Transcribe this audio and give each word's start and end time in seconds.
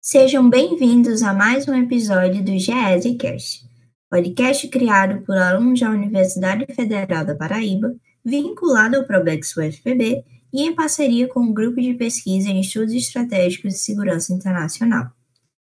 Sejam 0.00 0.50
bem-vindos 0.50 1.22
a 1.22 1.32
mais 1.32 1.66
um 1.66 1.74
episódio 1.74 2.44
do 2.44 2.58
GESCast, 2.58 3.64
podcast 4.10 4.68
criado 4.68 5.22
por 5.24 5.36
alunos 5.38 5.80
da 5.80 5.88
Universidade 5.88 6.66
Federal 6.74 7.24
da 7.24 7.34
Paraíba, 7.34 7.94
vinculado 8.22 8.96
ao 8.98 9.04
Probex 9.04 9.56
UFPB 9.56 10.22
e 10.52 10.64
em 10.64 10.74
parceria 10.74 11.26
com 11.28 11.40
o 11.40 11.54
Grupo 11.54 11.80
de 11.80 11.94
Pesquisa 11.94 12.50
em 12.50 12.60
Estudos 12.60 12.92
Estratégicos 12.92 13.72
de 13.72 13.78
Segurança 13.78 14.34
Internacional. 14.34 15.10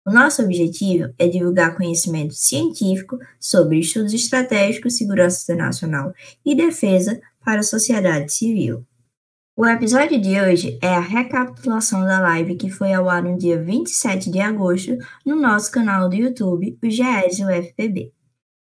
O 0.10 0.12
nosso 0.12 0.42
objetivo 0.42 1.14
é 1.20 1.28
divulgar 1.28 1.78
conhecimento 1.78 2.34
científico 2.34 3.20
sobre 3.40 3.78
estudos 3.78 4.12
estratégicos, 4.12 4.98
segurança 4.98 5.44
internacional 5.44 6.16
e 6.44 6.56
defesa 6.56 7.22
para 7.46 7.60
a 7.60 7.64
sociedade 7.64 8.34
civil. 8.34 8.84
O 9.56 9.68
episódio 9.68 10.20
de 10.20 10.42
hoje 10.42 10.80
é 10.82 10.96
a 10.96 11.00
recapitulação 11.00 12.04
da 12.06 12.20
live 12.22 12.56
que 12.56 12.72
foi 12.72 12.92
ao 12.92 13.08
ar 13.08 13.22
no 13.22 13.38
dia 13.38 13.62
27 13.62 14.32
de 14.32 14.40
agosto 14.40 14.98
no 15.24 15.36
nosso 15.36 15.72
canal 15.72 16.10
do 16.10 16.16
YouTube, 16.16 16.76
o 16.84 16.90
GES 16.90 17.42
UFPB. 17.42 18.12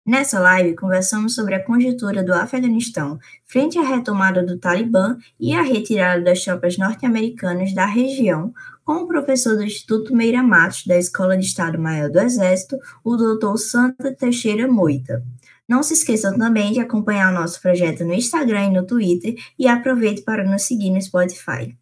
Nessa 0.03 0.39
live, 0.39 0.75
conversamos 0.75 1.35
sobre 1.35 1.53
a 1.53 1.63
conjuntura 1.63 2.23
do 2.23 2.33
Afeganistão 2.33 3.19
frente 3.43 3.77
à 3.77 3.83
retomada 3.83 4.43
do 4.43 4.57
Talibã 4.57 5.17
e 5.39 5.53
a 5.53 5.61
retirada 5.61 6.23
das 6.23 6.43
tropas 6.43 6.75
norte-americanas 6.77 7.73
da 7.73 7.85
região, 7.85 8.51
com 8.85 8.97
o 8.97 9.07
professor 9.07 9.55
do 9.55 9.63
Instituto 9.63 10.15
Meira 10.15 10.43
Matos 10.43 10.85
da 10.85 10.97
Escola 10.97 11.35
de 11.35 11.45
Estado-Maior 11.45 12.09
do 12.11 12.19
Exército, 12.19 12.77
o 13.03 13.17
Dr. 13.17 13.57
Santa 13.57 14.15
Teixeira 14.15 14.67
Moita. 14.67 15.23
Não 15.67 15.81
se 15.81 15.93
esqueçam 15.93 16.37
também 16.37 16.71
de 16.71 16.79
acompanhar 16.79 17.33
o 17.33 17.35
nosso 17.35 17.59
projeto 17.59 18.05
no 18.05 18.13
Instagram 18.13 18.65
e 18.65 18.73
no 18.73 18.85
Twitter 18.85 19.35
e 19.57 19.67
aproveite 19.67 20.21
para 20.21 20.45
nos 20.45 20.61
seguir 20.61 20.91
no 20.91 21.01
Spotify. 21.01 21.75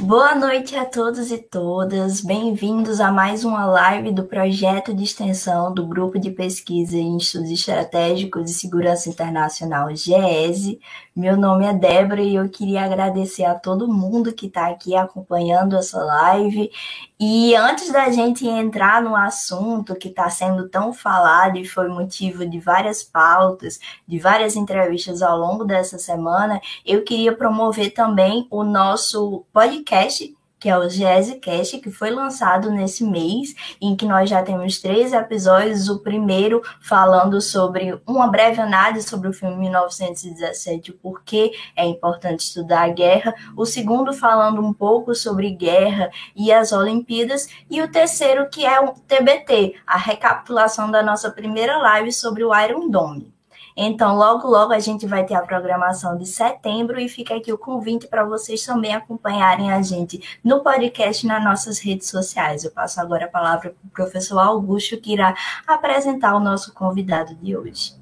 Boa 0.00 0.34
noite 0.34 0.74
a 0.74 0.86
todos 0.86 1.30
e 1.30 1.36
todas. 1.36 2.22
Bem-vindos 2.22 2.98
a 2.98 3.12
mais 3.12 3.44
uma 3.44 3.66
live 3.66 4.10
do 4.10 4.24
projeto 4.24 4.94
de 4.94 5.04
extensão 5.04 5.72
do 5.72 5.86
Grupo 5.86 6.18
de 6.18 6.30
Pesquisa 6.30 6.96
em 6.96 7.18
Estudos 7.18 7.50
Estratégicos 7.50 8.44
de 8.46 8.54
Segurança 8.54 9.10
Internacional, 9.10 9.94
GESE. 9.94 10.80
Meu 11.14 11.36
nome 11.36 11.66
é 11.66 11.74
Débora 11.74 12.22
e 12.22 12.34
eu 12.34 12.48
queria 12.48 12.84
agradecer 12.84 13.44
a 13.44 13.54
todo 13.54 13.86
mundo 13.86 14.32
que 14.32 14.46
está 14.46 14.68
aqui 14.68 14.96
acompanhando 14.96 15.76
essa 15.76 16.02
live. 16.02 16.70
E 17.24 17.54
antes 17.54 17.92
da 17.92 18.10
gente 18.10 18.48
entrar 18.48 19.00
no 19.00 19.14
assunto 19.14 19.94
que 19.94 20.08
está 20.08 20.28
sendo 20.28 20.68
tão 20.68 20.92
falado 20.92 21.56
e 21.56 21.64
foi 21.64 21.86
motivo 21.86 22.44
de 22.44 22.58
várias 22.58 23.00
pautas, 23.04 23.78
de 24.08 24.18
várias 24.18 24.56
entrevistas 24.56 25.22
ao 25.22 25.38
longo 25.38 25.64
dessa 25.64 25.98
semana, 26.00 26.60
eu 26.84 27.04
queria 27.04 27.32
promover 27.32 27.94
também 27.94 28.48
o 28.50 28.64
nosso 28.64 29.44
podcast 29.52 30.34
que 30.62 30.68
é 30.68 30.78
o 30.78 30.88
GESCast, 30.88 31.80
que 31.80 31.90
foi 31.90 32.10
lançado 32.10 32.70
nesse 32.70 33.02
mês, 33.02 33.52
em 33.80 33.96
que 33.96 34.06
nós 34.06 34.30
já 34.30 34.44
temos 34.44 34.78
três 34.78 35.12
episódios. 35.12 35.88
O 35.88 35.98
primeiro 35.98 36.62
falando 36.80 37.40
sobre 37.40 38.00
uma 38.06 38.28
breve 38.28 38.60
análise 38.60 39.08
sobre 39.08 39.28
o 39.28 39.32
filme 39.32 39.56
1917, 39.56 40.92
o 40.92 40.94
porquê 40.94 41.50
é 41.74 41.84
importante 41.84 42.44
estudar 42.44 42.84
a 42.84 42.88
guerra. 42.88 43.34
O 43.56 43.66
segundo 43.66 44.12
falando 44.12 44.64
um 44.64 44.72
pouco 44.72 45.16
sobre 45.16 45.50
guerra 45.50 46.12
e 46.36 46.52
as 46.52 46.70
Olimpíadas. 46.70 47.48
E 47.68 47.82
o 47.82 47.90
terceiro, 47.90 48.48
que 48.48 48.64
é 48.64 48.80
o 48.80 48.92
TBT, 48.92 49.74
a 49.84 49.98
recapitulação 49.98 50.92
da 50.92 51.02
nossa 51.02 51.28
primeira 51.28 51.76
live 51.78 52.12
sobre 52.12 52.44
o 52.44 52.56
Iron 52.56 52.88
Dome. 52.88 53.41
Então, 53.76 54.16
logo, 54.16 54.46
logo 54.48 54.72
a 54.72 54.78
gente 54.78 55.06
vai 55.06 55.24
ter 55.24 55.34
a 55.34 55.40
programação 55.40 56.16
de 56.16 56.26
setembro 56.26 57.00
e 57.00 57.08
fica 57.08 57.36
aqui 57.36 57.52
o 57.52 57.58
convite 57.58 58.06
para 58.06 58.24
vocês 58.24 58.64
também 58.64 58.94
acompanharem 58.94 59.72
a 59.72 59.80
gente 59.80 60.38
no 60.44 60.62
podcast 60.62 61.26
nas 61.26 61.42
nossas 61.42 61.78
redes 61.78 62.08
sociais. 62.08 62.64
Eu 62.64 62.70
passo 62.70 63.00
agora 63.00 63.24
a 63.24 63.28
palavra 63.28 63.70
para 63.70 63.88
o 63.88 63.90
professor 63.90 64.38
Augusto, 64.38 65.00
que 65.00 65.14
irá 65.14 65.34
apresentar 65.66 66.36
o 66.36 66.40
nosso 66.40 66.74
convidado 66.74 67.34
de 67.36 67.56
hoje. 67.56 67.94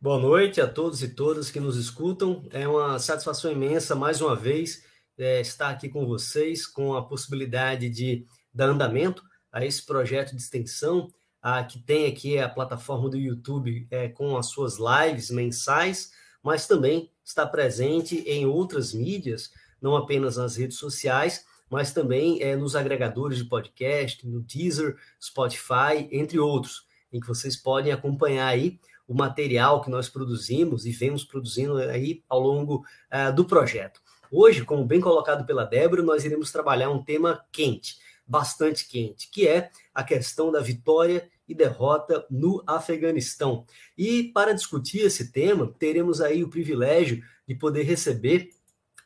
Boa 0.00 0.18
noite 0.18 0.60
a 0.60 0.66
todos 0.66 1.02
e 1.02 1.08
todas 1.08 1.50
que 1.50 1.60
nos 1.60 1.76
escutam. 1.76 2.42
É 2.50 2.68
uma 2.68 2.98
satisfação 2.98 3.50
imensa, 3.50 3.94
mais 3.94 4.20
uma 4.20 4.36
vez, 4.36 4.82
é, 5.16 5.40
estar 5.40 5.70
aqui 5.70 5.88
com 5.88 6.06
vocês, 6.06 6.66
com 6.66 6.94
a 6.94 7.06
possibilidade 7.06 7.88
de 7.88 8.26
dar 8.52 8.68
andamento 8.68 9.22
a 9.52 9.64
esse 9.64 9.84
projeto 9.84 10.34
de 10.34 10.42
extensão 10.42 11.08
ah, 11.46 11.62
que 11.62 11.78
tem 11.78 12.06
aqui 12.06 12.38
a 12.38 12.48
plataforma 12.48 13.10
do 13.10 13.18
YouTube 13.18 13.86
é, 13.90 14.08
com 14.08 14.34
as 14.38 14.46
suas 14.46 14.78
lives 14.78 15.30
mensais, 15.30 16.10
mas 16.42 16.66
também 16.66 17.10
está 17.22 17.46
presente 17.46 18.16
em 18.26 18.46
outras 18.46 18.94
mídias, 18.94 19.52
não 19.78 19.94
apenas 19.94 20.38
nas 20.38 20.56
redes 20.56 20.78
sociais, 20.78 21.44
mas 21.68 21.92
também 21.92 22.42
é, 22.42 22.56
nos 22.56 22.74
agregadores 22.74 23.36
de 23.36 23.44
podcast, 23.44 24.26
no 24.26 24.40
Deezer, 24.40 24.96
Spotify, 25.22 26.08
entre 26.10 26.38
outros, 26.38 26.86
em 27.12 27.20
que 27.20 27.28
vocês 27.28 27.54
podem 27.54 27.92
acompanhar 27.92 28.46
aí 28.46 28.80
o 29.06 29.12
material 29.12 29.82
que 29.82 29.90
nós 29.90 30.08
produzimos 30.08 30.86
e 30.86 30.92
vemos 30.92 31.24
produzindo 31.24 31.76
aí 31.76 32.24
ao 32.26 32.40
longo 32.40 32.86
uh, 33.12 33.34
do 33.34 33.44
projeto. 33.44 34.00
Hoje, 34.32 34.64
como 34.64 34.82
bem 34.86 34.98
colocado 34.98 35.44
pela 35.44 35.66
Débora, 35.66 36.02
nós 36.02 36.24
iremos 36.24 36.50
trabalhar 36.50 36.88
um 36.88 37.04
tema 37.04 37.44
quente, 37.52 37.98
bastante 38.26 38.88
quente, 38.88 39.28
que 39.30 39.46
é 39.46 39.70
a 39.94 40.02
questão 40.02 40.50
da 40.50 40.60
vitória 40.60 41.28
e 41.48 41.54
derrota 41.54 42.26
no 42.30 42.62
Afeganistão. 42.66 43.66
E 43.96 44.24
para 44.24 44.52
discutir 44.52 45.00
esse 45.00 45.30
tema, 45.30 45.72
teremos 45.78 46.20
aí 46.20 46.42
o 46.42 46.48
privilégio 46.48 47.22
de 47.46 47.54
poder 47.54 47.82
receber 47.82 48.50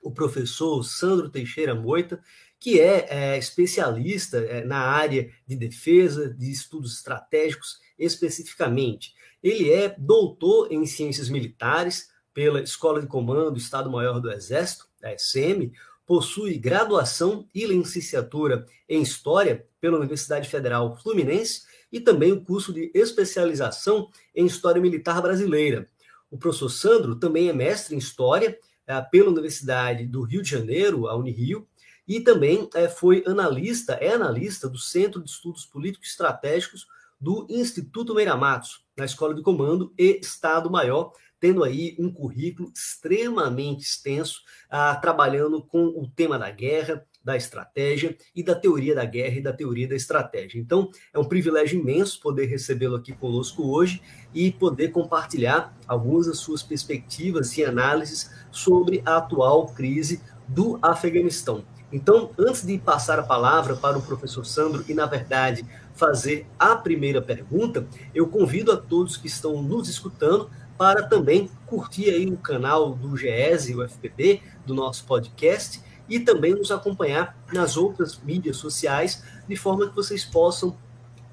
o 0.02 0.10
professor 0.10 0.82
Sandro 0.84 1.28
Teixeira 1.28 1.74
Moita, 1.74 2.20
que 2.60 2.80
é, 2.80 3.06
é 3.08 3.38
especialista 3.38 4.38
é, 4.38 4.64
na 4.64 4.78
área 4.78 5.30
de 5.46 5.56
defesa, 5.56 6.32
de 6.32 6.50
estudos 6.50 6.94
estratégicos 6.94 7.78
especificamente. 7.98 9.14
Ele 9.42 9.70
é 9.72 9.94
doutor 9.98 10.72
em 10.72 10.84
ciências 10.86 11.28
militares 11.28 12.08
pela 12.34 12.60
Escola 12.60 13.00
de 13.00 13.06
Comando 13.06 13.58
Estado-Maior 13.58 14.20
do 14.20 14.30
Exército, 14.30 14.86
a 15.02 15.16
SM, 15.16 15.72
possui 16.06 16.56
graduação 16.58 17.46
e 17.54 17.66
licenciatura 17.66 18.64
em 18.88 19.02
História 19.02 19.66
pela 19.80 19.98
Universidade 19.98 20.48
Federal 20.48 20.96
Fluminense 20.96 21.62
e 21.92 22.00
também 22.00 22.32
o 22.32 22.44
curso 22.44 22.72
de 22.72 22.90
especialização 22.94 24.08
em 24.34 24.46
História 24.46 24.80
Militar 24.80 25.20
Brasileira. 25.22 25.88
O 26.30 26.36
professor 26.36 26.68
Sandro 26.68 27.16
também 27.16 27.48
é 27.48 27.52
mestre 27.52 27.94
em 27.94 27.98
História 27.98 28.58
é, 28.86 29.00
pela 29.00 29.30
Universidade 29.30 30.06
do 30.06 30.22
Rio 30.22 30.42
de 30.42 30.50
Janeiro, 30.50 31.08
a 31.08 31.16
Unirio, 31.16 31.66
e 32.06 32.20
também 32.20 32.68
é, 32.74 32.88
foi 32.88 33.22
analista, 33.26 33.94
é 33.94 34.14
analista 34.14 34.68
do 34.68 34.78
Centro 34.78 35.22
de 35.22 35.30
Estudos 35.30 35.66
Políticos 35.66 36.08
Estratégicos 36.10 36.86
do 37.20 37.46
Instituto 37.50 38.14
Meira 38.14 38.36
Matos, 38.36 38.84
na 38.96 39.04
Escola 39.04 39.34
de 39.34 39.42
Comando 39.42 39.92
e 39.98 40.18
Estado 40.20 40.70
Maior, 40.70 41.12
tendo 41.40 41.62
aí 41.62 41.96
um 41.98 42.10
currículo 42.12 42.72
extremamente 42.74 43.82
extenso, 43.82 44.40
ah, 44.70 44.96
trabalhando 44.96 45.62
com 45.62 45.86
o 45.86 46.08
tema 46.08 46.38
da 46.38 46.50
guerra, 46.50 47.04
da 47.28 47.36
estratégia 47.36 48.16
e 48.34 48.42
da 48.42 48.54
teoria 48.54 48.94
da 48.94 49.04
guerra 49.04 49.36
e 49.36 49.42
da 49.42 49.52
teoria 49.52 49.86
da 49.86 49.94
estratégia. 49.94 50.58
Então, 50.58 50.90
é 51.12 51.18
um 51.18 51.24
privilégio 51.24 51.78
imenso 51.78 52.18
poder 52.22 52.46
recebê-lo 52.46 52.96
aqui 52.96 53.12
conosco 53.12 53.70
hoje 53.70 54.00
e 54.32 54.50
poder 54.50 54.92
compartilhar 54.92 55.76
algumas 55.86 56.26
das 56.26 56.38
suas 56.38 56.62
perspectivas 56.62 57.54
e 57.58 57.62
análises 57.62 58.30
sobre 58.50 59.02
a 59.04 59.18
atual 59.18 59.66
crise 59.66 60.22
do 60.48 60.78
Afeganistão. 60.80 61.66
Então, 61.92 62.30
antes 62.38 62.66
de 62.66 62.78
passar 62.78 63.18
a 63.18 63.22
palavra 63.22 63.76
para 63.76 63.98
o 63.98 64.02
professor 64.02 64.46
Sandro 64.46 64.82
e, 64.88 64.94
na 64.94 65.04
verdade, 65.04 65.66
fazer 65.92 66.46
a 66.58 66.76
primeira 66.76 67.20
pergunta, 67.20 67.86
eu 68.14 68.26
convido 68.26 68.72
a 68.72 68.76
todos 68.78 69.18
que 69.18 69.26
estão 69.26 69.62
nos 69.62 69.86
escutando 69.86 70.48
para 70.78 71.02
também 71.02 71.50
curtir 71.66 72.08
aí 72.08 72.26
o 72.26 72.38
canal 72.38 72.94
do 72.94 73.14
GES 73.18 73.68
o 73.74 73.86
FPB, 73.86 74.40
do 74.64 74.72
nosso 74.74 75.04
podcast, 75.04 75.86
e 76.08 76.20
também 76.20 76.54
nos 76.54 76.70
acompanhar 76.70 77.36
nas 77.52 77.76
outras 77.76 78.18
mídias 78.18 78.56
sociais, 78.56 79.22
de 79.46 79.56
forma 79.56 79.88
que 79.88 79.94
vocês 79.94 80.24
possam 80.24 80.76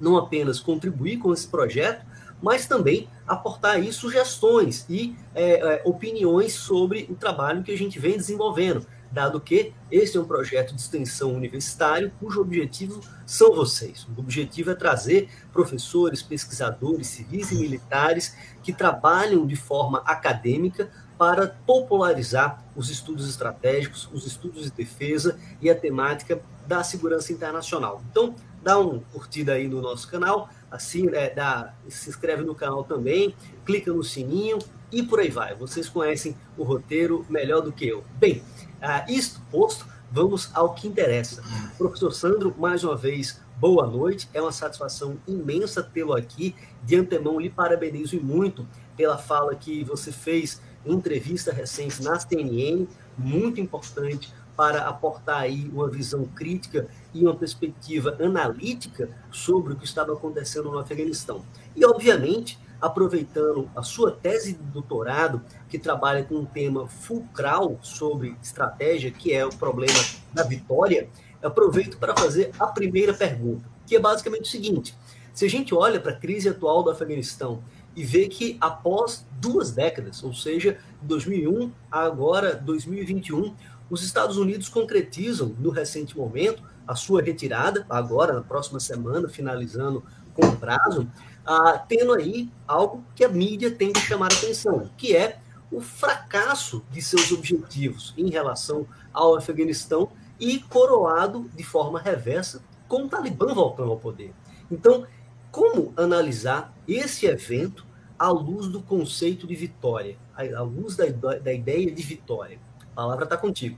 não 0.00 0.16
apenas 0.16 0.60
contribuir 0.60 1.18
com 1.18 1.32
esse 1.32 1.48
projeto, 1.48 2.04
mas 2.42 2.66
também 2.66 3.08
aportar 3.26 3.76
aí 3.76 3.92
sugestões 3.92 4.84
e 4.88 5.16
é, 5.34 5.52
é, 5.52 5.82
opiniões 5.84 6.52
sobre 6.52 7.06
o 7.10 7.14
trabalho 7.14 7.62
que 7.62 7.72
a 7.72 7.78
gente 7.78 7.98
vem 7.98 8.16
desenvolvendo, 8.16 8.86
dado 9.10 9.40
que 9.40 9.72
esse 9.90 10.16
é 10.16 10.20
um 10.20 10.24
projeto 10.24 10.74
de 10.74 10.80
extensão 10.80 11.32
universitário 11.32 12.12
cujo 12.20 12.40
objetivo 12.40 13.00
são 13.24 13.54
vocês. 13.54 14.06
O 14.16 14.20
objetivo 14.20 14.70
é 14.70 14.74
trazer 14.74 15.30
professores, 15.52 16.22
pesquisadores, 16.22 17.06
civis 17.06 17.50
e 17.50 17.56
militares 17.56 18.36
que 18.62 18.72
trabalham 18.72 19.46
de 19.46 19.56
forma 19.56 20.02
acadêmica 20.04 20.90
para 21.18 21.48
popularizar 21.66 22.62
os 22.74 22.90
estudos 22.90 23.28
estratégicos, 23.28 24.08
os 24.12 24.26
estudos 24.26 24.64
de 24.64 24.70
defesa 24.70 25.38
e 25.60 25.70
a 25.70 25.74
temática 25.74 26.40
da 26.66 26.82
segurança 26.82 27.32
internacional. 27.32 28.02
Então, 28.10 28.34
dá 28.62 28.78
uma 28.78 29.00
curtida 29.12 29.52
aí 29.52 29.68
no 29.68 29.80
nosso 29.80 30.08
canal, 30.08 30.50
assim, 30.70 31.08
é, 31.14 31.32
dá, 31.32 31.72
se 31.88 32.10
inscreve 32.10 32.42
no 32.42 32.54
canal 32.54 32.84
também, 32.84 33.34
clica 33.64 33.92
no 33.92 34.02
sininho 34.02 34.58
e 34.90 35.02
por 35.02 35.20
aí 35.20 35.30
vai. 35.30 35.54
Vocês 35.54 35.88
conhecem 35.88 36.36
o 36.56 36.64
roteiro 36.64 37.24
melhor 37.30 37.62
do 37.62 37.72
que 37.72 37.86
eu. 37.86 38.04
Bem, 38.18 38.42
ah, 38.80 39.04
isto 39.08 39.40
posto, 39.50 39.86
vamos 40.10 40.50
ao 40.52 40.74
que 40.74 40.88
interessa. 40.88 41.42
Professor 41.78 42.12
Sandro, 42.12 42.54
mais 42.58 42.84
uma 42.84 42.96
vez, 42.96 43.40
boa 43.58 43.86
noite. 43.86 44.28
É 44.34 44.40
uma 44.40 44.52
satisfação 44.52 45.16
imensa 45.26 45.82
tê-lo 45.82 46.14
aqui. 46.14 46.54
De 46.82 46.96
antemão, 46.96 47.40
lhe 47.40 47.50
parabenizo 47.50 48.20
muito 48.20 48.66
pela 48.96 49.18
fala 49.18 49.54
que 49.54 49.84
você 49.84 50.10
fez 50.10 50.60
entrevista 50.86 51.52
recente 51.52 52.02
na 52.02 52.18
CNN, 52.18 52.86
muito 53.16 53.60
importante 53.60 54.32
para 54.56 54.86
aportar 54.86 55.42
aí 55.42 55.68
uma 55.72 55.88
visão 55.88 56.24
crítica 56.24 56.88
e 57.12 57.22
uma 57.22 57.34
perspectiva 57.34 58.16
analítica 58.18 59.10
sobre 59.30 59.74
o 59.74 59.76
que 59.76 59.84
estava 59.84 60.14
acontecendo 60.14 60.70
no 60.70 60.78
Afeganistão. 60.78 61.44
E, 61.74 61.84
obviamente, 61.84 62.58
aproveitando 62.80 63.70
a 63.76 63.82
sua 63.82 64.12
tese 64.12 64.54
de 64.54 64.62
doutorado, 64.62 65.42
que 65.68 65.78
trabalha 65.78 66.24
com 66.24 66.36
um 66.36 66.44
tema 66.44 66.88
fulcral 66.88 67.78
sobre 67.82 68.36
estratégia, 68.42 69.10
que 69.10 69.32
é 69.32 69.44
o 69.44 69.50
problema 69.50 69.98
da 70.32 70.42
vitória, 70.42 71.08
aproveito 71.42 71.98
para 71.98 72.16
fazer 72.16 72.50
a 72.58 72.66
primeira 72.66 73.12
pergunta, 73.12 73.68
que 73.86 73.96
é 73.96 74.00
basicamente 74.00 74.44
o 74.44 74.50
seguinte: 74.50 74.96
se 75.32 75.44
a 75.44 75.50
gente 75.50 75.74
olha 75.74 76.00
para 76.00 76.12
a 76.12 76.16
crise 76.16 76.48
atual 76.48 76.82
do 76.82 76.90
Afeganistão 76.90 77.62
e 77.96 78.04
vê 78.04 78.28
que 78.28 78.58
após 78.60 79.26
duas 79.40 79.72
décadas, 79.72 80.22
ou 80.22 80.34
seja, 80.34 80.78
2001 81.00 81.72
a 81.90 82.00
agora 82.00 82.54
2021, 82.54 83.54
os 83.88 84.02
Estados 84.02 84.36
Unidos 84.36 84.68
concretizam 84.68 85.54
no 85.58 85.70
recente 85.70 86.16
momento 86.16 86.62
a 86.86 86.94
sua 86.94 87.22
retirada, 87.22 87.86
agora 87.88 88.34
na 88.34 88.42
próxima 88.42 88.78
semana, 88.78 89.28
finalizando 89.28 90.04
com 90.34 90.54
prazo, 90.56 91.08
ah, 91.44 91.82
tendo 91.88 92.12
aí 92.12 92.50
algo 92.66 93.02
que 93.14 93.24
a 93.24 93.28
mídia 93.28 93.70
tem 93.70 93.92
de 93.92 94.00
chamar 94.00 94.26
atenção, 94.26 94.90
que 94.96 95.16
é 95.16 95.38
o 95.72 95.80
fracasso 95.80 96.84
de 96.90 97.00
seus 97.00 97.32
objetivos 97.32 98.12
em 98.16 98.30
relação 98.30 98.86
ao 99.12 99.36
Afeganistão 99.36 100.10
e 100.38 100.60
coroado 100.60 101.50
de 101.56 101.64
forma 101.64 101.98
reversa 101.98 102.62
com 102.86 103.04
o 103.04 103.08
Talibã 103.08 103.54
voltando 103.54 103.90
ao 103.90 103.98
poder. 103.98 104.32
Então, 104.70 105.06
como 105.50 105.92
analisar 105.96 106.74
esse 106.86 107.26
evento 107.26 107.85
à 108.18 108.28
luz 108.28 108.68
do 108.68 108.80
conceito 108.80 109.46
de 109.46 109.54
vitória, 109.54 110.16
à 110.34 110.62
luz 110.62 110.96
da, 110.96 111.06
da 111.06 111.52
ideia 111.52 111.90
de 111.90 112.02
vitória? 112.02 112.58
A 112.80 112.94
palavra 112.96 113.24
está 113.24 113.36
contigo. 113.36 113.76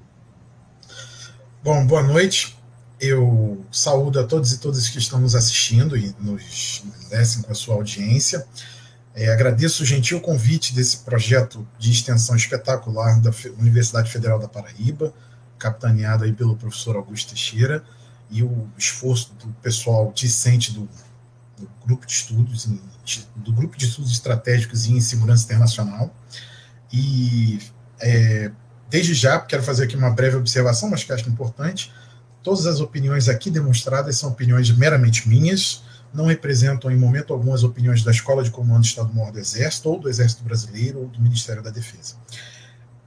Bom, 1.63 1.87
boa 1.87 2.03
noite. 2.03 2.57
Eu 3.01 3.65
saúdo 3.71 4.19
a 4.19 4.25
todos 4.25 4.53
e 4.53 4.59
todas 4.59 4.89
que 4.89 4.99
estão 4.99 5.21
nos 5.21 5.35
assistindo 5.35 5.97
e 5.97 6.15
nos 6.19 6.85
descem 7.11 7.43
com 7.43 7.53
a 7.53 7.55
sua 7.55 7.75
audiência. 7.75 8.47
É, 9.15 9.33
agradeço 9.33 9.83
o 9.83 9.87
gentil 9.87 10.21
convite 10.21 10.73
desse 10.73 10.99
projeto 10.99 11.67
de 11.79 11.91
extensão 11.91 12.37
espetacular 12.37 13.21
da 13.21 13.33
Universidade 13.59 14.11
Federal 14.11 14.39
da 14.39 14.47
Paraíba, 14.47 15.13
capitaneado 15.59 16.23
aí 16.23 16.33
pelo 16.33 16.57
professor 16.57 16.95
Augusto 16.95 17.31
Teixeira, 17.31 17.85
e 18.31 18.43
o 18.43 18.69
esforço 18.79 19.33
do 19.35 19.49
pessoal 19.55 20.13
discente 20.15 20.73
do, 20.73 20.89
do 21.57 21.69
grupo 21.85 22.07
de 22.07 22.13
estudos, 22.13 22.69
do 23.37 23.53
grupo 23.53 23.77
de 23.77 23.87
estudos 23.87 24.13
estratégicos 24.13 24.87
em 24.87 25.01
segurança 25.01 25.45
internacional. 25.45 26.15
E 26.93 27.59
é, 28.01 28.51
desde 28.89 29.15
já 29.15 29.39
quero 29.41 29.63
fazer 29.63 29.85
aqui 29.85 29.97
uma 29.97 30.11
breve 30.11 30.37
observação, 30.37 30.89
mas 30.89 31.05
que 31.05 31.13
acho 31.13 31.29
importante. 31.29 31.93
Todas 32.43 32.67
as 32.67 32.81
opiniões 32.81 33.29
aqui 33.29 33.51
demonstradas 33.51 34.17
são 34.17 34.31
opiniões 34.31 34.71
meramente 34.71 35.29
minhas, 35.29 35.83
não 36.13 36.27
representam 36.27 36.91
em 36.91 36.97
momento 36.97 37.33
algum 37.33 37.53
as 37.53 37.63
opiniões 37.63 38.03
da 38.03 38.11
Escola 38.11 38.43
de 38.43 38.51
Comando 38.51 38.81
do 38.81 38.87
Estado-Maior 38.87 39.33
do 39.33 39.39
Exército, 39.39 39.91
ou 39.91 40.01
do 40.01 40.09
Exército 40.09 40.43
Brasileiro, 40.43 41.01
ou 41.01 41.09
do 41.09 41.21
Ministério 41.21 41.63
da 41.63 41.71
Defesa. 41.71 42.15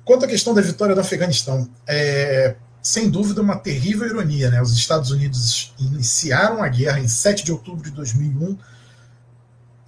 Quanto 0.03 0.25
à 0.25 0.27
questão 0.27 0.53
da 0.53 0.61
vitória 0.61 0.93
do 0.93 1.01
Afeganistão, 1.01 1.69
é 1.87 2.55
sem 2.81 3.09
dúvida 3.09 3.41
uma 3.41 3.57
terrível 3.57 4.07
ironia. 4.07 4.49
Né? 4.49 4.61
Os 4.61 4.73
Estados 4.75 5.11
Unidos 5.11 5.73
iniciaram 5.79 6.63
a 6.63 6.67
guerra 6.67 6.99
em 6.99 7.07
7 7.07 7.43
de 7.45 7.51
outubro 7.51 7.83
de 7.83 7.91
2001 7.91 8.57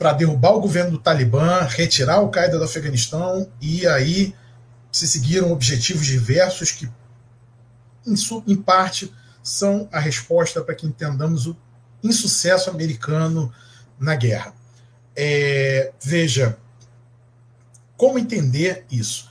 para 0.03 0.11
derrubar 0.11 0.51
o 0.51 0.59
governo 0.59 0.91
do 0.91 0.97
Talibã, 0.97 1.61
retirar 1.61 2.19
o 2.19 2.29
Qaeda 2.29 2.57
do 2.57 2.65
Afeganistão, 2.65 3.50
e 3.61 3.88
aí 3.88 4.35
se 4.91 5.07
seguiram 5.07 5.50
objetivos 5.50 6.05
diversos 6.05 6.71
que, 6.71 6.91
em, 8.05 8.13
em 8.45 8.55
parte, 8.57 9.13
são 9.41 9.88
a 9.94 10.01
resposta 10.01 10.61
para 10.61 10.75
que 10.75 10.85
entendamos 10.85 11.47
o 11.47 11.55
insucesso 12.03 12.69
americano 12.69 13.50
na 13.97 14.13
guerra. 14.13 14.53
É, 15.15 15.94
veja, 16.01 16.57
como 17.95 18.19
entender 18.19 18.85
isso? 18.91 19.29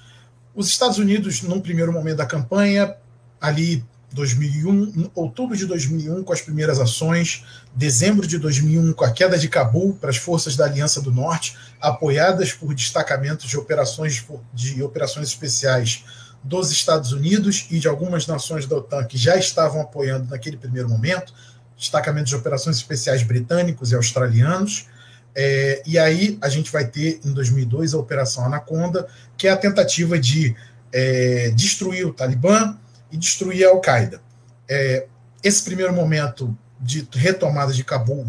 Os 0.55 0.69
Estados 0.69 0.97
Unidos, 0.97 1.43
num 1.43 1.61
primeiro 1.61 1.93
momento 1.93 2.17
da 2.17 2.27
campanha, 2.27 2.97
ali 3.39 3.85
2001, 4.15 5.11
outubro 5.15 5.57
de 5.57 5.67
2001 5.67 6.23
com 6.23 6.33
as 6.33 6.41
primeiras 6.41 6.79
ações, 6.79 7.45
dezembro 7.75 8.27
de 8.27 8.39
2001 8.39 8.93
com 8.93 9.05
a 9.05 9.11
queda 9.11 9.39
de 9.39 9.49
Cabul 9.49 9.97
para 10.01 10.11
as 10.11 10.17
forças 10.17 10.57
da 10.57 10.65
Aliança 10.65 11.01
do 11.01 11.11
Norte, 11.11 11.57
apoiadas 11.81 12.53
por 12.53 12.75
destacamentos 12.75 13.49
de 13.49 13.57
operações 13.57 14.25
de 14.53 14.83
operações 14.83 15.29
especiais 15.29 16.05
dos 16.43 16.73
Estados 16.73 17.13
Unidos 17.13 17.67
e 17.71 17.79
de 17.79 17.89
algumas 17.89 18.27
nações 18.27 18.67
da 18.67 18.77
OTAN 18.77 19.05
que 19.05 19.17
já 19.17 19.37
estavam 19.37 19.81
apoiando 19.81 20.29
naquele 20.29 20.57
primeiro 20.57 20.89
momento, 20.89 21.33
destacamentos 21.77 22.31
de 22.31 22.37
operações 22.37 22.77
especiais 22.77 23.23
britânicos 23.23 23.93
e 23.93 23.95
australianos. 23.95 24.87
É, 25.35 25.83
e 25.87 25.99
aí 25.99 26.39
a 26.43 26.49
gente 26.49 26.71
vai 26.71 26.87
ter 26.87 27.21
em 27.25 27.33
2002 27.33 27.95
a 27.95 27.99
Operação 27.99 28.45
Anaconda, 28.45 29.07
que 29.37 29.47
é 29.47 29.51
a 29.51 29.57
tentativa 29.57 30.19
de 30.19 30.55
é, 30.93 31.51
destruir 31.55 32.07
o 32.07 32.13
Talibã 32.13 32.77
e 33.13 33.17
destruir 33.17 33.65
a 33.67 33.71
Al-Qaeda. 33.71 34.21
É, 34.69 35.07
esse 35.45 35.63
primeiro 35.63 35.93
momento 35.93 36.57
de 36.81 37.07
retomada 37.13 37.73
de 37.73 37.85
Cabul 37.85 38.27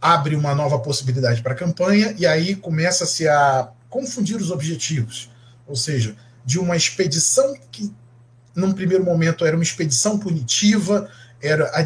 abre 0.00 0.36
uma 0.36 0.54
nova 0.54 0.78
possibilidade 0.78 1.42
para 1.42 1.52
a 1.52 1.56
campanha 1.56 2.14
e 2.18 2.26
aí 2.26 2.54
começa-se 2.54 3.26
a 3.26 3.70
confundir 3.88 4.36
os 4.36 4.50
objetivos. 4.50 5.30
Ou 5.66 5.76
seja, 5.76 6.14
de 6.44 6.58
uma 6.58 6.76
expedição 6.76 7.54
que, 7.70 7.92
num 8.54 8.72
primeiro 8.72 9.04
momento, 9.04 9.44
era 9.44 9.56
uma 9.56 9.62
expedição 9.62 10.18
punitiva, 10.18 11.08
era 11.40 11.66
a, 11.68 11.84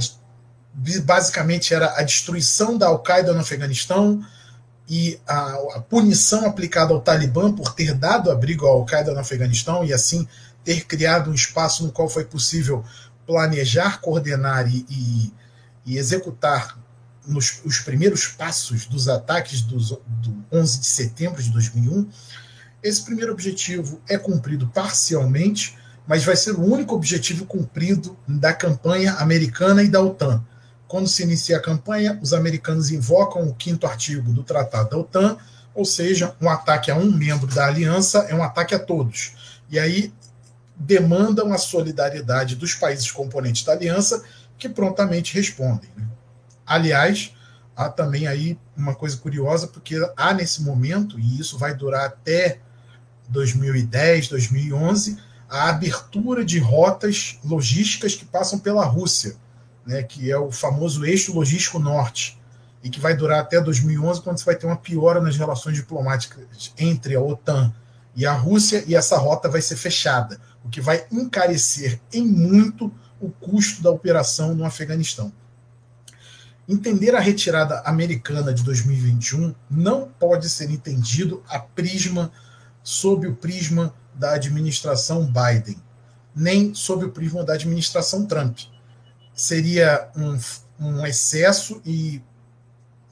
basicamente 1.05 1.73
era 1.73 1.99
a 1.99 2.03
destruição 2.03 2.77
da 2.77 2.87
Al-Qaeda 2.87 3.33
no 3.33 3.41
Afeganistão 3.41 4.23
e 4.89 5.19
a, 5.27 5.55
a, 5.75 5.81
punição 5.81 6.47
aplicada 6.47 6.93
ao 6.93 7.01
Talibã 7.01 7.53
por 7.53 7.75
ter 7.75 7.95
dado 7.95 8.31
abrigo 8.31 8.67
à 8.67 8.71
Al-Qaeda 8.71 9.13
no 9.13 9.19
Afeganistão 9.19 9.85
e 9.85 9.93
assim 9.93 10.29
ter 10.67 10.85
criado 10.85 11.31
um 11.31 11.35
espaço 11.35 11.83
no 11.83 11.91
qual 11.91 12.11
foi 12.11 12.27
possível 12.27 12.85
planejar, 13.27 14.03
coordenar 14.03 14.69
e, 14.69 14.85
e, 14.91 15.33
e 15.87 15.97
executar 15.97 16.79
nos, 17.27 17.63
os 17.65 17.79
primeiros 17.79 18.27
passos 18.27 18.85
dos 18.85 19.09
ataques 19.09 19.63
dos, 19.63 19.91
do 19.91 20.45
11 20.53 20.81
de 20.81 20.87
setembro 20.87 21.43
de 21.43 21.51
2001 21.51 22.09
esse 22.87 23.03
primeiro 23.03 23.33
objetivo 23.33 24.01
é 24.09 24.17
cumprido 24.17 24.69
parcialmente, 24.69 25.77
mas 26.07 26.25
vai 26.25 26.37
ser 26.37 26.53
o 26.53 26.63
único 26.63 26.95
objetivo 26.95 27.45
cumprido 27.45 28.17
da 28.29 28.53
campanha 28.53 29.15
americana 29.15 29.83
e 29.83 29.89
da 29.89 30.01
OTAN. 30.01 30.45
Quando 30.87 31.09
se 31.09 31.25
inicia 31.25 31.57
a 31.57 31.63
campanha, 31.63 32.17
os 32.23 32.33
americanos 32.33 32.93
invocam 32.93 33.43
o 33.43 33.55
quinto 33.55 33.89
artigo 33.89 34.33
do 34.33 34.45
Tratado 34.45 34.91
da 34.91 34.99
OTAN, 34.99 35.37
ou 35.75 35.85
seja, 35.85 36.37
um 36.41 36.49
ataque 36.49 36.91
a 36.91 36.97
um 36.97 37.11
membro 37.11 37.49
da 37.49 37.67
aliança 37.67 38.19
é 38.29 38.35
um 38.35 38.43
ataque 38.43 38.73
a 38.73 38.79
todos. 38.79 39.33
E 39.69 39.81
aí 39.81 40.15
demandam 40.79 41.53
a 41.53 41.59
solidariedade 41.59 42.57
dos 42.57 42.75
países 42.75 43.11
componentes 43.11 43.65
da 43.65 43.73
aliança, 43.73 44.23
que 44.59 44.69
prontamente 44.69 45.35
respondem. 45.35 45.91
Né? 45.97 46.07
Aliás, 46.67 47.33
há 47.75 47.89
também 47.89 48.27
aí 48.27 48.59
uma 48.77 48.95
coisa 48.95 49.17
curiosa, 49.17 49.67
porque 49.67 49.97
há 50.17 50.35
nesse 50.35 50.63
momento, 50.63 51.19
e 51.19 51.41
isso 51.41 51.59
vai 51.59 51.75
durar 51.75 52.07
até 52.07 52.61
2010, 53.29 54.29
2011, 54.29 55.19
a 55.49 55.69
abertura 55.69 56.45
de 56.45 56.59
rotas 56.59 57.39
logísticas 57.45 58.15
que 58.15 58.25
passam 58.25 58.59
pela 58.59 58.85
Rússia, 58.85 59.37
né, 59.87 60.03
que 60.03 60.31
é 60.31 60.39
o 60.39 60.51
famoso 60.51 61.05
eixo 61.05 61.33
logístico 61.33 61.79
norte, 61.79 62.41
e 62.83 62.91
que 62.91 63.01
vai 63.01 63.17
durar 63.17 63.41
até 63.41 63.61
2011, 63.61 64.21
quando 64.21 64.39
você 64.39 64.45
vai 64.45 64.57
ter 64.57 64.67
uma 64.67 64.77
piora 64.77 65.21
nas 65.21 65.37
relações 65.37 65.77
diplomáticas 65.77 66.73
entre 66.79 67.15
a 67.15 67.21
OTAN 67.21 67.73
e 68.15 68.25
a 68.27 68.33
Rússia, 68.33 68.85
e 68.87 68.95
essa 68.95 69.17
rota 69.17 69.49
vai 69.49 69.61
ser 69.61 69.77
fechada, 69.77 70.41
o 70.67 70.69
que 70.69 70.81
vai 70.81 71.07
encarecer 71.13 72.01
em 72.13 72.27
muito 72.27 72.93
o 73.21 73.31
custo 73.31 73.83
da 73.83 73.91
operação 73.91 74.53
no 74.53 74.65
Afeganistão. 74.65 75.33
Entender 76.69 77.15
a 77.15 77.21
retirada 77.21 77.81
americana 77.83 78.53
de 78.53 78.65
2021 78.65 79.55
não 79.71 80.09
pode 80.09 80.51
ser 80.51 80.69
entendido 80.71 81.43
a 81.49 81.61
prisma 81.61 82.33
sob 82.83 83.29
o 83.29 83.37
prisma 83.37 83.95
da 84.13 84.33
administração 84.33 85.25
Biden, 85.25 85.81
nem 86.35 86.75
sob 86.75 87.05
o 87.05 87.13
prisma 87.13 87.45
da 87.45 87.55
administração 87.55 88.27
Trump. 88.27 88.59
Seria 89.33 90.11
um, 90.17 90.37
um 90.81 91.07
excesso 91.07 91.81
e 91.85 92.21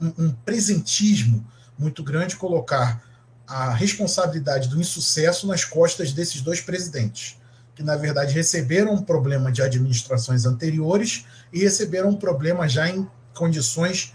um, 0.01 0.25
um 0.25 0.31
presentismo 0.31 1.47
muito 1.79 2.03
grande 2.03 2.35
colocar 2.35 3.01
a 3.47 3.73
responsabilidade 3.73 4.67
do 4.67 4.81
insucesso 4.81 5.47
nas 5.47 5.63
costas 5.63 6.11
desses 6.11 6.41
dois 6.41 6.59
presidentes, 6.59 7.37
que 7.75 7.83
na 7.83 7.95
verdade 7.95 8.33
receberam 8.33 8.93
um 8.93 9.01
problema 9.01 9.51
de 9.51 9.61
administrações 9.61 10.45
anteriores 10.45 11.25
e 11.51 11.59
receberam 11.59 12.09
um 12.09 12.15
problema 12.15 12.67
já 12.67 12.89
em 12.89 13.07
condições 13.33 14.13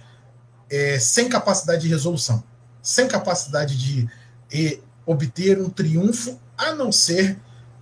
é, 0.70 0.98
sem 0.98 1.28
capacidade 1.28 1.82
de 1.82 1.88
resolução, 1.88 2.42
sem 2.82 3.06
capacidade 3.06 3.76
de 3.76 4.08
e, 4.52 4.80
obter 5.04 5.60
um 5.60 5.68
triunfo, 5.68 6.38
a 6.56 6.72
não 6.74 6.90
ser 6.90 7.38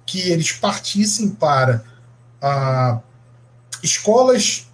que 0.06 0.20
eles 0.30 0.52
partissem 0.52 1.28
para 1.30 1.84
escolas, 3.82 4.66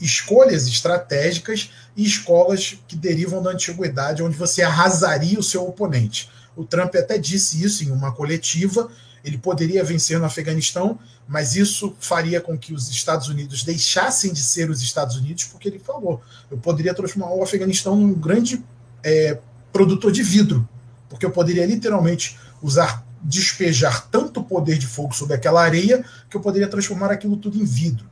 escolhas 0.00 0.66
estratégicas 0.66 1.70
e 1.96 2.04
escolas 2.04 2.78
que 2.88 2.96
derivam 2.96 3.42
da 3.42 3.50
antiguidade, 3.50 4.22
onde 4.22 4.36
você 4.36 4.62
arrasaria 4.62 5.38
o 5.38 5.42
seu 5.42 5.66
oponente. 5.66 6.30
O 6.56 6.64
Trump 6.64 6.94
até 6.96 7.18
disse 7.18 7.62
isso 7.62 7.84
em 7.84 7.90
uma 7.90 8.12
coletiva. 8.12 8.90
Ele 9.24 9.38
poderia 9.38 9.82
vencer 9.82 10.18
no 10.18 10.26
Afeganistão, 10.26 10.98
mas 11.26 11.56
isso 11.56 11.96
faria 11.98 12.40
com 12.40 12.58
que 12.58 12.74
os 12.74 12.90
Estados 12.90 13.28
Unidos 13.28 13.64
deixassem 13.64 14.32
de 14.32 14.42
ser 14.42 14.68
os 14.68 14.82
Estados 14.82 15.16
Unidos, 15.16 15.44
porque 15.44 15.68
ele 15.68 15.78
falou: 15.78 16.22
eu 16.50 16.58
poderia 16.58 16.92
transformar 16.92 17.32
o 17.32 17.42
Afeganistão 17.42 17.96
num 17.96 18.12
grande 18.12 18.62
é, 19.02 19.38
produtor 19.72 20.12
de 20.12 20.22
vidro, 20.22 20.68
porque 21.08 21.24
eu 21.24 21.30
poderia 21.30 21.64
literalmente 21.64 22.38
usar, 22.62 23.06
despejar 23.22 24.08
tanto 24.08 24.44
poder 24.44 24.76
de 24.76 24.86
fogo 24.86 25.14
sobre 25.14 25.34
aquela 25.34 25.62
areia 25.62 26.04
que 26.28 26.36
eu 26.36 26.40
poderia 26.40 26.68
transformar 26.68 27.10
aquilo 27.10 27.36
tudo 27.36 27.58
em 27.58 27.64
vidro. 27.64 28.08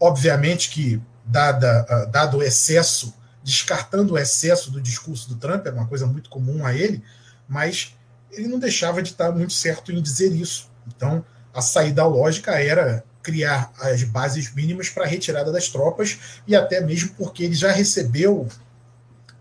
Obviamente 0.00 0.70
que 0.70 1.00
dada, 1.24 1.86
uh, 1.88 2.10
dado 2.10 2.38
o 2.38 2.42
excesso, 2.42 3.14
descartando 3.44 4.14
o 4.14 4.18
excesso 4.18 4.70
do 4.70 4.80
discurso 4.80 5.28
do 5.28 5.36
Trump, 5.36 5.66
era 5.66 5.76
uma 5.76 5.86
coisa 5.86 6.06
muito 6.06 6.30
comum 6.30 6.64
a 6.64 6.74
ele, 6.74 7.02
mas 7.46 7.94
ele 8.30 8.48
não 8.48 8.58
deixava 8.58 9.02
de 9.02 9.10
estar 9.10 9.32
muito 9.32 9.52
certo 9.52 9.92
em 9.92 10.00
dizer 10.00 10.32
isso. 10.32 10.70
Então, 10.86 11.24
a 11.54 11.60
saída 11.60 12.06
lógica 12.06 12.52
era 12.52 13.04
criar 13.22 13.72
as 13.80 14.02
bases 14.04 14.54
mínimas 14.54 14.88
para 14.88 15.04
a 15.04 15.06
retirada 15.06 15.52
das 15.52 15.68
tropas, 15.68 16.18
e 16.46 16.56
até 16.56 16.80
mesmo 16.80 17.10
porque 17.16 17.44
ele 17.44 17.54
já 17.54 17.70
recebeu 17.70 18.48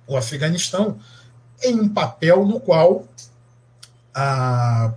o 0.06 0.18
Afeganistão 0.18 1.00
em 1.64 1.80
um 1.80 1.90
papel 1.90 2.46
no 2.46 2.60
qual 2.60 3.08
a, 4.14 4.94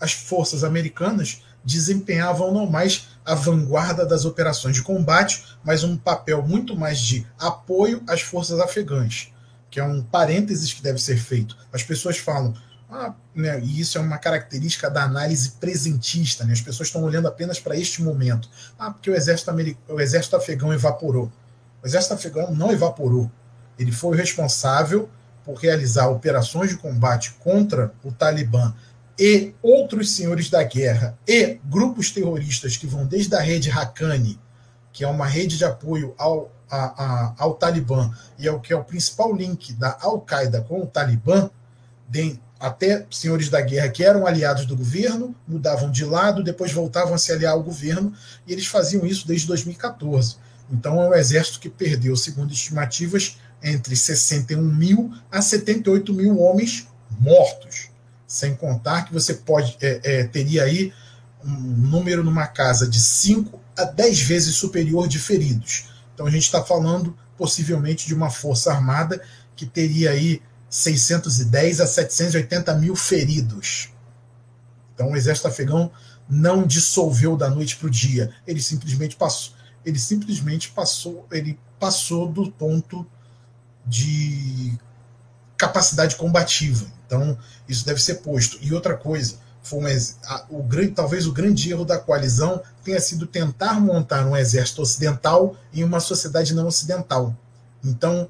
as 0.00 0.12
forças 0.12 0.64
americanas 0.64 1.42
desempenhavam 1.64 2.52
não 2.52 2.66
mais 2.66 3.08
a 3.24 3.34
vanguarda 3.34 4.04
das 4.04 4.24
operações 4.24 4.76
de 4.76 4.82
combate, 4.82 5.44
mas 5.64 5.82
um 5.82 5.96
papel 5.96 6.42
muito 6.42 6.76
mais 6.76 6.98
de 6.98 7.26
apoio 7.38 8.02
às 8.06 8.20
forças 8.20 8.60
afegãs, 8.60 9.32
que 9.70 9.80
é 9.80 9.84
um 9.84 10.02
parênteses 10.02 10.72
que 10.72 10.82
deve 10.82 10.98
ser 10.98 11.16
feito. 11.16 11.56
As 11.72 11.82
pessoas 11.82 12.18
falam, 12.18 12.54
ah, 12.90 13.14
né, 13.34 13.60
e 13.60 13.80
isso 13.80 13.98
é 13.98 14.00
uma 14.00 14.18
característica 14.18 14.90
da 14.90 15.02
análise 15.02 15.52
presentista, 15.52 16.44
né, 16.44 16.52
as 16.52 16.60
pessoas 16.60 16.88
estão 16.88 17.02
olhando 17.02 17.26
apenas 17.26 17.58
para 17.58 17.76
este 17.76 18.02
momento. 18.02 18.48
Ah, 18.78 18.90
porque 18.90 19.10
o 19.10 19.14
exército, 19.14 19.50
o 19.88 20.00
exército 20.00 20.36
afegão 20.36 20.72
evaporou. 20.72 21.32
O 21.82 21.86
exército 21.86 22.14
afegão 22.14 22.54
não 22.54 22.72
evaporou. 22.72 23.30
Ele 23.78 23.92
foi 23.92 24.14
o 24.14 24.18
responsável 24.18 25.08
por 25.44 25.54
realizar 25.54 26.08
operações 26.08 26.70
de 26.70 26.76
combate 26.76 27.32
contra 27.40 27.92
o 28.02 28.12
Talibã 28.12 28.74
e 29.18 29.54
outros 29.62 30.12
senhores 30.12 30.48
da 30.48 30.62
guerra 30.62 31.16
e 31.26 31.60
grupos 31.64 32.10
terroristas 32.10 32.76
que 32.76 32.86
vão 32.86 33.06
desde 33.06 33.34
a 33.34 33.40
rede 33.40 33.70
Haqqani, 33.70 34.40
que 34.92 35.04
é 35.04 35.08
uma 35.08 35.26
rede 35.26 35.58
de 35.58 35.64
apoio 35.64 36.14
ao, 36.16 36.50
a, 36.70 37.04
a, 37.04 37.34
ao 37.38 37.54
Talibã 37.54 38.10
e 38.38 38.48
é 38.48 38.52
o 38.52 38.60
que 38.60 38.72
é 38.72 38.76
o 38.76 38.84
principal 38.84 39.34
link 39.34 39.72
da 39.74 39.96
Al-Qaeda 40.00 40.62
com 40.62 40.80
o 40.80 40.86
Talibã, 40.86 41.50
até 42.66 43.06
senhores 43.10 43.48
da 43.48 43.60
guerra 43.60 43.88
que 43.88 44.04
eram 44.04 44.26
aliados 44.26 44.66
do 44.66 44.76
governo, 44.76 45.34
mudavam 45.46 45.90
de 45.90 46.04
lado, 46.04 46.42
depois 46.42 46.72
voltavam 46.72 47.14
a 47.14 47.18
se 47.18 47.32
aliar 47.32 47.52
ao 47.52 47.62
governo, 47.62 48.12
e 48.46 48.52
eles 48.52 48.66
faziam 48.66 49.06
isso 49.06 49.26
desde 49.26 49.46
2014. 49.46 50.36
Então 50.70 51.00
é 51.02 51.08
um 51.08 51.14
exército 51.14 51.60
que 51.60 51.68
perdeu, 51.68 52.16
segundo 52.16 52.52
estimativas, 52.52 53.36
entre 53.62 53.94
61 53.94 54.62
mil 54.62 55.12
a 55.30 55.40
78 55.40 56.12
mil 56.12 56.38
homens 56.38 56.86
mortos 57.18 57.94
sem 58.34 58.54
contar 58.54 59.04
que 59.04 59.12
você 59.12 59.34
pode 59.34 59.76
é, 59.80 60.00
é, 60.02 60.24
teria 60.24 60.64
aí 60.64 60.92
um 61.44 61.50
número 61.50 62.24
numa 62.24 62.46
casa 62.46 62.88
de 62.88 63.00
5 63.00 63.60
a 63.76 63.84
10 63.84 64.20
vezes 64.22 64.56
superior 64.56 65.06
de 65.06 65.18
feridos. 65.18 65.90
Então 66.12 66.26
a 66.26 66.30
gente 66.30 66.42
está 66.42 66.62
falando 66.64 67.16
possivelmente 67.36 68.06
de 68.06 68.14
uma 68.14 68.30
força 68.30 68.72
armada 68.72 69.22
que 69.54 69.66
teria 69.66 70.10
aí 70.10 70.42
610 70.74 71.80
a 71.80 71.86
780 71.86 72.74
mil 72.74 72.96
feridos. 72.96 73.90
Então 74.92 75.12
o 75.12 75.16
exército 75.16 75.46
afegão 75.46 75.88
não 76.28 76.66
dissolveu 76.66 77.36
da 77.36 77.48
noite 77.48 77.76
para 77.76 77.86
o 77.86 77.90
dia. 77.90 78.32
Ele 78.44 78.60
simplesmente 78.60 79.14
passou. 79.14 79.54
Ele 79.86 80.00
simplesmente 80.00 80.70
passou. 80.72 81.28
Ele 81.30 81.56
passou 81.78 82.26
do 82.26 82.50
ponto 82.50 83.06
de 83.86 84.76
capacidade 85.56 86.16
combativa. 86.16 86.86
Então, 87.06 87.38
isso 87.68 87.86
deve 87.86 88.02
ser 88.02 88.16
posto. 88.16 88.58
E 88.60 88.74
outra 88.74 88.96
coisa, 88.96 89.36
foi 89.62 89.78
um, 89.78 89.86
a, 90.24 90.44
o 90.50 90.60
grande, 90.60 90.90
talvez 90.90 91.24
o 91.24 91.32
grande 91.32 91.70
erro 91.70 91.84
da 91.84 91.98
coalizão 91.98 92.60
tenha 92.82 93.00
sido 93.00 93.28
tentar 93.28 93.80
montar 93.80 94.26
um 94.26 94.36
exército 94.36 94.82
ocidental 94.82 95.54
em 95.72 95.84
uma 95.84 96.00
sociedade 96.00 96.52
não 96.52 96.66
ocidental. 96.66 97.36
Então, 97.84 98.28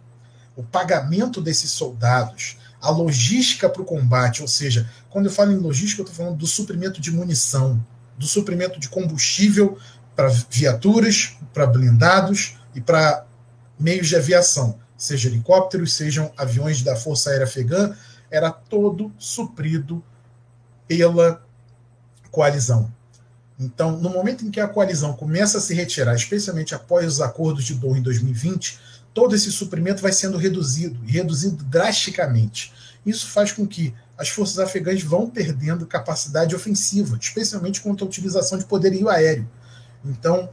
o 0.57 0.63
pagamento 0.63 1.41
desses 1.41 1.71
soldados, 1.71 2.57
a 2.81 2.91
logística 2.91 3.69
para 3.69 3.83
o 3.83 3.85
combate, 3.85 4.43
ou 4.43 4.49
seja, 4.49 4.89
quando 5.11 5.27
eu 5.27 5.33
falo 5.33 5.53
em 5.53 5.57
logística, 5.57 6.03
eu 6.03 6.05
estou 6.05 6.17
falando 6.17 6.39
do 6.39 6.47
suprimento 6.47 7.01
de 7.01 7.11
munição, 7.11 7.85
do 8.19 8.27
suprimento 8.27 8.79
de 8.79 8.89
combustível 8.89 9.79
para 10.15 10.29
viaturas, 10.51 11.37
para 11.53 11.67
blindados 11.67 12.59
e 12.75 12.81
para 12.81 13.27
meios 13.79 14.09
de 14.09 14.17
aviação, 14.17 14.79
seja 14.97 15.29
helicópteros, 15.29 15.95
sejam 15.95 16.33
aviões 16.37 16.83
da 16.83 16.95
Força 16.95 17.31
Aérea 17.31 17.47
Afegã, 17.47 17.95
era 18.31 18.51
todo 18.51 19.13
suprido 19.19 20.03
pela 20.87 21.43
coalizão. 22.31 22.93
Então, 23.59 23.99
no 23.99 24.11
momento 24.11 24.45
em 24.45 24.51
que 24.51 24.61
a 24.61 24.69
coalizão 24.69 25.13
começa 25.13 25.59
a 25.59 25.61
se 25.61 25.75
retirar, 25.75 26.15
especialmente 26.15 26.75
após 26.75 27.07
os 27.07 27.21
acordos 27.21 27.65
de 27.65 27.75
Doha 27.75 27.99
em 27.99 28.03
2020, 28.03 28.79
todo 29.15 29.35
esse 29.35 29.51
suprimento 29.53 30.03
vai 30.03 30.13
sendo 30.13 30.37
reduzido, 30.37 30.99
e 31.07 31.13
reduzido 31.13 31.65
drasticamente. 31.65 32.73
Isso 33.07 33.29
faz 33.29 33.53
com 33.53 33.67
que 33.67 33.95
as 34.19 34.29
forças 34.29 34.59
afegãs 34.59 35.03
vão 35.03 35.31
perdendo 35.31 35.87
capacidade 35.87 36.55
ofensiva, 36.55 37.17
especialmente 37.21 37.81
contra 37.81 38.05
a 38.05 38.09
utilização 38.09 38.59
de 38.59 38.65
poderio 38.65 39.09
aéreo. 39.09 39.49
Então, 40.05 40.51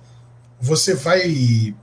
você 0.59 0.93
vai 0.93 1.75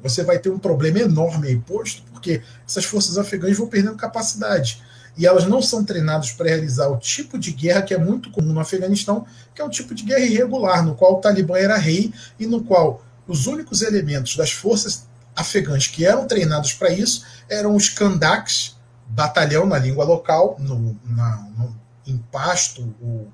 você 0.00 0.22
vai 0.22 0.38
ter 0.38 0.48
um 0.48 0.58
problema 0.58 1.00
enorme 1.00 1.48
aí 1.48 1.58
posto, 1.58 2.02
porque 2.12 2.40
essas 2.66 2.84
forças 2.84 3.18
afegãs 3.18 3.56
vão 3.58 3.66
perdendo 3.66 3.96
capacidade. 3.96 4.80
E 5.16 5.26
elas 5.26 5.44
não 5.46 5.60
são 5.60 5.84
treinadas 5.84 6.30
para 6.30 6.48
realizar 6.48 6.86
o 6.88 6.96
tipo 6.96 7.36
de 7.36 7.50
guerra 7.50 7.82
que 7.82 7.92
é 7.92 7.98
muito 7.98 8.30
comum 8.30 8.52
no 8.52 8.60
Afeganistão, 8.60 9.26
que 9.52 9.60
é 9.60 9.64
um 9.64 9.68
tipo 9.68 9.92
de 9.92 10.04
guerra 10.04 10.24
irregular, 10.24 10.84
no 10.84 10.94
qual 10.94 11.14
o 11.14 11.20
Talibã 11.20 11.58
era 11.58 11.76
rei 11.76 12.12
e 12.38 12.46
no 12.46 12.62
qual 12.62 13.02
os 13.26 13.48
únicos 13.48 13.82
elementos 13.82 14.36
das 14.36 14.52
forças 14.52 15.07
afegãs 15.38 15.86
que 15.86 16.04
eram 16.04 16.26
treinados 16.26 16.72
para 16.72 16.90
isso 16.90 17.24
eram 17.48 17.76
os 17.76 17.88
Kandaks, 17.88 18.76
batalhão 19.06 19.66
na 19.66 19.78
língua 19.78 20.04
local, 20.04 20.56
no, 20.58 20.98
na, 21.04 21.36
no, 21.56 21.80
em 22.06 22.18
pasto, 22.18 22.94
ou 23.00 23.32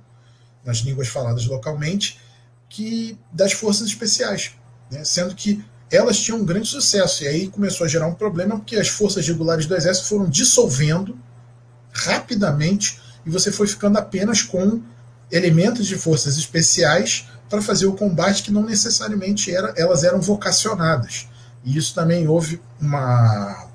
nas 0.64 0.78
línguas 0.78 1.08
faladas 1.08 1.46
localmente, 1.46 2.20
que 2.68 3.18
das 3.32 3.52
forças 3.52 3.88
especiais. 3.88 4.52
Né? 4.90 5.02
Sendo 5.04 5.34
que 5.34 5.64
elas 5.90 6.18
tinham 6.20 6.38
um 6.38 6.44
grande 6.44 6.68
sucesso. 6.68 7.24
E 7.24 7.28
aí 7.28 7.48
começou 7.48 7.84
a 7.84 7.88
gerar 7.88 8.06
um 8.06 8.14
problema 8.14 8.56
porque 8.56 8.76
as 8.76 8.88
forças 8.88 9.26
regulares 9.26 9.66
do 9.66 9.74
exército 9.74 10.08
foram 10.08 10.28
dissolvendo 10.28 11.18
rapidamente 11.92 13.00
e 13.24 13.30
você 13.30 13.50
foi 13.50 13.66
ficando 13.66 13.98
apenas 13.98 14.42
com 14.42 14.82
elementos 15.30 15.86
de 15.86 15.96
forças 15.96 16.36
especiais 16.36 17.26
para 17.48 17.62
fazer 17.62 17.86
o 17.86 17.94
combate 17.94 18.42
que 18.42 18.52
não 18.52 18.62
necessariamente 18.62 19.54
era, 19.54 19.72
elas 19.76 20.04
eram 20.04 20.20
vocacionadas. 20.20 21.28
E 21.64 21.76
isso 21.76 21.94
também 21.94 22.28
houve 22.28 22.60
uma. 22.80 23.68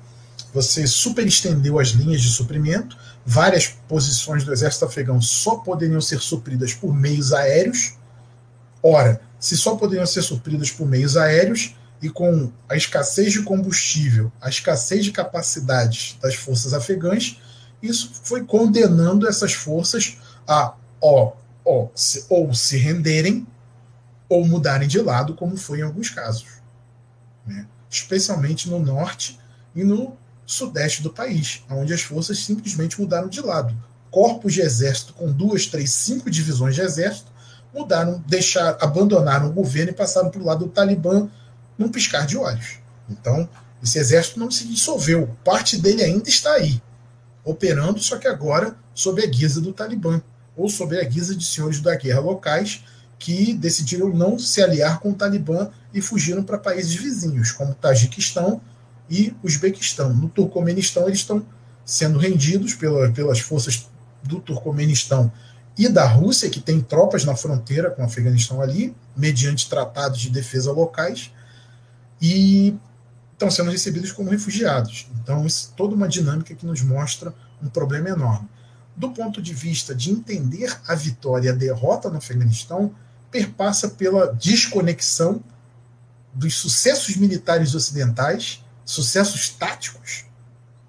Você 0.52 0.86
superestendeu 0.86 1.78
as 1.78 1.88
linhas 1.88 2.20
de 2.20 2.28
suprimento, 2.28 2.96
várias 3.24 3.68
posições 3.88 4.42
do 4.42 4.52
exército 4.52 4.84
afegão 4.84 5.20
só 5.20 5.56
poderiam 5.56 6.00
ser 6.00 6.20
supridas 6.20 6.74
por 6.74 6.94
meios 6.94 7.32
aéreos. 7.32 7.94
Ora, 8.82 9.20
se 9.38 9.56
só 9.56 9.76
poderiam 9.76 10.06
ser 10.06 10.22
supridas 10.22 10.70
por 10.70 10.86
meios 10.86 11.16
aéreos, 11.16 11.74
e 12.02 12.08
com 12.08 12.50
a 12.68 12.76
escassez 12.76 13.32
de 13.32 13.42
combustível, 13.42 14.32
a 14.40 14.48
escassez 14.48 15.04
de 15.04 15.12
capacidades 15.12 16.16
das 16.20 16.34
forças 16.34 16.72
afegãs, 16.72 17.40
isso 17.82 18.10
foi 18.22 18.44
condenando 18.44 19.28
essas 19.28 19.52
forças 19.52 20.16
a 20.46 20.74
ou, 21.00 21.36
ou, 21.64 21.92
se, 21.94 22.24
ou 22.28 22.52
se 22.54 22.76
renderem 22.76 23.46
ou 24.28 24.46
mudarem 24.46 24.88
de 24.88 25.00
lado, 25.00 25.34
como 25.34 25.56
foi 25.56 25.80
em 25.80 25.82
alguns 25.82 26.10
casos. 26.10 26.46
Né? 27.46 27.66
Especialmente 27.90 28.70
no 28.70 28.78
norte 28.78 29.38
e 29.74 29.82
no 29.82 30.16
sudeste 30.46 31.02
do 31.02 31.10
país, 31.10 31.62
onde 31.70 31.92
as 31.92 32.02
forças 32.02 32.38
simplesmente 32.38 33.00
mudaram 33.00 33.28
de 33.28 33.40
lado. 33.40 33.76
Corpos 34.10 34.54
de 34.54 34.60
exército 34.60 35.12
com 35.12 35.30
duas, 35.30 35.66
três, 35.66 35.90
cinco 35.90 36.30
divisões 36.30 36.74
de 36.74 36.80
exército 36.80 37.30
mudaram, 37.74 38.22
deixaram, 38.26 38.78
abandonaram 38.80 39.48
o 39.48 39.52
governo 39.52 39.90
e 39.90 39.94
passaram 39.94 40.30
para 40.30 40.40
o 40.40 40.44
lado 40.44 40.64
do 40.64 40.70
Talibã 40.70 41.28
num 41.78 41.88
piscar 41.88 42.26
de 42.26 42.36
olhos. 42.36 42.78
Então, 43.08 43.48
esse 43.82 43.98
exército 43.98 44.38
não 44.38 44.50
se 44.50 44.66
dissolveu, 44.66 45.34
parte 45.44 45.76
dele 45.78 46.02
ainda 46.02 46.28
está 46.28 46.52
aí, 46.52 46.82
operando, 47.44 47.98
só 48.00 48.18
que 48.18 48.28
agora 48.28 48.76
sob 48.94 49.22
a 49.22 49.26
guisa 49.26 49.60
do 49.60 49.72
Talibã, 49.72 50.20
ou 50.56 50.68
sob 50.68 50.98
a 50.98 51.04
guisa 51.04 51.34
de 51.34 51.44
senhores 51.44 51.80
da 51.80 51.94
guerra 51.96 52.20
locais 52.20 52.84
que 53.20 53.52
decidiram 53.52 54.08
não 54.08 54.38
se 54.38 54.62
aliar 54.62 54.98
com 54.98 55.10
o 55.10 55.14
Talibã 55.14 55.68
e 55.92 56.00
fugiram 56.00 56.42
para 56.42 56.56
países 56.56 56.94
vizinhos, 56.94 57.52
como 57.52 57.74
Tajiquistão 57.74 58.62
e 59.10 59.34
Uzbequistão. 59.42 60.14
No 60.14 60.30
Turcomenistão, 60.30 61.06
eles 61.06 61.18
estão 61.18 61.44
sendo 61.84 62.18
rendidos 62.18 62.74
pela, 62.74 63.10
pelas 63.12 63.38
forças 63.38 63.86
do 64.22 64.40
Turcomenistão 64.40 65.30
e 65.76 65.86
da 65.86 66.06
Rússia, 66.06 66.48
que 66.48 66.60
tem 66.60 66.80
tropas 66.80 67.24
na 67.24 67.36
fronteira 67.36 67.90
com 67.90 68.00
o 68.00 68.04
Afeganistão 68.06 68.62
ali, 68.62 68.96
mediante 69.14 69.68
tratados 69.68 70.20
de 70.20 70.30
defesa 70.30 70.72
locais, 70.72 71.30
e 72.22 72.74
estão 73.34 73.50
sendo 73.50 73.70
recebidos 73.70 74.12
como 74.12 74.30
refugiados. 74.30 75.08
Então, 75.22 75.46
isso 75.46 75.74
toda 75.76 75.94
uma 75.94 76.08
dinâmica 76.08 76.54
que 76.54 76.64
nos 76.64 76.80
mostra 76.80 77.34
um 77.62 77.68
problema 77.68 78.08
enorme. 78.08 78.48
Do 78.96 79.10
ponto 79.10 79.42
de 79.42 79.52
vista 79.52 79.94
de 79.94 80.10
entender 80.10 80.74
a 80.88 80.94
vitória 80.94 81.48
e 81.48 81.50
a 81.50 81.54
derrota 81.54 82.08
no 82.08 82.16
Afeganistão, 82.16 82.94
perpassa 83.30 83.88
pela 83.88 84.32
desconexão 84.32 85.42
dos 86.32 86.54
sucessos 86.54 87.16
militares 87.16 87.74
ocidentais, 87.74 88.64
sucessos 88.84 89.48
táticos, 89.50 90.24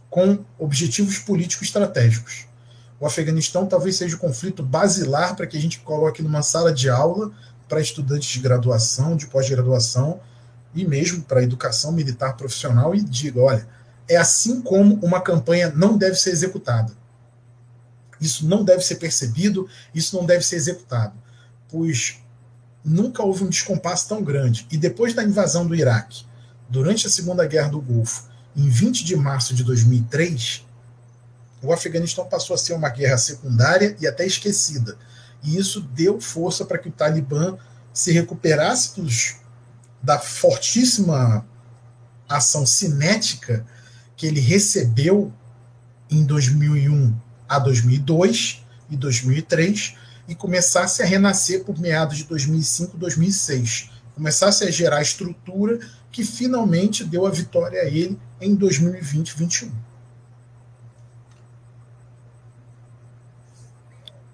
com 0.10 0.44
objetivos 0.58 1.20
políticos 1.20 1.68
estratégicos. 1.68 2.46
O 3.00 3.06
Afeganistão 3.06 3.66
talvez 3.66 3.96
seja 3.96 4.16
o 4.16 4.20
conflito 4.20 4.62
basilar 4.62 5.36
para 5.36 5.48
que 5.48 5.58
a 5.58 5.62
gente 5.62 5.80
coloque 5.80 6.22
numa 6.22 6.44
sala 6.44 6.72
de 6.72 6.90
aula 6.90 7.32
para 7.68 7.82
estudantes 7.82 8.30
de 8.30 8.40
graduação, 8.40 9.16
de 9.16 9.28
pós-graduação 9.28 10.20
e 10.76 10.86
mesmo 10.86 11.24
para 11.24 11.44
educação 11.44 11.92
militar 11.92 12.38
profissional 12.38 12.94
e 12.94 13.02
diga: 13.02 13.42
olha, 13.42 13.68
é 14.08 14.18
assim 14.18 14.62
como 14.62 14.96
uma 14.96 15.22
campanha 15.22 15.72
não 15.76 15.98
deve 15.98 16.16
ser 16.16 16.32
executada. 16.32 16.94
Isso 18.20 18.48
não 18.48 18.64
deve 18.64 18.84
ser 18.84 18.96
percebido, 18.96 19.68
isso 19.96 20.16
não 20.16 20.26
deve 20.26 20.46
ser 20.46 20.58
executado, 20.58 21.14
pois 21.68 22.21
nunca 22.84 23.24
houve 23.24 23.44
um 23.44 23.50
descompasso 23.50 24.08
tão 24.08 24.24
grande. 24.24 24.68
E 24.72 24.78
depois 24.78 25.14
da 25.14 25.24
invasão 25.24 25.68
do 25.68 25.76
Iraque, 25.76 26.26
durante 26.70 27.08
a 27.08 27.10
Segunda 27.10 27.46
Guerra 27.46 27.70
do 27.70 27.82
Golfo, 27.82 28.30
em 28.56 28.68
20 28.68 29.06
de 29.06 29.16
março 29.16 29.54
de 29.54 29.64
2003, 29.64 30.66
o 31.62 31.72
Afeganistão 31.72 32.26
passou 32.26 32.54
a 32.54 32.58
ser 32.58 32.74
uma 32.74 32.90
guerra 32.90 33.18
secundária 33.18 33.96
e 34.00 34.08
até 34.08 34.26
esquecida. 34.26 34.98
E 35.44 35.58
isso 35.58 35.82
deu 35.82 36.20
força 36.20 36.66
para 36.66 36.78
que 36.78 36.90
o 36.90 36.92
Talibã 36.92 37.58
se 37.94 38.12
recuperasse 38.12 39.00
dos, 39.00 39.36
da 40.02 40.18
fortíssima 40.18 41.46
ação 42.28 42.66
cinética 42.66 43.66
que 44.16 44.26
ele 44.26 44.40
recebeu 44.40 45.32
em 46.10 46.24
2001 46.24 47.16
a 47.48 47.60
2002 47.60 48.64
e 48.90 48.98
2003 48.98 49.96
e 50.32 50.36
começasse 50.36 51.04
a 51.04 51.06
renascer 51.06 51.66
por 51.66 51.78
meados 51.78 52.20
de 52.20 52.24
2005, 52.24 52.96
2006. 52.96 53.92
Começasse 54.16 54.64
a 54.64 54.72
gerar 54.72 55.02
estrutura 55.02 55.78
que 56.10 56.24
finalmente 56.24 57.04
deu 57.04 57.26
a 57.26 57.30
vitória 57.30 57.82
a 57.82 57.86
ele 57.86 58.18
em 58.40 58.56
2020, 58.56 59.36
2021. 59.36 59.72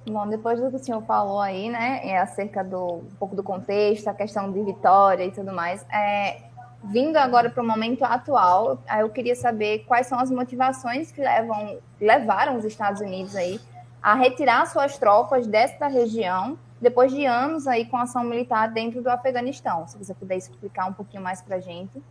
Bom, 0.07 0.27
depois 0.27 0.59
do 0.59 0.69
que 0.69 0.75
o 0.75 0.79
senhor 0.79 1.01
falou 1.01 1.41
aí, 1.41 1.67
né, 1.67 1.99
é 2.03 2.19
acerca 2.19 2.63
do 2.63 2.97
um 2.97 3.15
pouco 3.19 3.35
do 3.35 3.41
contexto, 3.41 4.07
a 4.07 4.13
questão 4.13 4.51
de 4.51 4.61
vitória 4.63 5.25
e 5.25 5.31
tudo 5.31 5.51
mais, 5.51 5.83
é, 5.91 6.43
vindo 6.83 7.17
agora 7.17 7.49
para 7.49 7.61
o 7.61 7.65
momento 7.65 8.05
atual, 8.05 8.81
eu 8.99 9.09
queria 9.09 9.35
saber 9.35 9.79
quais 9.87 10.05
são 10.05 10.19
as 10.19 10.29
motivações 10.29 11.11
que 11.11 11.21
levam, 11.21 11.79
levaram 11.99 12.55
os 12.55 12.63
Estados 12.65 13.01
Unidos 13.01 13.35
aí 13.35 13.59
a 14.07 14.15
retirar 14.15 14.65
suas 14.67 14.97
tropas 14.97 15.45
desta 15.45 15.85
região, 15.89 16.57
depois 16.79 17.11
de 17.11 17.25
anos 17.25 17.67
aí 17.67 17.83
com 17.83 17.97
ação 17.97 18.23
militar 18.23 18.71
dentro 18.71 19.03
do 19.03 19.09
Afeganistão. 19.09 19.85
Se 19.85 19.97
você 19.97 20.13
puder 20.13 20.37
explicar 20.37 20.85
um 20.85 20.93
pouquinho 20.93 21.21
mais 21.21 21.41
para 21.41 21.57
a 21.57 21.59
gente. 21.59 22.01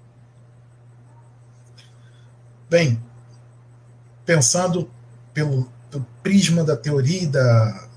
Bem, 2.69 3.03
pensando 4.27 4.91
pelo, 5.33 5.73
pelo 5.91 6.07
prisma 6.23 6.63
da 6.63 6.77
teoria 6.77 7.27
da, 7.31 7.89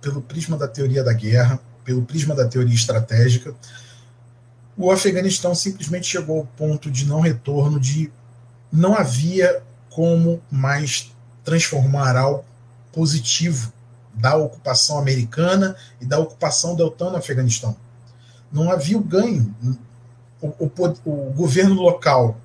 pelo 0.00 0.20
prisma 0.20 0.56
da 0.56 0.66
teoria 0.66 1.04
da 1.04 1.12
guerra, 1.12 1.60
pelo 1.84 2.04
prisma 2.04 2.34
da 2.34 2.48
teoria 2.48 2.74
estratégica, 2.74 3.54
o 4.76 4.90
Afeganistão 4.90 5.54
simplesmente 5.54 6.08
chegou 6.08 6.40
ao 6.40 6.46
ponto 6.56 6.90
de 6.90 7.06
não 7.06 7.20
retorno, 7.20 7.78
de 7.78 8.12
não 8.72 8.96
havia 8.96 9.62
como 9.90 10.42
mais 10.50 11.14
transformar 11.44 12.16
algo 12.16 12.44
positivo 12.94 13.72
da 14.14 14.36
ocupação 14.36 14.98
americana 14.98 15.74
e 16.00 16.06
da 16.06 16.18
ocupação 16.18 16.76
da 16.76 16.84
OTAN 16.84 17.10
no 17.10 17.16
Afeganistão. 17.16 17.76
Não 18.52 18.70
havia 18.70 18.96
o 18.96 19.02
ganho. 19.02 19.54
O, 20.40 20.48
o, 20.66 20.72
o 21.04 21.32
governo 21.32 21.74
local 21.74 22.40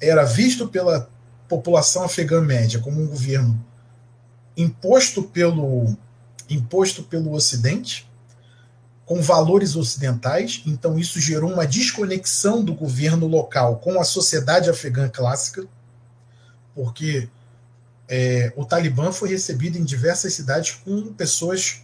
era 0.00 0.24
visto 0.24 0.68
pela 0.68 1.08
população 1.48 2.04
afegã 2.04 2.42
média 2.42 2.78
como 2.78 3.00
um 3.00 3.06
governo 3.06 3.64
imposto 4.56 5.22
pelo 5.22 5.96
imposto 6.50 7.02
pelo 7.02 7.32
Ocidente, 7.32 8.08
com 9.04 9.22
valores 9.22 9.76
ocidentais, 9.76 10.62
então 10.66 10.98
isso 10.98 11.20
gerou 11.20 11.50
uma 11.52 11.66
desconexão 11.66 12.62
do 12.62 12.74
governo 12.74 13.26
local 13.26 13.76
com 13.76 13.98
a 13.98 14.04
sociedade 14.04 14.68
afegã 14.68 15.08
clássica, 15.08 15.66
porque 16.74 17.28
é, 18.08 18.52
o 18.56 18.64
Talibã 18.64 19.12
foi 19.12 19.28
recebido 19.28 19.76
em 19.76 19.84
diversas 19.84 20.32
cidades 20.32 20.76
com 20.84 21.12
pessoas 21.12 21.82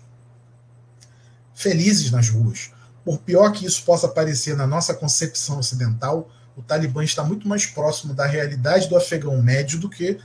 felizes 1.55 2.11
nas 2.11 2.29
ruas. 2.29 2.73
Por 3.05 3.19
pior 3.19 3.53
que 3.53 3.67
isso 3.67 3.85
possa 3.85 4.09
parecer 4.09 4.57
na 4.57 4.67
nossa 4.67 4.95
concepção 4.95 5.59
ocidental, 5.59 6.31
o 6.57 6.63
Talibã 6.63 7.05
está 7.05 7.23
muito 7.23 7.47
mais 7.47 7.67
próximo 7.67 8.15
da 8.15 8.27
realidade 8.27 8.89
do 8.89 8.97
afegão 8.97 9.41
médio 9.43 9.79
do 9.79 9.91
que 9.91 10.19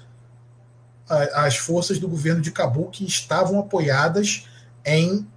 a, 1.10 1.46
as 1.46 1.58
forças 1.58 2.00
do 2.00 2.08
governo 2.08 2.42
de 2.42 2.52
Cabul 2.52 2.90
que 2.90 3.06
estavam 3.06 3.60
apoiadas 3.60 4.48
em 4.86 5.28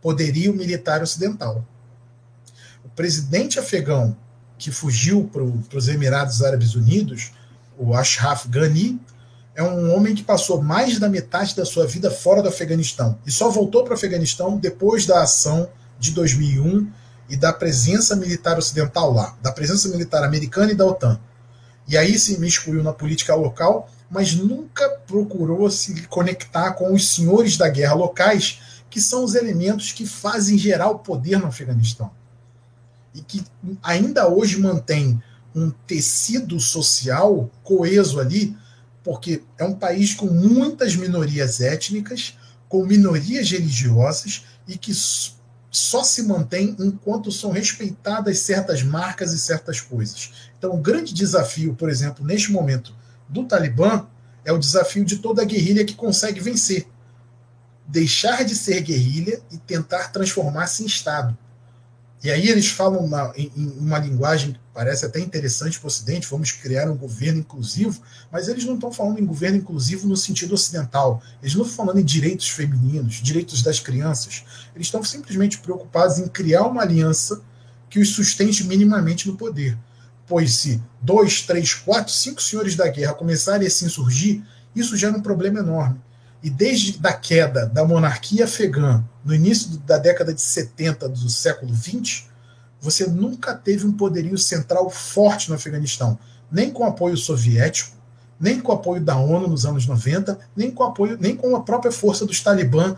poderio 0.00 0.54
militar 0.54 1.02
ocidental. 1.02 1.66
O 2.84 2.88
presidente 2.90 3.58
afegão 3.58 4.16
que 4.56 4.70
fugiu 4.70 5.28
para 5.32 5.42
os 5.78 5.88
Emirados 5.88 6.42
Árabes 6.42 6.74
Unidos, 6.74 7.32
o 7.78 7.94
Ashraf 7.94 8.46
Ghani, 8.46 9.00
é 9.60 9.62
um 9.62 9.94
homem 9.94 10.14
que 10.14 10.22
passou 10.22 10.62
mais 10.62 10.98
da 10.98 11.06
metade 11.06 11.54
da 11.54 11.66
sua 11.66 11.86
vida 11.86 12.10
fora 12.10 12.42
do 12.42 12.48
Afeganistão 12.48 13.18
e 13.26 13.30
só 13.30 13.50
voltou 13.50 13.84
para 13.84 13.90
o 13.90 13.94
Afeganistão 13.94 14.56
depois 14.56 15.04
da 15.04 15.22
ação 15.22 15.68
de 15.98 16.12
2001 16.12 16.90
e 17.28 17.36
da 17.36 17.52
presença 17.52 18.16
militar 18.16 18.56
ocidental 18.56 19.12
lá, 19.12 19.36
da 19.42 19.52
presença 19.52 19.86
militar 19.90 20.24
americana 20.24 20.72
e 20.72 20.74
da 20.74 20.86
OTAN. 20.86 21.20
E 21.86 21.98
aí 21.98 22.18
se 22.18 22.40
miscuiu 22.40 22.82
na 22.82 22.94
política 22.94 23.34
local, 23.34 23.90
mas 24.10 24.34
nunca 24.34 24.88
procurou 25.06 25.70
se 25.70 26.06
conectar 26.06 26.72
com 26.72 26.94
os 26.94 27.10
senhores 27.10 27.58
da 27.58 27.68
guerra 27.68 27.94
locais, 27.94 28.60
que 28.88 28.98
são 29.00 29.22
os 29.22 29.34
elementos 29.34 29.92
que 29.92 30.06
fazem 30.06 30.56
gerar 30.56 30.88
o 30.88 31.00
poder 31.00 31.38
no 31.38 31.46
Afeganistão. 31.46 32.10
E 33.14 33.20
que 33.20 33.44
ainda 33.82 34.26
hoje 34.26 34.58
mantém 34.58 35.22
um 35.54 35.70
tecido 35.86 36.58
social 36.58 37.50
coeso 37.62 38.18
ali, 38.18 38.56
porque 39.02 39.42
é 39.58 39.64
um 39.64 39.74
país 39.74 40.14
com 40.14 40.26
muitas 40.26 40.94
minorias 40.96 41.60
étnicas, 41.60 42.36
com 42.68 42.84
minorias 42.84 43.50
religiosas 43.50 44.44
e 44.68 44.76
que 44.76 44.92
só 45.70 46.02
se 46.02 46.22
mantém 46.24 46.76
enquanto 46.78 47.30
são 47.30 47.50
respeitadas 47.50 48.40
certas 48.40 48.82
marcas 48.82 49.32
e 49.32 49.38
certas 49.38 49.80
coisas. 49.80 50.50
Então, 50.58 50.74
o 50.74 50.78
grande 50.78 51.14
desafio, 51.14 51.74
por 51.74 51.88
exemplo, 51.88 52.24
neste 52.24 52.50
momento 52.50 52.94
do 53.28 53.44
Talibã 53.44 54.06
é 54.44 54.52
o 54.52 54.58
desafio 54.58 55.04
de 55.04 55.16
toda 55.18 55.44
guerrilha 55.44 55.84
que 55.84 55.94
consegue 55.94 56.40
vencer. 56.40 56.86
Deixar 57.86 58.44
de 58.44 58.54
ser 58.54 58.80
guerrilha 58.82 59.40
e 59.50 59.58
tentar 59.58 60.08
transformar-se 60.08 60.82
em 60.82 60.86
Estado. 60.86 61.36
E 62.22 62.30
aí 62.30 62.48
eles 62.48 62.68
falam 62.68 63.04
uma, 63.04 63.32
em, 63.36 63.50
uma 63.78 63.98
linguagem 63.98 64.56
parece 64.80 65.04
até 65.04 65.20
interessante 65.20 65.78
para 65.78 65.84
o 65.84 65.88
Ocidente, 65.88 66.26
vamos 66.30 66.52
criar 66.52 66.90
um 66.90 66.96
governo 66.96 67.40
inclusivo, 67.40 68.00
mas 68.32 68.48
eles 68.48 68.64
não 68.64 68.76
estão 68.76 68.90
falando 68.90 69.20
em 69.20 69.26
governo 69.26 69.58
inclusivo 69.58 70.08
no 70.08 70.16
sentido 70.16 70.54
ocidental. 70.54 71.22
Eles 71.42 71.54
não 71.54 71.66
estão 71.66 71.84
falando 71.84 72.00
em 72.00 72.02
direitos 72.04 72.48
femininos, 72.48 73.16
direitos 73.16 73.62
das 73.62 73.78
crianças. 73.78 74.42
Eles 74.74 74.86
estão 74.86 75.04
simplesmente 75.04 75.58
preocupados 75.58 76.18
em 76.18 76.26
criar 76.26 76.62
uma 76.62 76.80
aliança 76.80 77.42
que 77.90 77.98
os 77.98 78.08
sustente 78.08 78.64
minimamente 78.64 79.28
no 79.28 79.36
poder. 79.36 79.76
Pois 80.26 80.54
se 80.54 80.82
dois, 81.02 81.42
três, 81.42 81.74
quatro, 81.74 82.10
cinco 82.10 82.40
senhores 82.40 82.74
da 82.74 82.88
guerra 82.88 83.12
começarem 83.12 83.66
a 83.66 83.70
se 83.70 83.84
insurgir, 83.84 84.42
isso 84.74 84.96
gera 84.96 85.14
um 85.14 85.20
problema 85.20 85.58
enorme. 85.58 86.00
E 86.42 86.48
desde 86.48 86.98
a 87.06 87.12
queda 87.12 87.66
da 87.66 87.84
monarquia 87.84 88.46
afegã, 88.46 89.04
no 89.22 89.34
início 89.34 89.76
da 89.80 89.98
década 89.98 90.32
de 90.32 90.40
70 90.40 91.06
do 91.06 91.28
século 91.28 91.70
20, 91.70 92.29
você 92.80 93.06
nunca 93.06 93.54
teve 93.54 93.86
um 93.86 93.92
poderio 93.92 94.38
central 94.38 94.88
forte 94.88 95.48
no 95.48 95.54
Afeganistão, 95.54 96.18
nem 96.50 96.70
com 96.70 96.84
apoio 96.84 97.16
soviético, 97.16 97.96
nem 98.40 98.58
com 98.58 98.72
apoio 98.72 99.02
da 99.02 99.16
ONU 99.16 99.48
nos 99.48 99.66
anos 99.66 99.86
90, 99.86 100.38
nem 100.56 100.70
com 100.70 100.82
apoio, 100.82 101.18
nem 101.20 101.36
com 101.36 101.54
a 101.54 101.60
própria 101.60 101.92
força 101.92 102.24
dos 102.24 102.40
Talibã 102.40 102.96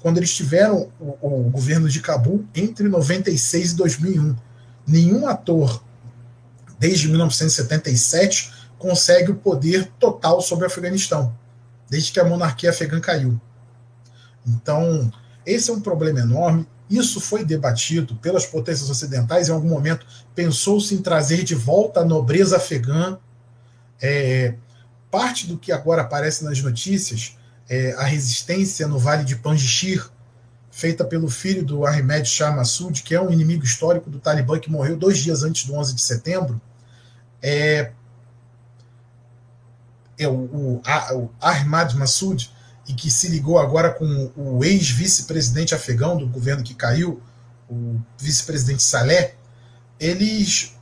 quando 0.00 0.16
eles 0.16 0.34
tiveram 0.34 0.88
o, 0.98 1.44
o 1.46 1.50
governo 1.50 1.88
de 1.88 2.00
Cabul 2.00 2.44
entre 2.54 2.88
96 2.88 3.72
e 3.72 3.76
2001. 3.76 4.36
Nenhum 4.86 5.28
ator 5.28 5.82
desde 6.78 7.06
1977 7.08 8.52
consegue 8.78 9.30
o 9.30 9.36
poder 9.36 9.92
total 9.98 10.40
sobre 10.40 10.64
o 10.64 10.66
Afeganistão, 10.66 11.36
desde 11.88 12.10
que 12.10 12.18
a 12.18 12.24
monarquia 12.24 12.70
afegã 12.70 12.98
caiu. 12.98 13.38
Então, 14.46 15.12
esse 15.44 15.70
é 15.70 15.72
um 15.72 15.80
problema 15.80 16.20
enorme. 16.20 16.66
Isso 16.90 17.20
foi 17.20 17.44
debatido 17.44 18.16
pelas 18.16 18.44
potências 18.44 18.90
ocidentais. 18.90 19.48
Em 19.48 19.52
algum 19.52 19.68
momento, 19.68 20.04
pensou-se 20.34 20.92
em 20.92 20.98
trazer 21.00 21.44
de 21.44 21.54
volta 21.54 22.00
a 22.00 22.04
nobreza 22.04 22.56
afegã. 22.56 23.16
É, 24.02 24.54
parte 25.08 25.46
do 25.46 25.56
que 25.56 25.70
agora 25.70 26.02
aparece 26.02 26.44
nas 26.44 26.60
notícias, 26.60 27.36
é, 27.68 27.92
a 27.92 28.02
resistência 28.02 28.88
no 28.88 28.98
Vale 28.98 29.24
de 29.24 29.36
Panjshir, 29.36 30.10
feita 30.70 31.04
pelo 31.04 31.28
filho 31.28 31.64
do 31.64 31.86
Ahmed 31.86 32.28
Shah 32.28 32.50
Massoud, 32.50 33.02
que 33.02 33.14
é 33.14 33.20
um 33.20 33.30
inimigo 33.30 33.64
histórico 33.64 34.10
do 34.10 34.18
Talibã 34.18 34.58
que 34.58 34.70
morreu 34.70 34.96
dois 34.96 35.18
dias 35.18 35.44
antes 35.44 35.66
do 35.66 35.74
11 35.74 35.94
de 35.94 36.02
setembro, 36.02 36.60
é, 37.42 37.92
é 40.18 40.28
o, 40.28 40.32
o, 40.32 40.82
o 41.14 41.30
Ahmad 41.40 41.94
Massoud 41.94 42.50
e 42.90 42.92
que 42.92 43.08
se 43.08 43.28
ligou 43.28 43.56
agora 43.56 43.90
com 43.90 44.32
o 44.36 44.64
ex-vice-presidente 44.64 45.76
afegão 45.76 46.16
do 46.16 46.26
governo 46.26 46.64
que 46.64 46.74
caiu, 46.74 47.22
o 47.68 48.00
vice-presidente 48.18 48.82
Saleh, 48.82 49.36
eles 49.98 50.74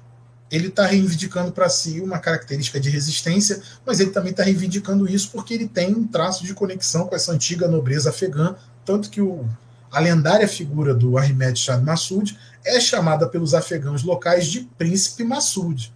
ele 0.50 0.68
está 0.68 0.86
reivindicando 0.86 1.52
para 1.52 1.68
si 1.68 2.00
uma 2.00 2.18
característica 2.18 2.80
de 2.80 2.88
resistência, 2.88 3.60
mas 3.84 4.00
ele 4.00 4.08
também 4.08 4.30
está 4.30 4.42
reivindicando 4.42 5.06
isso 5.06 5.30
porque 5.30 5.52
ele 5.52 5.68
tem 5.68 5.94
um 5.94 6.06
traço 6.06 6.42
de 6.46 6.54
conexão 6.54 7.06
com 7.06 7.14
essa 7.14 7.30
antiga 7.30 7.68
nobreza 7.68 8.08
afegã, 8.08 8.56
tanto 8.86 9.10
que 9.10 9.20
o, 9.20 9.46
a 9.92 10.00
lendária 10.00 10.48
figura 10.48 10.94
do 10.94 11.18
Ahmed 11.18 11.58
Shah 11.58 11.76
Massoud 11.76 12.38
é 12.64 12.80
chamada 12.80 13.28
pelos 13.28 13.52
afegãos 13.52 14.02
locais 14.02 14.46
de 14.46 14.60
Príncipe 14.78 15.22
Massoud, 15.22 15.92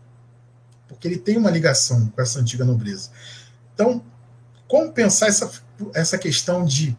porque 0.86 1.08
ele 1.08 1.16
tem 1.16 1.38
uma 1.38 1.50
ligação 1.50 2.08
com 2.08 2.20
essa 2.20 2.38
antiga 2.38 2.66
nobreza. 2.66 3.08
Então, 3.74 4.04
como 4.72 4.90
pensar 4.90 5.28
essa 5.28 5.50
essa 5.94 6.18
questão 6.18 6.64
de 6.64 6.96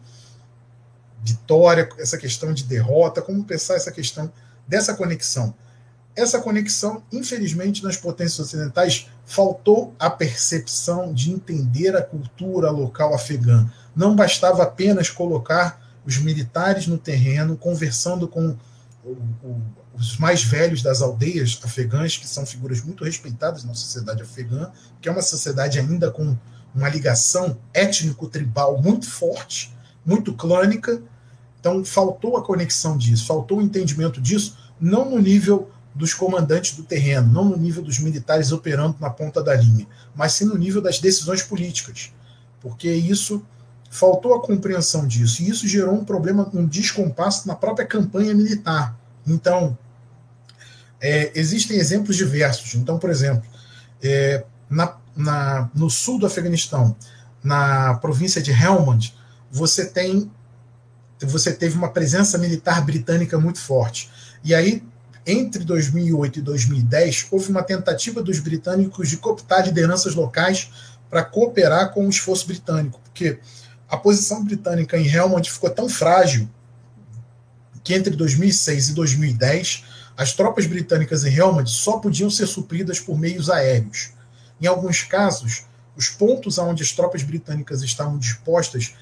vitória, 1.22 1.88
essa 1.98 2.18
questão 2.18 2.52
de 2.52 2.64
derrota, 2.64 3.22
como 3.22 3.44
pensar 3.44 3.74
essa 3.74 3.90
questão 3.90 4.30
dessa 4.68 4.94
conexão. 4.94 5.54
Essa 6.16 6.40
conexão, 6.40 7.02
infelizmente, 7.10 7.82
nas 7.82 7.96
potências 7.96 8.38
ocidentais, 8.38 9.08
faltou 9.26 9.94
a 9.98 10.08
percepção 10.08 11.12
de 11.12 11.32
entender 11.32 11.96
a 11.96 12.02
cultura 12.02 12.70
local 12.70 13.14
afegã. 13.14 13.68
Não 13.96 14.14
bastava 14.14 14.62
apenas 14.62 15.10
colocar 15.10 15.82
os 16.06 16.18
militares 16.18 16.86
no 16.86 16.98
terreno, 16.98 17.56
conversando 17.56 18.28
com 18.28 18.56
o, 19.02 19.10
o, 19.42 19.62
os 19.94 20.16
mais 20.18 20.44
velhos 20.44 20.82
das 20.82 21.02
aldeias 21.02 21.58
afegãs, 21.64 22.16
que 22.16 22.28
são 22.28 22.46
figuras 22.46 22.80
muito 22.82 23.04
respeitadas 23.04 23.64
na 23.64 23.74
sociedade 23.74 24.22
afegã, 24.22 24.70
que 25.00 25.08
é 25.08 25.12
uma 25.12 25.22
sociedade 25.22 25.78
ainda 25.78 26.10
com 26.10 26.36
uma 26.74 26.88
ligação 26.88 27.56
étnico-tribal 27.72 28.82
muito 28.82 29.08
forte, 29.08 29.74
muito 30.04 30.34
clânica. 30.34 31.00
Então, 31.60 31.84
faltou 31.84 32.36
a 32.36 32.44
conexão 32.44 32.98
disso, 32.98 33.26
faltou 33.26 33.58
o 33.58 33.62
entendimento 33.62 34.20
disso, 34.20 34.56
não 34.80 35.08
no 35.08 35.18
nível 35.18 35.70
dos 35.94 36.12
comandantes 36.12 36.76
do 36.76 36.82
terreno, 36.82 37.32
não 37.32 37.44
no 37.44 37.56
nível 37.56 37.82
dos 37.82 37.98
militares 37.98 38.50
operando 38.50 38.96
na 39.00 39.08
ponta 39.08 39.42
da 39.42 39.54
linha, 39.54 39.86
mas 40.14 40.32
sim 40.32 40.44
no 40.44 40.58
nível 40.58 40.82
das 40.82 40.98
decisões 40.98 41.42
políticas. 41.42 42.12
Porque 42.60 42.90
isso 42.90 43.44
faltou 43.88 44.34
a 44.34 44.42
compreensão 44.42 45.06
disso, 45.06 45.42
e 45.42 45.48
isso 45.48 45.68
gerou 45.68 45.94
um 45.94 46.04
problema, 46.04 46.50
um 46.52 46.66
descompasso 46.66 47.46
na 47.46 47.54
própria 47.54 47.86
campanha 47.86 48.34
militar. 48.34 48.98
Então, 49.24 49.78
é, 51.00 51.30
existem 51.34 51.76
exemplos 51.78 52.16
diversos. 52.16 52.74
Então, 52.74 52.98
por 52.98 53.08
exemplo, 53.08 53.48
é, 54.02 54.44
na 54.68 54.96
na, 55.16 55.70
no 55.74 55.88
sul 55.88 56.18
do 56.18 56.26
Afeganistão, 56.26 56.96
na 57.42 57.94
província 57.94 58.42
de 58.42 58.50
Helmand, 58.50 59.12
você 59.50 59.86
tem 59.86 60.30
você 61.20 61.52
teve 61.52 61.76
uma 61.76 61.90
presença 61.90 62.36
militar 62.36 62.84
britânica 62.84 63.38
muito 63.38 63.58
forte. 63.58 64.10
E 64.42 64.54
aí, 64.54 64.82
entre 65.26 65.64
2008 65.64 66.38
e 66.40 66.42
2010, 66.42 67.28
houve 67.30 67.50
uma 67.50 67.62
tentativa 67.62 68.22
dos 68.22 68.40
britânicos 68.40 69.08
de 69.08 69.16
cooptar 69.16 69.64
lideranças 69.64 70.14
locais 70.14 70.70
para 71.08 71.24
cooperar 71.24 71.92
com 71.92 72.06
o 72.06 72.10
esforço 72.10 72.46
britânico, 72.46 73.00
porque 73.04 73.38
a 73.88 73.96
posição 73.96 74.44
britânica 74.44 74.98
em 74.98 75.06
Helmand 75.06 75.44
ficou 75.44 75.70
tão 75.70 75.88
frágil 75.88 76.48
que 77.82 77.94
entre 77.94 78.16
2006 78.16 78.88
e 78.88 78.92
2010 78.94 79.84
as 80.16 80.32
tropas 80.32 80.66
britânicas 80.66 81.24
em 81.24 81.34
Helmand 81.34 81.66
só 81.66 81.98
podiam 81.98 82.30
ser 82.30 82.46
supridas 82.46 82.98
por 83.00 83.18
meios 83.18 83.50
aéreos. 83.50 84.12
Em 84.60 84.66
alguns 84.66 85.02
casos, 85.02 85.64
os 85.96 86.08
pontos 86.08 86.58
onde 86.58 86.82
as 86.82 86.92
tropas 86.92 87.22
britânicas 87.22 87.82
estavam 87.82 88.18
dispostas 88.18 88.94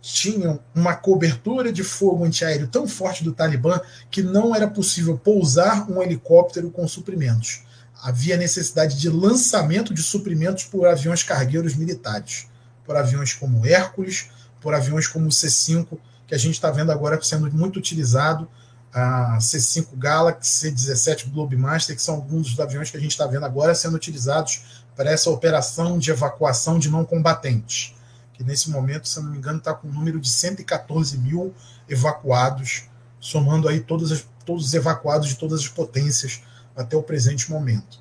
tinham 0.00 0.60
uma 0.74 0.94
cobertura 0.94 1.72
de 1.72 1.82
fogo 1.82 2.24
antiaéreo 2.24 2.68
tão 2.68 2.86
forte 2.86 3.24
do 3.24 3.32
Talibã 3.32 3.80
que 4.10 4.22
não 4.22 4.54
era 4.54 4.68
possível 4.68 5.16
pousar 5.16 5.90
um 5.90 6.02
helicóptero 6.02 6.70
com 6.70 6.86
suprimentos. 6.86 7.62
Havia 8.02 8.36
necessidade 8.36 9.00
de 9.00 9.08
lançamento 9.08 9.94
de 9.94 10.02
suprimentos 10.02 10.64
por 10.64 10.86
aviões 10.86 11.22
cargueiros 11.22 11.74
militares, 11.74 12.46
por 12.84 12.96
aviões 12.96 13.32
como 13.32 13.64
Hércules, 13.66 14.28
por 14.60 14.74
aviões 14.74 15.06
como 15.06 15.28
o 15.28 15.32
C-5, 15.32 15.98
que 16.26 16.34
a 16.34 16.38
gente 16.38 16.54
está 16.54 16.70
vendo 16.70 16.92
agora 16.92 17.20
sendo 17.22 17.50
muito 17.50 17.78
utilizado, 17.78 18.48
a 18.94 19.40
C-5 19.40 19.88
Galaxy, 19.96 20.70
C-17 20.70 21.28
Globemaster, 21.28 21.96
que 21.96 22.02
são 22.02 22.14
alguns 22.14 22.50
dos 22.50 22.60
aviões 22.60 22.92
que 22.92 22.96
a 22.96 23.00
gente 23.00 23.10
está 23.10 23.26
vendo 23.26 23.44
agora 23.44 23.74
sendo 23.74 23.96
utilizados 23.96 24.84
para 24.94 25.10
essa 25.10 25.28
operação 25.30 25.98
de 25.98 26.12
evacuação 26.12 26.78
de 26.78 26.88
não 26.88 27.04
combatentes, 27.04 27.92
que 28.34 28.44
nesse 28.44 28.70
momento, 28.70 29.08
se 29.08 29.20
não 29.20 29.32
me 29.32 29.38
engano, 29.38 29.58
está 29.58 29.74
com 29.74 29.88
um 29.88 29.92
número 29.92 30.20
de 30.20 30.28
114 30.28 31.18
mil 31.18 31.52
evacuados, 31.88 32.84
somando 33.18 33.68
aí 33.68 33.80
todos, 33.80 34.12
as, 34.12 34.24
todos 34.46 34.66
os 34.66 34.74
evacuados 34.74 35.28
de 35.28 35.34
todas 35.34 35.60
as 35.60 35.68
potências 35.68 36.42
até 36.76 36.96
o 36.96 37.02
presente 37.02 37.50
momento. 37.50 37.98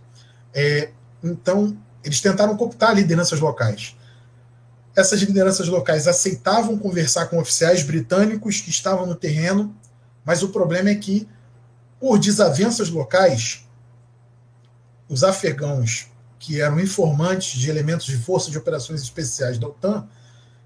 É, 0.54 0.92
então, 1.24 1.76
eles 2.04 2.22
tentaram 2.22 2.56
cooptar 2.56 2.94
lideranças 2.94 3.40
locais. 3.40 3.96
Essas 4.96 5.20
lideranças 5.22 5.68
locais 5.68 6.08
aceitavam 6.08 6.78
conversar 6.78 7.26
com 7.26 7.40
oficiais 7.40 7.82
britânicos 7.82 8.62
que 8.62 8.70
estavam 8.70 9.08
no 9.08 9.16
terreno, 9.16 9.76
mas 10.26 10.44
o 10.44 10.50
problema 10.50 10.90
é 10.90 10.96
que, 10.96 11.28
por 12.00 12.20
desavenças 12.20 12.90
locais, 12.90 13.68
os 15.08 15.24
afegãos 15.24 16.08
que 16.40 16.60
eram 16.60 16.80
informantes 16.80 17.58
de 17.58 17.70
elementos 17.70 18.06
de 18.06 18.18
força 18.18 18.52
de 18.52 18.58
operações 18.58 19.02
especiais 19.02 19.58
da 19.58 19.68
OTAN, 19.68 20.06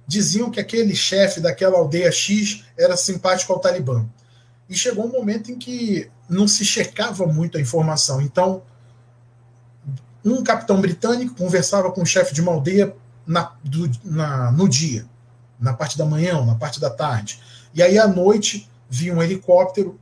diziam 0.08 0.50
que 0.50 0.60
aquele 0.60 0.96
chefe 0.96 1.40
daquela 1.40 1.78
aldeia 1.78 2.12
X 2.12 2.64
era 2.76 2.98
simpático 2.98 3.54
ao 3.54 3.60
Talibã. 3.60 4.08
E 4.68 4.76
chegou 4.76 5.06
um 5.06 5.12
momento 5.12 5.52
em 5.52 5.58
que 5.58 6.10
não 6.28 6.48
se 6.48 6.66
checava 6.66 7.28
muito 7.28 7.58
a 7.58 7.62
informação. 7.62 8.20
Então, 8.22 8.64
um 10.26 10.44
capitão 10.44 10.82
britânico 10.82 11.36
conversava 11.36 11.92
com 11.92 12.02
o 12.02 12.06
chefe 12.06 12.34
de 12.34 12.42
uma 12.42 12.54
aldeia 12.54 12.96
na, 13.26 13.54
do, 13.64 13.92
na, 14.04 14.52
no 14.52 14.68
dia, 14.68 15.06
na 15.60 15.74
parte 15.74 15.96
da 15.96 16.06
manhã, 16.06 16.44
na 16.44 16.56
parte 16.56 16.80
da 16.80 16.90
tarde. 16.90 17.40
E 17.74 17.84
aí, 17.84 18.00
à 18.00 18.08
noite, 18.08 18.68
vinha 18.90 19.14
um 19.14 19.22
helicóptero 19.22 20.00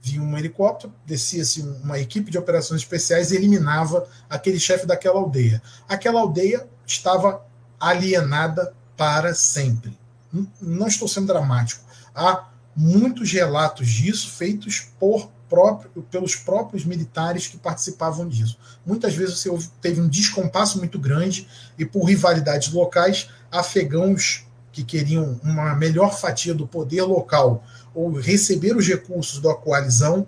vinha 0.00 0.22
um 0.22 0.38
helicóptero, 0.38 0.92
descia-se 1.04 1.60
uma 1.82 1.98
equipe 1.98 2.30
de 2.30 2.38
operações 2.38 2.80
especiais 2.80 3.30
e 3.30 3.36
eliminava 3.36 4.06
aquele 4.28 4.58
chefe 4.58 4.86
daquela 4.86 5.18
aldeia. 5.18 5.62
Aquela 5.88 6.20
aldeia 6.20 6.66
estava 6.86 7.44
alienada 7.78 8.72
para 8.96 9.34
sempre. 9.34 9.96
Não 10.60 10.86
estou 10.86 11.08
sendo 11.08 11.26
dramático. 11.26 11.84
Há 12.14 12.48
muitos 12.74 13.32
relatos 13.32 13.88
disso 13.88 14.30
feitos 14.30 14.88
por 14.98 15.30
próprio, 15.48 16.02
pelos 16.10 16.36
próprios 16.36 16.84
militares 16.84 17.46
que 17.46 17.56
participavam 17.56 18.28
disso. 18.28 18.58
Muitas 18.84 19.14
vezes 19.14 19.40
você 19.40 19.68
teve 19.80 20.00
um 20.00 20.08
descompasso 20.08 20.78
muito 20.78 20.98
grande 20.98 21.48
e 21.78 21.84
por 21.84 22.04
rivalidades 22.04 22.72
locais, 22.72 23.30
afegãos 23.50 24.46
que 24.70 24.84
queriam 24.84 25.40
uma 25.42 25.74
melhor 25.74 26.16
fatia 26.16 26.54
do 26.54 26.66
poder 26.66 27.02
local 27.02 27.64
ou 27.98 28.12
receber 28.12 28.76
os 28.76 28.86
recursos 28.86 29.40
da 29.40 29.52
coalizão 29.54 30.24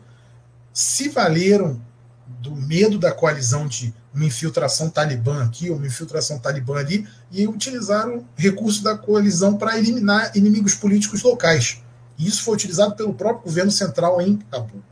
se 0.72 1.08
valeram 1.08 1.80
do 2.40 2.56
medo 2.56 2.98
da 2.98 3.12
coalizão 3.12 3.68
de 3.68 3.94
uma 4.12 4.24
infiltração 4.24 4.90
talibã 4.90 5.44
aqui 5.44 5.70
ou 5.70 5.76
uma 5.76 5.86
infiltração 5.86 6.40
talibã 6.40 6.78
ali 6.78 7.06
e 7.30 7.46
utilizaram 7.46 8.26
recursos 8.34 8.82
da 8.82 8.98
coalizão 8.98 9.56
para 9.56 9.78
eliminar 9.78 10.36
inimigos 10.36 10.74
políticos 10.74 11.22
locais. 11.22 11.80
E 12.18 12.26
isso 12.26 12.42
foi 12.42 12.54
utilizado 12.54 12.96
pelo 12.96 13.14
próprio 13.14 13.44
governo 13.44 13.70
central 13.70 14.20
em 14.20 14.36
Cabul. 14.50 14.82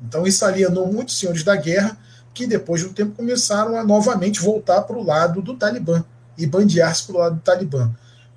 Então 0.00 0.24
isso 0.24 0.44
alienou 0.44 0.92
muitos 0.92 1.18
senhores 1.18 1.42
da 1.42 1.56
guerra 1.56 1.98
que 2.32 2.46
depois 2.46 2.80
de 2.80 2.86
um 2.86 2.92
tempo 2.92 3.16
começaram 3.16 3.76
a 3.76 3.82
novamente 3.82 4.40
voltar 4.40 4.82
para 4.82 4.96
o 4.96 5.04
lado 5.04 5.42
do 5.42 5.56
Talibã 5.56 6.04
e 6.38 6.46
bandear-se 6.46 7.06
para 7.08 7.16
o 7.16 7.18
lado 7.18 7.34
do 7.34 7.42
Talibã. 7.42 7.92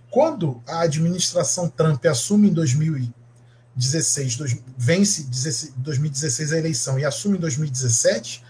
Quando 0.09 0.63
a 0.67 0.81
administração 0.81 1.69
Trump 1.69 2.03
assume 2.07 2.49
em 2.49 2.53
2016, 3.75 4.35
dois, 4.35 4.57
vence 4.77 5.71
2016 5.77 6.53
a 6.53 6.57
eleição 6.57 6.99
e 6.99 7.05
assume 7.05 7.37
em 7.37 7.41
2017, 7.41 8.43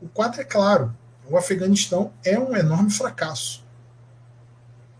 o 0.00 0.08
quadro 0.08 0.40
é 0.40 0.44
claro. 0.44 0.94
O 1.28 1.36
Afeganistão 1.36 2.12
é 2.24 2.38
um 2.38 2.56
enorme 2.56 2.90
fracasso. 2.90 3.64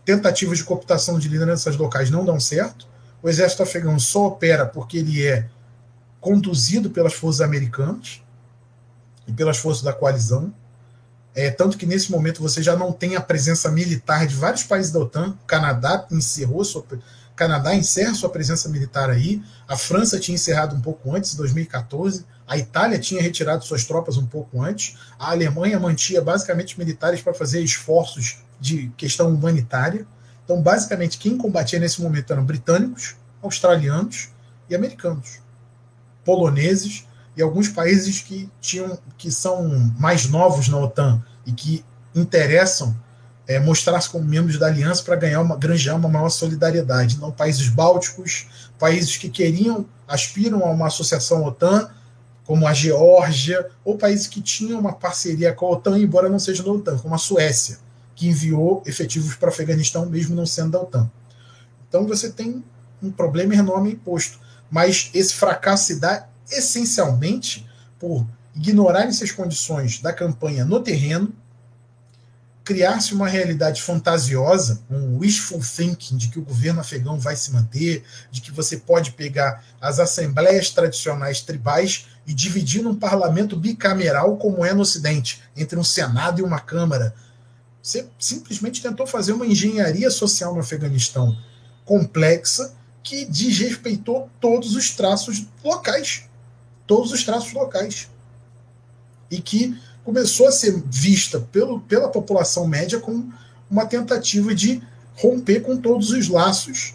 Tentativas 0.03 0.57
de 0.57 0.63
cooptação 0.63 1.19
de 1.19 1.27
lideranças 1.27 1.75
locais 1.75 2.09
não 2.09 2.23
dão 2.23 2.39
certo. 2.39 2.87
O 3.21 3.29
exército 3.29 3.63
afegão 3.63 3.99
só 3.99 4.27
opera 4.27 4.65
porque 4.65 4.97
ele 4.97 5.25
é 5.25 5.49
conduzido 6.19 6.89
pelas 6.89 7.13
forças 7.13 7.41
americanas 7.41 8.21
e 9.27 9.33
pelas 9.33 9.57
forças 9.57 9.83
da 9.83 9.93
coalizão. 9.93 10.53
É, 11.35 11.51
tanto 11.51 11.77
que 11.77 11.85
nesse 11.85 12.11
momento 12.11 12.41
você 12.41 12.63
já 12.63 12.75
não 12.75 12.91
tem 12.91 13.15
a 13.15 13.21
presença 13.21 13.69
militar 13.69 14.25
de 14.25 14.35
vários 14.35 14.63
países 14.63 14.91
da 14.91 14.99
OTAN. 14.99 15.31
O 15.43 15.45
Canadá 15.45 16.07
encerrou 16.09 16.63
sua, 16.63 16.83
Canadá 17.37 17.75
encerra 17.75 18.15
sua 18.15 18.29
presença 18.29 18.67
militar 18.67 19.11
aí. 19.11 19.41
A 19.67 19.77
França 19.77 20.19
tinha 20.19 20.33
encerrado 20.33 20.75
um 20.75 20.81
pouco 20.81 21.15
antes, 21.15 21.35
em 21.35 21.37
2014. 21.37 22.25
A 22.47 22.57
Itália 22.57 22.97
tinha 22.97 23.21
retirado 23.21 23.63
suas 23.63 23.85
tropas 23.85 24.17
um 24.17 24.25
pouco 24.25 24.61
antes. 24.61 24.97
A 25.19 25.29
Alemanha 25.29 25.79
mantinha 25.79 26.19
basicamente 26.19 26.79
militares 26.79 27.21
para 27.21 27.35
fazer 27.35 27.61
esforços 27.61 28.39
de 28.59 28.91
questão 28.97 29.29
humanitária. 29.29 30.07
Então, 30.43 30.59
basicamente, 30.63 31.19
quem 31.19 31.37
combatia 31.37 31.79
nesse 31.79 32.01
momento 32.01 32.33
eram 32.33 32.43
britânicos, 32.43 33.15
australianos 33.41 34.29
e 34.67 34.75
americanos, 34.75 35.39
poloneses 36.25 37.05
e 37.35 37.41
alguns 37.43 37.69
países 37.69 38.19
que 38.19 38.49
tinham 38.59 38.97
que 39.15 39.31
são 39.31 39.93
mais 39.99 40.27
novos 40.27 40.67
na 40.67 40.79
OTAN 40.79 41.23
e 41.45 41.51
que 41.51 41.85
interessam 42.15 42.97
é, 43.47 43.59
mostrar-se 43.59 44.09
como 44.09 44.25
membros 44.25 44.59
da 44.59 44.67
aliança 44.67 45.01
para 45.03 45.15
ganhar 45.15 45.41
uma 45.41 45.55
granjear 45.55 45.95
uma 45.95 46.09
maior 46.09 46.29
solidariedade. 46.29 47.17
Não 47.19 47.31
países 47.31 47.69
bálticos, 47.69 48.47
países 48.77 49.15
que 49.17 49.29
queriam 49.29 49.85
aspiram 50.07 50.65
a 50.65 50.71
uma 50.71 50.87
associação 50.87 51.43
OTAN, 51.43 51.89
como 52.45 52.67
a 52.67 52.73
Geórgia, 52.73 53.69
ou 53.83 53.97
países 53.97 54.27
que 54.27 54.41
tinham 54.41 54.79
uma 54.79 54.93
parceria 54.93 55.53
com 55.53 55.65
a 55.65 55.71
OTAN, 55.71 55.99
embora 55.99 56.29
não 56.29 56.39
seja 56.39 56.63
da 56.63 56.71
OTAN, 56.71 56.97
como 56.97 57.13
a 57.13 57.17
Suécia, 57.17 57.77
que 58.15 58.27
enviou 58.27 58.81
efetivos 58.85 59.35
para 59.35 59.47
o 59.47 59.51
Afeganistão, 59.51 60.05
mesmo 60.05 60.35
não 60.35 60.45
sendo 60.45 60.71
da 60.71 60.81
OTAN. 60.81 61.09
Então 61.87 62.05
você 62.07 62.29
tem 62.29 62.63
um 63.01 63.11
problema 63.11 63.55
enorme 63.55 63.91
imposto. 63.91 64.39
Mas 64.69 65.09
esse 65.13 65.33
fracasso 65.33 65.87
se 65.87 65.99
dá 65.99 66.27
essencialmente 66.51 67.65
por 67.99 68.25
ignorar 68.55 69.03
essas 69.03 69.31
condições 69.31 70.01
da 70.01 70.11
campanha 70.11 70.65
no 70.65 70.79
terreno, 70.79 71.33
criar-se 72.67 73.13
uma 73.13 73.29
realidade 73.29 73.81
fantasiosa, 73.81 74.83
um 74.89 75.19
wishful 75.19 75.61
thinking 75.61 76.17
de 76.17 76.27
que 76.27 76.37
o 76.37 76.41
governo 76.41 76.81
afegão 76.81 77.17
vai 77.17 77.33
se 77.37 77.53
manter, 77.53 78.03
de 78.29 78.41
que 78.41 78.51
você 78.51 78.75
pode 78.75 79.11
pegar 79.11 79.63
as 79.79 80.01
assembleias 80.01 80.69
tradicionais 80.69 81.39
tribais 81.39 82.07
e 82.27 82.33
dividir 82.33 82.83
num 82.83 82.93
parlamento 82.93 83.55
bicameral 83.55 84.35
como 84.35 84.65
é 84.65 84.73
no 84.73 84.81
Ocidente, 84.81 85.41
entre 85.55 85.79
um 85.79 85.83
Senado 85.83 86.41
e 86.41 86.43
uma 86.43 86.59
Câmara. 86.59 87.15
Você 87.81 88.05
simplesmente 88.19 88.81
tentou 88.81 89.07
fazer 89.07 89.31
uma 89.31 89.45
engenharia 89.45 90.11
social 90.11 90.53
no 90.53 90.59
Afeganistão 90.59 91.37
complexa 91.85 92.73
que 93.01 93.23
desrespeitou 93.23 94.29
todos 94.41 94.75
os 94.75 94.91
traços 94.91 95.45
locais 95.63 96.27
todos 96.87 97.11
os 97.11 97.23
traços 97.23 97.51
locais. 97.51 98.09
E 99.29 99.41
que 99.41 99.77
começou 100.07 100.47
a 100.47 100.51
ser 100.53 100.81
vista 100.89 101.37
pelo, 101.37 101.81
pela 101.81 102.07
população 102.07 102.65
média 102.65 102.97
como 102.97 103.29
uma 103.69 103.85
tentativa 103.85 104.55
de 104.55 104.81
romper 105.13 105.59
com 105.59 105.75
todos 105.75 106.11
os 106.11 106.29
laços 106.29 106.93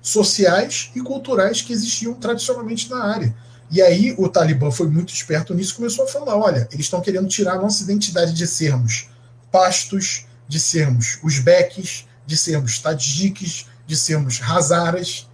sociais 0.00 0.92
e 0.94 1.00
culturais 1.00 1.60
que 1.60 1.72
existiam 1.72 2.14
tradicionalmente 2.14 2.88
na 2.88 3.02
área. 3.02 3.34
E 3.68 3.82
aí 3.82 4.14
o 4.16 4.28
Talibã 4.28 4.70
foi 4.70 4.86
muito 4.86 5.12
esperto 5.12 5.54
nisso 5.54 5.72
e 5.72 5.76
começou 5.76 6.04
a 6.04 6.08
falar: 6.08 6.36
olha, 6.36 6.68
eles 6.70 6.86
estão 6.86 7.00
querendo 7.00 7.26
tirar 7.26 7.54
a 7.54 7.60
nossa 7.60 7.82
identidade 7.82 8.32
de 8.32 8.46
sermos 8.46 9.10
pastos, 9.50 10.24
de 10.46 10.60
sermos 10.60 11.18
uzbeques, 11.24 12.06
de 12.24 12.36
sermos 12.36 12.78
tadjiques, 12.78 13.66
de 13.88 13.96
sermos 13.96 14.40
hazaras, 14.40 15.28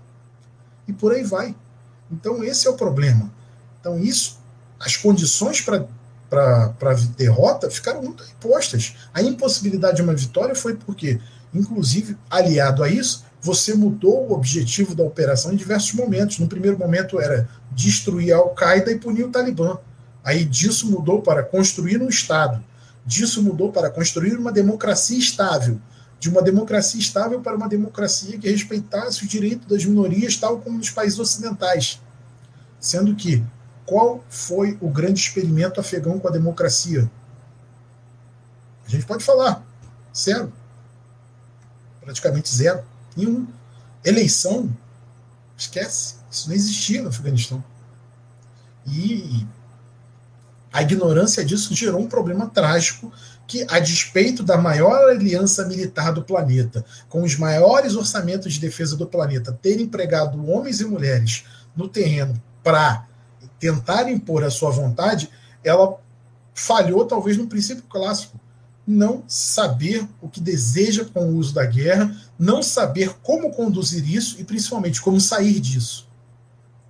e 0.88 0.94
por 0.94 1.12
aí 1.12 1.22
vai. 1.22 1.54
Então 2.10 2.42
esse 2.42 2.66
é 2.66 2.70
o 2.70 2.74
problema. 2.74 3.30
Então, 3.78 3.98
isso, 3.98 4.38
as 4.80 4.96
condições 4.96 5.60
para 5.60 5.86
para 6.32 6.94
derrota 7.16 7.70
ficaram 7.70 8.02
muito 8.02 8.24
impostas. 8.24 8.94
A 9.12 9.20
impossibilidade 9.20 9.96
de 9.96 10.02
uma 10.02 10.14
vitória 10.14 10.54
foi 10.54 10.74
porque, 10.74 11.20
inclusive, 11.52 12.16
aliado 12.30 12.82
a 12.82 12.88
isso, 12.88 13.24
você 13.42 13.74
mudou 13.74 14.28
o 14.28 14.32
objetivo 14.32 14.94
da 14.94 15.04
operação 15.04 15.52
em 15.52 15.56
diversos 15.56 15.92
momentos. 15.92 16.38
No 16.38 16.48
primeiro 16.48 16.78
momento 16.78 17.20
era 17.20 17.46
destruir 17.70 18.32
a 18.32 18.38
Al-Qaeda 18.38 18.90
e 18.90 18.98
punir 18.98 19.24
o 19.24 19.30
Talibã. 19.30 19.76
Aí 20.24 20.44
disso 20.44 20.90
mudou 20.90 21.20
para 21.20 21.42
construir 21.42 22.00
um 22.00 22.08
Estado. 22.08 22.64
Disso 23.04 23.42
mudou 23.42 23.70
para 23.70 23.90
construir 23.90 24.38
uma 24.38 24.52
democracia 24.52 25.18
estável. 25.18 25.78
De 26.18 26.30
uma 26.30 26.40
democracia 26.40 27.00
estável 27.00 27.40
para 27.40 27.56
uma 27.56 27.68
democracia 27.68 28.38
que 28.38 28.48
respeitasse 28.48 29.22
os 29.22 29.28
direitos 29.28 29.66
das 29.66 29.84
minorias, 29.84 30.36
tal 30.36 30.60
como 30.60 30.78
nos 30.78 30.88
países 30.88 31.18
ocidentais. 31.18 32.00
Sendo 32.80 33.14
que 33.14 33.42
qual 33.86 34.24
foi 34.28 34.78
o 34.80 34.88
grande 34.88 35.20
experimento 35.20 35.80
afegão 35.80 36.18
com 36.18 36.28
a 36.28 36.32
democracia? 36.32 37.10
A 38.86 38.90
gente 38.90 39.06
pode 39.06 39.24
falar. 39.24 39.64
Zero. 40.16 40.52
Praticamente 42.00 42.54
zero. 42.54 42.82
Nenhum. 43.16 43.46
Eleição, 44.04 44.70
esquece. 45.56 46.16
Isso 46.30 46.48
não 46.48 46.56
existia 46.56 47.02
no 47.02 47.08
Afeganistão. 47.08 47.62
E 48.86 49.46
a 50.72 50.82
ignorância 50.82 51.44
disso 51.44 51.74
gerou 51.74 52.00
um 52.00 52.08
problema 52.08 52.46
trágico 52.46 53.12
que, 53.46 53.66
a 53.68 53.78
despeito 53.78 54.42
da 54.42 54.56
maior 54.56 55.10
aliança 55.10 55.66
militar 55.66 56.12
do 56.12 56.24
planeta, 56.24 56.84
com 57.08 57.22
os 57.22 57.36
maiores 57.36 57.94
orçamentos 57.94 58.54
de 58.54 58.60
defesa 58.60 58.96
do 58.96 59.06
planeta, 59.06 59.52
ter 59.60 59.80
empregado 59.80 60.50
homens 60.50 60.80
e 60.80 60.84
mulheres 60.84 61.44
no 61.76 61.88
terreno 61.88 62.40
para 62.64 63.06
tentar 63.62 64.10
impor 64.10 64.42
a 64.42 64.50
sua 64.50 64.72
vontade, 64.72 65.30
ela 65.62 65.96
falhou 66.52 67.04
talvez 67.04 67.36
no 67.36 67.46
princípio 67.46 67.84
clássico. 67.84 68.40
Não 68.84 69.22
saber 69.28 70.04
o 70.20 70.28
que 70.28 70.40
deseja 70.40 71.04
com 71.04 71.30
o 71.30 71.36
uso 71.36 71.54
da 71.54 71.64
guerra, 71.64 72.12
não 72.36 72.60
saber 72.60 73.14
como 73.22 73.52
conduzir 73.52 74.04
isso 74.12 74.40
e 74.40 74.44
principalmente 74.44 75.00
como 75.00 75.20
sair 75.20 75.60
disso. 75.60 76.08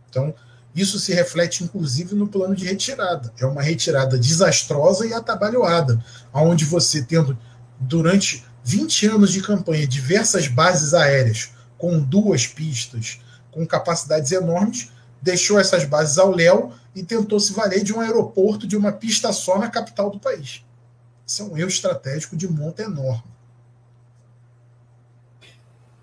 Então, 0.09 0.35
isso 0.75 0.99
se 0.99 1.13
reflete 1.13 1.63
inclusive 1.63 2.15
no 2.15 2.27
plano 2.27 2.57
de 2.57 2.65
retirada. 2.65 3.31
É 3.39 3.45
uma 3.45 3.61
retirada 3.61 4.17
desastrosa 4.17 5.07
e 5.07 5.13
atabalhoada, 5.13 6.03
onde 6.33 6.65
você 6.65 7.03
tendo 7.03 7.37
durante 7.79 8.47
20 8.65 9.09
anos 9.09 9.31
de 9.31 9.43
campanha 9.43 9.87
diversas 9.87 10.49
bases 10.49 10.95
aéreas 10.95 11.51
com 11.77 12.01
duas 12.01 12.47
pistas, 12.47 13.21
com 13.51 13.67
capacidades 13.67 14.33
enormes, 14.33 14.91
deixou 15.23 15.59
essas 15.59 15.85
bases 15.85 16.19
ao 16.19 16.31
léu 16.31 16.73
e 16.95 17.03
tentou 17.03 17.39
se 17.39 17.53
valer 17.53 17.83
de 17.83 17.95
um 17.95 18.01
aeroporto 18.01 18.67
de 18.67 18.77
uma 18.77 18.93
pista 18.93 19.33
só 19.33 19.59
na 19.59 19.71
capital 19.71 20.11
do 20.11 20.19
país. 20.19 20.65
Isso 21.25 21.43
é 21.43 21.45
um 21.47 21.57
erro 21.57 21.69
estratégico 21.69 22.37
de 22.37 22.49
monta 22.49 22.83
enorme. 22.83 23.33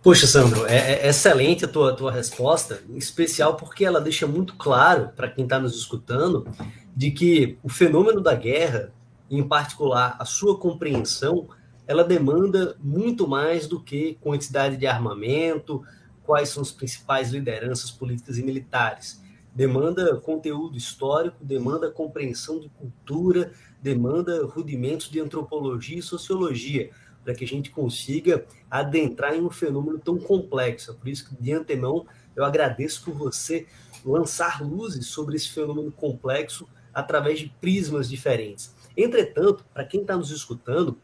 Poxa, 0.01 0.25
Sandro, 0.25 0.65
é, 0.65 0.93
é, 0.93 1.10
excelente 1.10 1.65
a 1.65 1.67
tua, 1.67 1.93
tua 1.93 2.10
resposta, 2.10 2.82
em 2.89 2.97
especial 2.97 3.58
porque 3.58 3.84
ela 3.84 3.99
deixa 3.99 4.25
muito 4.25 4.55
claro 4.55 5.10
para 5.13 5.29
quem 5.29 5.43
está 5.43 5.60
nos 5.60 5.75
escutando 5.75 6.47
de 6.95 7.12
que 7.12 7.60
o 7.62 7.67
fenômeno 7.67 8.21
da 8.21 8.34
guerra, 8.34 8.93
em 9.29 9.43
particular 9.43 10.15
a 10.17 10.23
sua 10.23 10.58
compreensão, 10.58 11.49
ela 11.86 12.03
demanda 12.03 12.77
muito 12.82 13.27
mais 13.27 13.67
do 13.67 13.79
que 13.79 14.17
quantidade 14.21 14.77
de 14.77 14.88
armamento, 14.88 15.84
quais 16.30 16.50
são 16.50 16.62
as 16.62 16.72
principais 16.72 17.32
lideranças 17.32 17.89
políticas 17.89 18.38
e 18.38 18.44
militares. 18.44 19.20
demanda 19.52 20.15
conteúdo 20.18 20.78
histórico, 20.78 21.44
demanda 21.44 21.89
compreensão 21.89 22.60
de 22.60 22.70
cultura, 22.70 23.52
demanda 23.82 24.46
rudimentos 24.46 25.10
de 25.10 25.20
antropologia 25.20 25.98
e 25.98 26.04
sociologia, 26.04 26.92
para 27.24 27.34
que 27.34 27.44
a 27.44 27.48
gente 27.48 27.72
consiga 27.72 28.46
adentrar 28.70 29.34
em 29.34 29.42
um 29.42 29.50
fenômeno 29.50 29.98
tão 29.98 30.20
complexo. 30.20 30.94
Por 30.94 31.08
isso 31.08 31.36
de 31.42 31.52
antemão, 31.52 32.06
eu 32.36 32.46
agradeço 32.46 33.06
por 33.06 33.15
você 33.15 33.65
lançar 34.06 34.62
luzes 34.62 35.08
sobre 35.08 35.36
esse 35.36 35.50
fenômeno 35.50 35.92
complexo 35.92 36.70
através 36.94 37.39
de 37.39 37.50
prismas 37.60 38.08
diferentes. 38.08 38.76
Entretanto, 38.96 39.65
para 39.74 39.84
quem 39.84 40.02
está 40.02 40.15
nos 40.15 40.30
escutando, 40.30 40.96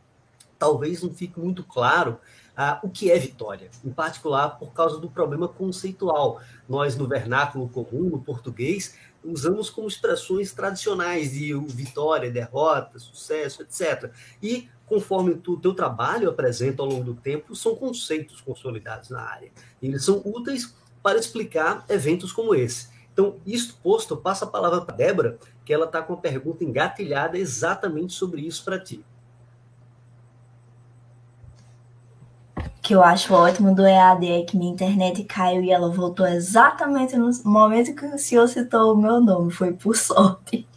talvez 0.59 1.01
não 1.01 1.11
fique 1.11 1.39
muito 1.39 1.63
claro 1.63 2.19
ah, 2.55 2.79
o 2.83 2.89
que 2.89 3.11
é 3.11 3.19
vitória, 3.19 3.69
em 3.83 3.91
particular 3.91 4.57
por 4.57 4.71
causa 4.73 4.99
do 4.99 5.09
problema 5.09 5.47
conceitual. 5.47 6.41
Nós, 6.67 6.95
no 6.95 7.07
vernáculo 7.07 7.67
comum, 7.69 8.09
no 8.09 8.21
português, 8.21 8.95
usamos 9.23 9.69
como 9.69 9.87
expressões 9.87 10.53
tradicionais 10.53 11.31
de 11.31 11.53
vitória, 11.53 12.31
derrota, 12.31 12.99
sucesso, 12.99 13.63
etc. 13.63 14.11
E, 14.41 14.69
conforme 14.85 15.31
o 15.31 15.57
teu 15.57 15.73
trabalho 15.73 16.29
apresenta 16.29 16.81
ao 16.81 16.87
longo 16.87 17.03
do 17.03 17.15
tempo, 17.15 17.55
são 17.55 17.75
conceitos 17.75 18.39
consolidados 18.41 19.09
na 19.09 19.21
área. 19.21 19.51
Eles 19.81 20.05
são 20.05 20.21
úteis 20.23 20.75
para 21.01 21.19
explicar 21.19 21.85
eventos 21.89 22.31
como 22.31 22.55
esse. 22.55 22.89
Então, 23.11 23.37
isto 23.45 23.77
posto, 23.81 24.13
eu 24.13 24.17
passo 24.17 24.43
a 24.43 24.47
palavra 24.47 24.81
para 24.81 24.93
a 24.93 24.97
Débora, 24.97 25.37
que 25.63 25.73
ela 25.73 25.85
está 25.85 26.01
com 26.01 26.13
uma 26.13 26.21
pergunta 26.21 26.63
engatilhada 26.63 27.37
exatamente 27.37 28.13
sobre 28.13 28.41
isso 28.41 28.63
para 28.63 28.79
ti. 28.79 29.03
Que 32.85 32.93
eu 32.93 33.01
acho 33.01 33.33
ótimo 33.33 33.73
do 33.73 33.83
EAD 33.83 34.31
é 34.31 34.43
que 34.43 34.55
minha 34.55 34.71
internet 34.71 35.23
caiu 35.23 35.63
e 35.63 35.71
ela 35.71 35.89
voltou 35.89 36.27
exatamente 36.27 37.15
no 37.17 37.31
momento 37.43 37.95
que 37.95 38.05
o 38.05 38.19
senhor 38.19 38.47
citou 38.47 38.93
o 38.93 38.97
meu 38.97 39.19
nome, 39.19 39.51
foi 39.51 39.73
por 39.73 39.95
sorte. 39.97 40.67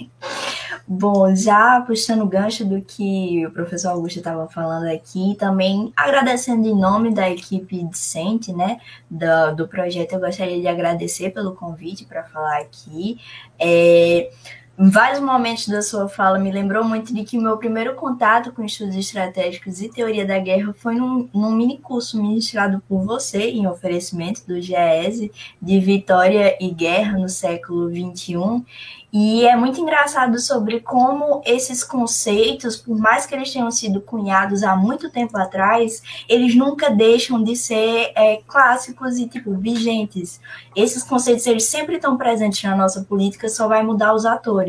Bom, 0.87 1.37
já 1.37 1.83
puxando 1.83 2.23
o 2.23 2.27
gancho 2.27 2.65
do 2.65 2.81
que 2.81 3.47
o 3.47 3.51
professor 3.51 3.91
Augusto 3.91 4.21
estava 4.21 4.49
falando 4.49 4.87
aqui, 4.87 5.37
também 5.39 5.93
agradecendo 5.95 6.67
em 6.67 6.75
nome 6.75 7.13
da 7.13 7.29
equipe 7.29 7.85
discente, 7.85 8.55
né, 8.55 8.81
do, 9.11 9.55
do 9.55 9.69
projeto, 9.69 10.15
eu 10.15 10.21
gostaria 10.21 10.59
de 10.59 10.67
agradecer 10.67 11.29
pelo 11.29 11.55
convite 11.55 12.07
para 12.07 12.25
falar 12.25 12.61
aqui. 12.61 13.21
É, 13.59 14.31
em 14.79 14.89
vários 14.91 15.19
momentos 15.19 15.67
da 15.67 15.83
sua 15.83 16.09
fala 16.09 16.39
me 16.39 16.53
lembrou 16.53 16.85
muito 16.85 17.13
de 17.13 17.25
que 17.25 17.37
o 17.37 17.43
meu 17.43 17.57
primeiro 17.57 17.97
contato 17.97 18.53
com 18.53 18.63
estudos 18.63 18.95
estratégicos 18.95 19.83
e 19.83 19.89
teoria 19.89 20.25
da 20.25 20.39
guerra 20.39 20.73
foi 20.73 20.95
num, 20.95 21.29
num 21.35 21.51
mini 21.51 21.79
curso 21.79 22.23
ministrado 22.23 22.81
por 22.89 23.05
você 23.05 23.51
em 23.51 23.67
oferecimento 23.67 24.47
do 24.47 24.61
GES 24.61 25.31
de 25.61 25.81
Vitória 25.81 26.57
e 26.61 26.71
Guerra 26.71 27.19
no 27.19 27.29
século 27.29 27.91
XXI 27.91 28.65
e 29.11 29.47
é 29.47 29.57
muito 29.57 29.81
engraçado 29.81 30.39
sobre 30.39 30.81
como 30.81 31.41
esses 31.47 31.83
conceitos, 31.83 32.77
por 32.77 32.99
mais 32.99 33.25
que 33.25 33.35
eles 33.35 33.51
tenham 33.51 33.71
sido 33.71 34.03
cunhados 34.03 34.63
há 34.63 34.77
muito 34.77 35.09
tempo 35.09 35.37
atrás, 35.39 36.03
eles 36.29 36.55
nunca 36.55 36.91
deixam 36.91 37.43
de 37.43 37.57
ser 37.57 38.13
é, 38.15 38.43
clássicos 38.47 39.17
e 39.17 39.27
tipo 39.27 39.55
vigentes. 39.55 40.39
Esses 40.77 41.03
conceitos 41.03 41.47
eles 41.47 41.65
sempre 41.65 41.97
estão 41.97 42.19
presentes 42.19 42.63
na 42.63 42.77
nossa 42.77 43.03
política, 43.03 43.49
só 43.49 43.67
vai 43.67 43.83
mudar 43.83 44.13
os 44.13 44.27
atores. 44.27 44.68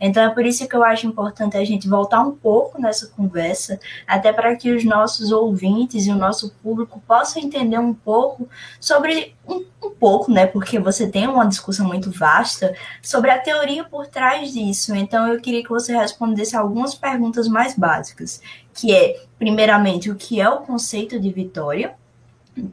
Então 0.00 0.22
é 0.22 0.30
por 0.30 0.44
isso 0.44 0.66
que 0.68 0.74
eu 0.74 0.84
acho 0.84 1.06
importante 1.06 1.56
a 1.56 1.64
gente 1.64 1.88
voltar 1.88 2.20
um 2.20 2.32
pouco 2.32 2.80
nessa 2.80 3.06
conversa, 3.08 3.78
até 4.06 4.32
para 4.32 4.54
que 4.56 4.70
os 4.70 4.84
nossos 4.84 5.32
ouvintes 5.32 6.06
e 6.06 6.10
o 6.10 6.16
nosso 6.16 6.50
público 6.62 7.02
possam 7.06 7.42
entender 7.42 7.78
um 7.78 7.94
pouco 7.94 8.48
sobre 8.80 9.34
um, 9.46 9.64
um 9.82 9.90
pouco, 9.90 10.30
né? 10.30 10.46
Porque 10.46 10.78
você 10.78 11.08
tem 11.08 11.26
uma 11.26 11.46
discussão 11.46 11.86
muito 11.86 12.10
vasta 12.10 12.74
sobre 13.02 13.30
a 13.30 13.38
teoria 13.38 13.84
por 13.84 14.06
trás 14.06 14.52
disso. 14.52 14.94
Então, 14.94 15.26
eu 15.26 15.40
queria 15.40 15.62
que 15.62 15.70
você 15.70 15.96
respondesse 15.96 16.56
algumas 16.56 16.94
perguntas 16.94 17.48
mais 17.48 17.76
básicas, 17.76 18.40
que 18.74 18.94
é, 18.94 19.20
primeiramente, 19.38 20.10
o 20.10 20.14
que 20.16 20.40
é 20.40 20.48
o 20.48 20.58
conceito 20.58 21.18
de 21.18 21.30
vitória 21.30 21.94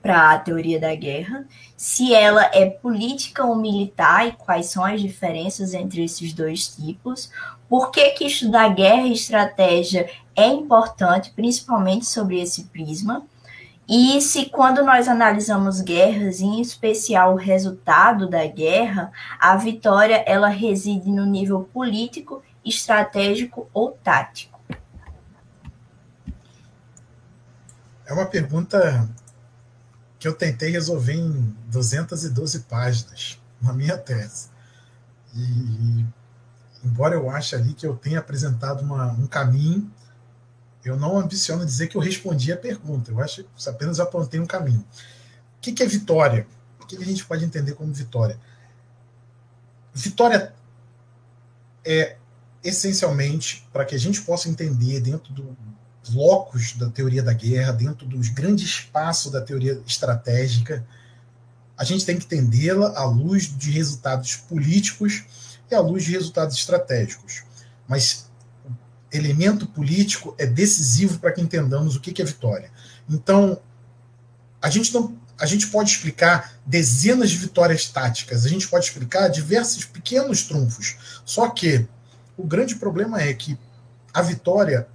para 0.01 0.31
a 0.31 0.39
teoria 0.39 0.79
da 0.79 0.93
guerra, 0.95 1.45
se 1.75 2.13
ela 2.13 2.49
é 2.53 2.69
política 2.69 3.45
ou 3.45 3.55
militar 3.55 4.27
e 4.27 4.31
quais 4.31 4.67
são 4.67 4.83
as 4.83 5.01
diferenças 5.01 5.73
entre 5.73 6.03
esses 6.03 6.33
dois 6.33 6.67
tipos, 6.67 7.29
por 7.67 7.91
que, 7.91 8.11
que 8.11 8.25
estudar 8.25 8.73
guerra 8.73 9.07
e 9.07 9.13
estratégia 9.13 10.09
é 10.35 10.47
importante, 10.47 11.31
principalmente 11.31 12.05
sobre 12.05 12.41
esse 12.41 12.65
prisma, 12.65 13.25
e 13.87 14.19
se 14.19 14.49
quando 14.49 14.83
nós 14.83 15.07
analisamos 15.07 15.79
guerras, 15.79 16.41
em 16.41 16.59
especial 16.59 17.33
o 17.33 17.37
resultado 17.37 18.27
da 18.27 18.45
guerra, 18.47 19.11
a 19.39 19.55
vitória 19.55 20.23
ela 20.25 20.47
reside 20.47 21.11
no 21.11 21.25
nível 21.25 21.69
político, 21.71 22.41
estratégico 22.65 23.69
ou 23.71 23.91
tático? 23.91 24.59
É 28.07 28.13
uma 28.13 28.25
pergunta 28.25 29.07
que 30.25 30.29
eu 30.29 30.33
tentei 30.33 30.71
resolver 30.71 31.13
em 31.13 31.55
212 31.67 32.61
páginas 32.61 33.39
na 33.61 33.71
minha 33.71 33.95
tese. 33.95 34.49
E 35.35 36.03
embora 36.83 37.13
eu 37.13 37.29
ache 37.29 37.55
ali 37.55 37.75
que 37.75 37.85
eu 37.85 37.95
tenha 37.95 38.17
apresentado 38.17 38.81
uma, 38.81 39.11
um 39.11 39.27
caminho 39.27 39.91
eu 40.83 40.97
não 40.97 41.17
ambiciono 41.17 41.65
dizer 41.65 41.87
que 41.87 41.97
eu 41.97 42.01
respondi 42.01 42.51
a 42.51 42.57
pergunta, 42.57 43.11
eu 43.11 43.19
acho 43.19 43.43
que 43.43 43.69
apenas 43.69 43.99
apontei 43.99 44.39
um 44.39 44.45
caminho. 44.45 44.85
O 45.57 45.61
que, 45.61 45.81
é 45.81 45.85
vitória? 45.87 46.47
O 46.79 46.85
que 46.85 46.95
a 46.95 47.05
gente 47.05 47.25
pode 47.25 47.43
entender 47.43 47.73
como 47.73 47.91
vitória? 47.91 48.39
Vitória 49.93 50.53
é 51.83 52.17
essencialmente 52.63 53.67
para 53.73 53.83
que 53.83 53.95
a 53.95 53.99
gente 53.99 54.21
possa 54.21 54.47
entender 54.47 55.01
dentro 55.01 55.33
do 55.33 55.57
locus 56.09 56.73
da 56.73 56.89
teoria 56.89 57.23
da 57.23 57.33
guerra, 57.33 57.71
dentro 57.71 58.05
dos 58.05 58.29
grandes 58.29 58.67
espaços 58.67 59.31
da 59.31 59.41
teoria 59.41 59.81
estratégica, 59.85 60.85
a 61.77 61.83
gente 61.83 62.05
tem 62.05 62.17
que 62.17 62.25
entendê-la 62.25 62.97
à 62.97 63.05
luz 63.05 63.53
de 63.55 63.71
resultados 63.71 64.35
políticos 64.35 65.23
e 65.69 65.75
à 65.75 65.79
luz 65.79 66.05
de 66.05 66.11
resultados 66.11 66.55
estratégicos. 66.55 67.43
Mas 67.87 68.29
elemento 69.11 69.67
político 69.67 70.35
é 70.37 70.45
decisivo 70.45 71.19
para 71.19 71.31
que 71.31 71.41
entendamos 71.41 71.95
o 71.95 71.99
que 71.99 72.21
é 72.21 72.25
vitória. 72.25 72.71
Então, 73.09 73.59
a 74.61 74.69
gente 74.69 74.93
não 74.93 75.15
a 75.37 75.45
gente 75.45 75.67
pode 75.67 75.91
explicar 75.91 76.53
dezenas 76.65 77.29
de 77.29 77.37
vitórias 77.37 77.87
táticas, 77.87 78.45
a 78.45 78.49
gente 78.49 78.67
pode 78.67 78.85
explicar 78.85 79.27
diversos 79.27 79.83
pequenos 79.83 80.43
trunfos. 80.43 80.95
Só 81.25 81.49
que 81.49 81.85
o 82.37 82.43
grande 82.45 82.75
problema 82.75 83.21
é 83.21 83.33
que 83.33 83.57
a 84.13 84.21
vitória, 84.21 84.87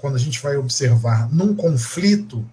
quando 0.00 0.16
a 0.16 0.18
gente 0.18 0.40
vai 0.40 0.56
observar 0.56 1.28
num 1.32 1.54
conflito, 1.54 2.44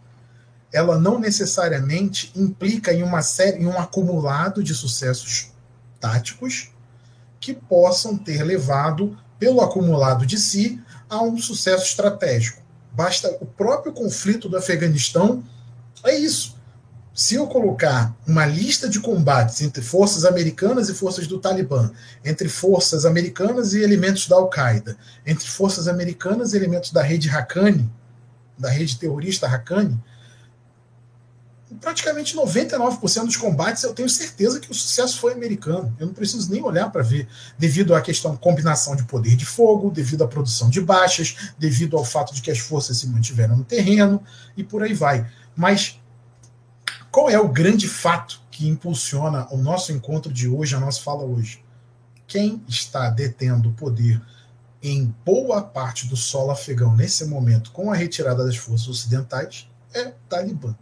ela 0.74 1.00
não 1.00 1.20
necessariamente 1.20 2.32
implica 2.36 2.94
em 2.94 3.02
uma 3.02 3.22
série, 3.22 3.62
em 3.62 3.68
um 3.68 3.80
acumulado 3.80 4.64
de 4.64 4.74
sucessos 4.74 5.52
táticos 6.00 6.72
que 7.40 7.54
possam 7.54 8.18
ter 8.18 8.44
levado 8.44 9.18
pelo 9.40 9.62
acumulado 9.62 10.26
de 10.26 10.38
si 10.38 10.82
a 11.10 11.22
um 11.22 11.38
sucesso 11.38 11.86
estratégico. 11.86 12.62
Basta 12.92 13.38
o 13.40 13.46
próprio 13.46 13.94
conflito 13.94 14.50
do 14.50 14.58
Afeganistão 14.58 15.44
é 16.04 16.16
isso. 16.18 16.55
Se 17.16 17.36
eu 17.36 17.48
colocar 17.48 18.14
uma 18.28 18.46
lista 18.46 18.90
de 18.90 19.00
combates 19.00 19.62
entre 19.62 19.82
forças 19.82 20.26
americanas 20.26 20.90
e 20.90 20.94
forças 20.94 21.26
do 21.26 21.40
Talibã, 21.40 21.90
entre 22.26 22.50
forças 22.50 23.06
americanas 23.06 23.74
e 23.74 23.82
elementos 23.82 24.28
da 24.28 24.36
Al-Qaeda, 24.36 24.98
entre 25.26 25.48
forças 25.48 25.88
americanas 25.88 26.52
e 26.52 26.58
elementos 26.58 26.92
da 26.92 27.02
rede 27.02 27.30
Haqqani, 27.30 27.90
da 28.60 28.70
rede 28.70 29.00
terrorista 29.00 29.48
Haqqani, 29.48 29.98
praticamente 31.80 32.36
99% 32.36 33.26
dos 33.26 33.38
combates 33.38 33.84
eu 33.84 33.94
tenho 33.94 34.10
certeza 34.10 34.60
que 34.60 34.70
o 34.70 34.74
sucesso 34.74 35.18
foi 35.18 35.32
americano. 35.32 35.96
Eu 35.98 36.08
não 36.08 36.14
preciso 36.14 36.52
nem 36.52 36.62
olhar 36.62 36.90
para 36.92 37.02
ver, 37.02 37.30
devido 37.58 37.96
à 37.96 38.02
questão 38.02 38.36
combinação 38.36 38.94
de 38.94 39.06
poder 39.06 39.38
de 39.38 39.46
fogo, 39.46 39.90
devido 39.90 40.26
à 40.26 40.28
produção 40.28 40.70
de 40.70 40.82
baixas, 40.82 41.54
devido 41.58 41.96
ao 41.96 42.04
fato 42.04 42.36
de 42.36 42.42
que 42.42 42.52
as 42.52 42.60
forças 42.60 42.98
se 42.98 43.08
mantiveram 43.08 43.56
no 43.56 43.64
terreno 43.64 44.22
e 44.58 44.66
por 44.66 44.84
aí 44.84 44.94
vai. 44.94 45.26
Mas 45.56 45.98
qual 47.16 47.30
é 47.30 47.40
o 47.40 47.48
grande 47.48 47.88
fato 47.88 48.42
que 48.52 48.68
impulsiona 48.68 49.48
o 49.50 49.56
nosso 49.56 49.94
encontro 49.94 50.34
de 50.34 50.50
hoje, 50.50 50.76
a 50.76 50.82
nossa 50.82 51.02
fala 51.02 51.24
hoje? 51.24 51.64
Quem 52.28 52.62
está 52.68 53.10
detendo 53.10 53.70
o 53.70 53.74
poder 53.74 54.22
em 54.84 55.16
boa 55.24 55.62
parte 55.62 56.10
do 56.10 56.18
solo 56.18 56.52
afegão 56.52 56.94
nesse 56.94 57.24
momento, 57.24 57.72
com 57.72 57.90
a 57.90 57.96
retirada 57.96 58.44
das 58.44 58.58
forças 58.58 58.90
ocidentais, 58.90 59.66
é 59.94 60.10
o 60.10 60.14
Talibã. 60.28 60.76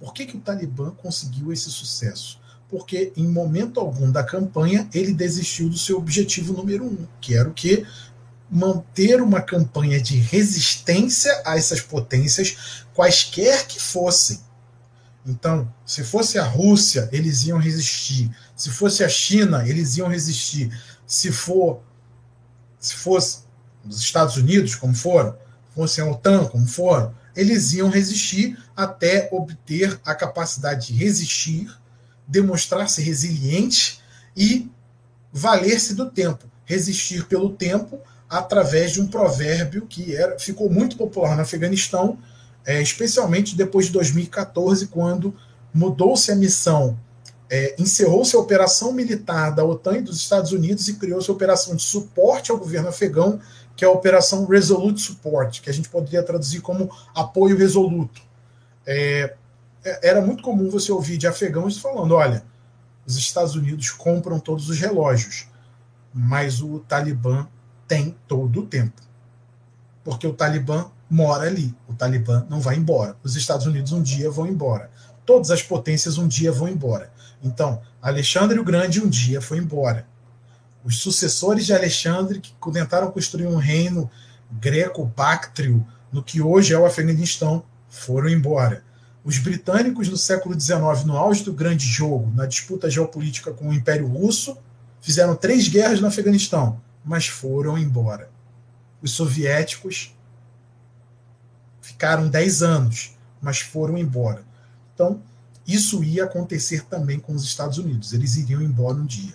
Por 0.00 0.12
que, 0.12 0.26
que 0.26 0.36
o 0.36 0.40
Talibã 0.40 0.90
conseguiu 0.90 1.52
esse 1.52 1.70
sucesso? 1.70 2.40
Porque 2.68 3.12
em 3.16 3.28
momento 3.28 3.78
algum 3.78 4.10
da 4.10 4.24
campanha 4.24 4.88
ele 4.92 5.14
desistiu 5.14 5.68
do 5.68 5.78
seu 5.78 5.96
objetivo 5.96 6.52
número 6.52 6.84
um, 6.86 7.06
que 7.20 7.36
era 7.36 7.48
o 7.48 7.54
que? 7.54 7.86
Manter 8.50 9.22
uma 9.22 9.40
campanha 9.40 10.00
de 10.00 10.16
resistência 10.16 11.40
a 11.46 11.56
essas 11.56 11.80
potências, 11.80 12.84
quaisquer 12.92 13.64
que 13.68 13.80
fossem. 13.80 14.40
Então, 15.26 15.72
se 15.86 16.04
fosse 16.04 16.38
a 16.38 16.44
Rússia, 16.44 17.08
eles 17.10 17.44
iam 17.44 17.58
resistir. 17.58 18.30
Se 18.54 18.70
fosse 18.70 19.02
a 19.02 19.08
China, 19.08 19.66
eles 19.66 19.96
iam 19.96 20.08
resistir. 20.08 20.70
Se 21.06 21.32
for 21.32 21.82
se 22.78 22.94
fosse 22.96 23.44
os 23.88 23.98
Estados 23.98 24.36
Unidos, 24.36 24.74
como 24.74 24.94
foram, 24.94 25.34
fosse 25.74 26.00
a 26.02 26.06
OTAN, 26.06 26.44
como 26.46 26.66
foram, 26.66 27.14
eles 27.34 27.72
iam 27.72 27.88
resistir 27.88 28.58
até 28.76 29.28
obter 29.32 29.98
a 30.04 30.14
capacidade 30.14 30.88
de 30.88 30.92
resistir, 30.92 31.74
demonstrar-se 32.26 33.00
resiliente 33.00 34.00
e 34.36 34.70
valer-se 35.32 35.94
do 35.94 36.10
tempo. 36.10 36.44
Resistir 36.66 37.26
pelo 37.26 37.50
tempo 37.50 37.98
através 38.28 38.92
de 38.92 39.00
um 39.00 39.06
provérbio 39.06 39.86
que 39.86 40.14
era, 40.14 40.38
ficou 40.38 40.70
muito 40.70 40.96
popular 40.96 41.34
no 41.36 41.42
Afeganistão, 41.42 42.18
é, 42.66 42.80
especialmente 42.80 43.56
depois 43.56 43.86
de 43.86 43.92
2014, 43.92 44.86
quando 44.88 45.34
mudou-se 45.72 46.30
a 46.30 46.36
missão, 46.36 46.98
é, 47.50 47.74
encerrou-se 47.78 48.34
a 48.34 48.38
operação 48.38 48.92
militar 48.92 49.50
da 49.50 49.64
OTAN 49.64 49.98
e 49.98 50.02
dos 50.02 50.16
Estados 50.16 50.52
Unidos 50.52 50.88
e 50.88 50.94
criou-se 50.94 51.30
a 51.30 51.34
operação 51.34 51.76
de 51.76 51.82
suporte 51.82 52.50
ao 52.50 52.58
governo 52.58 52.88
afegão, 52.88 53.38
que 53.76 53.84
é 53.84 53.88
a 53.88 53.90
Operação 53.90 54.46
Resolute 54.46 55.00
Support, 55.00 55.60
que 55.60 55.68
a 55.68 55.72
gente 55.72 55.88
poderia 55.88 56.22
traduzir 56.22 56.60
como 56.60 56.90
apoio 57.14 57.56
resoluto. 57.56 58.22
É, 58.86 59.34
é 59.84 60.08
era 60.08 60.20
muito 60.20 60.42
comum 60.42 60.70
você 60.70 60.90
ouvir 60.90 61.18
de 61.18 61.26
afegãos 61.26 61.78
falando: 61.78 62.14
olha, 62.14 62.44
os 63.06 63.16
Estados 63.16 63.54
Unidos 63.54 63.90
compram 63.90 64.38
todos 64.38 64.68
os 64.68 64.78
relógios, 64.78 65.48
mas 66.12 66.62
o 66.62 66.78
Talibã 66.80 67.46
tem 67.86 68.16
todo 68.26 68.60
o 68.60 68.66
tempo. 68.66 69.02
Porque 70.02 70.26
o 70.26 70.32
Talibã 70.32 70.90
mora 71.14 71.46
ali. 71.46 71.72
O 71.88 71.94
Talibã 71.94 72.44
não 72.50 72.60
vai 72.60 72.74
embora. 72.74 73.16
Os 73.22 73.36
Estados 73.36 73.66
Unidos 73.66 73.92
um 73.92 74.02
dia 74.02 74.28
vão 74.28 74.48
embora. 74.48 74.90
Todas 75.24 75.52
as 75.52 75.62
potências 75.62 76.18
um 76.18 76.26
dia 76.26 76.50
vão 76.50 76.68
embora. 76.68 77.12
Então, 77.40 77.80
Alexandre 78.02 78.58
o 78.58 78.64
Grande 78.64 79.00
um 79.00 79.08
dia 79.08 79.40
foi 79.40 79.58
embora. 79.58 80.08
Os 80.82 80.98
sucessores 80.98 81.66
de 81.66 81.72
Alexandre, 81.72 82.40
que 82.40 82.52
tentaram 82.72 83.12
construir 83.12 83.46
um 83.46 83.56
reino 83.56 84.10
greco-báctrio 84.50 85.86
no 86.12 86.22
que 86.22 86.42
hoje 86.42 86.74
é 86.74 86.78
o 86.78 86.84
Afeganistão, 86.84 87.64
foram 87.88 88.28
embora. 88.28 88.82
Os 89.24 89.38
britânicos 89.38 90.08
no 90.08 90.16
século 90.16 90.60
XIX, 90.60 91.04
no 91.06 91.16
auge 91.16 91.44
do 91.44 91.52
grande 91.52 91.86
jogo, 91.86 92.30
na 92.34 92.44
disputa 92.44 92.90
geopolítica 92.90 93.52
com 93.52 93.68
o 93.68 93.72
Império 93.72 94.06
Russo, 94.06 94.58
fizeram 95.00 95.36
três 95.36 95.68
guerras 95.68 96.00
no 96.00 96.08
Afeganistão, 96.08 96.80
mas 97.04 97.28
foram 97.28 97.78
embora. 97.78 98.28
Os 99.00 99.12
soviéticos 99.12 100.13
ficaram 101.94 102.28
dez 102.28 102.60
anos, 102.60 103.16
mas 103.40 103.60
foram 103.60 103.96
embora. 103.96 104.42
Então, 104.92 105.22
isso 105.66 106.02
ia 106.02 106.24
acontecer 106.24 106.84
também 106.86 107.20
com 107.20 107.32
os 107.32 107.44
Estados 107.44 107.78
Unidos. 107.78 108.12
Eles 108.12 108.36
iriam 108.36 108.60
embora 108.60 108.96
um 108.96 109.06
dia. 109.06 109.32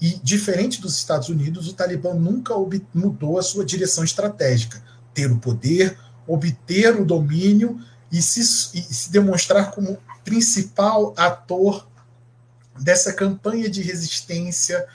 E, 0.00 0.20
diferente 0.22 0.82
dos 0.82 0.96
Estados 0.96 1.30
Unidos, 1.30 1.66
o 1.66 1.72
Talibã 1.72 2.12
nunca 2.12 2.54
mudou 2.92 3.38
a 3.38 3.42
sua 3.42 3.64
direção 3.64 4.04
estratégica: 4.04 4.82
ter 5.14 5.32
o 5.32 5.38
poder, 5.38 5.98
obter 6.26 6.94
o 7.00 7.06
domínio 7.06 7.80
e 8.12 8.20
se, 8.20 8.40
e 8.40 8.82
se 8.82 9.10
demonstrar 9.10 9.70
como 9.70 9.98
principal 10.22 11.14
ator 11.16 11.88
dessa 12.78 13.12
campanha 13.12 13.68
de 13.68 13.80
resistência 13.80 14.86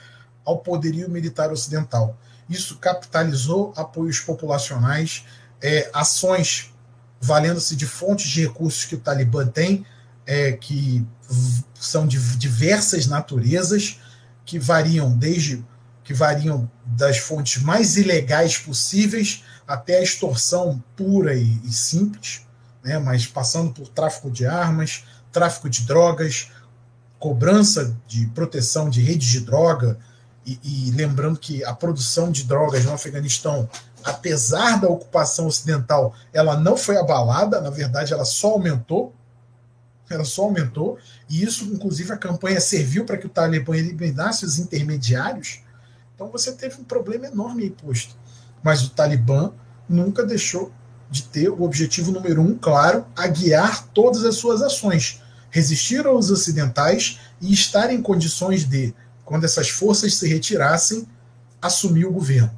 ao 0.44 0.58
poderio 0.58 1.10
militar 1.10 1.50
ocidental. 1.50 2.16
Isso 2.48 2.78
capitalizou 2.78 3.72
apoios 3.76 4.20
populacionais, 4.20 5.24
é, 5.60 5.90
ações 5.92 6.69
valendo-se 7.20 7.76
de 7.76 7.86
fontes 7.86 8.28
de 8.28 8.46
recursos 8.46 8.84
que 8.84 8.94
o 8.94 9.00
Talibã 9.00 9.46
tem, 9.46 9.84
é, 10.26 10.52
que 10.52 11.06
são 11.74 12.06
de 12.06 12.18
diversas 12.36 13.06
naturezas, 13.06 14.00
que 14.44 14.58
variam 14.58 15.16
desde 15.16 15.64
que 16.02 16.14
variam 16.14 16.68
das 16.84 17.18
fontes 17.18 17.62
mais 17.62 17.96
ilegais 17.96 18.58
possíveis 18.58 19.44
até 19.68 19.98
a 19.98 20.02
extorsão 20.02 20.82
pura 20.96 21.36
e, 21.36 21.60
e 21.62 21.72
simples, 21.72 22.44
né, 22.82 22.98
mas 22.98 23.26
passando 23.26 23.72
por 23.72 23.86
tráfico 23.86 24.28
de 24.28 24.44
armas, 24.44 25.04
tráfico 25.30 25.70
de 25.70 25.82
drogas, 25.82 26.48
cobrança 27.18 27.96
de 28.08 28.26
proteção 28.28 28.90
de 28.90 29.00
redes 29.02 29.28
de 29.28 29.40
droga, 29.40 29.98
e, 30.44 30.58
e, 30.64 30.90
lembrando 30.92 31.38
que 31.38 31.62
a 31.64 31.72
produção 31.72 32.32
de 32.32 32.44
drogas 32.44 32.84
no 32.84 32.92
Afeganistão, 32.92 33.68
apesar 34.04 34.80
da 34.80 34.88
ocupação 34.88 35.46
ocidental, 35.46 36.14
ela 36.32 36.58
não 36.58 36.76
foi 36.76 36.96
abalada, 36.96 37.60
na 37.60 37.70
verdade, 37.70 38.12
ela 38.12 38.24
só 38.24 38.52
aumentou 38.52 39.14
ela 40.10 40.24
só 40.24 40.42
aumentou, 40.42 40.98
e 41.28 41.44
isso, 41.44 41.64
inclusive, 41.64 42.12
a 42.12 42.16
campanha 42.16 42.60
serviu 42.60 43.04
para 43.04 43.16
que 43.16 43.26
o 43.26 43.30
Talibã 43.30 43.76
eliminasse 43.76 44.44
os 44.44 44.58
intermediários. 44.58 45.60
Então 46.14 46.28
você 46.28 46.52
teve 46.52 46.80
um 46.80 46.84
problema 46.84 47.26
enorme 47.26 47.62
aí 47.62 47.70
posto. 47.70 48.16
Mas 48.62 48.82
o 48.82 48.90
Talibã 48.90 49.52
nunca 49.88 50.24
deixou 50.24 50.72
de 51.10 51.22
ter 51.22 51.48
o 51.48 51.62
objetivo 51.62 52.12
número 52.12 52.42
um 52.42 52.58
claro, 52.58 53.06
a 53.16 53.26
guiar 53.26 53.86
todas 53.88 54.24
as 54.24 54.36
suas 54.36 54.62
ações, 54.62 55.22
resistir 55.50 56.06
aos 56.06 56.30
ocidentais 56.30 57.18
e 57.40 57.52
estar 57.52 57.92
em 57.92 58.02
condições 58.02 58.64
de, 58.64 58.94
quando 59.24 59.44
essas 59.44 59.68
forças 59.70 60.14
se 60.16 60.28
retirassem, 60.28 61.06
assumir 61.62 62.04
o 62.04 62.12
governo, 62.12 62.50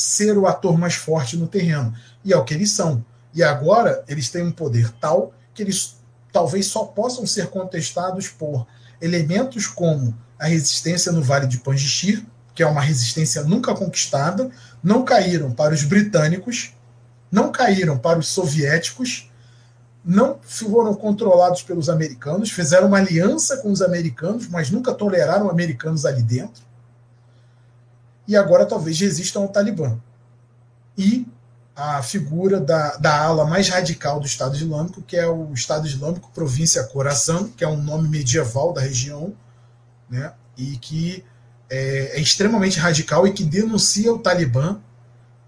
ser 0.00 0.38
o 0.38 0.46
ator 0.46 0.78
mais 0.78 0.94
forte 0.94 1.36
no 1.36 1.46
terreno. 1.46 1.92
E 2.24 2.32
é 2.32 2.36
o 2.36 2.44
que 2.44 2.54
eles 2.54 2.70
são. 2.70 3.04
E 3.34 3.42
agora 3.42 4.04
eles 4.08 4.28
têm 4.28 4.42
um 4.42 4.52
poder 4.52 4.92
tal 5.00 5.32
que 5.52 5.62
eles 5.62 5.96
talvez 6.32 6.66
só 6.66 6.84
possam 6.84 7.26
ser 7.26 7.48
contestados 7.48 8.28
por 8.28 8.66
elementos 9.00 9.66
como 9.66 10.16
a 10.38 10.46
resistência 10.46 11.10
no 11.10 11.22
Vale 11.22 11.46
de 11.46 11.58
Panjshir, 11.58 12.24
que 12.54 12.62
é 12.62 12.66
uma 12.66 12.80
resistência 12.80 13.42
nunca 13.42 13.74
conquistada, 13.74 14.50
não 14.82 15.04
caíram 15.04 15.52
para 15.52 15.74
os 15.74 15.82
britânicos, 15.82 16.72
não 17.30 17.50
caíram 17.50 17.98
para 17.98 18.18
os 18.18 18.28
soviéticos, 18.28 19.30
não 20.04 20.38
foram 20.42 20.94
controlados 20.94 21.62
pelos 21.62 21.88
americanos, 21.88 22.50
fizeram 22.50 22.88
uma 22.88 22.98
aliança 22.98 23.56
com 23.58 23.70
os 23.70 23.82
americanos, 23.82 24.48
mas 24.48 24.70
nunca 24.70 24.94
toleraram 24.94 25.50
americanos 25.50 26.06
ali 26.06 26.22
dentro. 26.22 26.67
E 28.28 28.36
agora 28.36 28.66
talvez 28.66 29.00
resistam 29.00 29.42
ao 29.42 29.48
Talibã. 29.48 29.98
E 30.96 31.26
a 31.74 32.02
figura 32.02 32.60
da, 32.60 32.96
da 32.96 33.22
ala 33.22 33.46
mais 33.46 33.68
radical 33.68 34.20
do 34.20 34.26
Estado 34.26 34.54
Islâmico, 34.54 35.00
que 35.00 35.16
é 35.16 35.26
o 35.26 35.52
Estado 35.54 35.86
Islâmico 35.86 36.30
Província 36.34 36.84
Khorasan, 36.84 37.48
que 37.56 37.64
é 37.64 37.68
um 37.68 37.82
nome 37.82 38.08
medieval 38.08 38.72
da 38.72 38.80
região, 38.80 39.32
né, 40.10 40.32
e 40.56 40.76
que 40.76 41.24
é, 41.70 42.18
é 42.18 42.20
extremamente 42.20 42.78
radical 42.78 43.26
e 43.26 43.32
que 43.32 43.44
denuncia 43.44 44.12
o 44.12 44.18
Talibã 44.18 44.80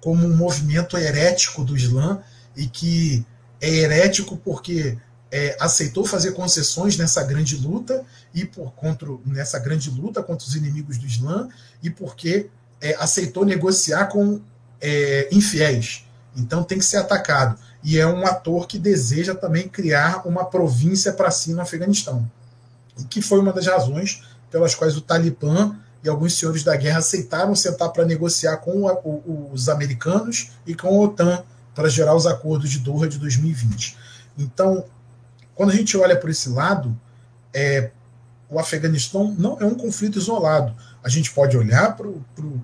como 0.00 0.26
um 0.26 0.36
movimento 0.36 0.96
herético 0.96 1.64
do 1.64 1.76
Islã 1.76 2.22
e 2.56 2.66
que 2.66 3.26
é 3.60 3.68
herético 3.68 4.36
porque 4.36 4.96
é, 5.30 5.56
aceitou 5.60 6.04
fazer 6.04 6.32
concessões 6.32 6.96
nessa 6.96 7.22
grande 7.24 7.56
luta 7.56 8.04
e 8.32 8.44
por 8.44 8.72
contra 8.72 9.08
nessa 9.26 9.58
grande 9.58 9.90
luta 9.90 10.22
contra 10.22 10.46
os 10.46 10.54
inimigos 10.54 10.96
do 10.98 11.06
Islã 11.06 11.48
e 11.82 11.90
porque 11.90 12.48
é, 12.80 12.94
aceitou 12.98 13.44
negociar 13.44 14.06
com 14.06 14.40
é, 14.80 15.28
infiéis 15.32 16.04
então 16.36 16.62
tem 16.62 16.78
que 16.78 16.84
ser 16.84 16.98
atacado. 16.98 17.58
E 17.82 17.98
é 17.98 18.06
um 18.06 18.26
ator 18.26 18.66
que 18.66 18.78
deseja 18.78 19.34
também 19.34 19.68
criar 19.68 20.26
uma 20.26 20.44
província 20.44 21.12
para 21.12 21.30
si 21.30 21.52
no 21.52 21.60
Afeganistão. 21.60 22.30
O 22.98 23.04
que 23.06 23.22
foi 23.22 23.40
uma 23.40 23.52
das 23.52 23.66
razões 23.66 24.22
pelas 24.50 24.74
quais 24.74 24.96
o 24.96 25.00
Talibã 25.00 25.76
e 26.02 26.08
alguns 26.08 26.36
senhores 26.38 26.62
da 26.62 26.76
guerra 26.76 26.98
aceitaram 26.98 27.54
sentar 27.54 27.90
para 27.90 28.04
negociar 28.04 28.58
com 28.58 28.84
os 29.52 29.68
americanos 29.68 30.50
e 30.66 30.74
com 30.74 30.88
a 30.88 31.04
OTAN 31.04 31.42
para 31.74 31.88
gerar 31.88 32.14
os 32.14 32.26
acordos 32.26 32.70
de 32.70 32.78
Doha 32.78 33.08
de 33.08 33.18
2020. 33.18 33.96
Então, 34.38 34.84
quando 35.54 35.70
a 35.70 35.74
gente 35.74 35.96
olha 35.96 36.16
por 36.16 36.30
esse 36.30 36.48
lado, 36.48 36.98
é, 37.52 37.90
o 38.50 38.58
Afeganistão 38.58 39.34
não 39.38 39.56
é 39.60 39.64
um 39.64 39.74
conflito 39.74 40.18
isolado. 40.18 40.74
A 41.02 41.08
gente 41.08 41.30
pode 41.30 41.56
olhar 41.56 41.96
para 41.96 42.06
o 42.06 42.62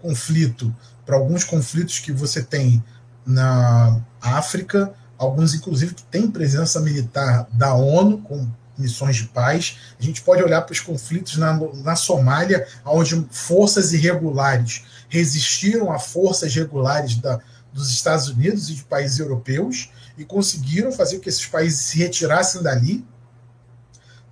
conflito, 0.00 0.74
para 1.04 1.16
alguns 1.16 1.44
conflitos 1.44 1.98
que 1.98 2.12
você 2.12 2.42
tem 2.42 2.82
na 3.24 4.00
África, 4.20 4.92
alguns 5.18 5.54
inclusive 5.54 5.94
que 5.94 6.02
têm 6.04 6.30
presença 6.30 6.80
militar 6.80 7.46
da 7.52 7.74
ONU, 7.74 8.18
com 8.18 8.48
missões 8.78 9.16
de 9.16 9.24
paz. 9.24 9.78
A 9.98 10.02
gente 10.02 10.22
pode 10.22 10.42
olhar 10.42 10.62
para 10.62 10.72
os 10.72 10.80
conflitos 10.80 11.36
na, 11.36 11.58
na 11.82 11.96
Somália, 11.96 12.66
onde 12.84 13.26
forças 13.30 13.92
irregulares 13.92 14.84
resistiram 15.08 15.92
a 15.92 15.98
forças 15.98 16.54
regulares 16.54 17.16
da, 17.16 17.40
dos 17.72 17.90
Estados 17.90 18.28
Unidos 18.28 18.70
e 18.70 18.74
de 18.74 18.84
países 18.84 19.18
europeus 19.18 19.90
e 20.16 20.24
conseguiram 20.24 20.90
fazer 20.92 21.16
com 21.16 21.22
que 21.22 21.28
esses 21.28 21.46
países 21.46 21.80
se 21.80 21.98
retirassem 21.98 22.62
dali. 22.62 23.04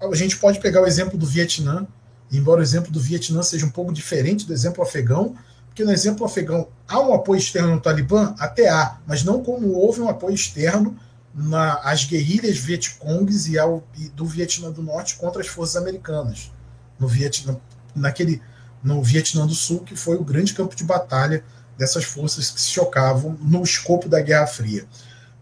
A 0.00 0.14
gente 0.14 0.36
pode 0.36 0.60
pegar 0.60 0.82
o 0.82 0.86
exemplo 0.86 1.16
do 1.16 1.26
Vietnã, 1.26 1.86
embora 2.30 2.60
o 2.60 2.62
exemplo 2.62 2.90
do 2.90 3.00
Vietnã 3.00 3.42
seja 3.42 3.64
um 3.64 3.70
pouco 3.70 3.92
diferente 3.92 4.46
do 4.46 4.52
exemplo 4.52 4.82
afegão, 4.82 5.34
porque 5.66 5.84
no 5.84 5.92
exemplo 5.92 6.24
afegão 6.24 6.68
há 6.86 7.00
um 7.00 7.12
apoio 7.12 7.38
externo 7.38 7.74
no 7.74 7.80
Talibã? 7.80 8.34
Até 8.38 8.68
há, 8.68 8.98
mas 9.06 9.24
não 9.24 9.42
como 9.42 9.72
houve 9.72 10.00
um 10.00 10.08
apoio 10.08 10.34
externo 10.34 10.96
nas 11.34 12.04
guerrilhas 12.04 12.58
vietcongues 12.58 13.48
e, 13.48 13.58
ao, 13.58 13.82
e 13.98 14.08
do 14.10 14.24
Vietnã 14.24 14.70
do 14.70 14.82
Norte 14.82 15.16
contra 15.16 15.40
as 15.40 15.48
forças 15.48 15.74
americanas. 15.74 16.52
no 16.96 17.08
Vietnã, 17.08 17.56
naquele, 17.94 18.40
no 18.82 19.02
Vietnã 19.02 19.44
do 19.44 19.54
Sul, 19.54 19.80
que 19.80 19.96
foi 19.96 20.16
o 20.16 20.22
grande 20.22 20.54
campo 20.54 20.76
de 20.76 20.84
batalha 20.84 21.42
dessas 21.76 22.04
forças 22.04 22.50
que 22.50 22.60
se 22.60 22.70
chocavam 22.70 23.36
no 23.40 23.62
escopo 23.64 24.08
da 24.08 24.20
Guerra 24.20 24.46
Fria. 24.46 24.86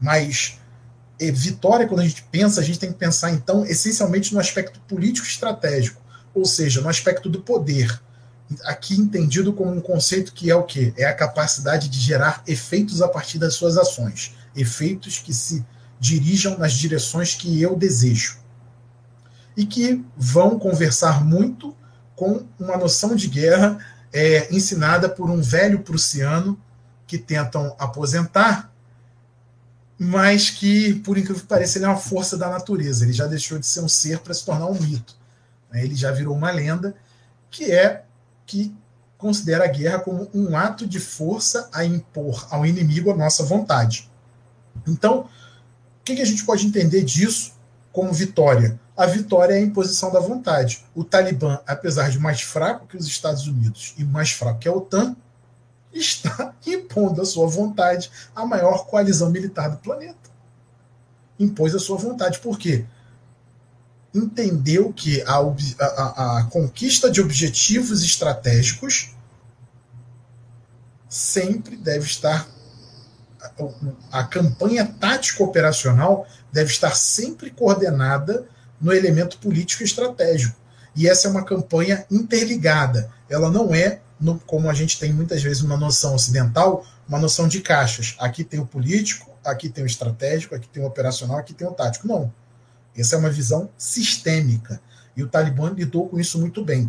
Mas 0.00 0.58
vitória, 1.30 1.86
quando 1.86 2.00
a 2.00 2.06
gente 2.06 2.24
pensa, 2.30 2.60
a 2.60 2.64
gente 2.64 2.78
tem 2.78 2.92
que 2.92 2.98
pensar, 2.98 3.30
então, 3.30 3.64
essencialmente 3.64 4.32
no 4.34 4.40
aspecto 4.40 4.80
político 4.80 5.26
estratégico, 5.26 6.00
ou 6.34 6.44
seja, 6.44 6.80
no 6.80 6.88
aspecto 6.88 7.28
do 7.28 7.40
poder. 7.40 8.00
Aqui 8.64 8.94
entendido 8.94 9.52
como 9.52 9.70
um 9.70 9.80
conceito 9.80 10.32
que 10.32 10.50
é 10.50 10.54
o 10.54 10.64
quê? 10.64 10.92
É 10.96 11.04
a 11.04 11.14
capacidade 11.14 11.88
de 11.88 12.00
gerar 12.00 12.42
efeitos 12.46 13.00
a 13.00 13.08
partir 13.08 13.38
das 13.38 13.54
suas 13.54 13.78
ações. 13.78 14.34
Efeitos 14.54 15.18
que 15.18 15.32
se 15.32 15.64
dirijam 16.00 16.58
nas 16.58 16.72
direções 16.72 17.34
que 17.34 17.60
eu 17.60 17.76
desejo. 17.76 18.38
E 19.56 19.64
que 19.64 20.04
vão 20.16 20.58
conversar 20.58 21.24
muito 21.24 21.76
com 22.16 22.44
uma 22.58 22.76
noção 22.76 23.14
de 23.14 23.28
guerra 23.28 23.78
é, 24.12 24.54
ensinada 24.54 25.08
por 25.08 25.30
um 25.30 25.40
velho 25.40 25.80
prussiano 25.80 26.58
que 27.06 27.18
tentam 27.18 27.74
aposentar 27.78 28.71
mas 30.04 30.50
que, 30.50 30.94
por 30.96 31.16
incrível 31.16 31.40
que 31.40 31.46
pareça, 31.46 31.78
ele 31.78 31.84
é 31.84 31.88
uma 31.88 31.96
força 31.96 32.36
da 32.36 32.50
natureza. 32.50 33.04
Ele 33.04 33.12
já 33.12 33.28
deixou 33.28 33.56
de 33.56 33.66
ser 33.66 33.80
um 33.80 33.88
ser 33.88 34.18
para 34.18 34.34
se 34.34 34.44
tornar 34.44 34.66
um 34.66 34.74
mito. 34.74 35.14
Né? 35.70 35.84
Ele 35.84 35.94
já 35.94 36.10
virou 36.10 36.34
uma 36.34 36.50
lenda, 36.50 36.96
que 37.48 37.70
é 37.70 38.04
que 38.44 38.74
considera 39.16 39.64
a 39.64 39.68
guerra 39.68 40.00
como 40.00 40.28
um 40.34 40.56
ato 40.56 40.88
de 40.88 40.98
força 40.98 41.68
a 41.72 41.84
impor 41.84 42.48
ao 42.50 42.66
inimigo 42.66 43.12
a 43.12 43.16
nossa 43.16 43.44
vontade. 43.44 44.10
Então, 44.88 45.20
o 46.00 46.04
que 46.04 46.20
a 46.20 46.24
gente 46.24 46.44
pode 46.44 46.66
entender 46.66 47.04
disso 47.04 47.52
como 47.92 48.12
vitória? 48.12 48.80
A 48.96 49.06
vitória 49.06 49.54
é 49.54 49.58
a 49.58 49.62
imposição 49.62 50.12
da 50.12 50.18
vontade. 50.18 50.84
O 50.96 51.04
Talibã, 51.04 51.60
apesar 51.64 52.10
de 52.10 52.18
mais 52.18 52.40
fraco 52.40 52.88
que 52.88 52.96
os 52.96 53.06
Estados 53.06 53.46
Unidos 53.46 53.94
e 53.96 54.02
mais 54.02 54.32
fraco 54.32 54.58
que 54.58 54.68
a 54.68 54.72
OTAN, 54.72 55.14
está 55.92 56.54
impondo 56.66 57.20
a 57.20 57.26
sua 57.26 57.46
vontade 57.46 58.10
à 58.34 58.44
maior 58.46 58.86
coalizão 58.86 59.30
militar 59.30 59.68
do 59.68 59.78
planeta. 59.78 60.30
Impôs 61.38 61.74
a 61.74 61.78
sua 61.78 61.96
vontade. 61.96 62.38
Por 62.38 62.58
quê? 62.58 62.84
Entendeu 64.14 64.92
que 64.92 65.22
a, 65.22 65.36
a, 65.80 66.38
a 66.38 66.44
conquista 66.44 67.10
de 67.10 67.20
objetivos 67.20 68.02
estratégicos 68.02 69.14
sempre 71.08 71.76
deve 71.76 72.06
estar. 72.06 72.46
A, 74.12 74.20
a 74.20 74.24
campanha 74.24 74.86
tático 74.86 75.44
operacional 75.44 76.26
deve 76.52 76.70
estar 76.70 76.94
sempre 76.94 77.50
coordenada 77.50 78.46
no 78.80 78.92
elemento 78.92 79.38
político 79.38 79.82
estratégico. 79.82 80.56
E 80.94 81.08
essa 81.08 81.26
é 81.26 81.30
uma 81.30 81.44
campanha 81.44 82.04
interligada. 82.10 83.10
Ela 83.28 83.50
não 83.50 83.74
é 83.74 84.00
no, 84.22 84.38
como 84.38 84.70
a 84.70 84.74
gente 84.74 84.98
tem 84.98 85.12
muitas 85.12 85.42
vezes 85.42 85.62
uma 85.62 85.76
noção 85.76 86.14
ocidental, 86.14 86.86
uma 87.08 87.18
noção 87.18 87.48
de 87.48 87.60
caixas. 87.60 88.14
Aqui 88.18 88.44
tem 88.44 88.60
o 88.60 88.66
político, 88.66 89.30
aqui 89.44 89.68
tem 89.68 89.82
o 89.82 89.86
estratégico, 89.86 90.54
aqui 90.54 90.68
tem 90.68 90.82
o 90.82 90.86
operacional, 90.86 91.38
aqui 91.38 91.52
tem 91.52 91.66
o 91.66 91.72
tático. 91.72 92.06
Não. 92.06 92.32
Essa 92.96 93.16
é 93.16 93.18
uma 93.18 93.30
visão 93.30 93.68
sistêmica. 93.76 94.80
E 95.16 95.22
o 95.22 95.28
Talibã 95.28 95.70
lidou 95.70 96.08
com 96.08 96.20
isso 96.20 96.38
muito 96.38 96.64
bem. 96.64 96.88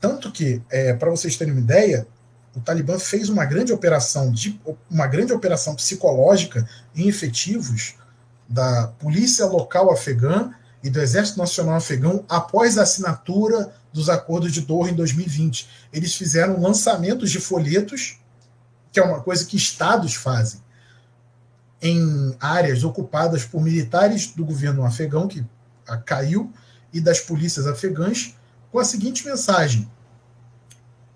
Tanto 0.00 0.30
que, 0.30 0.62
é, 0.70 0.94
para 0.94 1.10
vocês 1.10 1.36
terem 1.36 1.52
uma 1.52 1.60
ideia, 1.60 2.06
o 2.54 2.60
Talibã 2.60 2.98
fez 2.98 3.28
uma 3.28 3.44
grande 3.44 3.72
operação 3.72 4.30
de 4.30 4.60
uma 4.88 5.06
grande 5.06 5.32
operação 5.32 5.74
psicológica 5.74 6.68
em 6.94 7.08
efetivos 7.08 7.94
da 8.48 8.88
polícia 8.98 9.44
local 9.46 9.92
afegã 9.92 10.52
e 10.82 10.90
do 10.90 11.00
Exército 11.00 11.38
Nacional 11.38 11.76
Afegão 11.76 12.24
após 12.28 12.78
a 12.78 12.82
assinatura 12.82 13.74
dos 13.92 14.08
acordos 14.08 14.52
de 14.52 14.62
Doha 14.62 14.90
em 14.90 14.94
2020. 14.94 15.68
Eles 15.92 16.14
fizeram 16.14 16.60
lançamentos 16.60 17.30
de 17.30 17.40
folhetos, 17.40 18.18
que 18.92 18.98
é 18.98 19.02
uma 19.02 19.20
coisa 19.20 19.44
que 19.44 19.56
estados 19.56 20.14
fazem, 20.14 20.60
em 21.82 22.36
áreas 22.40 22.84
ocupadas 22.84 23.44
por 23.44 23.62
militares 23.62 24.28
do 24.28 24.44
governo 24.44 24.84
afegão, 24.84 25.28
que 25.28 25.44
caiu, 26.04 26.52
e 26.92 27.00
das 27.00 27.20
polícias 27.20 27.66
afegãs, 27.66 28.34
com 28.70 28.78
a 28.78 28.84
seguinte 28.84 29.24
mensagem: 29.24 29.90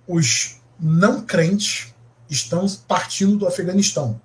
os 0.06 0.60
não 0.78 1.22
crentes 1.22 1.94
estão 2.28 2.66
partindo 2.88 3.36
do 3.36 3.46
Afeganistão. 3.46 4.20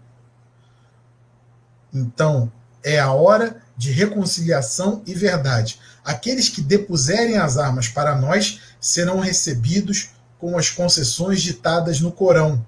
Então, 1.93 2.51
é 2.83 2.99
a 2.99 3.11
hora 3.11 3.61
de 3.79 3.93
reconciliação 3.93 5.01
e 5.05 5.13
verdade. 5.13 5.79
Aqueles 6.03 6.49
que 6.49 6.61
depuserem 6.61 7.37
as 7.37 7.57
armas 7.57 7.87
para 7.87 8.13
nós 8.13 8.59
serão 8.77 9.21
recebidos 9.21 10.09
com 10.37 10.57
as 10.57 10.69
concessões 10.69 11.41
ditadas 11.41 12.01
no 12.01 12.11
Corão, 12.11 12.65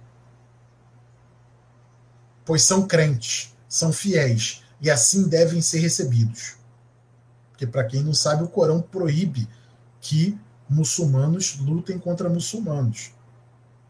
pois 2.45 2.63
são 2.63 2.87
crentes, 2.87 3.53
são 3.67 3.91
fiéis 3.91 4.63
e 4.79 4.89
assim 4.89 5.27
devem 5.27 5.61
ser 5.61 5.79
recebidos. 5.79 6.53
Porque, 7.49 7.67
para 7.67 7.83
quem 7.83 8.01
não 8.01 8.13
sabe, 8.13 8.45
o 8.45 8.47
Corão 8.47 8.81
proíbe 8.81 9.49
que 9.99 10.39
muçulmanos 10.69 11.57
lutem 11.59 11.99
contra 11.99 12.29
muçulmanos. 12.29 13.11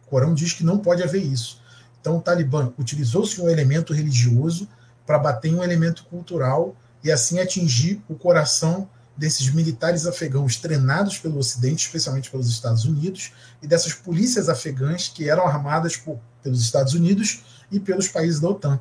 O 0.07 0.09
Corão 0.09 0.33
diz 0.33 0.53
que 0.53 0.63
não 0.63 0.79
pode 0.79 1.03
haver 1.03 1.23
isso. 1.23 1.61
Então, 1.99 2.17
o 2.17 2.21
Talibã 2.21 2.73
utilizou-se 2.79 3.39
um 3.39 3.47
elemento 3.47 3.93
religioso 3.93 4.67
para 5.05 5.19
bater 5.19 5.49
em 5.49 5.55
um 5.55 5.63
elemento 5.63 6.03
cultural 6.05 6.75
e 7.03 7.11
assim 7.11 7.39
atingir 7.39 8.01
o 8.07 8.15
coração 8.15 8.89
desses 9.15 9.49
militares 9.49 10.05
afegãos 10.05 10.55
treinados 10.55 11.17
pelo 11.17 11.37
Ocidente, 11.37 11.85
especialmente 11.85 12.31
pelos 12.31 12.49
Estados 12.49 12.85
Unidos, 12.85 13.31
e 13.61 13.67
dessas 13.67 13.93
polícias 13.93 14.49
afegãs 14.49 15.07
que 15.07 15.29
eram 15.29 15.45
armadas 15.45 15.97
por, 15.97 16.19
pelos 16.41 16.61
Estados 16.61 16.93
Unidos 16.93 17.43
e 17.71 17.79
pelos 17.79 18.07
países 18.07 18.39
da 18.39 18.49
OTAN. 18.49 18.79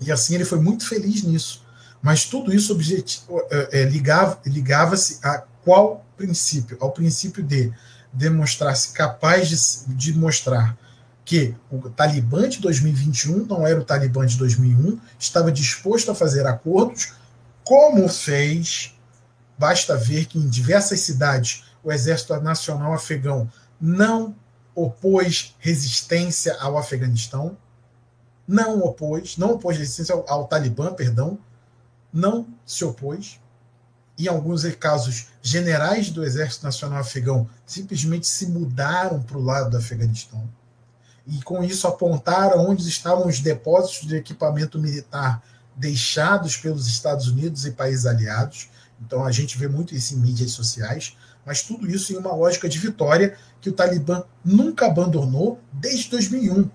E 0.00 0.12
assim 0.12 0.34
ele 0.34 0.44
foi 0.44 0.60
muito 0.60 0.86
feliz 0.86 1.22
nisso. 1.22 1.64
Mas 2.02 2.24
tudo 2.24 2.52
isso 2.52 2.76
é, 3.50 3.80
é, 3.80 3.84
ligava, 3.84 4.40
ligava-se 4.44 5.18
a 5.22 5.44
qual 5.64 6.04
princípio? 6.16 6.76
Ao 6.80 6.90
princípio 6.90 7.42
de 7.42 7.72
demonstrar-se 8.12 8.92
capaz 8.92 9.48
de, 9.48 9.94
de 9.94 10.12
mostrar 10.12 10.76
que 11.24 11.54
o 11.70 11.88
Talibã 11.88 12.48
de 12.48 12.58
2021 12.60 13.46
não 13.46 13.66
era 13.66 13.80
o 13.80 13.84
Talibã 13.84 14.26
de 14.26 14.36
2001, 14.36 14.98
estava 15.18 15.52
disposto 15.52 16.10
a 16.10 16.14
fazer 16.14 16.46
acordos, 16.46 17.12
como 17.64 18.08
fez. 18.08 18.94
Basta 19.56 19.96
ver 19.96 20.26
que 20.26 20.38
em 20.38 20.48
diversas 20.48 21.00
cidades 21.00 21.64
o 21.82 21.92
Exército 21.92 22.38
Nacional 22.40 22.92
Afegão 22.92 23.50
não 23.80 24.34
opôs 24.74 25.54
resistência 25.58 26.56
ao 26.58 26.76
Afeganistão, 26.76 27.56
não 28.46 28.80
opôs, 28.80 29.36
não 29.36 29.52
opôs 29.52 29.78
resistência 29.78 30.14
ao, 30.14 30.28
ao 30.28 30.48
Talibã, 30.48 30.92
perdão, 30.92 31.38
não 32.12 32.46
se 32.66 32.84
opôs. 32.84 33.40
Em 34.18 34.26
alguns 34.26 34.64
casos, 34.74 35.28
generais 35.40 36.10
do 36.10 36.24
Exército 36.24 36.64
Nacional 36.64 36.98
Afegão 36.98 37.48
simplesmente 37.64 38.26
se 38.26 38.46
mudaram 38.46 39.22
para 39.22 39.38
o 39.38 39.42
lado 39.42 39.70
do 39.70 39.76
Afeganistão 39.76 40.48
e 41.26 41.40
com 41.42 41.62
isso 41.62 41.86
apontaram 41.86 42.66
onde 42.68 42.86
estavam 42.88 43.26
os 43.26 43.40
depósitos 43.40 44.08
de 44.08 44.16
equipamento 44.16 44.78
militar 44.78 45.42
deixados 45.76 46.56
pelos 46.56 46.86
Estados 46.86 47.28
Unidos 47.28 47.64
e 47.64 47.70
países 47.70 48.06
aliados. 48.06 48.68
Então 49.00 49.24
a 49.24 49.32
gente 49.32 49.58
vê 49.58 49.68
muito 49.68 49.94
isso 49.94 50.14
em 50.14 50.18
mídias 50.18 50.52
sociais, 50.52 51.16
mas 51.44 51.62
tudo 51.62 51.90
isso 51.90 52.12
em 52.12 52.16
uma 52.16 52.34
lógica 52.34 52.68
de 52.68 52.78
vitória 52.78 53.36
que 53.60 53.68
o 53.68 53.72
Talibã 53.72 54.24
nunca 54.44 54.86
abandonou 54.86 55.60
desde 55.72 56.10
2001, 56.10 56.70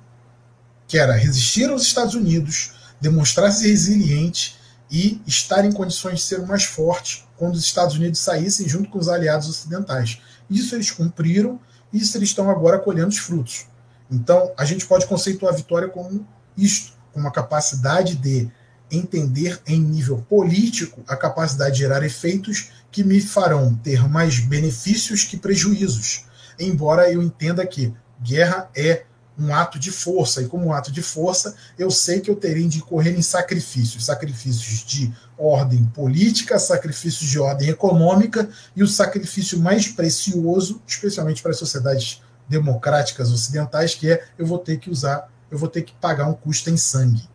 que 0.87 0.97
era 0.97 1.13
resistir 1.13 1.69
aos 1.69 1.83
Estados 1.83 2.15
Unidos, 2.15 2.73
demonstrar-se 2.99 3.67
resiliente 3.67 4.57
e 4.89 5.21
estar 5.27 5.65
em 5.65 5.71
condições 5.71 6.19
de 6.19 6.25
ser 6.25 6.45
mais 6.45 6.63
forte 6.63 7.27
quando 7.35 7.55
os 7.55 7.63
Estados 7.63 7.95
Unidos 7.95 8.19
saíssem 8.19 8.67
junto 8.67 8.89
com 8.89 8.97
os 8.97 9.09
aliados 9.09 9.47
ocidentais. 9.49 10.19
Isso 10.49 10.75
eles 10.75 10.91
cumpriram, 10.91 11.59
e 11.91 11.99
isso 11.99 12.17
eles 12.17 12.29
estão 12.29 12.49
agora 12.49 12.79
colhendo 12.79 13.09
os 13.09 13.17
frutos. 13.17 13.67
Então, 14.09 14.51
a 14.57 14.65
gente 14.65 14.85
pode 14.85 15.05
conceituar 15.05 15.53
a 15.53 15.57
vitória 15.57 15.87
como 15.87 16.25
isto, 16.57 16.93
como 17.13 17.27
a 17.27 17.31
capacidade 17.31 18.15
de 18.15 18.49
entender 18.89 19.59
em 19.67 19.79
nível 19.79 20.25
político 20.29 21.03
a 21.07 21.15
capacidade 21.15 21.73
de 21.75 21.79
gerar 21.79 22.03
efeitos 22.03 22.71
que 22.91 23.03
me 23.03 23.19
farão 23.19 23.75
ter 23.75 24.07
mais 24.07 24.39
benefícios 24.39 25.23
que 25.23 25.37
prejuízos. 25.37 26.25
Embora 26.57 27.11
eu 27.11 27.21
entenda 27.21 27.65
que 27.65 27.93
guerra 28.21 28.69
é 28.75 29.03
um 29.39 29.53
ato 29.53 29.77
de 29.77 29.91
força, 29.91 30.41
e 30.41 30.47
como 30.47 30.65
um 30.65 30.73
ato 30.73 30.91
de 30.91 31.03
força, 31.03 31.55
eu 31.77 31.91
sei 31.91 32.19
que 32.19 32.31
eu 32.31 32.35
terei 32.35 32.67
de 32.67 32.81
correr 32.81 33.11
em 33.11 33.21
sacrifícios, 33.21 34.05
sacrifícios 34.05 34.83
de 34.83 35.13
ordem 35.37 35.85
política, 35.85 36.57
sacrifícios 36.57 37.29
de 37.29 37.37
ordem 37.37 37.69
econômica, 37.69 38.49
e 38.75 38.81
o 38.81 38.87
sacrifício 38.87 39.59
mais 39.59 39.87
precioso, 39.87 40.81
especialmente 40.87 41.43
para 41.43 41.51
as 41.51 41.59
sociedades 41.59 42.23
democráticas 42.47 43.31
ocidentais, 43.31 43.95
que 43.95 44.11
é 44.11 44.25
eu 44.37 44.45
vou 44.45 44.59
ter 44.59 44.77
que 44.77 44.89
usar, 44.89 45.29
eu 45.49 45.57
vou 45.57 45.69
ter 45.69 45.81
que 45.81 45.93
pagar 45.93 46.27
um 46.27 46.33
custo 46.33 46.69
em 46.69 46.77
sangue. 46.77 47.27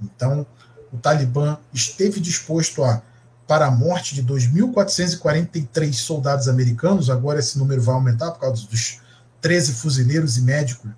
Então, 0.00 0.46
o 0.92 0.98
Talibã 0.98 1.58
esteve 1.72 2.20
disposto 2.20 2.84
a 2.84 3.02
para 3.46 3.66
a 3.66 3.70
morte 3.70 4.14
de 4.14 4.22
2.443 4.22 5.92
soldados 5.92 6.48
americanos, 6.48 7.10
agora 7.10 7.38
esse 7.38 7.58
número 7.58 7.82
vai 7.82 7.94
aumentar 7.94 8.30
por 8.30 8.40
causa 8.40 8.66
dos 8.66 9.00
13 9.42 9.74
fuzileiros 9.74 10.38
e 10.38 10.42
médicos, 10.42 10.90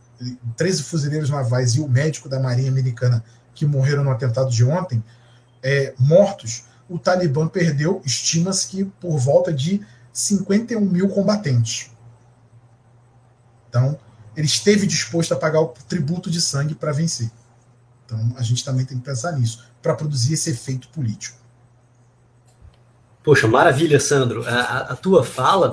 13 0.56 0.82
fuzileiros 0.84 1.30
navais 1.30 1.74
e 1.74 1.80
o 1.80 1.88
médico 1.88 2.28
da 2.28 2.38
Marinha 2.38 2.70
Americana 2.70 3.24
que 3.54 3.66
morreram 3.66 4.04
no 4.04 4.10
atentado 4.10 4.50
de 4.50 4.64
ontem, 4.64 5.02
é, 5.62 5.94
mortos, 5.98 6.64
o 6.88 6.98
Talibã 6.98 7.48
perdeu, 7.48 8.02
estima-se 8.04 8.68
que 8.68 8.84
por 8.84 9.18
volta 9.18 9.52
de 9.52 9.80
51 10.12 10.80
mil 10.80 11.08
combatentes. 11.08 11.90
Então, 13.74 13.98
ele 14.36 14.46
esteve 14.46 14.86
disposto 14.86 15.34
a 15.34 15.36
pagar 15.36 15.60
o 15.60 15.66
tributo 15.88 16.30
de 16.30 16.40
sangue 16.40 16.76
para 16.76 16.92
vencer. 16.92 17.28
Então, 18.06 18.32
a 18.36 18.42
gente 18.42 18.64
também 18.64 18.86
tem 18.86 18.96
que 18.96 19.04
pensar 19.04 19.32
nisso, 19.32 19.64
para 19.82 19.96
produzir 19.96 20.34
esse 20.34 20.50
efeito 20.50 20.88
político. 20.90 21.36
Poxa, 23.24 23.48
maravilha, 23.48 23.98
Sandro. 23.98 24.46
A, 24.46 24.92
a 24.92 24.96
tua 24.96 25.24
fala, 25.24 25.72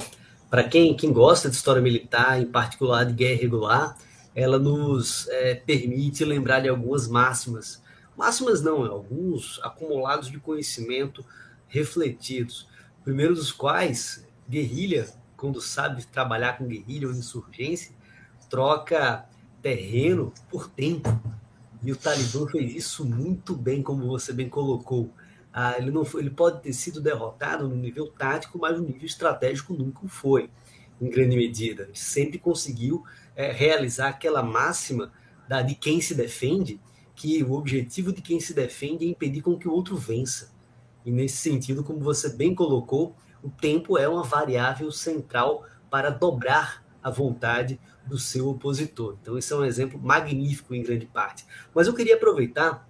para 0.50 0.64
quem, 0.64 0.96
quem 0.96 1.14
gosta 1.14 1.48
de 1.48 1.56
história 1.56 1.82
militar, 1.82 2.42
em 2.42 2.46
particular 2.48 3.06
de 3.06 3.14
guerra 3.14 3.40
regular, 3.40 3.98
ela 4.34 4.58
nos 4.58 5.28
é, 5.28 5.54
permite 5.54 6.26
lembrar 6.26 6.62
de 6.62 6.70
algumas 6.70 7.08
máximas. 7.08 7.84
Máximas 8.18 8.64
não, 8.64 8.84
alguns 8.84 9.60
acumulados 9.62 10.32
de 10.32 10.40
conhecimento 10.40 11.24
refletidos. 11.68 12.68
Primeiro 13.04 13.36
dos 13.36 13.52
quais, 13.52 14.26
guerrilha, 14.50 15.08
quando 15.42 15.60
sabe 15.60 16.06
trabalhar 16.06 16.60
com 16.60 16.68
guerrilha 16.68 17.08
ou 17.08 17.14
insurgência, 17.16 17.92
troca 18.48 19.26
terreno 19.60 20.32
por 20.52 20.70
tempo. 20.70 21.10
E 21.82 21.92
o 21.92 21.96
Talibã 21.96 22.46
fez 22.46 22.76
isso 22.76 23.04
muito 23.04 23.56
bem, 23.56 23.82
como 23.82 24.06
você 24.06 24.32
bem 24.32 24.48
colocou. 24.48 25.10
Ah, 25.52 25.76
ele, 25.80 25.90
não 25.90 26.06
foi, 26.06 26.22
ele 26.22 26.30
pode 26.30 26.62
ter 26.62 26.74
sido 26.74 27.02
derrotado 27.02 27.68
no 27.68 27.76
nível 27.76 28.06
tático, 28.12 28.60
mas 28.60 28.78
no 28.78 28.86
nível 28.86 29.04
estratégico 29.04 29.74
nunca 29.74 30.08
foi, 30.08 30.48
em 31.02 31.10
grande 31.10 31.36
medida. 31.36 31.84
Ele 31.86 31.96
sempre 31.96 32.38
conseguiu 32.38 33.04
é, 33.36 33.52
realizar 33.52 34.10
aquela 34.10 34.44
máxima 34.44 35.12
da, 35.48 35.64
de 35.64 35.74
quem 35.74 36.00
se 36.02 36.14
defende, 36.14 36.80
que 37.16 37.44
o 37.44 37.54
objetivo 37.54 38.14
de 38.14 38.22
quem 38.22 38.40
se 38.40 38.54
defende 38.54 39.06
é 39.06 39.10
impedir 39.10 39.42
com 39.42 39.58
que 39.58 39.68
o 39.68 39.74
outro 39.74 39.98
vença. 39.98 40.52
E 41.04 41.10
nesse 41.10 41.38
sentido, 41.38 41.84
como 41.84 42.00
você 42.00 42.30
bem 42.30 42.54
colocou, 42.54 43.16
o 43.44 43.50
tempo 43.50 43.98
é 43.98 44.08
uma 44.08 44.24
variável 44.24 44.92
central 44.92 45.66
para 45.90 46.10
dobrar 46.10 46.84
a 47.04 47.10
vontade 47.10 47.80
do 48.06 48.18
seu 48.18 48.50
opositor. 48.50 49.18
Então, 49.22 49.38
esse 49.38 49.52
é 49.52 49.56
um 49.56 49.66
exemplo 49.66 50.00
magnífico 50.00 50.76
em 50.76 50.84
grande 50.84 51.06
parte. 51.06 51.46
Mas 51.74 51.88
eu 51.88 51.94
queria 51.94 52.16
aproveitar 52.16 52.88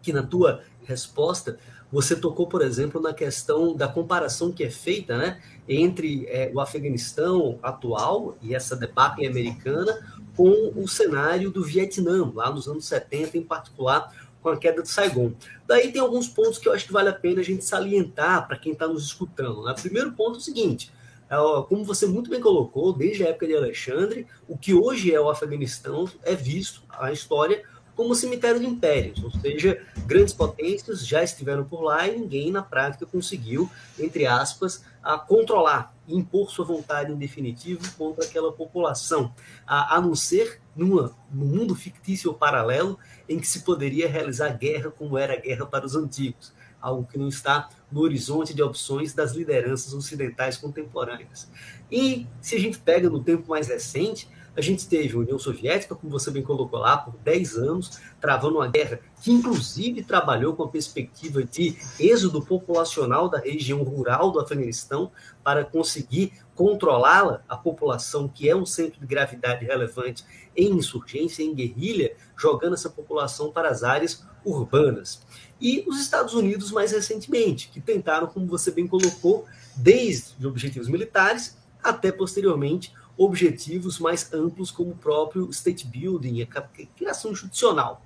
que 0.00 0.12
na 0.12 0.22
tua 0.22 0.62
resposta 0.84 1.58
você 1.90 2.14
tocou, 2.14 2.46
por 2.46 2.62
exemplo, 2.62 3.00
na 3.00 3.14
questão 3.14 3.74
da 3.74 3.88
comparação 3.88 4.52
que 4.52 4.62
é 4.62 4.70
feita 4.70 5.16
né, 5.16 5.40
entre 5.66 6.26
é, 6.26 6.50
o 6.54 6.60
Afeganistão 6.60 7.58
atual 7.62 8.36
e 8.42 8.54
essa 8.54 8.76
debacle 8.76 9.26
americana 9.26 9.98
com 10.36 10.72
o 10.76 10.86
cenário 10.86 11.50
do 11.50 11.64
Vietnã, 11.64 12.30
lá 12.32 12.50
nos 12.50 12.68
anos 12.68 12.84
70, 12.86 13.38
em 13.38 13.42
particular 13.42 14.12
com 14.42 14.48
a 14.48 14.56
queda 14.56 14.82
de 14.82 14.88
Saigon. 14.88 15.32
Daí 15.66 15.92
tem 15.92 16.00
alguns 16.00 16.28
pontos 16.28 16.58
que 16.58 16.68
eu 16.68 16.72
acho 16.72 16.86
que 16.86 16.92
vale 16.92 17.08
a 17.08 17.14
pena 17.14 17.40
a 17.40 17.44
gente 17.44 17.64
salientar 17.64 18.46
para 18.46 18.56
quem 18.56 18.72
está 18.72 18.86
nos 18.86 19.04
escutando. 19.04 19.64
Né? 19.64 19.74
Primeiro 19.80 20.12
ponto 20.12 20.36
é 20.36 20.38
o 20.38 20.42
seguinte: 20.42 20.92
é, 21.30 21.36
como 21.68 21.84
você 21.84 22.06
muito 22.06 22.30
bem 22.30 22.40
colocou, 22.40 22.92
desde 22.92 23.24
a 23.24 23.28
época 23.28 23.46
de 23.46 23.56
Alexandre, 23.56 24.26
o 24.48 24.56
que 24.56 24.74
hoje 24.74 25.12
é 25.12 25.20
o 25.20 25.28
Afeganistão 25.28 26.08
é 26.22 26.34
visto, 26.34 26.82
a 26.88 27.12
história, 27.12 27.62
como 27.98 28.14
cemitério 28.14 28.60
de 28.60 28.66
impérios, 28.66 29.24
ou 29.24 29.30
seja, 29.40 29.84
grandes 30.06 30.32
potências 30.32 31.04
já 31.04 31.20
estiveram 31.20 31.64
por 31.64 31.82
lá 31.82 32.06
e 32.06 32.16
ninguém 32.16 32.52
na 32.52 32.62
prática 32.62 33.04
conseguiu, 33.04 33.68
entre 33.98 34.24
aspas, 34.24 34.84
a 35.02 35.18
controlar 35.18 35.92
impor 36.06 36.48
sua 36.48 36.64
vontade 36.64 37.10
em 37.10 37.16
definitivo 37.16 37.82
contra 37.98 38.24
aquela 38.24 38.52
população, 38.52 39.34
a, 39.66 39.96
a 39.96 40.00
não 40.00 40.14
ser 40.14 40.60
numa, 40.78 41.12
num 41.30 41.44
mundo 41.44 41.74
fictício 41.74 42.30
ou 42.30 42.36
paralelo 42.36 42.96
em 43.28 43.38
que 43.38 43.46
se 43.46 43.60
poderia 43.60 44.08
realizar 44.08 44.56
guerra 44.56 44.90
como 44.90 45.18
era 45.18 45.34
a 45.34 45.40
guerra 45.40 45.66
para 45.66 45.84
os 45.84 45.96
antigos, 45.96 46.54
algo 46.80 47.04
que 47.04 47.18
não 47.18 47.26
está 47.26 47.68
no 47.90 48.00
horizonte 48.00 48.54
de 48.54 48.62
opções 48.62 49.12
das 49.12 49.32
lideranças 49.32 49.92
ocidentais 49.92 50.56
contemporâneas. 50.56 51.50
E 51.90 52.26
se 52.40 52.54
a 52.54 52.60
gente 52.60 52.78
pega 52.78 53.10
no 53.10 53.22
tempo 53.22 53.50
mais 53.50 53.66
recente, 53.66 54.28
a 54.58 54.60
gente 54.60 54.88
teve 54.88 55.14
a 55.14 55.20
União 55.20 55.38
Soviética, 55.38 55.94
como 55.94 56.10
você 56.10 56.32
bem 56.32 56.42
colocou 56.42 56.80
lá, 56.80 56.98
por 56.98 57.14
10 57.18 57.56
anos, 57.58 58.00
travando 58.20 58.56
uma 58.56 58.66
guerra 58.66 58.98
que, 59.22 59.30
inclusive, 59.30 60.02
trabalhou 60.02 60.56
com 60.56 60.64
a 60.64 60.68
perspectiva 60.68 61.44
de 61.44 61.76
êxodo 61.98 62.42
populacional 62.42 63.28
da 63.28 63.38
região 63.38 63.84
rural 63.84 64.32
do 64.32 64.40
Afeganistão 64.40 65.12
para 65.44 65.64
conseguir 65.64 66.32
controlá-la, 66.56 67.44
a 67.48 67.56
população, 67.56 68.26
que 68.26 68.48
é 68.48 68.56
um 68.56 68.66
centro 68.66 69.00
de 69.00 69.06
gravidade 69.06 69.64
relevante 69.64 70.24
em 70.58 70.72
insurgência, 70.72 71.42
em 71.42 71.54
guerrilha, 71.54 72.16
jogando 72.36 72.74
essa 72.74 72.90
população 72.90 73.52
para 73.52 73.70
as 73.70 73.84
áreas 73.84 74.24
urbanas. 74.44 75.22
E 75.60 75.84
os 75.86 76.00
Estados 76.00 76.34
Unidos, 76.34 76.72
mais 76.72 76.90
recentemente, 76.90 77.70
que 77.72 77.80
tentaram, 77.80 78.26
como 78.26 78.46
você 78.46 78.72
bem 78.72 78.86
colocou, 78.86 79.46
desde 79.76 80.44
objetivos 80.46 80.88
militares 80.88 81.56
até 81.82 82.10
posteriormente 82.10 82.92
objetivos 83.16 83.98
mais 83.98 84.32
amplos, 84.32 84.70
como 84.70 84.90
o 84.90 84.96
próprio 84.96 85.48
state 85.50 85.86
building, 85.86 86.42
a 86.42 86.60
criação 86.96 87.32
institucional. 87.32 88.02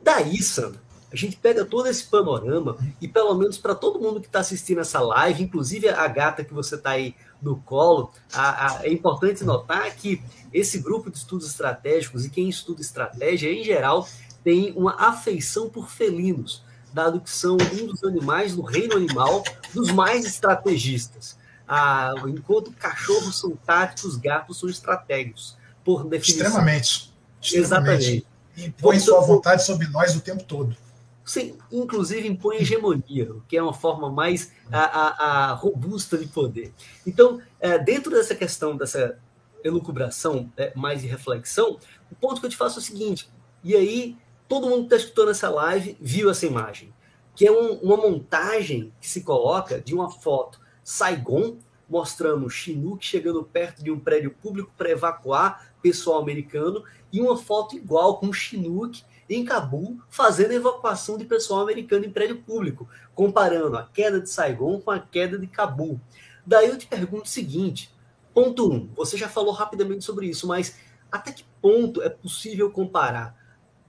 Daí, 0.00 0.42
Sandro, 0.42 0.80
a 1.12 1.16
gente 1.16 1.36
pega 1.36 1.64
todo 1.64 1.86
esse 1.86 2.04
panorama 2.06 2.76
e, 3.00 3.06
pelo 3.06 3.34
menos 3.34 3.58
para 3.58 3.74
todo 3.74 4.00
mundo 4.00 4.20
que 4.20 4.26
está 4.26 4.40
assistindo 4.40 4.80
essa 4.80 5.00
live, 5.00 5.44
inclusive 5.44 5.88
a 5.88 6.08
gata 6.08 6.44
que 6.44 6.54
você 6.54 6.74
está 6.74 6.90
aí 6.90 7.14
no 7.42 7.56
colo, 7.56 8.12
a, 8.32 8.78
a, 8.78 8.86
é 8.86 8.92
importante 8.92 9.44
notar 9.44 9.94
que 9.96 10.22
esse 10.52 10.78
grupo 10.78 11.10
de 11.10 11.18
estudos 11.18 11.46
estratégicos 11.48 12.24
e 12.24 12.30
quem 12.30 12.48
estuda 12.48 12.80
estratégia, 12.80 13.52
em 13.52 13.64
geral, 13.64 14.08
tem 14.44 14.72
uma 14.76 14.94
afeição 14.94 15.68
por 15.68 15.90
felinos, 15.90 16.62
dado 16.92 17.20
que 17.20 17.30
são 17.30 17.54
um 17.54 17.86
dos 17.86 18.04
animais 18.04 18.54
do 18.54 18.62
reino 18.62 18.96
animal 18.96 19.42
dos 19.74 19.90
mais 19.90 20.24
estrategistas. 20.24 21.36
Ah, 21.66 22.14
enquanto 22.28 22.72
cachorros 22.72 23.38
são 23.38 23.56
táticos, 23.56 24.16
gatos 24.16 24.58
são 24.58 24.68
estratégicos, 24.68 25.56
por 25.84 26.04
definição. 26.04 26.46
Extremamente. 26.46 27.12
extremamente. 27.40 27.56
Exatamente. 27.56 28.26
Impõe 28.56 28.96
então, 28.96 29.06
sua 29.06 29.20
vontade 29.22 29.64
sobre 29.64 29.88
nós 29.88 30.14
o 30.14 30.20
tempo 30.20 30.44
todo. 30.44 30.76
Sim, 31.24 31.56
inclusive 31.70 32.26
impõe 32.26 32.56
hegemonia, 32.56 33.32
o 33.32 33.42
que 33.42 33.56
é 33.56 33.62
uma 33.62 33.72
forma 33.72 34.10
mais 34.10 34.52
a, 34.70 34.80
a, 34.80 35.50
a 35.50 35.52
robusta 35.52 36.18
de 36.18 36.26
poder. 36.26 36.72
Então, 37.06 37.40
é, 37.60 37.78
dentro 37.78 38.10
dessa 38.10 38.34
questão, 38.34 38.76
dessa 38.76 39.18
elucubração 39.62 40.52
é, 40.56 40.72
mais 40.74 41.02
de 41.02 41.06
reflexão, 41.06 41.78
o 42.10 42.14
ponto 42.16 42.40
que 42.40 42.46
eu 42.46 42.50
te 42.50 42.56
faço 42.56 42.78
é 42.78 42.82
o 42.82 42.84
seguinte, 42.84 43.30
e 43.62 43.76
aí 43.76 44.16
todo 44.48 44.68
mundo 44.68 44.88
que 44.88 44.94
está 44.94 44.96
escutando 44.96 45.30
essa 45.30 45.48
live 45.48 45.96
viu 46.00 46.28
essa 46.28 46.44
imagem, 46.44 46.92
que 47.36 47.46
é 47.46 47.52
um, 47.52 47.74
uma 47.74 47.96
montagem 47.96 48.92
que 49.00 49.08
se 49.08 49.22
coloca 49.22 49.80
de 49.80 49.94
uma 49.94 50.10
foto 50.10 50.60
Saigon, 50.82 51.56
mostrando 51.88 52.50
Chinook 52.50 53.04
chegando 53.04 53.44
perto 53.44 53.84
de 53.84 53.90
um 53.90 54.00
prédio 54.00 54.30
público 54.42 54.72
para 54.76 54.90
evacuar 54.90 55.72
pessoal 55.80 56.20
americano, 56.20 56.82
e 57.12 57.20
uma 57.20 57.36
foto 57.36 57.76
igual 57.76 58.18
com 58.18 58.32
Chinook 58.32 59.04
em 59.28 59.44
Cabul 59.44 60.00
fazendo 60.08 60.52
evacuação 60.52 61.16
de 61.16 61.24
pessoal 61.24 61.62
americano 61.62 62.04
em 62.04 62.10
prédio 62.10 62.42
público, 62.42 62.88
comparando 63.14 63.76
a 63.76 63.84
queda 63.84 64.20
de 64.20 64.28
Saigon 64.28 64.80
com 64.80 64.90
a 64.90 64.98
queda 64.98 65.38
de 65.38 65.46
Cabul. 65.46 66.00
Daí 66.46 66.68
eu 66.68 66.78
te 66.78 66.86
pergunto 66.86 67.24
o 67.24 67.28
seguinte: 67.28 67.94
ponto 68.34 68.70
um, 68.70 68.88
você 68.94 69.16
já 69.16 69.28
falou 69.28 69.52
rapidamente 69.52 70.04
sobre 70.04 70.26
isso, 70.26 70.46
mas 70.46 70.76
até 71.10 71.32
que 71.32 71.44
ponto 71.60 72.02
é 72.02 72.08
possível 72.08 72.70
comparar 72.70 73.36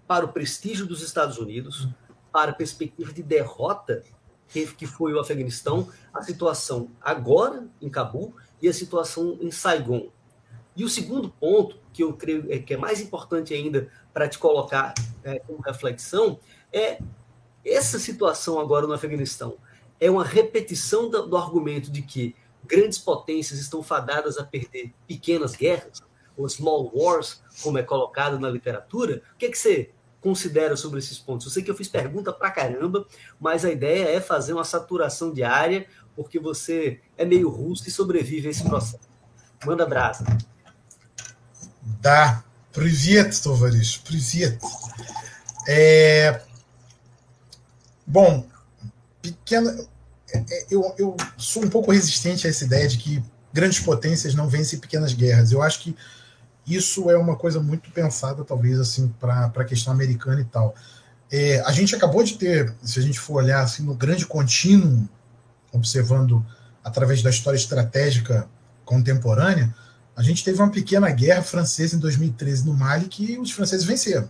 para 0.08 0.26
o 0.26 0.34
prestígio 0.34 0.86
dos 0.86 1.02
Estados 1.02 1.38
Unidos, 1.38 1.88
para 2.32 2.52
a 2.52 2.56
perspectiva 2.56 3.14
de 3.14 3.24
derrota 3.24 4.04
que 4.78 4.86
foi 4.86 5.14
o 5.14 5.20
Afeganistão, 5.20 5.90
a 6.14 6.22
situação 6.22 6.92
agora 7.02 7.68
em 7.82 7.90
Cabul 7.90 8.36
e 8.62 8.68
a 8.68 8.74
situação 8.74 9.38
em 9.42 9.50
Saigon. 9.50 10.10
E 10.76 10.84
o 10.84 10.90
segundo 10.90 11.30
ponto, 11.30 11.78
que 11.92 12.04
eu 12.04 12.14
creio 12.14 12.52
é, 12.52 12.60
que 12.60 12.74
é 12.74 12.78
mais 12.78 13.02
importante 13.02 13.54
ainda 13.54 13.90
para 14.14 14.30
te 14.30 14.38
colocar 14.38 14.94
é, 15.24 15.40
como 15.40 15.62
reflexão, 15.62 16.40
é 16.72 17.00
essa 17.66 17.98
situação 17.98 18.60
agora 18.60 18.86
no 18.86 18.94
Afeganistão. 18.94 19.58
É 20.00 20.12
uma 20.12 20.24
repetição 20.24 21.10
do, 21.10 21.28
do 21.28 21.38
argumento 21.38 21.92
de 21.92 22.02
que 22.02 22.36
grandes 22.66 22.98
potências 22.98 23.60
estão 23.60 23.82
fadadas 23.82 24.38
a 24.38 24.44
perder 24.44 24.94
pequenas 25.08 25.56
guerras, 25.56 26.02
ou 26.36 26.48
small 26.50 26.92
wars, 26.94 27.42
como 27.62 27.78
é 27.78 27.84
colocado 27.84 28.40
na 28.40 28.50
literatura. 28.50 29.22
O 29.34 29.38
que, 29.38 29.46
é 29.46 29.50
que 29.50 29.58
você 29.58 29.92
considera 30.20 30.76
sobre 30.76 31.00
esses 31.00 31.20
pontos? 31.20 31.46
Eu 31.46 31.52
sei 31.52 31.64
que 31.64 31.70
eu 31.70 31.76
fiz 31.76 31.88
pergunta 31.88 32.34
pra 32.34 32.50
caramba, 32.50 33.06
mas 33.40 33.64
a 33.64 33.72
ideia 33.72 34.10
é 34.10 34.20
fazer 34.20 34.54
uma 34.54 34.64
saturação 34.64 35.32
diária, 35.32 35.86
porque 36.16 36.40
você 36.40 37.02
é 37.18 37.26
meio 37.26 37.50
russo 37.50 37.88
e 37.88 37.92
sobrevive 37.92 38.48
a 38.48 38.52
esse 38.52 38.64
processo. 38.64 39.08
Manda 39.66 39.86
brasa. 39.86 40.26
Dá. 42.02 42.44
Priviet, 42.74 43.40
Tovaris, 43.42 43.98
Priviet. 43.98 44.58
É... 45.68 46.42
Bom, 48.06 48.46
pequeno. 49.22 49.88
É, 50.34 50.38
é, 50.40 50.66
eu, 50.72 50.94
eu 50.98 51.16
sou 51.38 51.64
um 51.64 51.70
pouco 51.70 51.92
resistente 51.92 52.48
a 52.48 52.50
essa 52.50 52.66
ideia 52.66 52.88
de 52.88 52.98
que 52.98 53.24
grandes 53.54 53.80
potências 53.80 54.34
não 54.34 54.50
vencem 54.50 54.80
pequenas 54.80 55.14
guerras. 55.14 55.52
Eu 55.52 55.62
acho 55.62 55.80
que 55.82 55.96
isso 56.66 57.10
é 57.12 57.18
uma 57.18 57.36
coisa 57.36 57.60
muito 57.60 57.92
pensada, 57.92 58.44
talvez, 58.44 58.80
assim, 58.80 59.08
para 59.20 59.46
a 59.46 59.66
questão 59.66 59.94
americana 59.94 60.42
e 60.42 60.46
tal. 60.46 60.74
É, 61.32 61.62
a 61.62 61.72
gente 61.72 61.96
acabou 61.96 62.24
de 62.24 62.38
ter, 62.38 62.74
se 62.82 63.00
a 63.00 63.02
gente 63.02 63.20
for 63.20 63.36
olhar 63.36 63.62
assim, 63.62 63.84
no 63.84 63.94
grande 63.96 64.26
contínuo, 64.26 65.08
observando 65.72 66.46
através 66.84 67.22
da 67.22 67.30
história 67.30 67.58
estratégica 67.58 68.48
contemporânea, 68.86 69.74
a 70.16 70.22
gente 70.22 70.44
teve 70.44 70.62
uma 70.62 70.72
pequena 70.72 71.10
guerra 71.10 71.42
francesa 71.42 71.96
em 71.96 72.00
2013 72.00 72.66
no 72.66 72.74
Mali 72.74 73.08
que 73.08 73.38
os 73.40 73.52
franceses 73.52 73.86
venceram. 73.86 74.30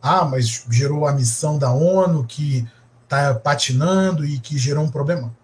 Ah, 0.00 0.24
mas 0.24 0.64
gerou 0.70 1.06
a 1.06 1.12
missão 1.12 1.58
da 1.58 1.72
ONU 1.72 2.24
que 2.26 2.68
está 3.04 3.34
patinando 3.34 4.24
e 4.24 4.38
que 4.38 4.58
gerou 4.58 4.84
um 4.84 4.90
problema. 4.90 5.34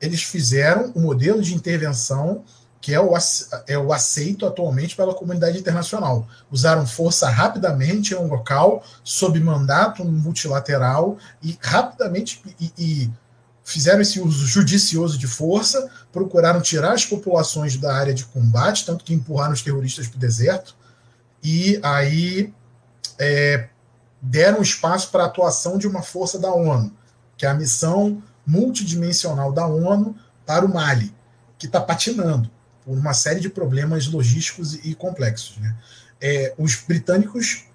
Eles 0.00 0.22
fizeram 0.22 0.92
o 0.94 0.98
um 0.98 1.02
modelo 1.02 1.40
de 1.42 1.54
intervenção 1.54 2.44
que 2.80 2.94
é 2.94 3.00
o, 3.00 3.12
é 3.66 3.76
o 3.76 3.92
aceito 3.92 4.46
atualmente 4.46 4.94
pela 4.94 5.14
comunidade 5.14 5.58
internacional. 5.58 6.26
Usaram 6.50 6.86
força 6.86 7.28
rapidamente 7.28 8.14
em 8.14 8.16
um 8.16 8.28
local, 8.28 8.84
sob 9.02 9.38
mandato 9.40 10.04
multilateral, 10.04 11.18
e 11.42 11.58
rapidamente 11.60 12.40
e, 12.60 12.72
e 12.78 13.10
fizeram 13.68 14.00
esse 14.00 14.18
uso 14.18 14.46
judicioso 14.46 15.18
de 15.18 15.26
força, 15.26 15.90
procuraram 16.10 16.62
tirar 16.62 16.94
as 16.94 17.04
populações 17.04 17.76
da 17.76 17.94
área 17.94 18.14
de 18.14 18.24
combate, 18.24 18.86
tanto 18.86 19.04
que 19.04 19.12
empurraram 19.12 19.52
os 19.52 19.60
terroristas 19.60 20.08
para 20.08 20.16
o 20.16 20.20
deserto, 20.20 20.74
e 21.44 21.78
aí 21.82 22.50
é, 23.18 23.68
deram 24.22 24.62
espaço 24.62 25.10
para 25.10 25.24
a 25.24 25.26
atuação 25.26 25.76
de 25.76 25.86
uma 25.86 26.00
força 26.00 26.38
da 26.38 26.50
ONU, 26.50 26.90
que 27.36 27.44
é 27.44 27.48
a 27.50 27.54
missão 27.54 28.22
multidimensional 28.46 29.52
da 29.52 29.66
ONU 29.66 30.16
para 30.46 30.64
o 30.64 30.72
Mali, 30.72 31.14
que 31.58 31.66
está 31.66 31.78
patinando 31.78 32.50
por 32.86 32.96
uma 32.96 33.12
série 33.12 33.38
de 33.38 33.50
problemas 33.50 34.06
logísticos 34.06 34.76
e 34.82 34.94
complexos. 34.94 35.58
Né? 35.58 35.76
É, 36.18 36.54
os 36.56 36.74
britânicos 36.74 37.66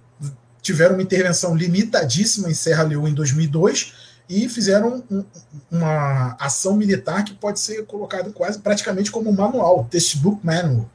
tiveram 0.59 0.95
uma 0.95 1.03
intervenção 1.03 1.55
limitadíssima 1.55 2.49
em 2.49 2.55
Serra 2.55 2.81
Leoa 2.81 3.07
em 3.07 3.13
2002 3.13 4.02
e 4.29 4.47
fizeram 4.47 5.03
um, 5.09 5.23
uma 5.69 6.35
ação 6.39 6.75
militar 6.75 7.23
que 7.23 7.33
pode 7.33 7.59
ser 7.59 7.85
colocada 7.85 8.31
quase 8.31 8.59
praticamente 8.59 9.11
como 9.11 9.29
um 9.29 9.35
manual, 9.35 9.87
textbook 9.89 10.45
manual. 10.45 10.89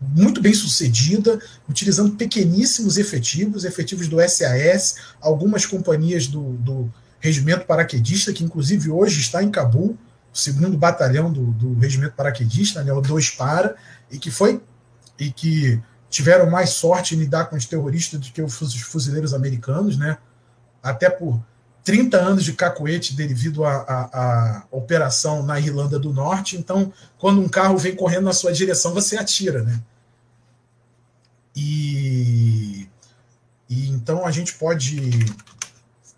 Muito 0.00 0.40
bem 0.40 0.54
sucedida, 0.54 1.40
utilizando 1.68 2.14
pequeníssimos 2.16 2.98
efetivos, 2.98 3.64
efetivos 3.64 4.06
do 4.08 4.16
SAS, 4.28 4.96
algumas 5.20 5.66
companhias 5.66 6.26
do, 6.26 6.52
do 6.54 6.92
regimento 7.18 7.66
paraquedista, 7.66 8.32
que 8.32 8.44
inclusive 8.44 8.90
hoje 8.90 9.20
está 9.20 9.42
em 9.42 9.50
Cabul, 9.50 9.98
o 10.32 10.38
segundo 10.38 10.78
batalhão 10.78 11.32
do, 11.32 11.46
do 11.46 11.74
regimento 11.74 12.14
paraquedista, 12.14 12.84
né, 12.84 12.92
o 12.92 13.00
2 13.00 13.30
para, 13.30 13.74
e 14.10 14.18
que 14.18 14.30
foi 14.30 14.60
e 15.18 15.32
que 15.32 15.80
tiveram 16.08 16.48
mais 16.48 16.70
sorte 16.70 17.14
em 17.14 17.18
lidar 17.18 17.46
com 17.46 17.56
os 17.56 17.66
terroristas 17.66 18.20
do 18.20 18.30
que 18.30 18.40
os 18.40 18.54
fuzileiros 18.54 19.34
americanos, 19.34 19.98
né? 19.98 20.16
Até 20.82 21.10
por 21.10 21.42
30 21.88 22.18
anos 22.18 22.44
de 22.44 22.52
cacoete 22.52 23.16
devido 23.16 23.64
à 23.64 24.66
operação 24.70 25.42
na 25.42 25.58
Irlanda 25.58 25.98
do 25.98 26.12
Norte. 26.12 26.54
Então, 26.54 26.92
quando 27.16 27.40
um 27.40 27.48
carro 27.48 27.78
vem 27.78 27.96
correndo 27.96 28.24
na 28.24 28.34
sua 28.34 28.52
direção, 28.52 28.92
você 28.92 29.16
atira, 29.16 29.62
né? 29.62 29.80
E, 31.56 32.86
e 33.70 33.88
então 33.88 34.26
a 34.26 34.30
gente 34.30 34.52
pode 34.56 35.00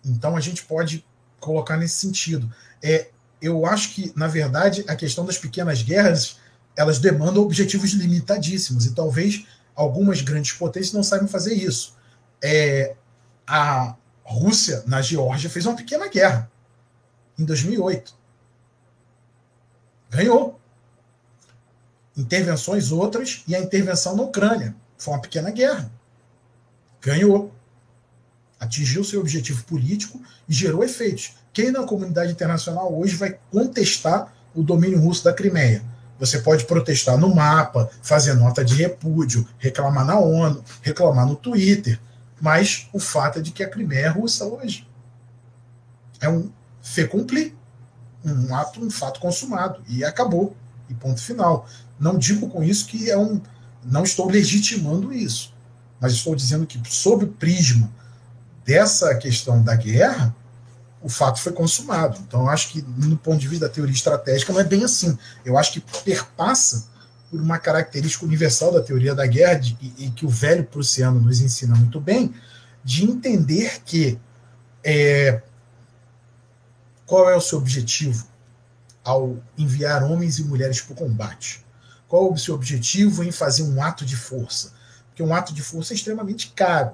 então 0.03 0.35
a 0.35 0.41
gente 0.41 0.61
pode 0.63 1.05
colocar 1.39 1.77
nesse 1.77 1.99
sentido. 1.99 2.53
É, 2.83 3.07
eu 3.41 3.65
acho 3.65 3.93
que, 3.93 4.11
na 4.13 4.27
verdade, 4.27 4.83
a 4.89 4.95
questão 4.97 5.23
das 5.23 5.37
pequenas 5.37 5.81
guerras 5.81 6.35
elas 6.75 6.99
demandam 6.99 7.41
objetivos 7.41 7.91
limitadíssimos 7.91 8.85
e 8.87 8.93
talvez 8.93 9.45
algumas 9.73 10.19
grandes 10.19 10.51
potências 10.51 10.91
não 10.91 11.01
saibam 11.01 11.29
fazer 11.29 11.53
isso. 11.53 11.95
É, 12.43 12.93
a 13.47 13.95
Rússia, 14.31 14.83
na 14.87 15.01
Geórgia, 15.01 15.49
fez 15.49 15.65
uma 15.65 15.75
pequena 15.75 16.07
guerra 16.07 16.49
em 17.37 17.45
2008. 17.45 18.13
Ganhou. 20.09 20.59
Intervenções 22.15 22.91
outras 22.91 23.43
e 23.47 23.55
a 23.55 23.59
intervenção 23.59 24.15
na 24.15 24.23
Ucrânia. 24.23 24.75
Foi 24.97 25.13
uma 25.13 25.21
pequena 25.21 25.49
guerra. 25.49 25.91
Ganhou. 27.01 27.51
Atingiu 28.59 29.03
seu 29.03 29.19
objetivo 29.21 29.63
político 29.63 30.21
e 30.47 30.53
gerou 30.53 30.83
efeitos. 30.83 31.33
Quem 31.53 31.71
na 31.71 31.83
comunidade 31.83 32.31
internacional 32.31 32.93
hoje 32.93 33.15
vai 33.15 33.37
contestar 33.51 34.31
o 34.53 34.61
domínio 34.61 34.99
russo 34.99 35.23
da 35.23 35.33
Crimeia? 35.33 35.83
Você 36.19 36.39
pode 36.39 36.65
protestar 36.65 37.17
no 37.17 37.33
mapa, 37.33 37.89
fazer 38.03 38.35
nota 38.35 38.63
de 38.63 38.75
repúdio, 38.75 39.47
reclamar 39.57 40.05
na 40.05 40.19
ONU, 40.19 40.63
reclamar 40.83 41.25
no 41.25 41.35
Twitter, 41.35 41.99
mas 42.41 42.87
o 42.91 42.99
fato 42.99 43.39
é 43.39 43.41
de 43.41 43.51
que 43.51 43.63
a 43.63 43.69
Crimeia 43.69 44.07
é 44.07 44.09
russa 44.09 44.45
hoje. 44.45 44.87
É 46.19 46.27
um 46.27 46.51
fait 46.81 47.07
cumpli, 47.07 47.55
um 48.25 48.53
ato, 48.55 48.83
um 48.83 48.89
fato 48.89 49.19
consumado 49.19 49.81
e 49.87 50.03
acabou. 50.03 50.55
E 50.89 50.93
ponto 50.93 51.21
final. 51.21 51.67
Não 51.99 52.17
digo 52.17 52.49
com 52.49 52.63
isso 52.63 52.87
que 52.87 53.09
é 53.09 53.17
um, 53.17 53.39
não 53.83 54.03
estou 54.03 54.29
legitimando 54.29 55.13
isso, 55.13 55.53
mas 55.99 56.13
estou 56.13 56.35
dizendo 56.35 56.65
que 56.65 56.81
sob 56.89 57.25
o 57.25 57.27
prisma 57.27 57.89
dessa 58.65 59.15
questão 59.15 59.63
da 59.63 59.75
guerra, 59.75 60.35
o 61.01 61.09
fato 61.09 61.39
foi 61.39 61.51
consumado. 61.53 62.19
Então, 62.27 62.49
acho 62.49 62.69
que, 62.69 62.81
no 62.81 63.17
ponto 63.17 63.39
de 63.39 63.47
vista 63.47 63.67
da 63.67 63.73
teoria 63.73 63.93
estratégica, 63.93 64.51
não 64.51 64.59
é 64.59 64.63
bem 64.63 64.83
assim. 64.83 65.17
Eu 65.45 65.57
acho 65.57 65.73
que 65.73 65.83
perpassa 66.03 66.90
por 67.31 67.39
uma 67.39 67.57
característica 67.57 68.25
universal 68.25 68.73
da 68.73 68.81
teoria 68.81 69.15
da 69.15 69.25
guerra, 69.25 69.53
de, 69.53 69.77
e, 69.81 70.05
e, 70.05 70.11
que 70.11 70.25
o 70.25 70.29
velho 70.29 70.65
prussiano 70.65 71.21
nos 71.21 71.39
ensina 71.39 71.73
muito 71.73 71.99
bem, 72.01 72.35
de 72.83 73.05
entender 73.05 73.81
que 73.85 74.19
é, 74.83 75.41
qual 77.05 77.29
é 77.29 77.35
o 77.35 77.41
seu 77.41 77.57
objetivo 77.57 78.27
ao 79.01 79.37
enviar 79.57 80.03
homens 80.03 80.39
e 80.39 80.43
mulheres 80.43 80.81
para 80.81 80.91
o 80.91 80.95
combate? 80.95 81.65
Qual 82.05 82.33
o 82.33 82.37
seu 82.37 82.53
objetivo 82.53 83.23
em 83.23 83.31
fazer 83.31 83.63
um 83.63 83.81
ato 83.81 84.05
de 84.05 84.17
força? 84.17 84.73
Porque 85.07 85.23
um 85.23 85.33
ato 85.33 85.53
de 85.53 85.61
força 85.61 85.93
é 85.93 85.95
extremamente 85.95 86.51
caro. 86.53 86.91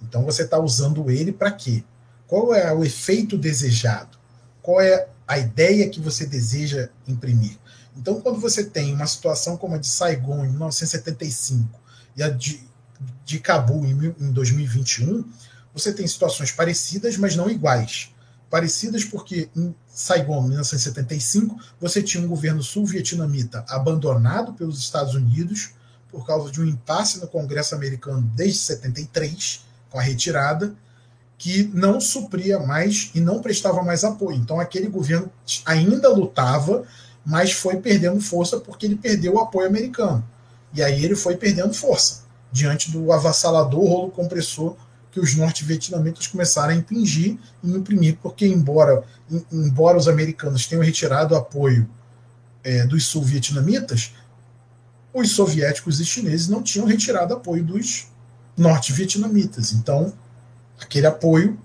Então 0.00 0.24
você 0.24 0.44
está 0.44 0.58
usando 0.58 1.10
ele 1.10 1.30
para 1.30 1.52
quê? 1.52 1.84
Qual 2.26 2.54
é 2.54 2.72
o 2.72 2.82
efeito 2.82 3.36
desejado? 3.36 4.16
Qual 4.62 4.80
é 4.80 5.08
a 5.28 5.38
ideia 5.38 5.90
que 5.90 6.00
você 6.00 6.24
deseja 6.24 6.88
imprimir? 7.06 7.58
Então, 7.96 8.20
quando 8.20 8.40
você 8.40 8.64
tem 8.64 8.94
uma 8.94 9.06
situação 9.06 9.56
como 9.56 9.74
a 9.74 9.78
de 9.78 9.86
Saigon 9.86 10.44
em 10.44 10.50
1975 10.50 11.80
e 12.16 12.22
a 12.22 12.28
de, 12.28 12.62
de 13.24 13.38
Cabul 13.38 13.84
em, 13.84 14.14
em 14.18 14.32
2021, 14.32 15.24
você 15.74 15.92
tem 15.92 16.06
situações 16.06 16.52
parecidas, 16.52 17.16
mas 17.16 17.36
não 17.36 17.50
iguais. 17.50 18.10
Parecidas 18.50 19.04
porque 19.04 19.48
em 19.56 19.74
Saigon, 19.88 20.44
em 20.44 20.48
1975, 20.48 21.58
você 21.80 22.02
tinha 22.02 22.22
um 22.22 22.28
governo 22.28 22.62
sul-vietnamita 22.62 23.64
abandonado 23.68 24.52
pelos 24.52 24.78
Estados 24.78 25.14
Unidos 25.14 25.70
por 26.10 26.26
causa 26.26 26.52
de 26.52 26.60
um 26.60 26.66
impasse 26.66 27.18
no 27.18 27.26
Congresso 27.26 27.74
americano 27.74 28.20
desde 28.34 28.58
73, 28.58 29.64
com 29.88 29.98
a 29.98 30.02
retirada, 30.02 30.74
que 31.38 31.64
não 31.74 32.00
supria 32.00 32.58
mais 32.60 33.10
e 33.14 33.20
não 33.20 33.40
prestava 33.40 33.82
mais 33.82 34.04
apoio. 34.04 34.36
Então 34.36 34.60
aquele 34.60 34.88
governo 34.88 35.32
ainda 35.64 36.08
lutava, 36.08 36.84
mas 37.24 37.52
foi 37.52 37.76
perdendo 37.76 38.20
força 38.20 38.58
porque 38.58 38.86
ele 38.86 38.96
perdeu 38.96 39.34
o 39.34 39.40
apoio 39.40 39.68
americano. 39.68 40.24
E 40.74 40.82
aí 40.82 41.04
ele 41.04 41.14
foi 41.14 41.36
perdendo 41.36 41.74
força 41.74 42.22
diante 42.50 42.90
do 42.90 43.12
avassalador 43.12 43.84
rolo 43.84 44.10
compressor 44.10 44.76
que 45.10 45.20
os 45.20 45.34
norte-vietnamitas 45.34 46.26
começaram 46.26 46.72
a 46.72 46.76
impingir 46.76 47.36
e 47.62 47.70
imprimir, 47.70 48.16
porque 48.22 48.46
embora, 48.46 49.04
embora 49.52 49.98
os 49.98 50.08
americanos 50.08 50.66
tenham 50.66 50.82
retirado 50.82 51.34
o 51.34 51.38
apoio 51.38 51.88
é, 52.64 52.86
dos 52.86 53.06
sul-vietnamitas, 53.06 54.14
os 55.12 55.32
soviéticos 55.32 56.00
e 56.00 56.04
chineses 56.06 56.48
não 56.48 56.62
tinham 56.62 56.86
retirado 56.86 57.34
apoio 57.34 57.62
dos 57.62 58.06
norte-vietnamitas. 58.56 59.72
Então, 59.72 60.12
aquele 60.80 61.06
apoio, 61.06 61.58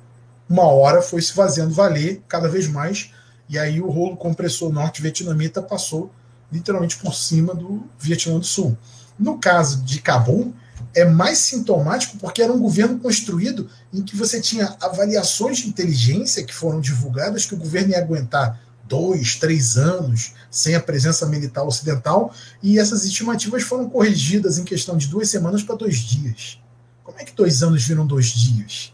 uma 0.50 0.64
hora 0.64 1.02
foi 1.02 1.22
se 1.22 1.32
fazendo 1.32 1.74
valer 1.74 2.22
cada 2.28 2.50
vez 2.50 2.68
mais, 2.68 3.12
e 3.50 3.58
aí 3.58 3.82
o 3.82 3.90
rolo 3.90 4.18
compressor 4.18 4.72
norte-vietnamita 4.72 5.62
passou 5.62 6.12
literalmente 6.52 6.98
por 6.98 7.14
cima 7.14 7.54
do 7.54 7.84
Vietnã 8.00 8.40
do 8.40 8.46
Sul. 8.46 8.78
No 9.18 9.38
caso 9.38 9.82
de 9.84 10.02
Cabul, 10.02 10.54
é 10.94 11.06
mais 11.06 11.40
sintomático 11.40 12.18
porque 12.18 12.42
era 12.42 12.54
um 12.54 12.60
governo 12.60 13.00
construído 13.00 13.70
em 13.94 14.02
que 14.02 14.16
você 14.16 14.40
tinha 14.40 14.76
avaliações 14.82 15.60
de 15.60 15.68
inteligência 15.68 16.44
que 16.44 16.54
foram 16.54 16.80
divulgadas 16.80 17.46
que 17.46 17.54
o 17.54 17.58
governo 17.58 17.92
ia 17.92 18.00
aguentar 18.00 18.60
dois, 18.88 19.36
três 19.36 19.78
anos 19.78 20.34
sem 20.50 20.76
a 20.76 20.80
presença 20.80 21.26
militar 21.26 21.64
ocidental, 21.64 22.34
e 22.64 22.80
essas 22.80 23.04
estimativas 23.04 23.64
foram 23.64 23.90
corrigidas 23.90 24.58
em 24.58 24.64
questão 24.64 24.98
de 24.98 25.08
duas 25.08 25.30
semanas 25.30 25.62
para 25.62 25.76
dois 25.76 25.98
dias. 25.98 26.60
Como 27.04 27.20
é 27.20 27.26
que 27.26 27.34
dois 27.34 27.62
anos 27.62 27.84
viram 27.84 28.08
dois 28.08 28.28
dias? 28.28 28.94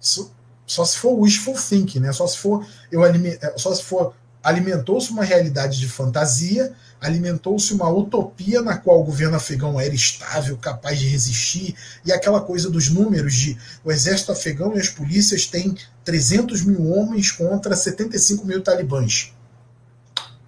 Isso 0.00 0.32
só 0.68 0.84
se 0.84 0.98
for 0.98 1.18
wishful 1.18 1.54
thinking, 1.54 2.00
né? 2.00 2.12
Só 2.12 2.26
se 2.26 2.38
for 2.38 2.64
eu 2.92 3.04
é, 3.04 3.12
só 3.56 3.74
se 3.74 3.82
for 3.82 4.14
alimentou-se 4.42 5.10
uma 5.10 5.24
realidade 5.24 5.80
de 5.80 5.88
fantasia, 5.88 6.72
alimentou-se 7.00 7.72
uma 7.72 7.88
utopia 7.88 8.62
na 8.62 8.76
qual 8.76 9.00
o 9.00 9.04
governo 9.04 9.36
afegão 9.36 9.80
era 9.80 9.94
estável, 9.94 10.56
capaz 10.56 10.98
de 10.98 11.08
resistir, 11.08 11.74
e 12.04 12.12
aquela 12.12 12.40
coisa 12.40 12.70
dos 12.70 12.88
números 12.88 13.34
de 13.34 13.58
o 13.84 13.90
exército 13.90 14.30
afegão 14.30 14.76
e 14.76 14.80
as 14.80 14.88
polícias 14.88 15.46
têm 15.46 15.76
300 16.04 16.62
mil 16.62 16.92
homens 16.92 17.32
contra 17.32 17.74
75 17.74 18.46
mil 18.46 18.62
talibãs. 18.62 19.32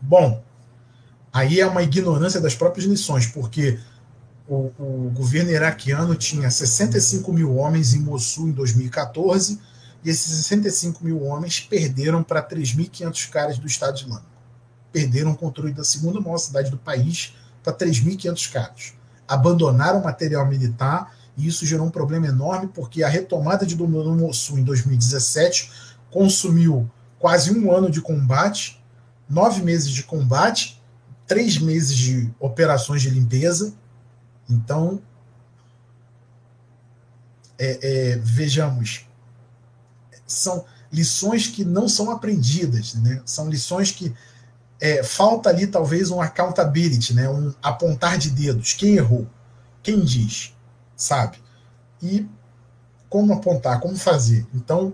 Bom, 0.00 0.42
aí 1.32 1.60
é 1.60 1.66
uma 1.66 1.82
ignorância 1.82 2.40
das 2.40 2.54
próprias 2.54 2.86
lições, 2.86 3.26
porque 3.26 3.78
o, 4.48 4.70
o 4.78 5.10
governo 5.14 5.50
iraquiano 5.50 6.14
tinha 6.14 6.50
65 6.50 7.32
mil 7.32 7.56
homens 7.56 7.94
em 7.94 8.00
Mossul 8.00 8.48
em 8.48 8.52
2014, 8.52 9.60
e 10.04 10.10
esses 10.10 10.32
65 10.44 11.04
mil 11.04 11.22
homens 11.22 11.60
perderam 11.60 12.22
para 12.22 12.42
3.500 12.42 13.28
caras 13.30 13.58
do 13.58 13.66
Estado 13.66 13.98
Islâmico. 13.98 14.30
Perderam 14.92 15.32
o 15.32 15.36
controle 15.36 15.72
da 15.72 15.84
segunda 15.84 16.20
maior 16.20 16.38
cidade 16.38 16.70
do 16.70 16.78
país 16.78 17.34
para 17.62 17.72
3.500 17.72 18.52
caras. 18.52 18.94
Abandonaram 19.28 20.00
o 20.00 20.04
material 20.04 20.46
militar 20.46 21.14
e 21.36 21.46
isso 21.46 21.64
gerou 21.64 21.86
um 21.86 21.90
problema 21.90 22.26
enorme 22.26 22.68
porque 22.68 23.02
a 23.02 23.08
retomada 23.08 23.64
de 23.64 23.76
domínio 23.76 24.04
no 24.04 24.16
Mossul 24.16 24.58
em 24.58 24.64
2017 24.64 25.70
consumiu 26.10 26.90
quase 27.18 27.56
um 27.56 27.70
ano 27.70 27.90
de 27.90 28.00
combate, 28.00 28.82
nove 29.28 29.62
meses 29.62 29.90
de 29.90 30.02
combate, 30.02 30.82
três 31.26 31.58
meses 31.58 31.94
de 31.96 32.30
operações 32.40 33.02
de 33.02 33.10
limpeza. 33.10 33.72
Então, 34.48 35.00
é, 37.56 37.78
é, 37.82 38.16
vejamos, 38.16 39.06
são 40.32 40.64
lições 40.92 41.46
que 41.46 41.64
não 41.64 41.88
são 41.88 42.10
aprendidas, 42.10 42.94
né? 42.94 43.22
São 43.24 43.48
lições 43.48 43.90
que 43.90 44.14
é, 44.80 45.02
falta 45.02 45.50
ali 45.50 45.66
talvez 45.66 46.10
um 46.10 46.20
accountability, 46.20 47.14
né? 47.14 47.28
Um 47.28 47.52
apontar 47.62 48.18
de 48.18 48.30
dedos. 48.30 48.72
Quem 48.72 48.96
errou? 48.96 49.26
Quem 49.82 50.00
diz? 50.00 50.54
Sabe? 50.96 51.38
E 52.02 52.26
como 53.08 53.32
apontar? 53.32 53.80
Como 53.80 53.96
fazer? 53.96 54.46
Então, 54.54 54.92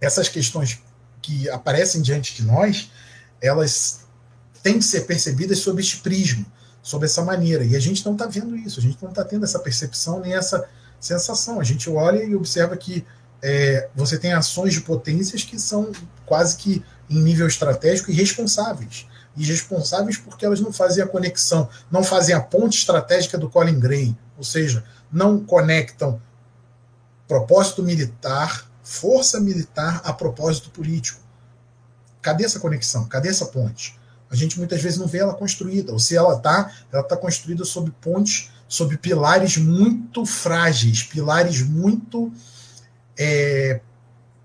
essas 0.00 0.28
questões 0.28 0.80
que 1.20 1.48
aparecem 1.50 2.02
diante 2.02 2.34
de 2.34 2.44
nós, 2.44 2.90
elas 3.40 4.00
têm 4.62 4.78
que 4.78 4.84
ser 4.84 5.02
percebidas 5.02 5.58
sob 5.58 5.80
este 5.80 5.98
prisma, 5.98 6.44
sob 6.82 7.04
essa 7.04 7.22
maneira. 7.22 7.64
E 7.64 7.76
a 7.76 7.80
gente 7.80 8.04
não 8.04 8.12
está 8.12 8.26
vendo 8.26 8.56
isso, 8.56 8.78
a 8.78 8.82
gente 8.82 9.00
não 9.02 9.10
está 9.10 9.24
tendo 9.24 9.44
essa 9.44 9.58
percepção 9.58 10.20
nem 10.20 10.34
essa 10.34 10.68
sensação. 11.00 11.60
A 11.60 11.64
gente 11.64 11.88
olha 11.90 12.22
e 12.22 12.34
observa 12.34 12.76
que 12.76 13.04
é, 13.42 13.88
você 13.94 14.16
tem 14.16 14.32
ações 14.32 14.72
de 14.72 14.80
potências 14.82 15.42
que 15.42 15.58
são 15.58 15.90
quase 16.24 16.56
que 16.56 16.84
em 17.10 17.20
nível 17.20 17.46
estratégico 17.46 18.10
irresponsáveis. 18.10 19.06
Irresponsáveis 19.36 20.16
porque 20.16 20.46
elas 20.46 20.60
não 20.60 20.72
fazem 20.72 21.02
a 21.02 21.06
conexão, 21.06 21.68
não 21.90 22.04
fazem 22.04 22.34
a 22.34 22.40
ponte 22.40 22.78
estratégica 22.78 23.36
do 23.36 23.50
Colin 23.50 23.80
Gray, 23.80 24.16
ou 24.38 24.44
seja, 24.44 24.84
não 25.10 25.44
conectam 25.44 26.22
propósito 27.26 27.82
militar, 27.82 28.70
força 28.82 29.40
militar 29.40 30.00
a 30.04 30.12
propósito 30.12 30.70
político. 30.70 31.20
Cadê 32.20 32.44
essa 32.44 32.60
conexão? 32.60 33.06
Cadê 33.06 33.28
essa 33.28 33.46
ponte? 33.46 33.98
A 34.30 34.36
gente 34.36 34.58
muitas 34.58 34.80
vezes 34.80 34.98
não 34.98 35.06
vê 35.06 35.18
ela 35.18 35.34
construída, 35.34 35.92
ou 35.92 35.98
se 35.98 36.16
ela 36.16 36.36
está, 36.36 36.72
ela 36.90 37.02
está 37.02 37.16
construída 37.16 37.64
sob 37.64 37.90
pontes, 38.00 38.50
sob 38.68 38.96
pilares 38.96 39.56
muito 39.56 40.24
frágeis, 40.24 41.02
pilares 41.02 41.62
muito 41.62 42.32
é, 43.18 43.80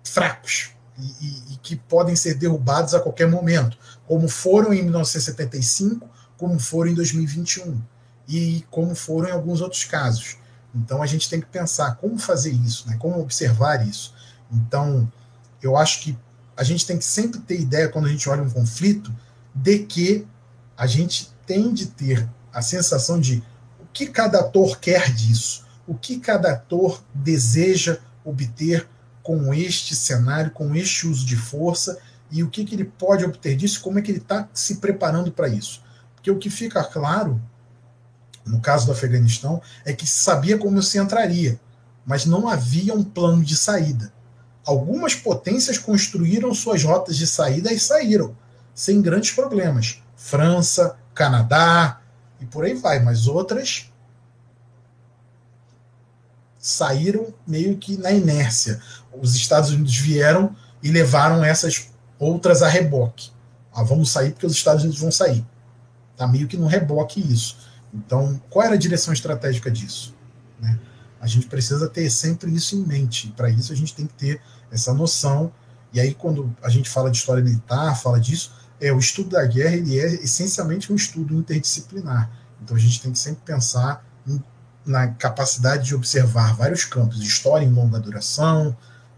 fracos 0.03 0.71
e, 0.97 1.53
e, 1.53 1.57
que 1.61 1.75
podem 1.75 2.15
ser 2.15 2.35
derrubados 2.35 2.93
a 2.93 2.99
qualquer 2.99 3.27
momento, 3.27 3.77
como 4.05 4.27
foram 4.27 4.73
em 4.73 4.83
1975, 4.83 6.09
como 6.37 6.59
foram 6.59 6.91
em 6.91 6.95
2021 6.95 7.81
e 8.27 8.65
como 8.69 8.95
foram 8.95 9.29
em 9.29 9.31
alguns 9.31 9.61
outros 9.61 9.83
casos. 9.85 10.37
Então 10.73 11.01
a 11.01 11.05
gente 11.05 11.29
tem 11.29 11.39
que 11.39 11.47
pensar 11.47 11.95
como 11.95 12.17
fazer 12.17 12.51
isso, 12.51 12.87
né? 12.87 12.97
como 12.99 13.19
observar 13.19 13.87
isso. 13.87 14.13
Então 14.51 15.11
eu 15.61 15.77
acho 15.77 16.01
que 16.01 16.17
a 16.55 16.63
gente 16.63 16.85
tem 16.85 16.97
que 16.97 17.05
sempre 17.05 17.39
ter 17.41 17.59
ideia, 17.59 17.89
quando 17.89 18.05
a 18.05 18.09
gente 18.09 18.27
olha 18.27 18.41
um 18.41 18.49
conflito, 18.49 19.13
de 19.53 19.79
que 19.79 20.27
a 20.75 20.87
gente 20.87 21.31
tem 21.45 21.73
de 21.73 21.87
ter 21.87 22.27
a 22.51 22.61
sensação 22.61 23.19
de 23.19 23.43
o 23.79 23.85
que 23.93 24.07
cada 24.07 24.39
ator 24.39 24.79
quer 24.79 25.13
disso, 25.13 25.65
o 25.87 25.95
que 25.95 26.19
cada 26.19 26.53
ator 26.53 27.03
deseja 27.13 27.99
obter 28.27 28.87
com 29.23 29.53
este 29.53 29.95
cenário, 29.95 30.51
com 30.51 30.75
este 30.75 31.07
uso 31.07 31.25
de 31.25 31.35
força 31.35 31.97
e 32.31 32.43
o 32.43 32.49
que, 32.49 32.65
que 32.65 32.75
ele 32.75 32.85
pode 32.85 33.25
obter 33.25 33.55
disso, 33.55 33.81
como 33.81 33.99
é 33.99 34.01
que 34.01 34.11
ele 34.11 34.19
está 34.19 34.47
se 34.53 34.77
preparando 34.77 35.31
para 35.31 35.47
isso. 35.47 35.81
Porque 36.15 36.31
o 36.31 36.37
que 36.37 36.49
fica 36.49 36.83
claro, 36.83 37.41
no 38.45 38.59
caso 38.59 38.85
do 38.85 38.91
Afeganistão, 38.91 39.61
é 39.85 39.93
que 39.93 40.05
sabia 40.05 40.57
como 40.57 40.81
se 40.81 40.97
entraria, 40.97 41.59
mas 42.05 42.25
não 42.25 42.47
havia 42.47 42.93
um 42.93 43.03
plano 43.03 43.43
de 43.43 43.55
saída. 43.55 44.11
Algumas 44.65 45.15
potências 45.15 45.77
construíram 45.77 46.53
suas 46.53 46.83
rotas 46.83 47.15
de 47.15 47.25
saída 47.25 47.71
e 47.71 47.79
saíram, 47.79 48.35
sem 48.73 49.01
grandes 49.01 49.31
problemas. 49.31 50.01
França, 50.15 50.97
Canadá 51.13 52.01
e 52.39 52.45
por 52.45 52.65
aí 52.65 52.73
vai, 52.73 52.99
mas 52.99 53.27
outras 53.27 53.91
saíram 56.67 57.33
meio 57.47 57.77
que 57.77 57.97
na 57.97 58.11
inércia. 58.11 58.81
Os 59.21 59.35
Estados 59.35 59.69
Unidos 59.69 59.95
vieram 59.95 60.55
e 60.83 60.91
levaram 60.91 61.43
essas 61.43 61.89
outras 62.19 62.61
a 62.61 62.67
reboque. 62.67 63.31
Ah, 63.73 63.83
vamos 63.83 64.11
sair 64.11 64.31
porque 64.31 64.45
os 64.45 64.53
Estados 64.53 64.83
Unidos 64.83 64.99
vão 64.99 65.11
sair. 65.11 65.45
Está 66.11 66.27
meio 66.27 66.47
que 66.47 66.57
no 66.57 66.67
reboque 66.67 67.21
isso. 67.21 67.57
Então, 67.93 68.41
qual 68.49 68.65
era 68.65 68.75
a 68.75 68.77
direção 68.77 69.13
estratégica 69.13 69.71
disso? 69.71 70.13
Né? 70.59 70.77
A 71.21 71.27
gente 71.27 71.47
precisa 71.47 71.87
ter 71.87 72.09
sempre 72.09 72.53
isso 72.53 72.75
em 72.75 72.85
mente. 72.85 73.33
Para 73.37 73.49
isso, 73.49 73.71
a 73.71 73.75
gente 73.75 73.95
tem 73.95 74.05
que 74.05 74.13
ter 74.13 74.41
essa 74.69 74.93
noção. 74.93 75.51
E 75.93 76.01
aí, 76.01 76.13
quando 76.13 76.53
a 76.61 76.69
gente 76.69 76.89
fala 76.89 77.09
de 77.09 77.17
história 77.17 77.41
militar, 77.41 77.95
fala 77.95 78.19
disso, 78.19 78.51
é 78.81 78.91
o 78.91 78.99
estudo 78.99 79.29
da 79.29 79.45
guerra 79.45 79.75
ele 79.75 79.97
é 79.97 80.07
essencialmente 80.15 80.91
um 80.91 80.95
estudo 80.95 81.33
interdisciplinar. 81.33 82.29
Então, 82.61 82.75
a 82.75 82.79
gente 82.79 83.01
tem 83.01 83.11
que 83.11 83.19
sempre 83.19 83.41
pensar 83.45 84.05
em 84.27 84.43
na 84.87 85.07
capacidade 85.07 85.85
de 85.85 85.95
observar 85.95 86.55
vários 86.55 86.85
campos, 86.85 87.21
história 87.21 87.65
em 87.65 87.71
longa 87.71 87.99
duração, 87.99 88.75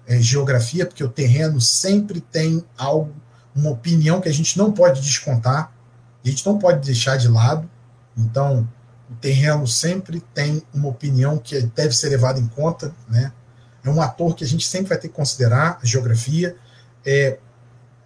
é, 0.08 0.20
geografia, 0.20 0.86
porque 0.86 1.04
o 1.04 1.10
terreno 1.10 1.62
sempre 1.62 2.20
tem 2.20 2.66
algo, 2.78 3.14
uma 3.56 3.70
opinião 3.70 4.20
que 4.20 4.28
a 4.28 4.34
gente 4.34 4.58
não 4.58 4.72
pode 4.72 5.02
descontar, 5.02 5.72
a 6.26 6.28
gente 6.28 6.46
não 6.46 6.58
pode 6.58 6.86
deixar 6.86 7.16
de 7.18 7.28
lado. 7.28 7.70
Então, 8.18 8.68
o 9.10 9.16
terreno 9.16 9.68
sempre 9.68 10.20
tem 10.34 10.64
uma 10.74 10.90
opinião 10.90 11.38
que 11.38 11.62
deve 11.62 11.96
ser 11.96 12.10
levada 12.10 12.40
em 12.40 12.48
conta, 12.48 12.94
né? 13.08 13.32
É 13.84 13.90
um 13.90 14.02
ator 14.02 14.36
que 14.36 14.44
a 14.44 14.48
gente 14.48 14.68
sempre 14.68 14.90
vai 14.90 14.98
ter 14.98 15.08
que 15.08 15.14
considerar, 15.14 15.80
a 15.82 15.86
geografia, 15.86 16.56
é, 17.06 17.40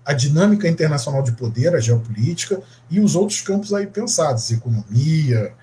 a 0.05 0.13
dinâmica 0.13 0.67
internacional 0.67 1.23
de 1.23 1.31
poder, 1.31 1.73
a 1.73 1.79
geopolítica, 1.79 2.61
e 2.89 2.99
os 2.99 3.15
outros 3.15 3.41
campos 3.41 3.73
aí 3.73 3.87
pensados, 3.87 4.51
economia, 4.51 5.53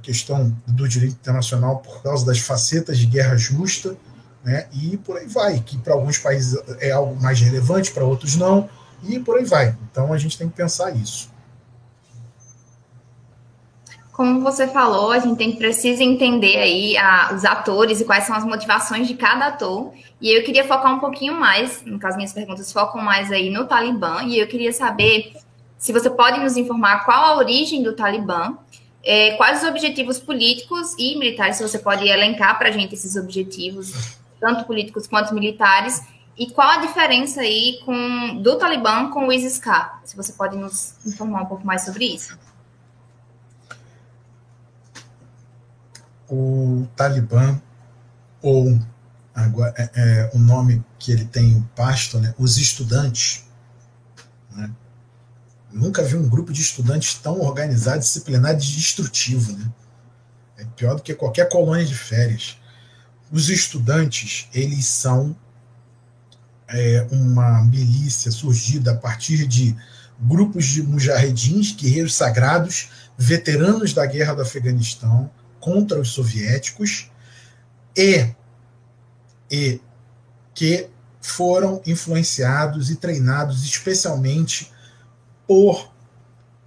questão 0.00 0.54
do 0.66 0.88
direito 0.88 1.14
internacional 1.14 1.78
por 1.78 2.02
causa 2.02 2.24
das 2.24 2.38
facetas 2.38 2.98
de 2.98 3.06
guerra 3.06 3.36
justa, 3.36 3.96
né? 4.44 4.66
E 4.72 4.96
por 4.96 5.16
aí 5.16 5.26
vai, 5.26 5.60
que 5.60 5.76
para 5.78 5.94
alguns 5.94 6.18
países 6.18 6.60
é 6.80 6.90
algo 6.90 7.20
mais 7.20 7.40
relevante, 7.40 7.92
para 7.92 8.04
outros 8.04 8.36
não, 8.36 8.68
e 9.02 9.18
por 9.18 9.36
aí 9.36 9.44
vai. 9.44 9.76
Então 9.90 10.12
a 10.12 10.18
gente 10.18 10.38
tem 10.38 10.48
que 10.48 10.56
pensar 10.56 10.94
isso. 10.96 11.30
Como 14.12 14.40
você 14.40 14.66
falou, 14.66 15.12
a 15.12 15.20
gente 15.20 15.36
tem 15.36 15.54
precisa 15.54 16.02
entender 16.02 16.56
aí 16.56 16.96
a, 16.96 17.32
os 17.32 17.44
atores 17.44 18.00
e 18.00 18.04
quais 18.04 18.24
são 18.24 18.34
as 18.34 18.42
motivações 18.42 19.06
de 19.06 19.14
cada 19.14 19.46
ator. 19.46 19.92
E 20.20 20.36
eu 20.36 20.42
queria 20.42 20.66
focar 20.66 20.92
um 20.92 20.98
pouquinho 20.98 21.38
mais, 21.38 21.84
no 21.84 22.00
caso 22.00 22.16
minhas 22.16 22.32
perguntas 22.32 22.72
focam 22.72 23.00
mais 23.00 23.30
aí 23.30 23.48
no 23.48 23.66
Talibã, 23.66 24.24
e 24.24 24.40
eu 24.40 24.48
queria 24.48 24.72
saber 24.72 25.34
se 25.76 25.92
você 25.92 26.10
pode 26.10 26.40
nos 26.40 26.56
informar 26.56 27.04
qual 27.04 27.24
a 27.24 27.36
origem 27.36 27.80
do 27.80 27.94
Talibã 27.94 28.58
é, 29.10 29.30
quais 29.38 29.62
os 29.62 29.68
objetivos 29.70 30.20
políticos 30.20 30.94
e 30.98 31.18
militares, 31.18 31.56
se 31.56 31.62
você 31.62 31.78
pode 31.78 32.06
elencar 32.06 32.58
para 32.58 32.68
a 32.68 32.70
gente 32.70 32.94
esses 32.94 33.16
objetivos, 33.16 34.18
tanto 34.38 34.66
políticos 34.66 35.06
quanto 35.06 35.34
militares, 35.34 36.02
e 36.36 36.50
qual 36.50 36.68
a 36.68 36.76
diferença 36.82 37.40
aí 37.40 37.80
com, 37.86 38.42
do 38.42 38.58
Talibã 38.58 39.08
com 39.08 39.26
o 39.26 39.32
ISIS-K? 39.32 40.02
Se 40.04 40.14
você 40.14 40.34
pode 40.34 40.58
nos 40.58 40.94
informar 41.06 41.40
um 41.40 41.46
pouco 41.46 41.66
mais 41.66 41.86
sobre 41.86 42.04
isso. 42.04 42.38
O 46.28 46.86
Talibã, 46.94 47.58
ou 48.42 48.78
agora, 49.34 49.72
é, 49.78 49.90
é, 49.94 50.30
o 50.34 50.38
nome 50.38 50.84
que 50.98 51.12
ele 51.12 51.24
tem, 51.24 51.56
o 51.56 51.62
pasto, 51.74 52.18
né, 52.18 52.34
os 52.38 52.58
estudantes, 52.58 53.47
Nunca 55.70 56.02
vi 56.02 56.16
um 56.16 56.28
grupo 56.28 56.52
de 56.52 56.62
estudantes 56.62 57.14
tão 57.14 57.40
organizado, 57.40 58.00
disciplinado 58.00 58.62
e 58.62 58.66
destrutivo. 58.66 59.52
Né? 59.52 59.70
É 60.58 60.64
pior 60.64 60.94
do 60.94 61.02
que 61.02 61.14
qualquer 61.14 61.48
colônia 61.48 61.84
de 61.84 61.94
férias. 61.94 62.58
Os 63.30 63.50
estudantes, 63.50 64.48
eles 64.54 64.86
são 64.86 65.36
é, 66.66 67.06
uma 67.10 67.62
milícia 67.64 68.30
surgida 68.30 68.92
a 68.92 68.96
partir 68.96 69.46
de 69.46 69.76
grupos 70.20 70.66
de 70.66 70.82
mujahedins, 70.82 71.72
guerreiros 71.72 72.14
sagrados, 72.14 72.88
veteranos 73.16 73.92
da 73.92 74.06
guerra 74.06 74.34
do 74.34 74.42
Afeganistão 74.42 75.30
contra 75.60 76.00
os 76.00 76.10
soviéticos, 76.10 77.10
e, 77.96 78.28
e 79.50 79.80
que 80.54 80.88
foram 81.20 81.82
influenciados 81.84 82.90
e 82.90 82.96
treinados 82.96 83.64
especialmente 83.64 84.72
por, 85.48 85.90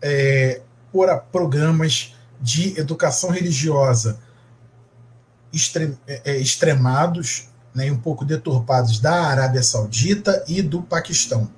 é, 0.01 0.61
por 0.91 1.07
programas 1.31 2.15
de 2.41 2.77
educação 2.79 3.29
religiosa 3.29 4.19
extre, 5.53 5.95
é, 6.07 6.31
é, 6.31 6.37
extremados 6.37 7.49
né, 7.73 7.91
um 7.91 7.97
pouco 7.97 8.25
deturpados 8.25 8.99
da 8.99 9.27
Arábia 9.27 9.61
Saudita 9.61 10.43
e 10.47 10.61
do 10.63 10.81
Paquistão. 10.81 11.49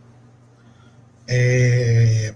É, 1.26 2.36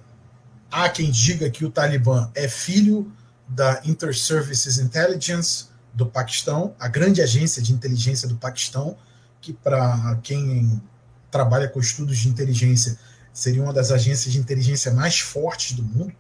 há 0.71 0.87
quem 0.89 1.11
diga 1.11 1.49
que 1.49 1.65
o 1.65 1.69
Talibã 1.69 2.31
é 2.33 2.47
filho 2.47 3.11
da 3.47 3.81
Inter-Services 3.83 4.77
Intelligence 4.77 5.65
do 5.93 6.05
Paquistão, 6.05 6.73
a 6.79 6.87
grande 6.87 7.21
agência 7.21 7.61
de 7.61 7.73
inteligência 7.73 8.27
do 8.27 8.35
Paquistão, 8.35 8.97
que 9.41 9.51
para 9.51 10.17
quem 10.23 10.81
trabalha 11.29 11.67
com 11.67 11.79
estudos 11.79 12.17
de 12.17 12.29
inteligência 12.29 12.97
seria 13.37 13.61
uma 13.61 13.71
das 13.71 13.91
agências 13.91 14.33
de 14.33 14.39
inteligência 14.39 14.91
mais 14.91 15.19
fortes 15.19 15.73
do 15.73 15.83
mundo. 15.83 16.11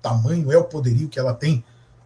Tamanho 0.00 0.50
é 0.50 0.56
o 0.56 0.64
poderio 0.64 1.06
que 1.06 1.18
ela 1.18 1.34
tem 1.34 1.62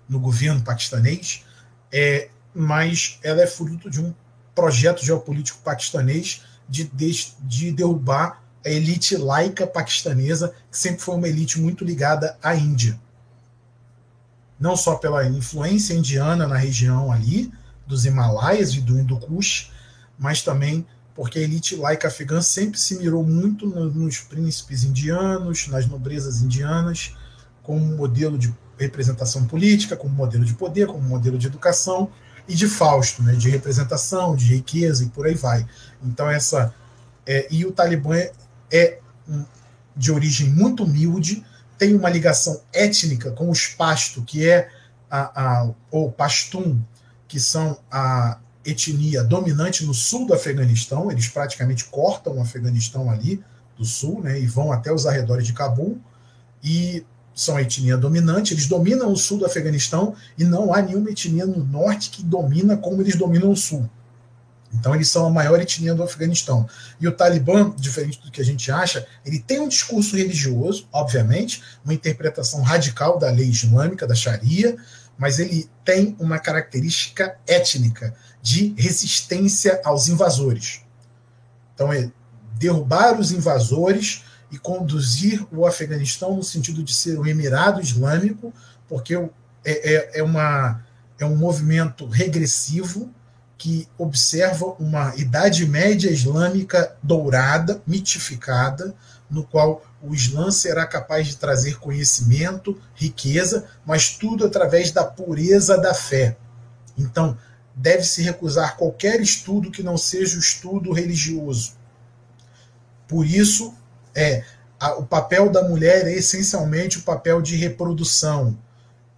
no 0.08 0.18
governo 0.18 0.60
paquistanês, 0.60 1.44
é, 1.92 2.30
mas 2.52 3.20
ela 3.22 3.40
é 3.40 3.46
fruto 3.46 3.88
de 3.88 4.00
um 4.00 4.12
projeto 4.56 5.04
geopolítico 5.04 5.60
paquistanês 5.62 6.42
de, 6.68 6.82
de, 6.82 7.32
de 7.42 7.70
derrubar 7.70 8.42
a 8.64 8.68
elite 8.68 9.16
laica 9.16 9.68
paquistanesa, 9.68 10.52
que 10.68 10.76
sempre 10.76 11.00
foi 11.00 11.14
uma 11.14 11.28
elite 11.28 11.60
muito 11.60 11.84
ligada 11.84 12.36
à 12.42 12.56
Índia. 12.56 12.98
Não 14.58 14.76
só 14.76 14.96
pela 14.96 15.24
influência 15.28 15.94
indiana 15.94 16.44
na 16.44 16.56
região 16.56 17.12
ali, 17.12 17.52
dos 17.86 18.04
Himalaias 18.04 18.74
e 18.74 18.80
do 18.80 18.98
Hindu 18.98 19.16
Kush, 19.20 19.70
mas 20.18 20.42
também 20.42 20.84
porque 21.16 21.38
a 21.38 21.42
elite 21.42 21.74
laica 21.74 22.08
afegã 22.08 22.42
sempre 22.42 22.78
se 22.78 22.98
mirou 22.98 23.24
muito 23.24 23.66
nos 23.66 24.18
príncipes 24.18 24.84
indianos, 24.84 25.66
nas 25.66 25.86
nobrezas 25.86 26.42
indianas, 26.42 27.16
como 27.62 27.96
modelo 27.96 28.38
de 28.38 28.54
representação 28.78 29.46
política, 29.46 29.96
como 29.96 30.14
modelo 30.14 30.44
de 30.44 30.52
poder, 30.52 30.86
como 30.86 31.00
modelo 31.00 31.38
de 31.38 31.46
educação, 31.46 32.10
e 32.48 32.54
de 32.54 32.68
Fausto, 32.68 33.22
né, 33.22 33.32
de 33.32 33.48
representação, 33.48 34.36
de 34.36 34.44
riqueza 34.54 35.04
e 35.04 35.08
por 35.08 35.26
aí 35.26 35.34
vai. 35.34 35.66
Então 36.02 36.30
essa 36.30 36.72
é, 37.26 37.48
e 37.50 37.64
o 37.64 37.72
Talibã 37.72 38.14
é, 38.70 38.98
um, 39.28 39.44
de 39.96 40.12
origem 40.12 40.50
muito 40.50 40.84
humilde, 40.84 41.44
tem 41.78 41.94
uma 41.94 42.08
ligação 42.08 42.60
étnica 42.72 43.32
com 43.32 43.50
os 43.50 43.66
Pasto, 43.66 44.22
que 44.22 44.48
é 44.48 44.68
a, 45.10 45.62
a 45.62 45.70
ou 45.90 46.12
Pashtun, 46.12 46.80
que 47.26 47.40
são 47.40 47.78
a 47.90 48.38
etnia 48.66 49.22
dominante 49.22 49.84
no 49.84 49.94
sul 49.94 50.26
do 50.26 50.34
Afeganistão. 50.34 51.10
Eles 51.10 51.28
praticamente 51.28 51.84
cortam 51.84 52.36
o 52.36 52.42
Afeganistão 52.42 53.10
ali 53.10 53.42
do 53.76 53.84
sul, 53.84 54.22
né, 54.22 54.40
e 54.40 54.46
vão 54.46 54.72
até 54.72 54.92
os 54.92 55.06
arredores 55.06 55.46
de 55.46 55.52
Cabul. 55.52 56.00
E 56.62 57.04
são 57.34 57.56
a 57.56 57.62
etnia 57.62 57.98
dominante, 57.98 58.54
eles 58.54 58.66
dominam 58.66 59.12
o 59.12 59.16
sul 59.16 59.38
do 59.38 59.44
Afeganistão 59.44 60.14
e 60.38 60.44
não 60.44 60.72
há 60.72 60.80
nenhuma 60.80 61.10
etnia 61.10 61.44
no 61.44 61.62
norte 61.62 62.08
que 62.08 62.22
domina 62.22 62.78
como 62.78 63.02
eles 63.02 63.14
dominam 63.14 63.50
o 63.50 63.56
sul. 63.56 63.88
Então 64.72 64.94
eles 64.94 65.08
são 65.08 65.26
a 65.26 65.30
maior 65.30 65.60
etnia 65.60 65.94
do 65.94 66.02
Afeganistão. 66.02 66.66
E 66.98 67.06
o 67.06 67.12
Talibã, 67.12 67.72
diferente 67.76 68.20
do 68.22 68.30
que 68.30 68.40
a 68.40 68.44
gente 68.44 68.70
acha, 68.72 69.06
ele 69.24 69.38
tem 69.38 69.60
um 69.60 69.68
discurso 69.68 70.16
religioso, 70.16 70.88
obviamente, 70.90 71.62
uma 71.84 71.94
interpretação 71.94 72.62
radical 72.62 73.18
da 73.18 73.30
lei 73.30 73.48
islâmica, 73.48 74.06
da 74.06 74.14
Sharia, 74.14 74.76
mas 75.18 75.38
ele 75.38 75.68
tem 75.84 76.16
uma 76.18 76.38
característica 76.38 77.36
étnica 77.46 78.14
de 78.46 78.72
resistência 78.78 79.80
aos 79.84 80.06
invasores. 80.06 80.82
Então 81.74 81.92
é 81.92 82.12
derrubar 82.56 83.18
os 83.18 83.32
invasores 83.32 84.22
e 84.52 84.56
conduzir 84.56 85.44
o 85.50 85.66
Afeganistão 85.66 86.36
no 86.36 86.44
sentido 86.44 86.80
de 86.84 86.94
ser 86.94 87.18
um 87.18 87.26
Emirado 87.26 87.80
Islâmico, 87.80 88.54
porque 88.88 89.16
é, 89.16 89.30
é, 89.64 90.20
é, 90.20 90.22
uma, 90.22 90.80
é 91.18 91.26
um 91.26 91.34
movimento 91.34 92.06
regressivo 92.06 93.12
que 93.58 93.88
observa 93.98 94.76
uma 94.78 95.12
Idade 95.16 95.66
Média 95.66 96.08
Islâmica 96.08 96.96
dourada, 97.02 97.82
mitificada, 97.84 98.94
no 99.28 99.42
qual 99.42 99.84
o 100.00 100.14
Islã 100.14 100.52
será 100.52 100.86
capaz 100.86 101.26
de 101.26 101.36
trazer 101.36 101.80
conhecimento, 101.80 102.80
riqueza, 102.94 103.64
mas 103.84 104.10
tudo 104.10 104.46
através 104.46 104.92
da 104.92 105.02
pureza 105.02 105.76
da 105.76 105.92
fé. 105.92 106.36
Então, 106.96 107.36
deve-se 107.76 108.22
recusar 108.22 108.78
qualquer 108.78 109.20
estudo 109.20 109.70
que 109.70 109.82
não 109.82 109.98
seja 109.98 110.36
o 110.36 110.40
estudo 110.40 110.92
religioso. 110.92 111.74
Por 113.06 113.26
isso, 113.26 113.74
é 114.14 114.42
a, 114.80 114.94
o 114.94 115.04
papel 115.06 115.50
da 115.50 115.62
mulher 115.62 116.06
é 116.06 116.12
essencialmente 116.14 116.98
o 116.98 117.02
papel 117.02 117.42
de 117.42 117.54
reprodução. 117.54 118.56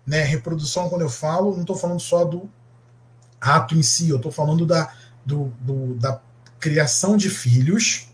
Né? 0.05 0.23
Reprodução, 0.25 0.89
quando 0.89 1.03
eu 1.03 1.09
falo, 1.09 1.55
não 1.55 1.61
estou 1.61 1.77
falando 1.77 2.01
só 2.01 2.25
do 2.25 2.51
ato 3.41 3.77
em 3.77 3.83
si, 3.83 4.11
eu 4.11 4.17
estou 4.17 4.33
falando 4.33 4.67
da, 4.67 4.93
do, 5.25 5.53
do, 5.61 5.95
da 5.95 6.21
criação 6.59 7.17
de 7.17 7.31
filhos, 7.31 8.09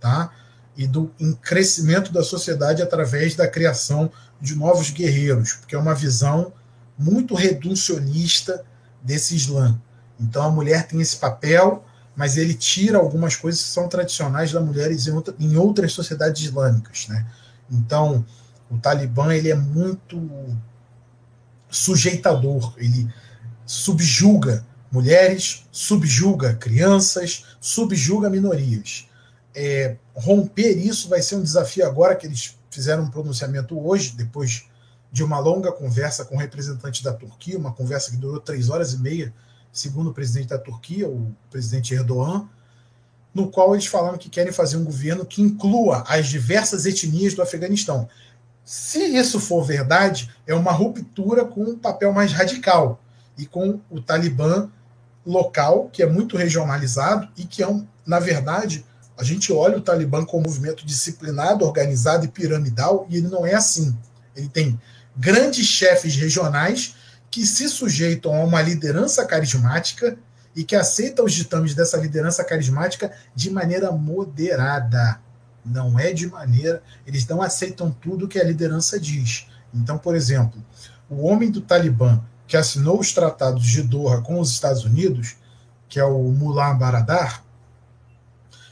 tá? 0.00 0.32
E 0.74 0.86
do 0.86 1.12
crescimento 1.42 2.10
da 2.12 2.22
sociedade 2.22 2.80
através 2.80 3.34
da 3.34 3.46
criação 3.46 4.10
de 4.40 4.54
novos 4.54 4.90
guerreiros, 4.90 5.54
porque 5.54 5.74
é 5.74 5.78
uma 5.78 5.94
visão 5.94 6.52
muito 6.96 7.34
reducionista 7.34 8.64
desse 9.02 9.34
Islã. 9.34 9.80
Então 10.20 10.42
a 10.42 10.50
mulher 10.50 10.86
tem 10.86 11.00
esse 11.00 11.16
papel 11.16 11.84
mas 12.18 12.36
ele 12.36 12.52
tira 12.52 12.98
algumas 12.98 13.36
coisas 13.36 13.62
que 13.62 13.68
são 13.68 13.88
tradicionais 13.88 14.50
da 14.50 14.60
mulheres 14.60 15.06
em, 15.06 15.12
outra, 15.12 15.32
em 15.38 15.56
outras 15.56 15.92
sociedades 15.92 16.42
islâmicas, 16.42 17.06
né? 17.06 17.24
Então, 17.70 18.26
o 18.68 18.76
Talibã 18.76 19.32
ele 19.32 19.48
é 19.48 19.54
muito 19.54 20.20
sujeitador, 21.70 22.74
ele 22.76 23.08
subjuga 23.64 24.66
mulheres, 24.90 25.64
subjuga 25.70 26.54
crianças, 26.54 27.44
subjuga 27.60 28.28
minorias. 28.28 29.08
É, 29.54 29.94
romper 30.12 30.76
isso 30.76 31.08
vai 31.08 31.22
ser 31.22 31.36
um 31.36 31.42
desafio 31.42 31.86
agora 31.86 32.16
que 32.16 32.26
eles 32.26 32.58
fizeram 32.68 33.04
um 33.04 33.10
pronunciamento 33.10 33.78
hoje, 33.78 34.16
depois 34.16 34.64
de 35.10 35.24
uma 35.24 35.38
longa 35.38 35.72
conversa 35.72 36.24
com 36.24 36.36
o 36.36 36.38
representante 36.38 37.02
da 37.02 37.12
Turquia, 37.12 37.58
uma 37.58 37.72
conversa 37.72 38.10
que 38.10 38.16
durou 38.16 38.40
três 38.40 38.68
horas 38.68 38.92
e 38.92 38.98
meia, 38.98 39.32
segundo 39.72 40.10
o 40.10 40.14
presidente 40.14 40.48
da 40.48 40.58
Turquia, 40.58 41.08
o 41.08 41.34
presidente 41.50 41.94
Erdogan, 41.94 42.48
no 43.34 43.50
qual 43.50 43.74
eles 43.74 43.86
falaram 43.86 44.18
que 44.18 44.28
querem 44.28 44.52
fazer 44.52 44.76
um 44.76 44.84
governo 44.84 45.24
que 45.24 45.40
inclua 45.40 46.04
as 46.08 46.26
diversas 46.26 46.86
etnias 46.86 47.34
do 47.34 47.42
Afeganistão. 47.42 48.08
Se 48.64 48.98
isso 48.98 49.40
for 49.40 49.64
verdade, 49.64 50.30
é 50.46 50.54
uma 50.54 50.72
ruptura 50.72 51.44
com 51.44 51.62
um 51.62 51.78
papel 51.78 52.12
mais 52.12 52.32
radical 52.32 53.00
e 53.36 53.46
com 53.46 53.80
o 53.88 54.00
Talibã 54.00 54.68
local, 55.24 55.88
que 55.92 56.02
é 56.02 56.06
muito 56.06 56.36
regionalizado 56.36 57.28
e 57.36 57.44
que 57.44 57.62
é, 57.62 57.68
um, 57.68 57.86
na 58.04 58.18
verdade, 58.18 58.84
a 59.16 59.22
gente 59.22 59.52
olha 59.52 59.78
o 59.78 59.80
Talibã 59.80 60.24
como 60.24 60.44
um 60.44 60.46
movimento 60.48 60.86
disciplinado, 60.86 61.64
organizado 61.64 62.24
e 62.24 62.28
piramidal, 62.28 63.06
e 63.08 63.16
ele 63.16 63.28
não 63.28 63.46
é 63.46 63.54
assim. 63.54 63.96
Ele 64.34 64.48
tem 64.48 64.78
grandes 65.18 65.66
chefes 65.66 66.14
regionais 66.14 66.94
que 67.30 67.44
se 67.44 67.68
sujeitam 67.68 68.32
a 68.34 68.44
uma 68.44 68.62
liderança 68.62 69.26
carismática 69.26 70.16
e 70.54 70.62
que 70.62 70.76
aceitam 70.76 71.24
os 71.24 71.34
ditames 71.34 71.74
dessa 71.74 71.96
liderança 71.96 72.44
carismática 72.44 73.12
de 73.34 73.50
maneira 73.50 73.90
moderada. 73.90 75.20
Não 75.64 75.98
é 75.98 76.12
de 76.12 76.26
maneira. 76.28 76.82
Eles 77.06 77.26
não 77.26 77.42
aceitam 77.42 77.90
tudo 77.90 78.28
que 78.28 78.38
a 78.38 78.44
liderança 78.44 78.98
diz. 78.98 79.46
Então, 79.74 79.98
por 79.98 80.14
exemplo, 80.14 80.64
o 81.10 81.26
homem 81.26 81.50
do 81.50 81.60
Talibã 81.60 82.22
que 82.46 82.56
assinou 82.56 82.98
os 82.98 83.12
tratados 83.12 83.66
de 83.66 83.82
Doha 83.82 84.22
com 84.22 84.40
os 84.40 84.50
Estados 84.50 84.84
Unidos, 84.84 85.36
que 85.88 86.00
é 86.00 86.04
o 86.04 86.22
Mullah 86.30 86.72
Baradar, 86.74 87.44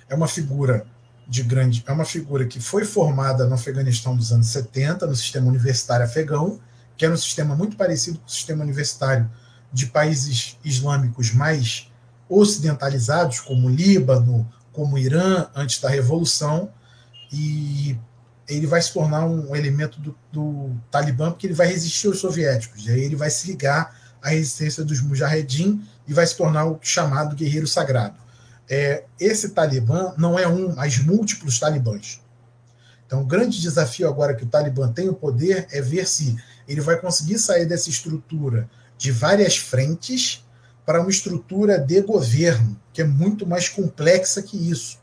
é 0.08 0.14
uma 0.14 0.28
figura 0.28 0.86
de 1.28 1.42
grande, 1.42 1.82
é 1.86 1.92
uma 1.92 2.04
figura 2.04 2.46
que 2.46 2.60
foi 2.60 2.84
formada 2.84 3.46
no 3.46 3.54
Afeganistão 3.54 4.16
dos 4.16 4.32
anos 4.32 4.46
70, 4.46 5.06
no 5.06 5.16
sistema 5.16 5.48
universitário 5.48 6.04
afegão, 6.04 6.60
que 6.96 7.04
era 7.04 7.12
um 7.12 7.16
sistema 7.16 7.56
muito 7.56 7.76
parecido 7.76 8.18
com 8.18 8.26
o 8.26 8.30
sistema 8.30 8.62
universitário 8.62 9.28
de 9.72 9.86
países 9.86 10.56
islâmicos 10.64 11.32
mais 11.32 11.90
ocidentalizados, 12.28 13.40
como 13.40 13.68
Líbano, 13.68 14.48
como 14.72 14.98
Irã, 14.98 15.48
antes 15.54 15.80
da 15.80 15.88
Revolução, 15.88 16.70
e 17.32 17.98
ele 18.48 18.66
vai 18.66 18.80
se 18.80 18.92
tornar 18.92 19.26
um 19.26 19.54
elemento 19.56 20.00
do, 20.00 20.16
do 20.32 20.70
Talibã 20.90 21.30
porque 21.30 21.46
ele 21.46 21.54
vai 21.54 21.66
resistir 21.66 22.06
aos 22.06 22.20
soviéticos, 22.20 22.86
e 22.86 22.90
aí 22.90 23.00
ele 23.00 23.16
vai 23.16 23.30
se 23.30 23.48
ligar 23.48 23.94
à 24.22 24.30
resistência 24.30 24.84
dos 24.84 25.00
Mujahedin 25.00 25.82
e 26.06 26.14
vai 26.14 26.26
se 26.26 26.36
tornar 26.36 26.66
o 26.66 26.78
chamado 26.80 27.34
guerreiro 27.34 27.66
sagrado. 27.66 28.25
É, 28.68 29.04
esse 29.18 29.50
Talibã 29.50 30.14
não 30.16 30.38
é 30.38 30.46
um, 30.46 30.74
mas 30.74 30.98
múltiplos 30.98 31.58
talibãs. 31.58 32.20
Então, 33.06 33.22
o 33.22 33.26
grande 33.26 33.60
desafio 33.60 34.08
agora 34.08 34.34
que 34.34 34.42
o 34.42 34.48
Talibã 34.48 34.92
tem 34.92 35.08
o 35.08 35.14
poder 35.14 35.68
é 35.70 35.80
ver 35.80 36.06
se 36.06 36.36
ele 36.66 36.80
vai 36.80 36.96
conseguir 36.98 37.38
sair 37.38 37.64
dessa 37.64 37.88
estrutura 37.88 38.68
de 38.98 39.12
várias 39.12 39.56
frentes 39.56 40.44
para 40.84 41.00
uma 41.00 41.10
estrutura 41.10 41.78
de 41.78 42.00
governo, 42.02 42.76
que 42.92 43.02
é 43.02 43.04
muito 43.04 43.46
mais 43.46 43.68
complexa 43.68 44.42
que 44.42 44.56
isso. 44.56 44.98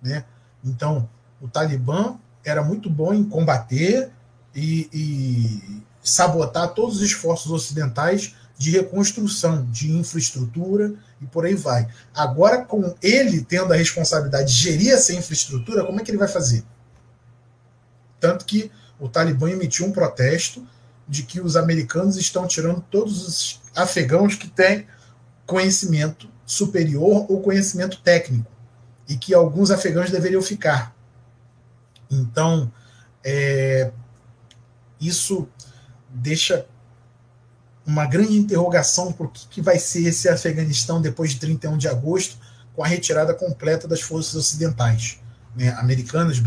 Né? 0.00 0.24
Então, 0.64 1.08
o 1.40 1.48
Talibã 1.48 2.16
era 2.44 2.62
muito 2.62 2.88
bom 2.88 3.12
em 3.12 3.24
combater 3.24 4.10
e, 4.54 4.88
e 4.92 5.82
sabotar 6.02 6.74
todos 6.74 6.96
os 6.96 7.02
esforços 7.02 7.50
ocidentais 7.50 8.36
de 8.62 8.70
reconstrução 8.70 9.68
de 9.72 9.90
infraestrutura 9.90 10.94
e 11.20 11.26
por 11.26 11.44
aí 11.44 11.56
vai. 11.56 11.88
Agora, 12.14 12.64
com 12.64 12.94
ele 13.02 13.42
tendo 13.42 13.72
a 13.72 13.76
responsabilidade 13.76 14.54
de 14.54 14.60
gerir 14.60 14.92
essa 14.92 15.12
infraestrutura, 15.12 15.84
como 15.84 16.00
é 16.00 16.04
que 16.04 16.12
ele 16.12 16.18
vai 16.18 16.28
fazer? 16.28 16.62
Tanto 18.20 18.44
que 18.44 18.70
o 19.00 19.08
Talibã 19.08 19.50
emitiu 19.50 19.84
um 19.84 19.90
protesto 19.90 20.64
de 21.08 21.24
que 21.24 21.40
os 21.40 21.56
americanos 21.56 22.16
estão 22.16 22.46
tirando 22.46 22.80
todos 22.88 23.26
os 23.26 23.60
afegãos 23.74 24.36
que 24.36 24.46
têm 24.46 24.86
conhecimento 25.44 26.30
superior 26.46 27.26
ou 27.28 27.42
conhecimento 27.42 28.00
técnico 28.00 28.48
e 29.08 29.16
que 29.16 29.34
alguns 29.34 29.72
afegãos 29.72 30.08
deveriam 30.08 30.40
ficar. 30.40 30.94
Então, 32.08 32.70
é, 33.24 33.90
isso 35.00 35.48
deixa 36.08 36.64
uma 37.92 38.06
grande 38.06 38.38
interrogação 38.38 39.12
por 39.12 39.30
que, 39.30 39.46
que 39.48 39.60
vai 39.60 39.78
ser 39.78 40.06
esse 40.06 40.26
Afeganistão 40.26 41.00
depois 41.00 41.32
de 41.32 41.38
31 41.40 41.76
de 41.76 41.88
agosto, 41.88 42.38
com 42.74 42.82
a 42.82 42.86
retirada 42.86 43.34
completa 43.34 43.86
das 43.86 44.00
forças 44.00 44.34
ocidentais, 44.34 45.20
né, 45.54 45.68
americanas, 45.78 46.40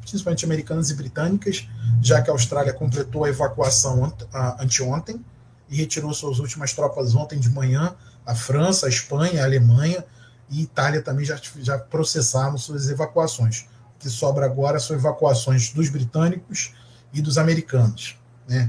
principalmente 0.00 0.44
americanas 0.44 0.90
e 0.90 0.94
britânicas, 0.94 1.68
já 2.02 2.20
que 2.20 2.28
a 2.28 2.32
Austrália 2.32 2.72
completou 2.72 3.24
a 3.24 3.28
evacuação 3.28 4.12
anteontem 4.58 5.24
e 5.68 5.76
retirou 5.76 6.12
suas 6.12 6.40
últimas 6.40 6.72
tropas 6.72 7.14
ontem 7.14 7.38
de 7.38 7.48
manhã, 7.48 7.94
a 8.26 8.34
França, 8.34 8.86
a 8.86 8.88
Espanha, 8.88 9.42
a 9.42 9.44
Alemanha 9.44 10.04
e 10.50 10.62
Itália 10.62 11.00
também 11.00 11.24
já, 11.24 11.40
já 11.58 11.78
processaram 11.78 12.58
suas 12.58 12.88
evacuações. 12.90 13.66
O 13.94 13.98
que 14.00 14.10
sobra 14.10 14.44
agora 14.44 14.80
são 14.80 14.96
evacuações 14.96 15.70
dos 15.70 15.88
britânicos 15.88 16.74
e 17.12 17.22
dos 17.22 17.38
americanos. 17.38 18.16
Né? 18.48 18.68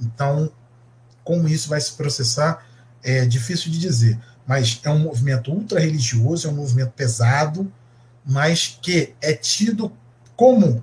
Então, 0.00 0.50
como 1.24 1.48
isso 1.48 1.68
vai 1.68 1.80
se 1.80 1.92
processar 1.92 2.64
é 3.02 3.24
difícil 3.24 3.70
de 3.70 3.78
dizer, 3.78 4.18
mas 4.46 4.80
é 4.82 4.90
um 4.90 4.98
movimento 4.98 5.52
ultra 5.52 5.80
religioso, 5.80 6.48
é 6.48 6.50
um 6.50 6.54
movimento 6.54 6.92
pesado, 6.92 7.70
mas 8.24 8.78
que 8.80 9.14
é 9.20 9.32
tido 9.32 9.92
como 10.36 10.82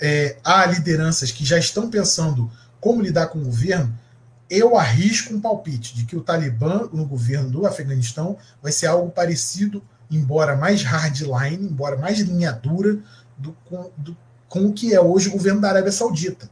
é, 0.00 0.36
há 0.42 0.66
lideranças 0.66 1.30
que 1.30 1.44
já 1.44 1.58
estão 1.58 1.88
pensando 1.88 2.50
como 2.80 3.02
lidar 3.02 3.28
com 3.28 3.38
o 3.38 3.44
governo. 3.44 3.96
Eu 4.50 4.76
arrisco 4.76 5.34
um 5.34 5.40
palpite 5.40 5.94
de 5.94 6.04
que 6.04 6.16
o 6.16 6.20
Talibã 6.20 6.88
no 6.92 7.04
governo 7.04 7.50
do 7.50 7.66
Afeganistão 7.66 8.36
vai 8.62 8.72
ser 8.72 8.86
algo 8.86 9.10
parecido, 9.10 9.82
embora 10.10 10.56
mais 10.56 10.82
hardline, 10.82 11.66
embora 11.66 11.96
mais 11.96 12.18
linha 12.18 12.52
dura, 12.52 12.98
do, 13.38 13.56
do, 13.96 14.16
com 14.48 14.66
o 14.66 14.72
que 14.72 14.94
é 14.94 15.00
hoje 15.00 15.28
o 15.28 15.32
governo 15.32 15.60
da 15.60 15.70
Arábia 15.70 15.90
Saudita 15.90 16.48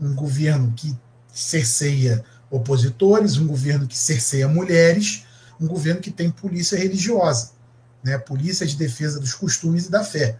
um 0.00 0.14
governo 0.14 0.72
que 0.76 0.96
cerceia 1.32 2.24
opositores, 2.50 3.36
um 3.36 3.46
governo 3.46 3.86
que 3.86 3.96
cerceia 3.96 4.48
mulheres, 4.48 5.24
um 5.60 5.66
governo 5.66 6.00
que 6.00 6.10
tem 6.10 6.30
polícia 6.30 6.78
religiosa, 6.78 7.50
né? 8.02 8.18
polícia 8.18 8.66
de 8.66 8.76
defesa 8.76 9.18
dos 9.18 9.34
costumes 9.34 9.86
e 9.86 9.90
da 9.90 10.04
fé. 10.04 10.38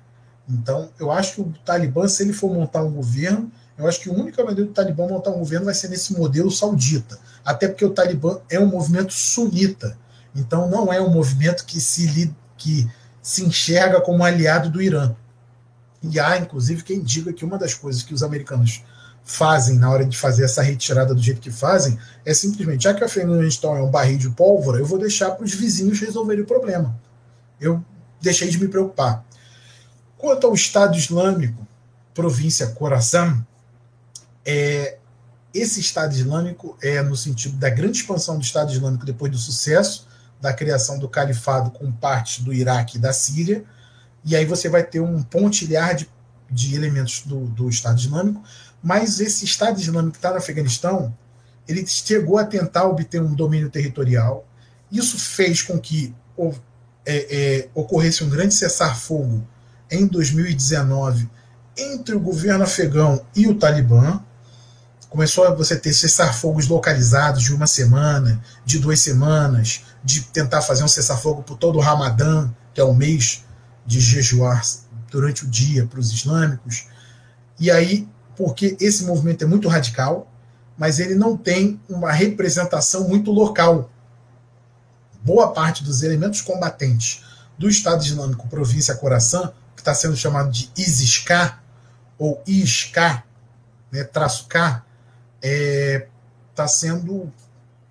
Então, 0.49 0.91
eu 0.99 1.11
acho 1.11 1.35
que 1.35 1.41
o 1.41 1.55
Talibã, 1.65 2.07
se 2.07 2.23
ele 2.23 2.33
for 2.33 2.53
montar 2.53 2.83
um 2.83 2.93
governo, 2.93 3.51
eu 3.77 3.87
acho 3.87 4.01
que 4.01 4.09
a 4.09 4.13
única 4.13 4.43
maneira 4.45 4.69
do 4.69 4.73
Talibã 4.73 5.07
montar 5.07 5.31
um 5.31 5.39
governo 5.39 5.67
vai 5.67 5.75
ser 5.75 5.89
nesse 5.89 6.13
modelo 6.17 6.51
saudita. 6.51 7.19
Até 7.45 7.69
porque 7.69 7.85
o 7.85 7.91
Talibã 7.91 8.39
é 8.49 8.59
um 8.59 8.67
movimento 8.67 9.13
sunita. 9.13 9.99
Então, 10.35 10.71
não 10.71 10.93
é 10.93 11.01
um 11.01 11.11
movimento 11.11 11.65
que 11.67 11.81
se, 11.81 12.33
que 12.57 12.89
se 13.21 13.45
enxerga 13.45 14.01
como 14.01 14.23
aliado 14.23 14.71
do 14.71 14.81
Irã. 14.81 15.15
E 16.03 16.21
há, 16.21 16.39
inclusive, 16.39 16.85
quem 16.85 17.03
diga 17.03 17.33
que 17.33 17.45
uma 17.45 17.59
das 17.59 17.75
coisas 17.75 18.03
que 18.03 18.15
os 18.15 18.23
americanos 18.23 18.85
fazem 19.27 19.77
na 19.77 19.91
hora 19.91 20.07
de 20.07 20.17
fazer 20.17 20.45
essa 20.45 20.63
retirada 20.63 21.13
do 21.13 21.21
jeito 21.21 21.41
que 21.41 21.51
fazem 21.51 21.99
é 22.25 22.33
simplesmente, 22.33 22.85
já 22.85 22.95
que 22.95 23.03
a 23.03 23.07
Afeganistão 23.07 23.77
é 23.77 23.83
um 23.83 23.91
barril 23.91 24.17
de 24.17 24.31
pólvora, 24.31 24.79
eu 24.79 24.87
vou 24.87 24.99
deixar 24.99 25.33
para 25.33 25.45
os 25.45 25.53
vizinhos 25.53 26.01
resolverem 26.01 26.45
o 26.45 26.47
problema. 26.47 26.99
Eu 27.61 27.85
deixei 28.21 28.49
de 28.49 28.59
me 28.59 28.69
preocupar. 28.69 29.25
Quanto 30.17 30.47
ao 30.47 30.55
Estado 30.55 30.97
Islâmico, 30.97 31.67
província 32.15 32.69
Khorasan, 32.69 33.45
é, 34.45 34.97
esse 35.53 35.81
Estado 35.81 36.15
Islâmico 36.15 36.79
é 36.81 37.03
no 37.03 37.17
sentido 37.17 37.57
da 37.57 37.69
grande 37.69 37.99
expansão 37.99 38.39
do 38.39 38.45
Estado 38.45 38.73
Islâmico 38.73 39.05
depois 39.05 39.31
do 39.33 39.39
sucesso 39.39 40.07
da 40.41 40.53
criação 40.53 40.99
do 40.99 41.09
califado 41.09 41.71
com 41.71 41.91
parte 41.91 42.43
do 42.43 42.53
Iraque 42.53 42.97
e 42.99 43.01
da 43.01 43.13
Síria, 43.13 43.65
e 44.25 44.37
aí 44.37 44.45
você 44.45 44.69
vai 44.69 44.83
ter 44.83 45.01
um 45.01 45.23
pontilhar 45.23 45.95
de, 45.95 46.09
de 46.51 46.75
elementos 46.75 47.23
do, 47.23 47.47
do 47.47 47.69
Estado 47.69 47.99
Islâmico, 47.99 48.43
mas 48.87 49.19
esse 49.19 49.45
Estado 49.45 49.81
Islâmico 49.81 50.13
que 50.13 50.19
está 50.19 50.31
no 50.31 50.37
Afeganistão, 50.37 51.13
ele 51.67 51.85
chegou 51.89 52.39
a 52.39 52.45
tentar 52.45 52.85
obter 52.85 53.21
um 53.21 53.35
domínio 53.35 53.69
territorial. 53.69 54.47
Isso 54.93 55.19
fez 55.19 55.61
com 55.61 55.77
que 55.77 56.15
é, 57.05 57.17
é, 57.37 57.69
ocorresse 57.75 58.23
um 58.23 58.31
grande 58.31 58.55
cessar-fogo 58.55 59.45
em 59.91 60.07
2019 60.07 61.29
entre 61.77 62.15
o 62.15 62.21
governo 62.21 62.63
afegão 62.63 63.27
e 63.35 63.49
o 63.49 63.57
Talibã. 63.57 64.23
Começou 65.11 65.45
a 65.45 65.51
você 65.51 65.75
ter 65.75 65.93
cessar-fogos 65.93 66.69
localizados 66.69 67.43
de 67.43 67.53
uma 67.53 67.67
semana, 67.67 68.41
de 68.65 68.79
duas 68.79 69.01
semanas, 69.01 69.83
de 70.05 70.21
tentar 70.21 70.63
fazer 70.63 70.85
um 70.85 70.89
cessar-fogo 70.89 71.43
por 71.43 71.59
todo 71.59 71.77
o 71.77 71.83
Ramadã, 71.83 72.49
que 72.73 72.81
é 72.81 72.85
o 72.85 72.95
mês 72.95 73.45
de 73.85 73.99
jejuar 73.99 74.63
durante 75.11 75.43
o 75.43 75.49
dia 75.49 75.85
para 75.87 75.99
os 75.99 76.13
islâmicos. 76.13 76.87
E 77.59 77.69
aí 77.69 78.09
porque 78.37 78.77
esse 78.81 79.05
movimento 79.05 79.43
é 79.43 79.47
muito 79.47 79.69
radical, 79.69 80.31
mas 80.77 81.01
ele 81.01 81.15
não 81.15 81.37
tem 81.37 81.81
uma 81.89 82.13
representação 82.13 83.09
muito 83.09 83.31
local. 83.31 83.91
Boa 85.23 85.53
parte 85.53 85.83
dos 85.83 86.03
elementos 86.03 86.41
combatentes 86.41 87.25
do 87.59 87.69
Estado 87.69 88.05
Islâmico 88.05 88.49
Província 88.49 88.95
Coração, 88.95 89.53
que 89.75 89.81
está 89.81 89.95
sendo 89.95 90.17
chamado 90.17 90.51
de 90.51 90.71
ISIS-K, 90.77 91.61
ou 92.19 92.43
ISK, 92.47 93.23
né, 93.91 94.05
traço 94.05 94.47
K, 94.47 94.85
está 95.37 95.49
é, 95.49 96.09
tá 96.55 96.69
sendo 96.69 97.33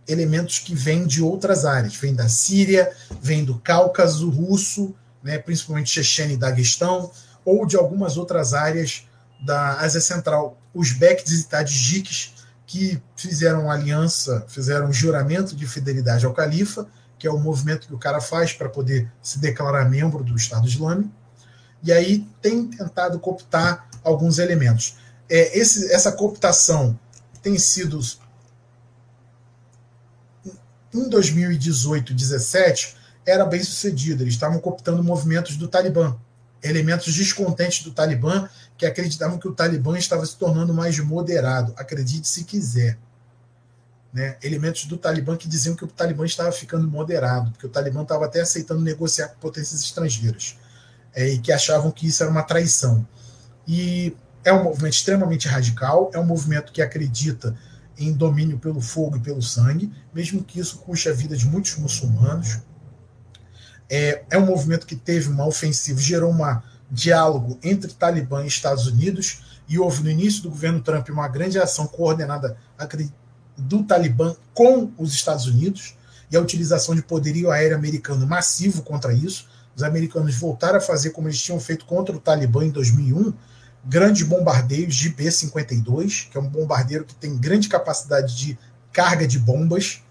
elementos 0.08 0.60
que 0.60 0.76
vêm 0.76 1.06
de 1.06 1.22
outras 1.22 1.66
áreas, 1.66 1.96
vêm 1.96 2.14
da 2.14 2.30
Síria, 2.30 2.92
vêm 3.22 3.44
do 3.44 3.58
Cáucaso 3.60 4.30
russo, 4.30 4.94
né, 5.24 5.40
principalmente 5.40 5.90
Chechênia 5.90 6.36
e 6.36 6.38
Daguestão, 6.38 7.12
ou 7.44 7.66
de 7.66 7.76
algumas 7.76 8.18
outras 8.18 8.54
áreas 8.54 9.08
da 9.40 9.80
Ásia 9.80 10.02
Central, 10.02 10.58
os 10.74 10.92
Becks 10.92 11.32
e 11.32 11.48
Tadjiks, 11.48 12.34
que 12.66 13.02
fizeram 13.16 13.70
aliança, 13.70 14.46
fizeram 14.48 14.92
juramento 14.92 15.56
de 15.56 15.68
fidelidade 15.68 16.26
ao 16.26 16.34
califa, 16.34 16.88
que 17.18 17.28
é 17.28 17.32
o 17.32 17.40
movimento 17.40 17.88
que 17.88 17.94
o 17.94 18.00
cara 18.00 18.20
faz 18.20 18.54
para 18.54 18.70
poder 18.70 19.12
se 19.22 19.40
declarar 19.40 19.90
membro 19.90 20.24
do 20.24 20.36
Estado 20.36 20.68
Islâmico, 20.68 21.12
e 21.84 21.92
aí 21.92 22.28
tem 22.42 22.68
tentado 22.68 23.20
cooptar 23.20 23.88
alguns 24.04 24.40
elementos. 24.40 24.98
É, 25.30 25.58
esse, 25.58 25.92
essa 25.92 26.12
cooptação 26.12 27.00
tem 27.42 27.58
sido 27.60 28.00
em 30.94 31.10
2018, 31.10 32.14
17 32.14 32.96
era 33.26 33.46
bem 33.46 33.64
sucedida. 33.64 34.24
Eles 34.24 34.34
estavam 34.36 34.60
cooptando 34.60 35.04
movimentos 35.04 35.58
do 35.58 35.68
Talibã, 35.68 36.16
elementos 36.66 37.14
descontentes 37.14 37.84
do 37.84 37.92
Talibã 37.92 38.50
que 38.78 38.86
acreditavam 38.86 39.38
que 39.38 39.48
o 39.48 39.54
Talibã 39.54 39.98
estava 39.98 40.26
se 40.26 40.36
tornando 40.36 40.74
mais 40.74 40.98
moderado. 41.00 41.74
Acredite 41.78 42.28
se 42.28 42.44
quiser. 42.44 42.98
Né? 44.14 44.38
Elementos 44.42 44.86
do 44.86 44.98
Talibã 44.98 45.36
que 45.36 45.48
diziam 45.48 45.76
que 45.76 45.84
o 45.84 45.88
Talibã 45.88 46.26
estava 46.26 46.52
ficando 46.52 46.88
moderado, 46.88 47.52
porque 47.52 47.66
o 47.66 47.70
Talibã 47.70 48.02
estava 48.02 48.26
até 48.26 48.42
aceitando 48.42 48.82
negociar 48.82 49.28
com 49.30 49.40
potências 49.40 49.82
estrangeiras, 49.82 50.58
é, 51.14 51.28
e 51.30 51.40
que 51.40 51.52
achavam 51.52 51.92
que 51.92 52.08
isso 52.08 52.24
era 52.24 52.32
uma 52.32 52.44
traição. 52.44 53.06
E 53.68 54.16
é 54.44 54.54
um 54.54 54.64
movimento 54.64 54.94
extremamente 54.94 55.48
radical, 55.48 56.12
é 56.14 56.20
um 56.20 56.26
movimento 56.26 56.72
que 56.72 56.82
acredita 56.82 57.56
em 57.98 58.14
domínio 58.14 58.58
pelo 58.58 58.80
fogo 58.80 59.18
e 59.18 59.20
pelo 59.20 59.42
sangue, 59.42 59.92
mesmo 60.14 60.44
que 60.44 60.60
isso 60.60 60.78
custe 60.80 61.10
a 61.10 61.14
vida 61.14 61.36
de 61.36 61.46
muitos 61.46 61.76
muçulmanos. 61.78 62.60
É, 63.90 64.24
é 64.30 64.38
um 64.38 64.46
movimento 64.46 64.86
que 64.86 64.96
teve 64.96 65.30
uma 65.30 65.46
ofensiva, 65.46 66.00
gerou 66.00 66.32
uma 66.32 66.64
diálogo 66.90 67.60
entre 67.64 67.92
Talibã 67.94 68.44
e 68.44 68.48
Estados 68.48 68.88
Unidos, 68.88 69.44
e 69.68 69.80
houve 69.80 70.04
no 70.04 70.10
início 70.10 70.44
do 70.44 70.50
governo 70.50 70.82
Trump 70.82 71.10
uma 71.10 71.28
grande 71.28 71.60
ação 71.60 71.88
coordenada 71.88 72.58
do 73.58 73.84
Talibã 73.84 74.36
com 74.54 74.92
os 74.98 75.14
Estados 75.14 75.46
Unidos. 75.48 75.96
e 76.32 76.36
a 76.36 76.42
utilização 76.42 76.96
de 76.96 77.04
poderio 77.04 77.52
aéreo 77.52 77.78
americano 77.78 78.26
massivo 78.26 78.82
contra 78.82 79.14
isso. 79.14 79.48
Os 79.76 79.84
americanos 79.84 80.36
voltaram 80.36 80.80
a 80.80 80.82
fazer 80.82 81.12
como 81.12 81.28
eles 81.28 81.40
tinham 81.40 81.60
feito 81.60 81.86
contra 81.86 82.16
o 82.16 82.20
Talibã 82.20 82.66
em 82.66 82.72
2001, 82.72 83.32
grandes 83.86 84.24
bombardeios 84.24 84.96
de 84.96 85.10
B-52, 85.10 86.28
que 86.30 86.38
é 86.38 86.42
um 86.42 86.48
bombardeiro 86.48 87.06
que 87.06 87.14
tem 87.14 87.38
grande 87.38 87.70
capacidade 87.70 88.36
de 88.36 88.58
carga 88.92 89.28
de 89.28 89.38
bombas, 89.38 90.02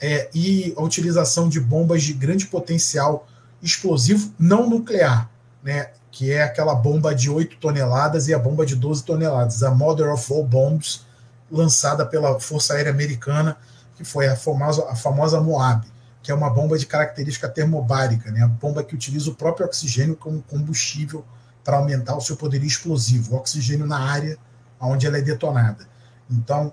é, 0.00 0.30
e 0.34 0.72
a 0.76 0.82
utilização 0.82 1.48
de 1.48 1.60
bombas 1.60 2.02
de 2.02 2.12
grande 2.12 2.46
potencial 2.46 3.26
explosivo 3.62 4.32
não 4.38 4.68
nuclear, 4.68 5.30
né, 5.62 5.90
que 6.10 6.32
é 6.32 6.42
aquela 6.42 6.74
bomba 6.74 7.14
de 7.14 7.28
8 7.28 7.58
toneladas 7.58 8.26
e 8.26 8.34
a 8.34 8.38
bomba 8.38 8.64
de 8.64 8.74
12 8.74 9.04
toneladas, 9.04 9.62
a 9.62 9.70
Mother 9.70 10.12
of 10.12 10.32
All 10.32 10.44
Bombs, 10.44 11.04
lançada 11.50 12.06
pela 12.06 12.40
Força 12.40 12.74
Aérea 12.74 12.90
Americana, 12.90 13.56
que 13.96 14.04
foi 14.04 14.26
a 14.26 14.34
famosa, 14.34 14.88
a 14.88 14.96
famosa 14.96 15.40
Moab, 15.40 15.86
que 16.22 16.32
é 16.32 16.34
uma 16.34 16.48
bomba 16.48 16.78
de 16.78 16.86
característica 16.86 17.48
termobárica, 17.48 18.30
né, 18.30 18.42
a 18.42 18.48
bomba 18.48 18.82
que 18.82 18.94
utiliza 18.94 19.30
o 19.30 19.34
próprio 19.34 19.66
oxigênio 19.66 20.16
como 20.16 20.42
combustível 20.42 21.24
para 21.62 21.76
aumentar 21.76 22.16
o 22.16 22.20
seu 22.20 22.36
poderio 22.36 22.66
explosivo, 22.66 23.34
o 23.34 23.36
oxigênio 23.36 23.86
na 23.86 23.98
área 23.98 24.38
onde 24.80 25.06
ela 25.06 25.18
é 25.18 25.22
detonada. 25.22 25.86
Então, 26.30 26.72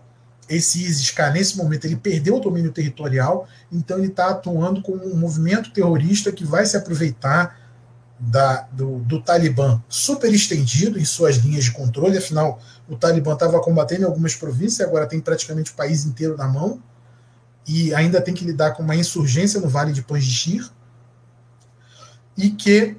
esse 0.49 0.83
ISIS-K, 0.83 1.31
nesse 1.31 1.57
momento, 1.57 1.85
ele 1.85 1.95
perdeu 1.95 2.37
o 2.37 2.39
domínio 2.39 2.71
territorial, 2.71 3.47
então 3.71 3.97
ele 3.97 4.07
está 4.07 4.29
atuando 4.29 4.81
como 4.81 5.05
um 5.05 5.17
movimento 5.17 5.71
terrorista 5.71 6.31
que 6.31 6.45
vai 6.45 6.65
se 6.65 6.77
aproveitar 6.77 7.59
da, 8.19 8.67
do, 8.71 8.99
do 8.99 9.21
Talibã 9.21 9.81
super 9.87 10.33
estendido 10.33 10.97
em 10.97 11.05
suas 11.05 11.35
linhas 11.37 11.65
de 11.65 11.71
controle, 11.71 12.17
afinal, 12.17 12.59
o 12.87 12.95
Talibã 12.95 13.33
estava 13.33 13.59
combatendo 13.59 14.03
em 14.03 14.05
algumas 14.05 14.35
províncias, 14.35 14.87
agora 14.87 15.05
tem 15.05 15.19
praticamente 15.19 15.71
o 15.71 15.75
país 15.75 16.05
inteiro 16.05 16.35
na 16.37 16.47
mão, 16.47 16.81
e 17.67 17.93
ainda 17.93 18.21
tem 18.21 18.33
que 18.33 18.45
lidar 18.45 18.71
com 18.71 18.81
uma 18.81 18.95
insurgência 18.95 19.59
no 19.59 19.67
Vale 19.67 19.91
de 19.91 20.01
Panjshir, 20.01 20.67
e 22.37 22.49
que 22.49 22.95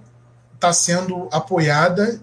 está 0.54 0.72
sendo 0.72 1.28
apoiada 1.32 2.20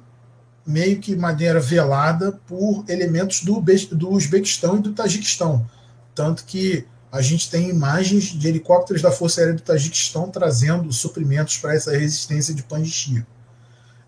meio 0.66 1.00
que 1.00 1.16
maneira 1.16 1.60
velada 1.60 2.32
por 2.48 2.84
elementos 2.88 3.44
do, 3.44 3.64
do 3.92 4.10
Uzbequistão 4.12 4.78
e 4.78 4.82
do 4.82 4.94
Tajiquistão. 4.94 5.70
Tanto 6.14 6.44
que 6.46 6.86
a 7.12 7.22
gente 7.22 7.50
tem 7.50 7.70
imagens 7.70 8.26
de 8.26 8.48
helicópteros 8.48 9.02
da 9.02 9.12
Força 9.12 9.42
Aérea 9.42 9.54
do 9.56 9.62
Tajiquistão 9.62 10.30
trazendo 10.30 10.92
suprimentos 10.92 11.58
para 11.58 11.76
essa 11.76 11.92
resistência 11.92 12.54
de 12.54 12.64
Panjshir. 12.64 13.26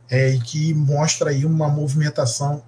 É, 0.10 0.30
e 0.30 0.40
que 0.40 0.74
mostra 0.74 1.32
aí 1.32 1.46
uma 1.46 1.68
movimentação 1.68 2.64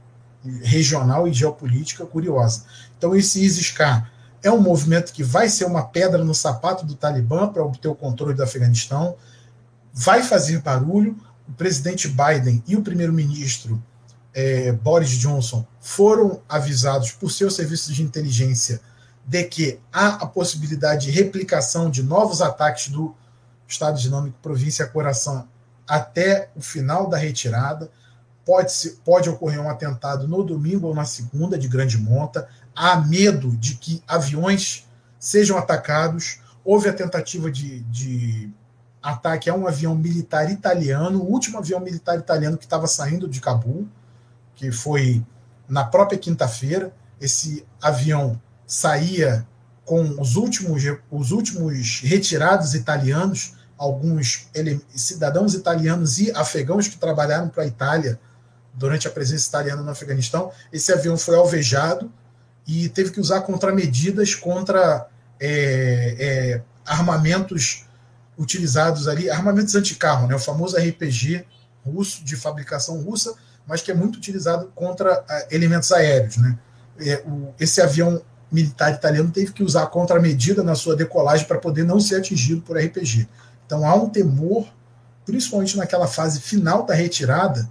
regional 0.61 1.27
e 1.27 1.33
geopolítica 1.33 2.05
curiosa. 2.05 2.63
Então, 2.97 3.15
esse 3.15 3.43
ISIS-K 3.43 4.09
é 4.43 4.51
um 4.51 4.61
movimento 4.61 5.11
que 5.11 5.23
vai 5.23 5.49
ser 5.49 5.65
uma 5.65 5.83
pedra 5.83 6.23
no 6.23 6.33
sapato 6.33 6.85
do 6.85 6.95
Talibã 6.95 7.47
para 7.47 7.63
obter 7.63 7.87
o 7.87 7.95
controle 7.95 8.33
do 8.33 8.43
Afeganistão, 8.43 9.15
vai 9.93 10.23
fazer 10.23 10.61
barulho, 10.61 11.17
o 11.49 11.53
presidente 11.53 12.07
Biden 12.07 12.63
e 12.67 12.75
o 12.75 12.83
primeiro-ministro 12.83 13.81
é, 14.33 14.71
Boris 14.71 15.09
Johnson 15.09 15.65
foram 15.81 16.41
avisados 16.47 17.11
por 17.11 17.31
seus 17.31 17.55
serviços 17.55 17.95
de 17.95 18.03
inteligência 18.03 18.79
de 19.25 19.43
que 19.43 19.79
há 19.91 20.09
a 20.09 20.27
possibilidade 20.27 21.07
de 21.07 21.11
replicação 21.11 21.89
de 21.89 22.03
novos 22.03 22.41
ataques 22.41 22.89
do 22.89 23.15
Estado 23.67 23.97
Islâmico 23.97 24.37
Província 24.41 24.87
Coração 24.87 25.47
até 25.87 26.49
o 26.55 26.61
final 26.61 27.09
da 27.09 27.17
retirada. 27.17 27.91
Pode, 28.45 28.71
-se, 28.71 28.99
pode 29.03 29.29
ocorrer 29.29 29.59
um 29.59 29.69
atentado 29.69 30.27
no 30.27 30.43
domingo 30.43 30.87
ou 30.87 30.95
na 30.95 31.05
segunda, 31.05 31.57
de 31.57 31.67
grande 31.67 31.97
monta. 31.97 32.47
Há 32.75 32.97
medo 32.97 33.55
de 33.57 33.75
que 33.75 34.03
aviões 34.07 34.87
sejam 35.19 35.57
atacados. 35.57 36.39
Houve 36.63 36.89
a 36.89 36.93
tentativa 36.93 37.51
de, 37.51 37.81
de 37.81 38.51
ataque 39.01 39.49
a 39.49 39.55
um 39.55 39.67
avião 39.67 39.95
militar 39.95 40.51
italiano, 40.51 41.19
o 41.19 41.31
último 41.31 41.57
avião 41.57 41.79
militar 41.79 42.17
italiano 42.17 42.57
que 42.57 42.65
estava 42.65 42.87
saindo 42.87 43.27
de 43.27 43.39
Cabul, 43.39 43.87
que 44.55 44.71
foi 44.71 45.23
na 45.67 45.83
própria 45.83 46.19
quinta-feira. 46.19 46.93
Esse 47.19 47.65
avião 47.81 48.41
saía 48.67 49.47
com 49.85 50.21
os 50.21 50.35
últimos, 50.35 50.83
os 51.09 51.31
últimos 51.31 52.01
retirados 52.03 52.75
italianos, 52.75 53.53
alguns 53.77 54.47
ele, 54.53 54.81
cidadãos 54.93 55.53
italianos 55.53 56.19
e 56.19 56.31
afegãos 56.31 56.87
que 56.87 56.97
trabalharam 56.97 57.49
para 57.49 57.63
a 57.63 57.67
Itália 57.67 58.19
durante 58.73 59.07
a 59.07 59.11
presença 59.11 59.47
italiana 59.47 59.81
no 59.81 59.89
Afeganistão. 59.89 60.51
Esse 60.71 60.91
avião 60.91 61.17
foi 61.17 61.35
alvejado 61.35 62.11
e 62.67 62.87
teve 62.89 63.11
que 63.11 63.19
usar 63.19 63.41
contramedidas 63.41 64.35
contra 64.35 65.07
é, 65.39 66.15
é, 66.19 66.61
armamentos 66.85 67.88
utilizados 68.39 69.07
ali, 69.07 69.29
armamentos 69.29 69.75
anticarro, 69.75 70.25
né, 70.25 70.33
o 70.33 70.39
famoso 70.39 70.77
RPG 70.77 71.45
russo, 71.85 72.23
de 72.23 72.37
fabricação 72.37 73.01
russa, 73.01 73.35
mas 73.67 73.81
que 73.81 73.91
é 73.91 73.93
muito 73.93 74.15
utilizado 74.15 74.71
contra 74.73 75.19
uh, 75.19 75.25
elementos 75.51 75.91
aéreos. 75.91 76.37
Né? 76.37 76.57
É, 77.01 77.23
esse 77.59 77.81
avião 77.81 78.21
militar 78.51 78.93
italiano 78.93 79.29
teve 79.29 79.51
que 79.51 79.63
usar 79.63 79.85
contramedida 79.87 80.63
na 80.63 80.73
sua 80.73 80.95
decolagem 80.95 81.45
para 81.45 81.59
poder 81.59 81.83
não 81.83 81.99
ser 81.99 82.15
atingido 82.15 82.61
por 82.61 82.77
RPG. 82.77 83.27
Então 83.65 83.85
há 83.85 83.93
um 83.93 84.09
temor, 84.09 84.67
principalmente 85.25 85.77
naquela 85.77 86.07
fase 86.07 86.39
final 86.39 86.83
da 86.85 86.95
retirada, 86.95 87.69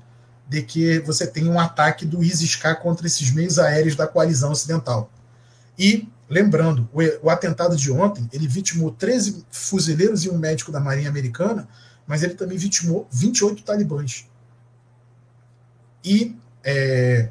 de 0.48 0.62
que 0.62 1.00
você 1.00 1.26
tenha 1.26 1.50
um 1.50 1.58
ataque 1.58 2.06
do 2.06 2.22
ISIS-K 2.22 2.76
contra 2.76 3.06
esses 3.06 3.32
meios 3.32 3.58
aéreos 3.58 3.96
da 3.96 4.06
coalizão 4.06 4.52
ocidental. 4.52 5.10
E 5.78 6.08
Lembrando, 6.28 6.88
o, 6.92 7.26
o, 7.26 7.30
atentado 7.30 7.74
de 7.74 7.90
ontem, 7.90 8.28
ele 8.32 8.46
vitimou 8.46 8.90
13 8.90 9.46
fuzileiros 9.50 10.24
e 10.24 10.30
um 10.30 10.36
médico 10.36 10.70
da 10.70 10.78
Marinha 10.78 11.08
Americana, 11.08 11.66
mas 12.06 12.22
ele 12.22 12.34
também 12.34 12.58
vitimou 12.58 13.08
28 13.10 13.62
talibãs. 13.62 14.26
E 16.04 16.36
é, 16.62 17.30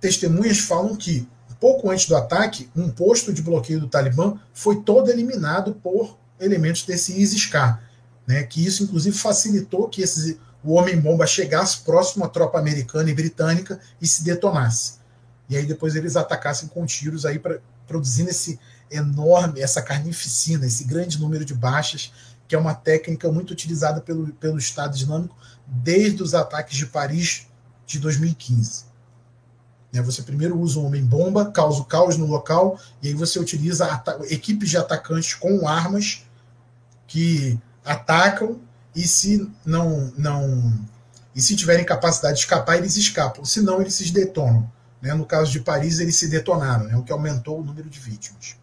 testemunhas 0.00 0.58
falam 0.58 0.96
que, 0.96 1.28
pouco 1.60 1.90
antes 1.90 2.06
do 2.06 2.16
ataque, 2.16 2.68
um 2.76 2.90
posto 2.90 3.32
de 3.32 3.40
bloqueio 3.40 3.80
do 3.80 3.88
Talibã 3.88 4.38
foi 4.52 4.82
todo 4.82 5.10
eliminado 5.10 5.74
por 5.74 6.18
elementos 6.38 6.82
desse 6.82 7.18
ISIS-K, 7.18 7.80
né, 8.26 8.42
que 8.42 8.64
isso 8.64 8.82
inclusive 8.82 9.16
facilitou 9.16 9.88
que 9.88 10.02
esse, 10.02 10.38
o 10.62 10.74
homem-bomba 10.74 11.26
chegasse 11.26 11.78
próximo 11.78 12.24
à 12.24 12.28
tropa 12.28 12.58
americana 12.58 13.10
e 13.10 13.14
britânica 13.14 13.80
e 14.00 14.06
se 14.06 14.22
detonasse. 14.24 14.98
E 15.48 15.56
aí 15.56 15.64
depois 15.64 15.94
eles 15.94 16.16
atacassem 16.16 16.68
com 16.68 16.84
tiros 16.84 17.24
aí 17.24 17.38
para 17.38 17.60
produzindo 17.86 18.30
esse 18.30 18.58
enorme, 18.90 19.60
essa 19.60 19.82
carnificina, 19.82 20.66
esse 20.66 20.84
grande 20.84 21.18
número 21.18 21.44
de 21.44 21.54
baixas, 21.54 22.12
que 22.46 22.54
é 22.54 22.58
uma 22.58 22.74
técnica 22.74 23.30
muito 23.30 23.50
utilizada 23.50 24.00
pelo, 24.00 24.32
pelo 24.34 24.58
Estado 24.58 24.96
Islâmico 24.96 25.36
desde 25.66 26.22
os 26.22 26.34
ataques 26.34 26.76
de 26.76 26.86
Paris 26.86 27.46
de 27.86 27.98
2015. 27.98 28.84
Né, 29.92 30.02
você 30.02 30.22
primeiro 30.22 30.58
usa 30.58 30.78
um 30.78 30.86
homem-bomba, 30.86 31.50
causa 31.50 31.80
o 31.80 31.84
caos 31.84 32.16
no 32.16 32.26
local, 32.26 32.78
e 33.02 33.08
aí 33.08 33.14
você 33.14 33.38
utiliza 33.38 34.02
equipes 34.28 34.70
de 34.70 34.76
atacantes 34.76 35.34
com 35.34 35.66
armas 35.66 36.24
que 37.06 37.58
atacam, 37.84 38.60
e 38.94 39.06
se 39.06 39.50
não, 39.64 40.12
não 40.16 40.86
e 41.34 41.42
se 41.42 41.56
tiverem 41.56 41.84
capacidade 41.84 42.34
de 42.34 42.40
escapar, 42.40 42.76
eles 42.76 42.96
escapam, 42.96 43.44
senão 43.44 43.80
eles 43.80 43.94
se 43.94 44.12
detonam. 44.12 44.70
Né? 45.04 45.12
No 45.12 45.26
caso 45.26 45.52
de 45.52 45.60
Paris, 45.60 46.00
eles 46.00 46.16
se 46.16 46.28
detonaram, 46.28 46.86
né? 46.86 46.96
o 46.96 47.02
que 47.02 47.12
aumentou 47.12 47.60
o 47.60 47.64
número 47.64 47.90
de 47.90 48.00
vítimas. 48.00 48.56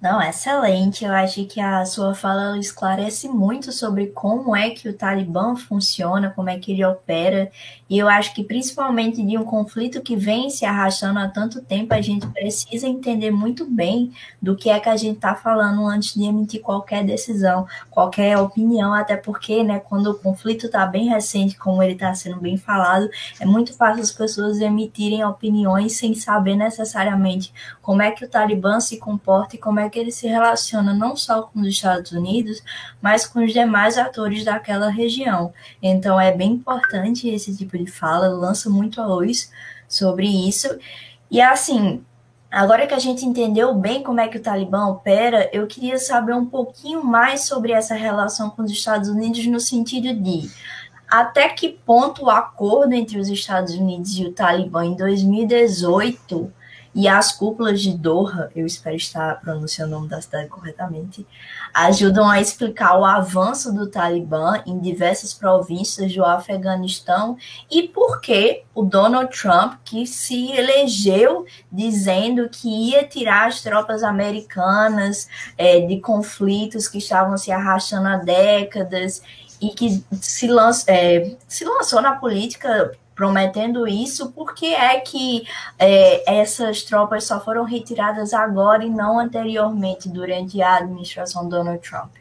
Não, 0.00 0.22
excelente. 0.22 1.04
Eu 1.04 1.12
acho 1.12 1.44
que 1.46 1.60
a 1.60 1.84
sua 1.84 2.14
fala 2.14 2.56
esclarece 2.56 3.28
muito 3.28 3.72
sobre 3.72 4.06
como 4.06 4.54
é 4.54 4.70
que 4.70 4.88
o 4.88 4.92
Talibã 4.96 5.56
funciona, 5.56 6.30
como 6.30 6.48
é 6.48 6.56
que 6.56 6.70
ele 6.70 6.84
opera. 6.84 7.50
E 7.90 7.98
eu 7.98 8.08
acho 8.08 8.32
que 8.32 8.44
principalmente 8.44 9.20
de 9.20 9.36
um 9.36 9.42
conflito 9.42 10.00
que 10.00 10.14
vem 10.14 10.50
se 10.50 10.64
arrastando 10.64 11.18
há 11.18 11.26
tanto 11.26 11.60
tempo, 11.60 11.92
a 11.94 12.00
gente 12.00 12.28
precisa 12.28 12.86
entender 12.86 13.32
muito 13.32 13.66
bem 13.66 14.12
do 14.40 14.54
que 14.54 14.70
é 14.70 14.78
que 14.78 14.88
a 14.88 14.96
gente 14.96 15.16
está 15.16 15.34
falando 15.34 15.84
antes 15.84 16.14
de 16.14 16.22
emitir 16.22 16.60
qualquer 16.60 17.02
decisão, 17.04 17.66
qualquer 17.90 18.38
opinião, 18.38 18.94
até 18.94 19.16
porque, 19.16 19.64
né, 19.64 19.80
quando 19.80 20.12
o 20.12 20.18
conflito 20.18 20.66
está 20.66 20.86
bem 20.86 21.08
recente, 21.08 21.56
como 21.56 21.82
ele 21.82 21.94
está 21.94 22.14
sendo 22.14 22.38
bem 22.40 22.56
falado, 22.56 23.10
é 23.40 23.44
muito 23.44 23.74
fácil 23.74 24.02
as 24.02 24.12
pessoas 24.12 24.60
emitirem 24.60 25.24
opiniões 25.24 25.96
sem 25.96 26.14
saber 26.14 26.54
necessariamente 26.54 27.52
como 27.82 28.00
é 28.02 28.12
que 28.12 28.24
o 28.24 28.28
Talibã 28.28 28.78
se 28.78 28.98
comporta 28.98 29.56
e 29.56 29.58
como 29.58 29.80
é 29.80 29.87
que 29.88 29.98
ele 29.98 30.10
se 30.10 30.26
relaciona 30.26 30.94
não 30.94 31.16
só 31.16 31.42
com 31.42 31.60
os 31.60 31.68
Estados 31.68 32.12
Unidos, 32.12 32.62
mas 33.00 33.26
com 33.26 33.44
os 33.44 33.52
demais 33.52 33.96
atores 33.98 34.44
daquela 34.44 34.88
região. 34.88 35.52
Então 35.82 36.20
é 36.20 36.32
bem 36.32 36.52
importante 36.52 37.28
esse 37.28 37.56
tipo 37.56 37.76
de 37.78 37.90
fala, 37.90 38.28
lança 38.28 38.68
muito 38.68 39.00
a 39.00 39.06
luz 39.06 39.50
sobre 39.88 40.26
isso. 40.26 40.78
E 41.30 41.40
assim, 41.40 42.04
agora 42.50 42.86
que 42.86 42.94
a 42.94 42.98
gente 42.98 43.24
entendeu 43.24 43.74
bem 43.74 44.02
como 44.02 44.20
é 44.20 44.28
que 44.28 44.38
o 44.38 44.42
Talibã 44.42 44.86
opera, 44.86 45.48
eu 45.52 45.66
queria 45.66 45.98
saber 45.98 46.34
um 46.34 46.46
pouquinho 46.46 47.04
mais 47.04 47.44
sobre 47.44 47.72
essa 47.72 47.94
relação 47.94 48.50
com 48.50 48.62
os 48.62 48.70
Estados 48.70 49.08
Unidos 49.08 49.46
no 49.46 49.60
sentido 49.60 50.14
de 50.14 50.50
até 51.08 51.48
que 51.48 51.70
ponto 51.70 52.24
o 52.24 52.30
acordo 52.30 52.92
entre 52.92 53.18
os 53.18 53.28
Estados 53.28 53.74
Unidos 53.74 54.18
e 54.18 54.26
o 54.26 54.32
Talibã 54.32 54.84
em 54.84 54.94
2018 54.94 56.52
e 56.94 57.06
as 57.06 57.32
cúpulas 57.32 57.80
de 57.80 57.96
Doha, 57.96 58.50
eu 58.54 58.66
espero 58.66 58.96
estar 58.96 59.40
pronunciando 59.40 59.92
o 59.92 59.98
nome 59.98 60.08
da 60.08 60.20
cidade 60.20 60.48
corretamente, 60.48 61.26
ajudam 61.72 62.28
a 62.28 62.40
explicar 62.40 62.98
o 62.98 63.04
avanço 63.04 63.72
do 63.72 63.86
Talibã 63.86 64.62
em 64.66 64.78
diversas 64.78 65.34
províncias 65.34 66.14
do 66.14 66.24
Afeganistão 66.24 67.36
e 67.70 67.88
por 67.88 68.20
que 68.20 68.64
o 68.74 68.82
Donald 68.82 69.30
Trump, 69.36 69.74
que 69.84 70.06
se 70.06 70.50
elegeu 70.52 71.46
dizendo 71.70 72.48
que 72.48 72.68
ia 72.68 73.06
tirar 73.06 73.48
as 73.48 73.60
tropas 73.60 74.02
americanas 74.02 75.28
é, 75.56 75.80
de 75.80 76.00
conflitos 76.00 76.88
que 76.88 76.98
estavam 76.98 77.36
se 77.36 77.52
arrastando 77.52 78.08
há 78.08 78.16
décadas 78.16 79.22
e 79.60 79.70
que 79.70 80.02
se, 80.20 80.46
lanç, 80.46 80.84
é, 80.86 81.36
se 81.46 81.64
lançou 81.64 82.00
na 82.00 82.12
política 82.12 82.92
prometendo 83.18 83.84
isso, 83.88 84.30
por 84.30 84.54
que 84.54 84.72
é 84.72 85.00
que 85.00 85.44
é, 85.76 86.38
essas 86.40 86.84
tropas 86.84 87.24
só 87.24 87.44
foram 87.44 87.64
retiradas 87.64 88.32
agora 88.32 88.84
e 88.84 88.88
não 88.88 89.18
anteriormente, 89.18 90.08
durante 90.08 90.62
a 90.62 90.76
administração 90.76 91.48
Donald 91.48 91.80
Trump? 91.80 92.14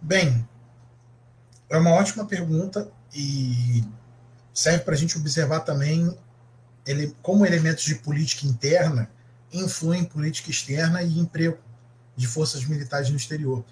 Bem, 0.00 0.48
é 1.68 1.76
uma 1.76 1.90
ótima 1.90 2.24
pergunta 2.24 2.88
e 3.12 3.82
serve 4.54 4.84
para 4.84 4.94
a 4.94 4.96
gente 4.96 5.18
observar 5.18 5.60
também 5.60 6.16
ele, 6.86 7.16
como 7.20 7.44
elementos 7.44 7.82
de 7.82 7.96
política 7.96 8.46
interna 8.46 9.10
influem 9.52 10.02
em 10.02 10.04
política 10.04 10.52
externa 10.52 11.02
e 11.02 11.18
emprego 11.18 11.58
de 12.16 12.28
forças 12.28 12.64
militares 12.64 13.10
no 13.10 13.16
exterior. 13.16 13.64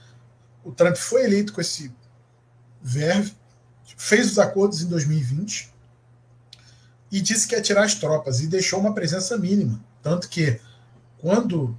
O 0.65 0.73
Trump 0.73 0.97
foi 0.97 1.27
eleito 1.27 1.53
com 1.53 1.61
esse 1.61 1.95
verve, 2.83 3.39
fez 3.97 4.33
os 4.33 4.39
acordos 4.39 4.83
em 4.83 4.87
2020 4.87 5.73
e 7.11 7.21
disse 7.21 7.47
que 7.47 7.55
ia 7.55 7.62
tirar 7.62 7.85
as 7.85 7.95
tropas 7.95 8.41
e 8.41 8.47
deixou 8.47 8.81
uma 8.81 8.95
presença 8.95 9.37
mínima. 9.37 9.81
Tanto 10.03 10.29
que, 10.29 10.59
quando 11.19 11.77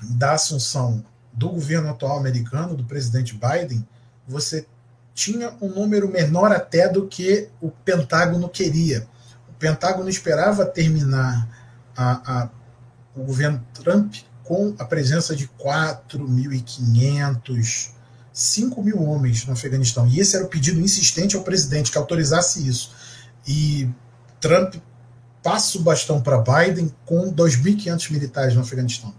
da 0.00 0.32
assunção 0.32 1.04
do 1.32 1.50
governo 1.50 1.90
atual 1.90 2.18
americano, 2.18 2.76
do 2.76 2.84
presidente 2.84 3.34
Biden, 3.34 3.86
você 4.26 4.66
tinha 5.14 5.54
um 5.60 5.68
número 5.68 6.08
menor 6.08 6.50
até 6.52 6.88
do 6.88 7.06
que 7.06 7.50
o 7.60 7.70
Pentágono 7.70 8.48
queria. 8.48 9.06
O 9.48 9.52
Pentágono 9.54 10.08
esperava 10.08 10.64
terminar 10.64 11.48
a, 11.96 12.42
a, 12.42 12.48
o 13.14 13.22
governo 13.24 13.64
Trump 13.74 14.14
com 14.44 14.74
a 14.78 14.84
presença 14.84 15.34
de 15.36 15.46
4.500, 15.48 17.90
5 18.32 18.82
mil 18.82 19.02
homens 19.02 19.44
no 19.44 19.52
Afeganistão. 19.52 20.06
E 20.06 20.18
esse 20.18 20.36
era 20.36 20.44
o 20.44 20.48
pedido 20.48 20.80
insistente 20.80 21.36
ao 21.36 21.42
presidente 21.42 21.90
que 21.90 21.98
autorizasse 21.98 22.66
isso. 22.66 22.92
E 23.46 23.88
Trump 24.40 24.76
passa 25.42 25.78
o 25.78 25.82
bastão 25.82 26.20
para 26.20 26.38
Biden 26.38 26.92
com 27.04 27.32
2.500 27.32 28.10
militares 28.12 28.54
no 28.54 28.60
Afeganistão, 28.60 29.12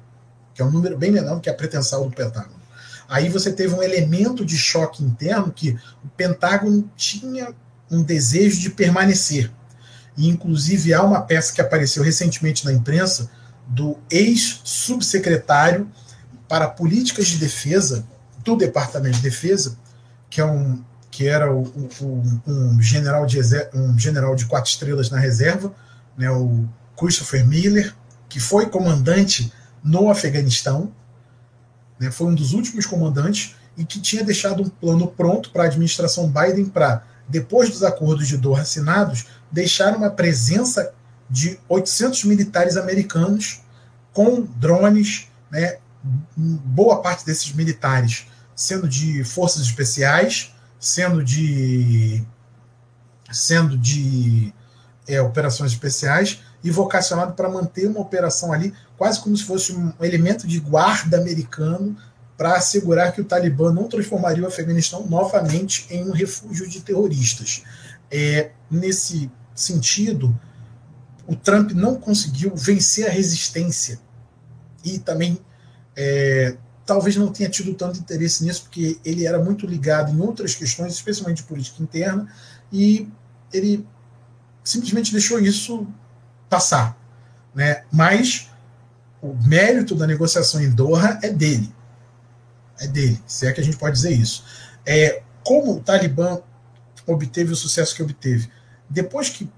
que 0.54 0.62
é 0.62 0.66
um 0.66 0.72
número 0.72 0.98
bem 0.98 1.12
menor 1.12 1.36
do 1.36 1.42
que 1.42 1.50
a 1.50 1.54
pretensão 1.54 2.08
do 2.08 2.16
Pentágono. 2.16 2.64
Aí 3.08 3.30
você 3.30 3.52
teve 3.52 3.74
um 3.74 3.84
elemento 3.84 4.46
de 4.46 4.58
choque 4.58 5.04
interno 5.04 5.52
que 5.52 5.78
o 6.04 6.08
Pentágono 6.16 6.90
tinha 6.96 7.54
um 7.92 8.02
desejo 8.02 8.60
de 8.60 8.70
permanecer. 8.70 9.52
E, 10.18 10.30
inclusive, 10.30 10.94
há 10.94 11.04
uma 11.04 11.22
peça 11.22 11.54
que 11.54 11.62
apareceu 11.62 12.04
recentemente 12.04 12.66
na 12.66 12.72
imprensa 12.72 13.30
do 13.68 13.98
ex-subsecretário 14.10 15.90
para 16.48 16.68
políticas 16.68 17.28
de 17.28 17.38
defesa 17.38 18.06
do 18.44 18.56
Departamento 18.56 19.18
de 19.18 19.24
Defesa, 19.24 19.78
que 20.30 20.42
é 20.42 20.46
um 20.46 20.84
que 21.14 21.28
era 21.28 21.54
o, 21.54 21.62
o, 22.02 22.24
um 22.48 22.82
general 22.82 23.28
de 23.28 23.40
um 23.72 23.98
general 24.00 24.36
de 24.36 24.48
quatro 24.48 24.72
estrelas 24.72 25.12
na 25.12 25.20
reserva, 25.20 25.72
né, 26.18 26.32
o 26.32 26.68
Christopher 26.98 27.46
Miller, 27.46 27.96
que 28.28 28.40
foi 28.40 28.68
comandante 28.68 29.54
no 29.84 30.10
Afeganistão, 30.10 30.92
né, 32.00 32.10
foi 32.10 32.26
um 32.26 32.34
dos 32.34 32.54
últimos 32.54 32.88
comandantes 32.88 33.56
e 33.78 33.86
que 33.86 34.02
tinha 34.02 34.24
deixado 34.24 34.64
um 34.64 34.70
plano 34.70 35.08
pronto 35.08 35.52
para 35.52 35.64
a 35.64 35.66
administração 35.68 36.32
Biden 36.32 36.66
para, 36.66 37.04
depois 37.30 37.70
dos 37.70 37.84
acordos 37.84 38.28
de 38.28 38.36
Doha 38.36 38.62
assinados, 38.62 39.28
deixar 39.52 39.96
uma 39.96 40.10
presença 40.10 40.96
de 41.30 41.60
800 41.70 42.24
militares 42.24 42.76
americanos 42.76 43.62
com 44.12 44.42
drones, 44.42 45.28
né, 45.52 45.78
boa 46.36 47.04
parte 47.04 47.24
desses 47.24 47.54
militares 47.54 48.33
sendo 48.56 48.88
de 48.88 49.24
forças 49.24 49.62
especiais, 49.64 50.54
sendo 50.80 51.24
de 51.24 52.24
sendo 53.32 53.78
de 53.78 54.54
é, 55.08 55.22
operações 55.22 55.72
especiais 55.72 56.42
e 56.64 56.70
vocacionado 56.70 57.34
para 57.34 57.50
manter 57.50 57.88
uma 57.88 58.00
operação 58.00 58.54
ali, 58.54 58.74
quase 58.98 59.20
como 59.20 59.36
se 59.36 59.44
fosse 59.44 59.74
um 59.74 59.92
elemento 60.02 60.48
de 60.48 60.60
guarda 60.60 61.18
americano 61.18 61.98
para 62.38 62.56
assegurar 62.56 63.12
que 63.12 63.22
o 63.22 63.26
Talibã 63.26 63.72
não 63.72 63.88
transformaria 63.88 64.44
o 64.44 64.48
Afeganistão 64.48 65.06
novamente 65.08 65.86
em 65.90 66.04
um 66.08 66.12
refúgio 66.12 66.68
de 66.68 66.82
terroristas. 66.82 67.64
É, 68.10 68.52
nesse 68.70 69.32
sentido, 69.56 70.38
o 71.28 71.36
Trump 71.36 71.72
não 71.72 71.96
conseguiu 71.96 72.56
vencer 72.56 73.08
a 73.08 73.12
resistência 73.12 74.00
e 74.84 75.00
também 75.00 75.40
é, 75.96 76.58
talvez 76.86 77.16
não 77.16 77.32
tenha 77.32 77.50
tido 77.50 77.74
tanto 77.74 78.00
interesse 78.00 78.44
nisso, 78.44 78.64
porque 78.64 79.00
ele 79.04 79.26
era 79.26 79.42
muito 79.42 79.66
ligado 79.66 80.12
em 80.12 80.20
outras 80.20 80.56
questões, 80.56 80.94
especialmente 80.94 81.44
política 81.44 81.82
interna, 81.82 82.28
e 82.72 83.10
ele 83.52 83.86
simplesmente 84.64 85.12
deixou 85.12 85.40
isso 85.40 85.88
passar. 86.50 86.98
Né? 87.54 87.84
Mas 87.92 88.50
o 89.22 89.34
mérito 89.34 89.96
da 89.96 90.06
negociação 90.06 90.62
em 90.62 90.70
Doha 90.70 91.20
é 91.22 91.30
dele. 91.30 91.74
É 92.80 92.88
dele, 92.88 93.22
se 93.26 93.48
é 93.48 93.54
que 93.54 93.62
a 93.62 93.64
gente 93.64 93.78
pode 93.78 93.96
dizer 93.96 94.12
isso. 94.12 94.44
É, 94.86 95.24
como 95.44 95.78
o 95.78 95.80
Talibã 95.80 96.42
obteve 97.06 97.54
o 97.54 97.56
sucesso 97.56 97.96
que 97.96 98.04
obteve? 98.04 98.50
Depois 98.90 99.30
que 99.30 99.50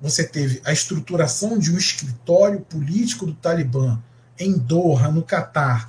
você 0.00 0.24
teve 0.24 0.60
a 0.64 0.72
estruturação 0.72 1.58
de 1.58 1.72
um 1.72 1.76
escritório 1.76 2.60
político 2.60 3.26
do 3.26 3.34
Talibã 3.34 4.02
em 4.38 4.56
Doha, 4.56 5.08
no 5.10 5.22
Catar, 5.22 5.88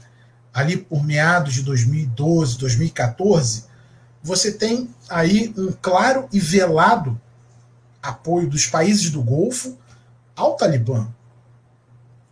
ali 0.53 0.77
por 0.77 1.03
meados 1.03 1.53
de 1.53 1.63
2012, 1.63 2.57
2014, 2.57 3.65
você 4.21 4.51
tem 4.51 4.89
aí 5.09 5.53
um 5.57 5.73
claro 5.81 6.27
e 6.31 6.39
velado 6.39 7.19
apoio 8.01 8.49
dos 8.49 8.67
países 8.67 9.09
do 9.09 9.21
Golfo 9.21 9.77
ao 10.35 10.55
Talibã. 10.55 11.07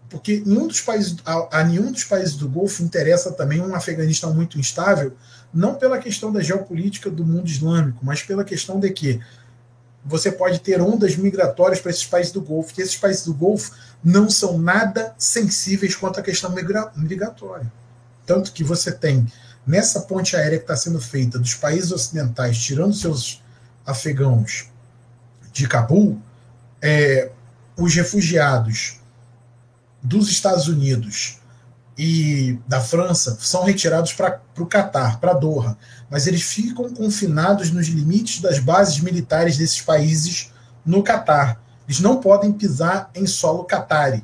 Porque 0.09 0.43
nenhum 0.45 0.67
dos 0.67 0.81
países, 0.81 1.15
a, 1.25 1.59
a 1.59 1.63
nenhum 1.63 1.91
dos 1.91 2.03
países 2.03 2.35
do 2.35 2.47
Golfo 2.47 2.83
interessa 2.83 3.31
também 3.31 3.61
um 3.61 3.73
Afeganistão 3.73 4.33
muito 4.33 4.59
instável, 4.59 5.15
não 5.53 5.75
pela 5.75 5.97
questão 5.97 6.31
da 6.31 6.41
geopolítica 6.41 7.09
do 7.09 7.25
mundo 7.25 7.47
islâmico, 7.47 7.99
mas 8.03 8.21
pela 8.21 8.43
questão 8.43 8.79
de 8.79 8.89
que 8.91 9.21
você 10.03 10.31
pode 10.31 10.59
ter 10.59 10.81
ondas 10.81 11.15
migratórias 11.15 11.79
para 11.79 11.91
esses 11.91 12.05
países 12.05 12.31
do 12.31 12.41
Golfo, 12.41 12.73
que 12.73 12.81
esses 12.81 12.97
países 12.97 13.23
do 13.23 13.33
Golfo 13.33 13.71
não 14.03 14.29
são 14.29 14.57
nada 14.57 15.13
sensíveis 15.17 15.95
quanto 15.95 16.19
à 16.19 16.23
questão 16.23 16.53
migratória. 16.95 17.71
Tanto 18.25 18.51
que 18.51 18.63
você 18.63 18.91
tem 18.91 19.27
nessa 19.65 20.01
ponte 20.01 20.35
aérea 20.35 20.57
que 20.57 20.63
está 20.63 20.75
sendo 20.75 20.99
feita 20.99 21.37
dos 21.37 21.53
países 21.53 21.91
ocidentais, 21.91 22.57
tirando 22.57 22.93
seus 22.93 23.41
afegãos 23.85 24.69
de 25.51 25.67
Cabul, 25.67 26.21
é, 26.81 27.31
os 27.77 27.93
refugiados 27.93 28.99
dos 30.01 30.29
Estados 30.29 30.67
Unidos 30.67 31.39
e 31.97 32.57
da 32.67 32.81
França 32.81 33.37
são 33.39 33.63
retirados 33.63 34.13
para 34.13 34.41
o 34.57 34.65
Catar, 34.65 35.19
para 35.19 35.33
Doha, 35.33 35.77
mas 36.09 36.25
eles 36.25 36.41
ficam 36.41 36.91
confinados 36.93 37.69
nos 37.69 37.87
limites 37.87 38.41
das 38.41 38.59
bases 38.59 38.99
militares 38.99 39.57
desses 39.57 39.81
países 39.81 40.51
no 40.85 41.03
Catar. 41.03 41.61
Eles 41.87 41.99
não 41.99 42.19
podem 42.19 42.53
pisar 42.53 43.11
em 43.13 43.27
solo 43.27 43.65
catari, 43.65 44.23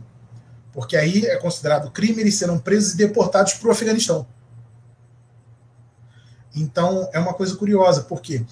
porque 0.77 0.95
aí 0.95 1.25
é 1.25 1.35
considerado 1.37 1.89
crime, 1.89 2.21
eles 2.21 2.35
serão 2.35 2.59
presos 2.59 2.93
e 2.93 2.97
deportados 2.97 3.53
para 3.53 3.67
o 3.67 3.71
Afeganistão. 3.71 4.27
Então 6.55 7.09
é 7.11 7.17
uma 7.17 7.33
coisa 7.33 7.55
curiosa, 7.55 8.03
porque 8.03 8.45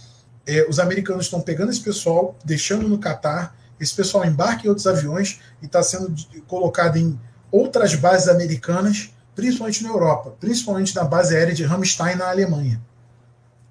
é, 0.44 0.66
os 0.68 0.80
americanos 0.80 1.26
estão 1.26 1.40
pegando 1.40 1.70
esse 1.70 1.82
pessoal, 1.82 2.36
deixando 2.44 2.88
no 2.88 2.98
Catar, 2.98 3.56
esse 3.80 3.94
pessoal 3.94 4.26
embarca 4.26 4.66
em 4.66 4.70
outros 4.70 4.88
aviões 4.88 5.40
e 5.62 5.68
está 5.68 5.84
sendo 5.84 6.16
colocado 6.48 6.98
em 6.98 7.20
outras 7.52 7.94
bases 7.94 8.28
americanas 8.28 9.14
principalmente 9.36 9.84
na 9.84 9.90
Europa, 9.90 10.36
principalmente 10.40 10.96
na 10.96 11.04
base 11.04 11.36
aérea 11.36 11.54
de 11.54 11.64
Ramstein, 11.64 12.16
na 12.16 12.32
Alemanha, 12.32 12.82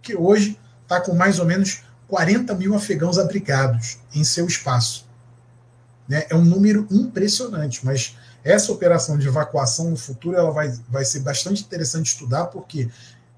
que 0.00 0.14
hoje 0.14 0.60
está 0.84 1.00
com 1.00 1.12
mais 1.12 1.40
ou 1.40 1.44
menos 1.44 1.82
40 2.06 2.54
mil 2.54 2.72
afegãos 2.76 3.18
abrigados 3.18 3.98
em 4.14 4.22
seu 4.22 4.46
espaço. 4.46 5.08
Né? 6.06 6.24
É 6.30 6.36
um 6.36 6.44
número 6.44 6.86
impressionante, 6.88 7.84
mas 7.84 8.16
essa 8.44 8.70
operação 8.70 9.16
de 9.16 9.26
evacuação 9.26 9.90
no 9.90 9.96
futuro 9.96 10.36
ela 10.36 10.50
vai, 10.50 10.72
vai 10.88 11.04
ser 11.04 11.20
bastante 11.20 11.62
interessante 11.62 12.08
estudar, 12.08 12.46
porque 12.46 12.90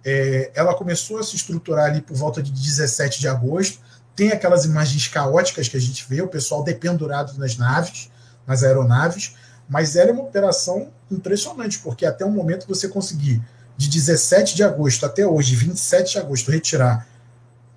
é, 0.05 0.51
ela 0.55 0.74
começou 0.74 1.19
a 1.19 1.23
se 1.23 1.37
estruturar 1.37 1.87
ali 1.87 2.03
por 2.03 2.16
volta 2.16 2.43
de 2.43 2.51
17 2.51 3.20
de 3.20 3.28
agosto, 3.28 3.78
tem 4.16 4.33
aquelas 4.33 4.65
imagens 4.65 5.07
caóticas 5.07 5.69
que 5.69 5.77
a 5.77 5.81
gente 5.81 6.05
vê, 6.09 6.20
o 6.23 6.28
pessoal 6.28 6.65
dependurado 6.65 7.39
nas 7.39 7.57
naves, 7.57 8.11
nas 8.47 8.65
aeronaves, 8.65 9.37
mas 9.69 9.95
era 9.95 10.12
uma 10.12 10.23
operação 10.23 10.89
impressionante, 11.11 11.78
porque 11.78 12.05
até 12.05 12.24
o 12.24 12.31
momento 12.31 12.66
você 12.66 12.89
conseguir, 12.89 13.43
de 13.77 13.89
17 13.89 14.57
de 14.57 14.65
agosto 14.65 15.05
até 15.05 15.27
hoje, 15.27 15.55
27 15.55 16.12
de 16.12 16.19
agosto, 16.19 16.51
retirar 16.51 17.07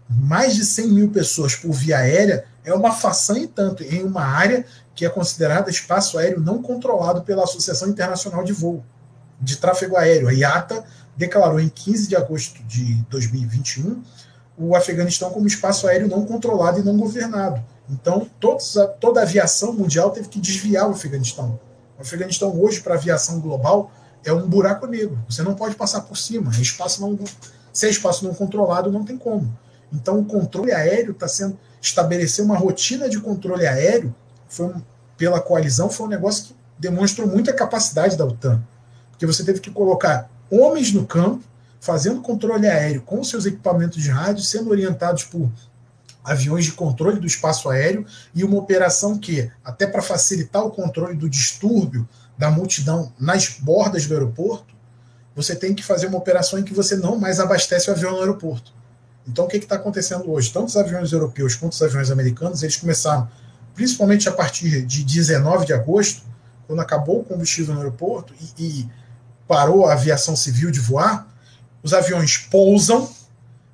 mais 0.09 0.55
de 0.55 0.65
100 0.65 0.87
mil 0.87 1.09
pessoas 1.09 1.55
por 1.55 1.71
via 1.71 1.99
aérea, 1.99 2.45
é 2.63 2.73
uma 2.73 2.91
façanha 2.91 3.43
e 3.43 3.47
tanto, 3.47 3.83
em 3.83 4.03
uma 4.03 4.23
área 4.23 4.65
que 4.99 5.05
é 5.05 5.09
considerada 5.09 5.69
espaço 5.69 6.17
aéreo 6.17 6.41
não 6.41 6.61
controlado 6.61 7.21
pela 7.21 7.45
Associação 7.45 7.87
Internacional 7.87 8.43
de 8.43 8.51
Voo, 8.51 8.83
de 9.39 9.55
Tráfego 9.55 9.95
Aéreo. 9.95 10.27
A 10.27 10.33
IATA 10.33 10.83
declarou 11.15 11.57
em 11.57 11.69
15 11.69 12.09
de 12.09 12.17
agosto 12.17 12.61
de 12.63 12.95
2021 13.09 14.03
o 14.57 14.75
Afeganistão 14.75 15.31
como 15.31 15.47
espaço 15.47 15.87
aéreo 15.87 16.09
não 16.09 16.25
controlado 16.25 16.81
e 16.81 16.83
não 16.83 16.97
governado. 16.97 17.63
Então, 17.89 18.29
todos, 18.41 18.75
toda 18.99 19.21
a 19.21 19.23
aviação 19.23 19.71
mundial 19.71 20.11
teve 20.11 20.27
que 20.27 20.37
desviar 20.37 20.89
o 20.89 20.91
Afeganistão. 20.91 21.57
O 21.97 22.01
Afeganistão 22.01 22.61
hoje, 22.61 22.81
para 22.81 22.95
a 22.95 22.97
aviação 22.97 23.39
global, 23.39 23.89
é 24.25 24.33
um 24.33 24.49
buraco 24.49 24.85
negro. 24.85 25.17
Você 25.29 25.41
não 25.41 25.55
pode 25.55 25.75
passar 25.75 26.01
por 26.01 26.17
cima. 26.17 26.51
É 26.57 26.61
espaço 26.61 26.99
não, 26.99 27.17
se 27.71 27.87
é 27.87 27.89
espaço 27.89 28.25
não 28.25 28.33
controlado, 28.33 28.91
não 28.91 29.05
tem 29.05 29.17
como. 29.17 29.57
Então, 29.93 30.19
o 30.19 30.25
controle 30.25 30.73
aéreo 30.73 31.13
está 31.13 31.29
sendo. 31.29 31.57
Estabelecer 31.81 32.43
uma 32.43 32.57
rotina 32.57 33.07
de 33.07 33.21
controle 33.21 33.65
aéreo 33.65 34.13
foi, 34.49 34.73
pela 35.19 35.41
coalizão 35.41 35.89
foi 35.89 36.07
um 36.07 36.09
negócio 36.09 36.45
que 36.45 36.55
demonstrou 36.79 37.27
muita 37.27 37.53
capacidade 37.53 38.15
da 38.15 38.25
OTAN. 38.25 38.63
Porque 39.11 39.25
você 39.25 39.43
teve 39.43 39.59
que 39.59 39.69
colocar 39.69 40.31
homens 40.49 40.93
no 40.93 41.05
campo, 41.05 41.43
fazendo 41.81 42.21
controle 42.21 42.65
aéreo 42.65 43.01
com 43.01 43.21
seus 43.23 43.45
equipamentos 43.45 44.01
de 44.01 44.09
rádio, 44.09 44.43
sendo 44.43 44.69
orientados 44.69 45.25
por 45.25 45.51
aviões 46.23 46.65
de 46.65 46.71
controle 46.71 47.19
do 47.19 47.27
espaço 47.27 47.69
aéreo 47.69 48.05
e 48.33 48.43
uma 48.43 48.57
operação 48.57 49.17
que, 49.17 49.51
até 49.63 49.85
para 49.85 50.01
facilitar 50.01 50.63
o 50.65 50.71
controle 50.71 51.15
do 51.15 51.29
distúrbio 51.29 52.07
da 52.37 52.49
multidão 52.49 53.11
nas 53.19 53.49
bordas 53.59 54.05
do 54.05 54.13
aeroporto, 54.13 54.73
você 55.35 55.55
tem 55.55 55.73
que 55.73 55.83
fazer 55.83 56.07
uma 56.07 56.17
operação 56.17 56.59
em 56.59 56.63
que 56.63 56.73
você 56.73 56.95
não 56.95 57.17
mais 57.17 57.39
abastece 57.39 57.89
o 57.89 57.93
avião 57.93 58.11
no 58.11 58.19
aeroporto. 58.19 58.73
Então, 59.27 59.45
o 59.45 59.47
que 59.47 59.57
está 59.57 59.75
acontecendo 59.75 60.31
hoje? 60.31 60.51
Tanto 60.51 60.67
os 60.67 60.77
aviões 60.77 61.11
europeus 61.11 61.55
quanto 61.55 61.73
os 61.73 61.81
aviões 61.81 62.09
americanos, 62.09 62.63
eles 62.63 62.77
começaram, 62.77 63.29
principalmente 63.73 64.27
a 64.27 64.31
partir 64.31 64.85
de 64.85 65.03
19 65.03 65.65
de 65.65 65.73
agosto, 65.73 66.23
quando 66.67 66.79
acabou 66.81 67.21
o 67.21 67.23
combustível 67.23 67.73
no 67.73 67.79
aeroporto 67.79 68.33
e, 68.39 68.63
e 68.63 68.89
parou 69.47 69.85
a 69.85 69.93
aviação 69.93 70.35
civil 70.35 70.69
de 70.69 70.79
voar, 70.79 71.27
os 71.81 71.93
aviões 71.93 72.37
pousam, 72.37 73.09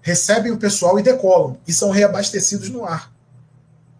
recebem 0.01 0.51
o 0.51 0.57
pessoal 0.57 0.97
e 0.99 1.03
decolam, 1.03 1.57
e 1.67 1.73
são 1.73 1.89
reabastecidos 1.89 2.69
no 2.69 2.85
ar. 2.85 3.11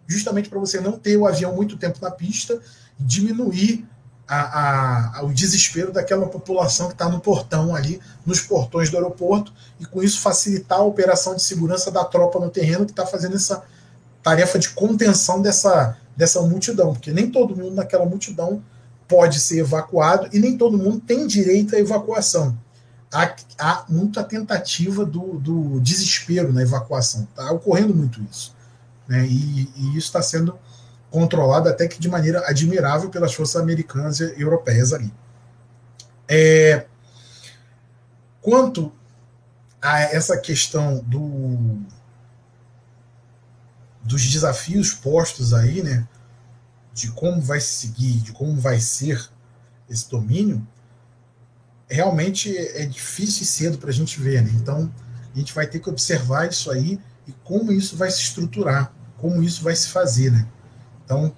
Justamente 0.06 0.48
para 0.48 0.58
você 0.58 0.80
não 0.80 0.92
ter 0.92 1.16
o 1.16 1.26
avião 1.26 1.54
muito 1.54 1.76
tempo 1.76 1.98
na 2.00 2.10
pista 2.10 2.60
diminuir 2.98 3.86
a, 4.28 5.18
a, 5.18 5.22
o 5.22 5.32
desespero 5.32 5.92
daquela 5.92 6.26
população 6.26 6.88
que 6.88 6.94
está 6.94 7.08
no 7.08 7.20
portão 7.20 7.74
ali, 7.74 8.00
nos 8.24 8.40
portões 8.40 8.90
do 8.90 8.96
aeroporto, 8.96 9.52
e 9.78 9.84
com 9.84 10.02
isso 10.02 10.20
facilitar 10.20 10.78
a 10.78 10.84
operação 10.84 11.34
de 11.34 11.42
segurança 11.42 11.90
da 11.90 12.04
tropa 12.04 12.40
no 12.40 12.50
terreno 12.50 12.84
que 12.84 12.92
está 12.92 13.06
fazendo 13.06 13.36
essa 13.36 13.62
tarefa 14.26 14.58
de 14.58 14.70
contenção 14.70 15.40
dessa, 15.40 15.96
dessa 16.16 16.42
multidão, 16.42 16.92
porque 16.92 17.12
nem 17.12 17.30
todo 17.30 17.54
mundo 17.54 17.76
naquela 17.76 18.04
multidão 18.04 18.60
pode 19.06 19.38
ser 19.38 19.60
evacuado 19.60 20.28
e 20.32 20.40
nem 20.40 20.58
todo 20.58 20.76
mundo 20.76 20.98
tem 20.98 21.28
direito 21.28 21.76
à 21.76 21.78
evacuação. 21.78 22.58
Há, 23.12 23.36
há 23.56 23.84
muita 23.88 24.24
tentativa 24.24 25.06
do, 25.06 25.38
do 25.38 25.78
desespero 25.78 26.52
na 26.52 26.62
evacuação, 26.62 27.22
está 27.30 27.52
ocorrendo 27.52 27.94
muito 27.94 28.20
isso. 28.28 28.52
Né? 29.06 29.24
E, 29.28 29.70
e 29.76 29.88
isso 29.90 30.08
está 30.08 30.20
sendo 30.20 30.58
controlado 31.08 31.68
até 31.68 31.86
que 31.86 32.00
de 32.00 32.08
maneira 32.08 32.42
admirável 32.50 33.10
pelas 33.10 33.32
forças 33.32 33.62
americanas 33.62 34.18
e 34.18 34.34
europeias 34.42 34.92
ali. 34.92 35.14
É, 36.26 36.84
quanto 38.42 38.92
a 39.80 40.00
essa 40.00 40.36
questão 40.36 40.98
do, 41.06 41.78
dos 44.06 44.24
desafios 44.24 44.92
postos 44.92 45.52
aí, 45.52 45.82
né, 45.82 46.06
de 46.94 47.10
como 47.10 47.40
vai 47.42 47.60
seguir, 47.60 48.20
de 48.20 48.32
como 48.32 48.58
vai 48.58 48.80
ser 48.80 49.28
esse 49.88 50.08
domínio, 50.08 50.66
realmente 51.88 52.56
é 52.56 52.86
difícil 52.86 53.42
e 53.42 53.46
cedo 53.46 53.78
para 53.78 53.90
a 53.90 53.92
gente 53.92 54.20
ver. 54.20 54.42
Né? 54.42 54.50
Então, 54.54 54.92
a 55.34 55.38
gente 55.38 55.52
vai 55.52 55.66
ter 55.66 55.78
que 55.78 55.90
observar 55.90 56.48
isso 56.48 56.70
aí 56.70 56.98
e 57.26 57.32
como 57.44 57.72
isso 57.72 57.96
vai 57.96 58.10
se 58.10 58.22
estruturar, 58.22 58.92
como 59.18 59.42
isso 59.42 59.62
vai 59.62 59.76
se 59.76 59.88
fazer. 59.88 60.32
Né? 60.32 60.46
Então, 61.04 61.34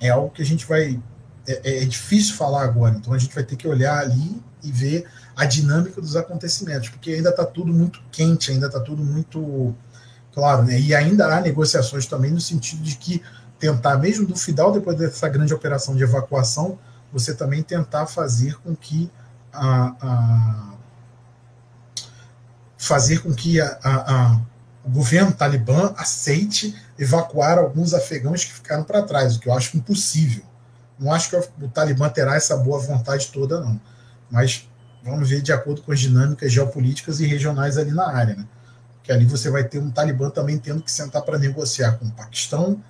é 0.00 0.08
algo 0.10 0.30
que 0.30 0.42
a 0.42 0.46
gente 0.46 0.66
vai. 0.66 1.00
É, 1.46 1.82
é, 1.82 1.84
difícil 1.84 2.36
falar 2.36 2.62
agora, 2.62 2.94
então 2.94 3.14
a 3.14 3.18
gente 3.18 3.34
vai 3.34 3.42
ter 3.42 3.56
que 3.56 3.66
olhar 3.66 3.98
ali 3.98 4.40
e 4.62 4.70
ver 4.70 5.06
a 5.34 5.46
dinâmica 5.46 6.00
dos 6.00 6.14
acontecimentos, 6.14 6.90
porque 6.90 7.12
ainda 7.12 7.30
está 7.30 7.46
tudo 7.46 7.72
muito 7.72 8.00
quente, 8.12 8.52
ainda 8.52 8.66
está 8.66 8.78
tudo 8.78 9.02
muito 9.02 9.74
claro, 10.34 10.64
né? 10.64 10.78
E 10.78 10.94
ainda 10.94 11.26
há 11.26 11.40
negociações 11.40 12.06
também 12.06 12.30
no 12.30 12.40
sentido 12.40 12.82
de 12.82 12.96
que 12.96 13.22
tentar, 13.58 13.98
mesmo 13.98 14.26
do 14.26 14.36
final, 14.36 14.72
depois 14.72 14.96
dessa 14.96 15.28
grande 15.28 15.52
operação 15.52 15.94
de 15.94 16.02
evacuação, 16.02 16.78
você 17.12 17.34
também 17.34 17.62
tentar 17.62 18.06
fazer 18.06 18.56
com 18.60 18.74
que 18.74 19.10
a, 19.52 19.94
a 20.00 20.70
fazer 22.78 23.22
com 23.22 23.34
que 23.34 23.60
a, 23.60 23.78
a, 23.82 24.40
o 24.84 24.90
governo 24.90 25.32
talibã 25.32 25.92
aceite 25.96 26.74
evacuar 26.98 27.58
alguns 27.58 27.92
afegãos 27.92 28.44
que 28.44 28.52
ficaram 28.52 28.84
para 28.84 29.02
trás, 29.02 29.36
o 29.36 29.40
que 29.40 29.48
eu 29.48 29.52
acho 29.52 29.76
impossível. 29.76 30.44
Não 30.98 31.12
acho 31.12 31.30
que 31.30 31.36
o 31.36 31.68
Talibã 31.68 32.10
terá 32.10 32.36
essa 32.36 32.54
boa 32.58 32.78
vontade 32.78 33.28
toda, 33.32 33.58
não. 33.58 33.80
Mas 34.30 34.68
vamos 35.02 35.30
ver 35.30 35.40
de 35.40 35.50
acordo 35.50 35.80
com 35.80 35.92
as 35.92 35.98
dinâmicas 35.98 36.52
geopolíticas 36.52 37.20
e 37.20 37.26
regionais 37.26 37.78
ali 37.78 37.90
na 37.90 38.06
área. 38.06 38.36
Né? 38.36 38.44
Que 39.02 39.12
ali 39.12 39.24
você 39.24 39.50
vai 39.50 39.64
ter 39.64 39.78
um 39.78 39.90
Talibã 39.90 40.30
também 40.30 40.58
tendo 40.58 40.82
que 40.82 40.90
sentar 40.90 41.22
para 41.22 41.38
negociar 41.38 41.92
com 41.92 42.06
o 42.06 42.12
Paquistão, 42.12 42.82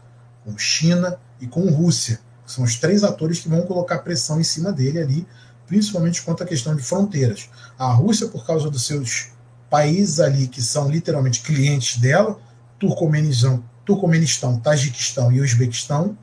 com 0.44 0.56
China 0.58 1.18
e 1.40 1.46
com 1.46 1.68
Rússia. 1.70 2.20
São 2.46 2.64
os 2.64 2.76
três 2.76 3.04
atores 3.04 3.40
que 3.40 3.48
vão 3.48 3.62
colocar 3.62 3.98
pressão 3.98 4.40
em 4.40 4.44
cima 4.44 4.72
dele 4.72 5.00
ali, 5.00 5.26
principalmente 5.66 6.22
quanto 6.22 6.42
à 6.42 6.46
questão 6.46 6.74
de 6.74 6.82
fronteiras. 6.82 7.48
A 7.78 7.92
Rússia, 7.92 8.26
por 8.28 8.44
causa 8.44 8.68
dos 8.68 8.84
seus 8.86 9.28
países 9.70 10.18
ali 10.18 10.48
que 10.48 10.60
são 10.60 10.90
literalmente 10.90 11.42
clientes 11.42 11.98
dela, 12.00 12.38
Turcomenistão, 12.78 13.62
Turcomenistão, 13.84 14.58
Tajiquistão 14.58 15.30
e 15.30 15.40
Uzbequistão. 15.40 16.18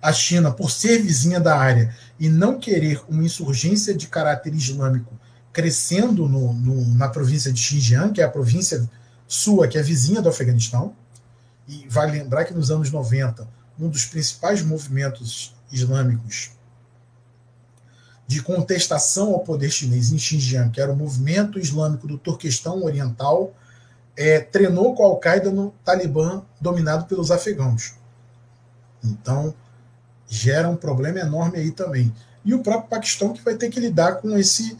A 0.00 0.12
China, 0.12 0.50
por 0.50 0.70
ser 0.70 1.02
vizinha 1.02 1.40
da 1.40 1.56
área 1.56 1.94
e 2.18 2.28
não 2.28 2.58
querer 2.58 3.02
uma 3.08 3.22
insurgência 3.22 3.94
de 3.94 4.06
caráter 4.06 4.54
islâmico 4.54 5.18
crescendo 5.52 6.28
no, 6.28 6.52
no, 6.52 6.94
na 6.94 7.08
província 7.08 7.52
de 7.52 7.60
Xinjiang, 7.60 8.12
que 8.12 8.20
é 8.20 8.24
a 8.24 8.30
província 8.30 8.88
sua, 9.28 9.68
que 9.68 9.78
é 9.78 9.82
vizinha 9.82 10.20
do 10.20 10.28
Afeganistão. 10.28 10.96
E 11.68 11.86
vale 11.88 12.18
lembrar 12.18 12.46
que 12.46 12.54
nos 12.54 12.70
anos 12.70 12.90
90, 12.90 13.46
um 13.78 13.88
dos 13.88 14.06
principais 14.06 14.62
movimentos 14.62 15.54
islâmicos 15.70 16.50
de 18.26 18.42
contestação 18.42 19.32
ao 19.32 19.40
poder 19.40 19.70
chinês 19.70 20.10
em 20.12 20.18
Xinjiang, 20.18 20.70
que 20.70 20.80
era 20.80 20.92
o 20.92 20.96
movimento 20.96 21.58
islâmico 21.58 22.06
do 22.06 22.18
Turquestão 22.18 22.82
Oriental, 22.82 23.54
é, 24.16 24.40
treinou 24.40 24.94
com 24.94 25.02
a 25.02 25.06
Al-Qaeda 25.06 25.50
no 25.50 25.72
Talibã 25.84 26.42
dominado 26.60 27.06
pelos 27.06 27.30
afegãos. 27.30 27.94
Então, 29.02 29.54
gera 30.28 30.68
um 30.68 30.76
problema 30.76 31.20
enorme 31.20 31.58
aí 31.58 31.70
também. 31.70 32.12
E 32.44 32.52
o 32.52 32.62
próprio 32.62 32.90
Paquistão 32.90 33.32
que 33.32 33.42
vai 33.42 33.54
ter 33.54 33.70
que 33.70 33.80
lidar 33.80 34.16
com 34.16 34.36
esse 34.36 34.76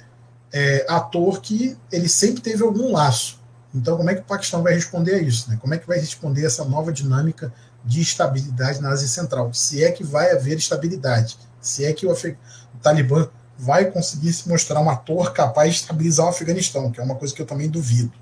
é, 0.53 0.85
ator 0.89 1.41
que 1.41 1.77
ele 1.91 2.09
sempre 2.09 2.43
teve 2.43 2.63
algum 2.63 2.93
laço. 2.93 3.38
Então, 3.79 3.97
como 3.97 4.11
é 4.11 4.15
que 4.15 4.21
o 4.23 4.25
Paquistão 4.25 4.61
vai 4.61 4.75
responder 4.75 5.15
a 5.15 5.19
isso? 5.23 5.49
Né? 5.49 5.57
Como 5.61 5.73
é 5.73 5.79
que 5.79 5.87
vai 5.87 5.99
responder 5.99 6.45
essa 6.45 6.65
nova 6.65 6.93
dinâmica 6.93 7.53
de 7.85 8.01
estabilidade 8.01 8.83
na 8.83 8.91
Ásia 8.91 9.07
Central? 9.07 9.55
Se 9.55 9.85
é 9.85 9.93
que 9.93 10.03
vai 10.03 10.33
haver 10.33 10.59
estabilidade, 10.59 11.39
se 11.61 11.85
é 11.85 11.93
que 11.93 12.05
o, 12.05 12.11
o 12.13 12.79
Talibã 12.83 13.29
vai 13.57 13.89
conseguir 13.91 14.33
se 14.33 14.49
mostrar 14.49 14.81
um 14.81 14.91
ator 14.91 15.33
capaz 15.33 15.75
de 15.75 15.81
estabilizar 15.81 16.27
o 16.27 16.31
Afeganistão, 16.31 16.91
que 16.91 17.01
é 17.01 17.03
uma 17.03 17.15
coisa 17.15 17.33
que 17.33 17.41
eu 17.41 17.47
também 17.47 17.69
duvido. 17.69 18.13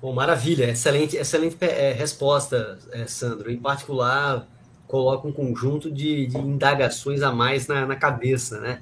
Bom, 0.00 0.14
maravilha, 0.14 0.70
excelente, 0.70 1.16
excelente 1.16 1.56
é, 1.60 1.92
resposta, 1.92 2.78
é, 2.92 3.04
Sandro. 3.06 3.50
Em 3.50 3.58
particular, 3.58 4.48
coloca 4.86 5.28
um 5.28 5.32
conjunto 5.32 5.90
de, 5.90 6.26
de 6.26 6.38
indagações 6.38 7.20
a 7.20 7.32
mais 7.32 7.66
na, 7.66 7.84
na, 7.84 7.96
cabeça, 7.96 8.60
né? 8.60 8.80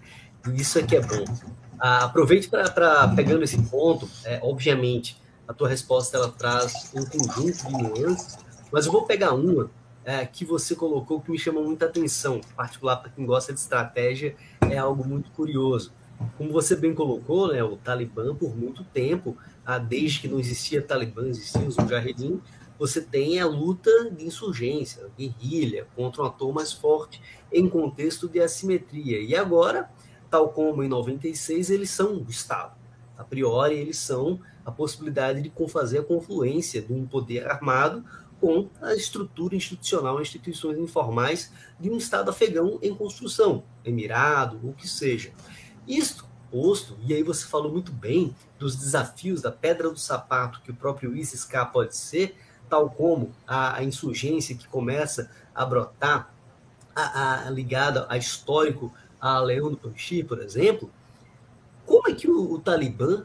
Isso 0.54 0.78
aqui 0.78 0.96
é 0.96 1.00
bom. 1.00 1.24
Ah, 1.78 2.04
aproveite 2.04 2.48
para 2.48 3.08
pegando 3.14 3.44
esse 3.44 3.60
ponto, 3.62 4.08
é, 4.24 4.40
obviamente, 4.42 5.20
a 5.46 5.54
tua 5.54 5.68
resposta 5.68 6.16
ela 6.16 6.28
traz 6.28 6.90
um 6.94 7.04
conjunto 7.04 7.66
de 7.66 7.72
nuances, 7.72 8.38
mas 8.70 8.86
eu 8.86 8.92
vou 8.92 9.04
pegar 9.04 9.32
uma 9.32 9.70
é, 10.04 10.24
que 10.26 10.44
você 10.44 10.74
colocou 10.74 11.20
que 11.20 11.30
me 11.30 11.38
chamou 11.38 11.64
muita 11.64 11.86
atenção, 11.86 12.40
particular 12.56 12.96
para 12.96 13.10
quem 13.10 13.24
gosta 13.24 13.52
de 13.52 13.60
estratégia, 13.60 14.34
é 14.62 14.78
algo 14.78 15.06
muito 15.06 15.30
curioso. 15.30 15.92
Como 16.36 16.50
você 16.50 16.74
bem 16.74 16.94
colocou, 16.94 17.52
né, 17.52 17.62
o 17.62 17.76
Talibã, 17.76 18.34
por 18.34 18.56
muito 18.56 18.82
tempo, 18.84 19.36
ah, 19.64 19.78
desde 19.78 20.20
que 20.20 20.28
não 20.28 20.40
existia 20.40 20.82
Talibã, 20.82 21.28
existia 21.28 21.62
os 21.62 21.76
Mujahedin, 21.76 22.40
você 22.78 23.00
tem 23.00 23.40
a 23.40 23.46
luta 23.46 24.10
de 24.10 24.24
insurgência, 24.24 25.06
guerrilha, 25.18 25.86
contra 25.96 26.22
um 26.22 26.26
ator 26.26 26.54
mais 26.54 26.72
forte 26.72 27.20
em 27.52 27.68
contexto 27.68 28.28
de 28.28 28.40
assimetria. 28.40 29.20
E 29.20 29.34
agora, 29.34 29.90
tal 30.30 30.50
como 30.50 30.82
em 30.82 30.88
96, 30.88 31.70
eles 31.70 31.90
são 31.90 32.16
o 32.16 32.26
Estado. 32.28 32.76
A 33.16 33.24
priori, 33.24 33.76
eles 33.76 33.98
são 33.98 34.40
a 34.64 34.70
possibilidade 34.70 35.42
de 35.42 35.52
fazer 35.68 35.98
a 35.98 36.04
confluência 36.04 36.80
de 36.80 36.92
um 36.92 37.06
poder 37.06 37.48
armado 37.48 38.04
com 38.40 38.68
a 38.80 38.94
estrutura 38.94 39.56
institucional, 39.56 40.20
instituições 40.20 40.78
informais 40.78 41.52
de 41.80 41.90
um 41.90 41.96
Estado 41.96 42.30
afegão 42.30 42.78
em 42.80 42.94
construção, 42.94 43.64
Emirado, 43.84 44.60
o 44.62 44.72
que 44.72 44.88
seja. 44.88 45.32
Isto 45.86 46.28
posto, 46.50 46.96
e 47.06 47.14
aí 47.14 47.22
você 47.22 47.46
falou 47.46 47.70
muito 47.70 47.92
bem 47.92 48.34
dos 48.58 48.76
desafios 48.76 49.42
da 49.42 49.52
pedra 49.52 49.90
do 49.90 49.98
sapato 49.98 50.60
que 50.62 50.70
o 50.70 50.74
próprio 50.74 51.16
ISIS-K 51.16 51.66
pode 51.66 51.96
ser, 51.96 52.36
tal 52.68 52.90
como 52.90 53.32
a, 53.46 53.76
a, 53.76 53.84
insurgência 53.84 54.54
que 54.54 54.66
começa 54.68 55.30
a 55.54 55.64
brotar 55.64 56.32
a, 56.94 57.46
a, 57.46 57.50
ligada 57.50 58.06
a 58.08 58.16
histórico 58.16 58.92
a 59.20 59.38
Leão 59.40 59.70
do 59.70 59.76
Panchi, 59.76 60.22
por 60.22 60.40
exemplo, 60.40 60.90
como 61.84 62.08
é 62.08 62.14
que 62.14 62.30
o, 62.30 62.52
o 62.52 62.58
Talibã 62.58 63.24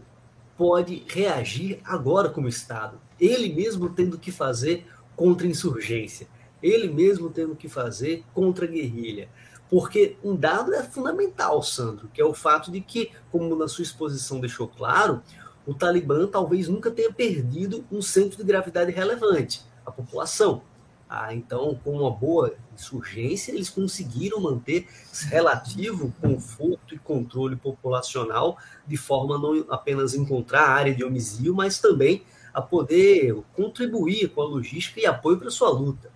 pode 0.57 1.03
reagir 1.07 1.79
agora 1.83 2.29
como 2.29 2.47
Estado? 2.47 2.99
Ele 3.19 3.53
mesmo 3.53 3.89
tendo 3.89 4.17
que 4.17 4.31
fazer 4.31 4.85
contra 5.15 5.47
insurgência, 5.47 6.27
ele 6.61 6.87
mesmo 6.87 7.29
tendo 7.29 7.55
que 7.55 7.67
fazer 7.67 8.23
contra 8.33 8.65
guerrilha. 8.65 9.29
Porque 9.69 10.17
um 10.23 10.35
dado 10.35 10.73
é 10.73 10.83
fundamental, 10.83 11.61
Sandro, 11.63 12.09
que 12.13 12.21
é 12.21 12.25
o 12.25 12.33
fato 12.33 12.71
de 12.71 12.79
que, 12.79 13.11
como 13.31 13.55
na 13.55 13.67
sua 13.67 13.83
exposição 13.83 14.39
deixou 14.39 14.67
claro, 14.67 15.21
o 15.65 15.73
Talibã 15.73 16.27
talvez 16.27 16.67
nunca 16.67 16.91
tenha 16.91 17.11
perdido 17.11 17.83
um 17.91 18.01
centro 18.01 18.37
de 18.37 18.43
gravidade 18.43 18.91
relevante, 18.91 19.61
a 19.85 19.91
população. 19.91 20.61
Ah, 21.09 21.33
então, 21.33 21.79
com 21.83 21.91
uma 21.91 22.09
boa 22.09 22.55
insurgência, 22.73 23.51
eles 23.51 23.69
conseguiram 23.69 24.39
manter 24.39 24.87
relativo 25.27 26.13
conforto 26.19 26.95
e 26.95 26.97
controle 26.97 27.55
populacional, 27.55 28.57
de 28.87 28.97
forma 28.97 29.35
a 29.35 29.39
não 29.39 29.65
apenas 29.69 30.15
encontrar 30.15 30.61
a 30.61 30.71
área 30.71 30.95
de 30.95 31.03
homicídio, 31.03 31.53
mas 31.53 31.77
também 31.79 32.23
a 32.53 32.61
poder 32.61 33.35
contribuir 33.55 34.29
com 34.29 34.41
a 34.41 34.45
logística 34.45 34.99
e 34.99 35.05
apoio 35.05 35.37
para 35.37 35.49
sua 35.49 35.69
luta. 35.69 36.11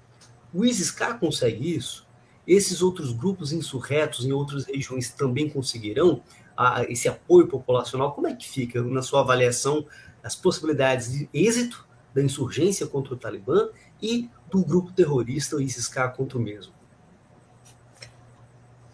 O 0.53 0.63
ISIS-K 0.63 1.15
consegue 1.15 1.75
isso? 1.75 2.05
Esses 2.47 2.81
outros 2.81 3.11
grupos 3.11 3.51
insurretos 3.51 4.25
em 4.25 4.31
outras 4.31 4.65
regiões 4.65 5.09
também 5.09 5.49
conseguirão 5.49 6.21
a, 6.55 6.83
esse 6.83 7.09
apoio 7.09 7.47
populacional? 7.47 8.13
Como 8.13 8.27
é 8.27 8.35
que 8.35 8.47
fica, 8.47 8.81
na 8.81 9.01
sua 9.01 9.21
avaliação, 9.21 9.85
as 10.23 10.35
possibilidades 10.35 11.11
de 11.11 11.29
êxito 11.33 11.86
da 12.17 12.23
insurgência 12.23 12.87
contra 12.87 13.13
o 13.13 13.17
Talibã 13.17 13.69
e 14.01 14.27
do 14.49 14.65
grupo 14.65 14.91
terrorista 14.91 15.61
ISIS-K 15.61 16.09
contra 16.09 16.39
o 16.39 16.41
mesmo? 16.41 16.73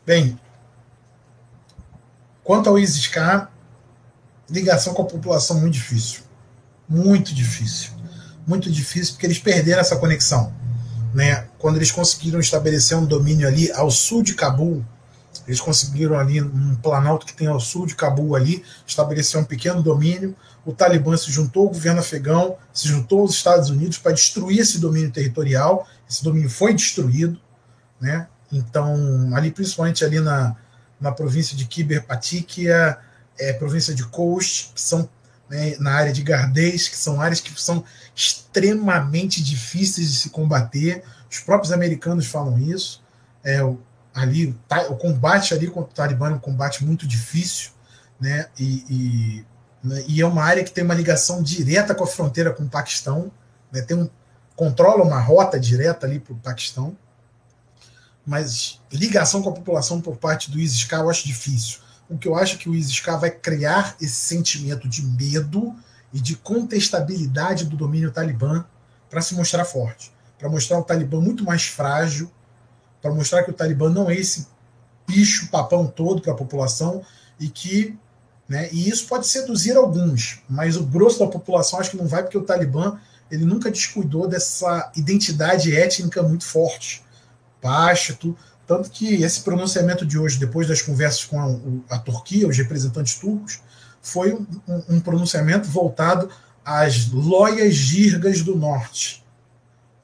Bem, 0.05 0.37
quanto 2.43 2.67
ao 2.67 2.77
ISIS-K, 2.77 3.49
ligação 4.49 4.93
com 4.93 5.03
a 5.03 5.05
população 5.05 5.57
muito 5.61 5.75
difícil. 5.75 6.23
Muito 6.87 7.33
difícil. 7.33 7.91
Muito 8.45 8.69
difícil, 8.69 9.13
porque 9.13 9.25
eles 9.25 9.39
perderam 9.39 9.79
essa 9.79 9.95
conexão. 9.95 10.53
Né? 11.13 11.47
Quando 11.57 11.77
eles 11.77 11.91
conseguiram 11.91 12.41
estabelecer 12.41 12.97
um 12.97 13.05
domínio 13.05 13.47
ali 13.47 13.71
ao 13.71 13.89
sul 13.89 14.21
de 14.21 14.35
Cabul, 14.35 14.83
eles 15.47 15.61
conseguiram 15.61 16.19
ali, 16.19 16.41
um 16.41 16.75
planalto 16.75 17.25
que 17.25 17.33
tem 17.33 17.47
ao 17.47 17.59
sul 17.59 17.85
de 17.85 17.95
Cabul 17.95 18.35
ali, 18.35 18.63
estabelecer 18.85 19.39
um 19.39 19.45
pequeno 19.45 19.81
domínio. 19.81 20.35
O 20.65 20.71
Talibã 20.71 21.15
se 21.17 21.31
juntou 21.31 21.63
ao 21.63 21.73
governo 21.73 21.99
afegão, 21.99 22.57
se 22.73 22.87
juntou 22.87 23.21
aos 23.21 23.31
Estados 23.31 23.69
Unidos 23.69 23.97
para 23.97 24.13
destruir 24.13 24.59
esse 24.59 24.79
domínio 24.79 25.11
territorial. 25.11 25.87
Esse 26.09 26.23
domínio 26.23 26.49
foi 26.49 26.73
destruído, 26.73 27.39
né? 27.99 28.27
Então, 28.51 29.31
ali 29.35 29.51
principalmente 29.51 30.05
ali 30.05 30.19
na, 30.19 30.55
na 30.99 31.11
província 31.11 31.57
de 31.57 31.65
Kiber 31.65 32.05
Patikia, 32.05 32.97
é, 33.37 33.51
província 33.53 33.93
de 33.93 34.03
Khost, 34.03 34.71
que 34.73 34.81
são 34.81 35.09
né, 35.49 35.75
na 35.79 35.91
área 35.91 36.13
de 36.13 36.21
Gardês, 36.21 36.87
que 36.87 36.95
são 36.95 37.19
áreas 37.19 37.41
que 37.41 37.59
são 37.61 37.83
extremamente 38.15 39.43
difíceis 39.43 40.11
de 40.11 40.17
se 40.17 40.29
combater. 40.29 41.03
Os 41.29 41.39
próprios 41.39 41.71
americanos 41.71 42.27
falam 42.27 42.57
isso. 42.57 43.03
É, 43.43 43.59
ali 44.13 44.55
o 44.89 44.95
combate 44.95 45.53
ali 45.53 45.67
contra 45.67 45.91
o 45.91 45.93
Talibã 45.93 46.29
é 46.29 46.33
um 46.33 46.39
combate 46.39 46.85
muito 46.85 47.07
difícil, 47.07 47.71
né? 48.19 48.47
E, 48.57 48.85
e, 48.89 49.45
né? 49.83 50.03
e, 50.07 50.21
é 50.21 50.25
uma 50.25 50.43
área 50.43 50.63
que 50.63 50.71
tem 50.71 50.83
uma 50.83 50.93
ligação 50.93 51.43
direta 51.43 51.93
com 51.93 52.03
a 52.03 52.07
fronteira 52.07 52.53
com 52.53 52.63
o 52.63 52.69
Paquistão, 52.69 53.31
né? 53.71 53.81
Tem 53.81 53.97
um 53.97 54.09
controla 54.55 55.03
uma 55.03 55.19
rota 55.19 55.59
direta 55.59 56.05
ali 56.05 56.19
para 56.19 56.33
o 56.33 56.37
Paquistão, 56.37 56.95
mas 58.25 58.79
ligação 58.91 59.41
com 59.41 59.49
a 59.49 59.53
população 59.53 59.99
por 59.99 60.17
parte 60.17 60.49
do 60.51 60.59
ISIS-K 60.59 60.97
eu 60.97 61.09
acho 61.09 61.25
difícil. 61.25 61.79
O 62.09 62.17
que 62.17 62.27
eu 62.27 62.35
acho 62.35 62.55
é 62.55 62.57
que 62.57 62.69
o 62.69 62.75
ISIS-K 62.75 63.17
vai 63.17 63.31
criar 63.31 63.95
esse 63.99 64.13
sentimento 64.13 64.87
de 64.87 65.03
medo 65.03 65.75
e 66.13 66.21
de 66.21 66.35
contestabilidade 66.35 67.65
do 67.65 67.75
domínio 67.75 68.11
talibã 68.11 68.63
para 69.09 69.21
se 69.21 69.33
mostrar 69.33 69.65
forte, 69.65 70.13
para 70.37 70.49
mostrar 70.49 70.79
o 70.79 70.83
Talibã 70.83 71.19
muito 71.19 71.43
mais 71.43 71.63
frágil, 71.63 72.31
para 73.01 73.13
mostrar 73.13 73.43
que 73.43 73.51
o 73.51 73.53
Talibã 73.53 73.89
não 73.89 74.09
é 74.09 74.15
esse 74.15 74.47
bicho 75.07 75.49
papão 75.49 75.87
todo 75.87 76.21
para 76.21 76.33
a 76.33 76.35
população 76.35 77.03
e 77.39 77.49
que 77.49 77.97
né, 78.47 78.69
e 78.71 78.89
isso 78.89 79.07
pode 79.07 79.27
seduzir 79.27 79.75
alguns, 79.77 80.41
mas 80.49 80.75
o 80.75 80.83
grosso 80.83 81.19
da 81.19 81.27
população 81.27 81.79
acho 81.79 81.91
que 81.91 81.97
não 81.97 82.07
vai 82.07 82.23
porque 82.23 82.37
o 82.37 82.43
Talibã 82.43 82.99
ele 83.31 83.45
nunca 83.45 83.71
descuidou 83.71 84.27
dessa 84.27 84.91
identidade 84.95 85.75
étnica 85.75 86.21
muito 86.21 86.43
forte, 86.45 87.03
Pashto, 87.61 88.37
tanto 88.67 88.89
que 88.89 89.23
esse 89.23 89.41
pronunciamento 89.41 90.05
de 90.05 90.17
hoje, 90.17 90.39
depois 90.39 90.67
das 90.67 90.81
conversas 90.81 91.23
com 91.23 91.39
a, 91.89 91.95
a 91.95 91.99
Turquia, 91.99 92.47
os 92.47 92.57
representantes 92.57 93.15
turcos, 93.15 93.61
foi 94.01 94.33
um, 94.33 94.45
um 94.89 94.99
pronunciamento 94.99 95.67
voltado 95.69 96.29
às 96.63 97.07
loias 97.09 97.73
girgas 97.73 98.41
do 98.41 98.55
norte, 98.55 99.23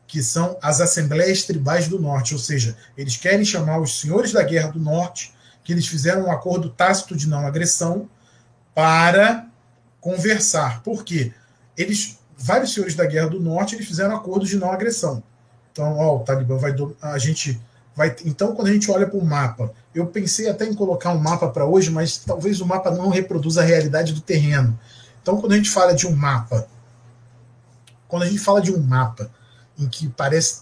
que 0.07 0.23
são 0.23 0.57
as 0.61 0.81
Assembleias 0.81 1.43
Tribais 1.43 1.87
do 1.87 1.99
Norte, 1.99 2.33
ou 2.33 2.39
seja, 2.39 2.75
eles 2.97 3.15
querem 3.15 3.45
chamar 3.45 3.79
os 3.79 3.99
senhores 3.99 4.31
da 4.31 4.41
Guerra 4.41 4.71
do 4.71 4.79
Norte, 4.79 5.33
que 5.63 5.71
eles 5.71 5.87
fizeram 5.87 6.25
um 6.25 6.31
acordo 6.31 6.69
tácito 6.69 7.15
de 7.15 7.27
não 7.27 7.45
agressão, 7.45 8.09
para 8.79 9.45
conversar. 9.99 10.81
Por 10.83 11.03
quê? 11.03 11.33
Eles, 11.77 12.17
vários 12.37 12.73
senhores 12.73 12.95
da 12.95 13.05
Guerra 13.05 13.27
do 13.27 13.37
Norte, 13.37 13.75
eles 13.75 13.85
fizeram 13.85 14.15
acordos 14.15 14.47
de 14.47 14.55
não 14.55 14.71
agressão. 14.71 15.21
Então, 15.69 15.97
ó, 15.97 16.15
o 16.15 16.19
Talibã 16.19 16.55
vai. 16.55 16.73
A 17.01 17.17
gente 17.17 17.59
vai. 17.93 18.15
Então, 18.23 18.55
quando 18.55 18.69
a 18.69 18.71
gente 18.71 18.89
olha 18.89 19.05
para 19.05 19.19
o 19.19 19.25
mapa, 19.25 19.73
eu 19.93 20.07
pensei 20.07 20.47
até 20.49 20.63
em 20.63 20.73
colocar 20.73 21.11
um 21.11 21.19
mapa 21.19 21.49
para 21.49 21.65
hoje, 21.65 21.91
mas 21.91 22.19
talvez 22.19 22.61
o 22.61 22.65
mapa 22.65 22.89
não 22.89 23.09
reproduza 23.09 23.61
a 23.61 23.65
realidade 23.65 24.13
do 24.13 24.21
terreno. 24.21 24.79
Então, 25.21 25.41
quando 25.41 25.51
a 25.51 25.57
gente 25.57 25.69
fala 25.69 25.93
de 25.93 26.07
um 26.07 26.15
mapa, 26.15 26.65
quando 28.07 28.23
a 28.23 28.27
gente 28.27 28.39
fala 28.39 28.61
de 28.61 28.73
um 28.73 28.79
mapa 28.79 29.29
em 29.77 29.89
que 29.89 30.07
parece 30.07 30.61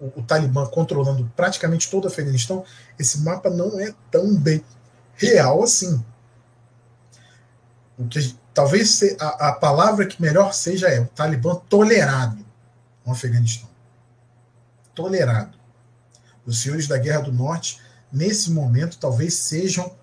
o, 0.00 0.06
o 0.18 0.22
Talibã 0.22 0.64
controlando 0.64 1.30
praticamente 1.36 1.90
todo 1.90 2.04
o 2.04 2.08
Afeganistão, 2.08 2.64
esse 2.98 3.20
mapa 3.20 3.50
não 3.50 3.78
é 3.78 3.92
tão 4.10 4.34
bem 4.34 4.64
real 5.14 5.62
assim. 5.62 6.02
O 8.00 8.08
que 8.08 8.34
talvez 8.54 9.02
a, 9.20 9.48
a 9.48 9.52
palavra 9.52 10.06
que 10.06 10.20
melhor 10.20 10.52
seja 10.52 10.88
é 10.88 11.00
o 11.00 11.06
Talibã 11.06 11.54
tolerado 11.54 12.44
no 13.04 13.12
Afeganistão. 13.12 13.68
Tolerado. 14.94 15.58
Os 16.46 16.62
senhores 16.62 16.88
da 16.88 16.98
Guerra 16.98 17.22
do 17.22 17.32
Norte, 17.32 17.80
nesse 18.10 18.50
momento, 18.50 18.98
talvez 18.98 19.34
sejam 19.34 19.94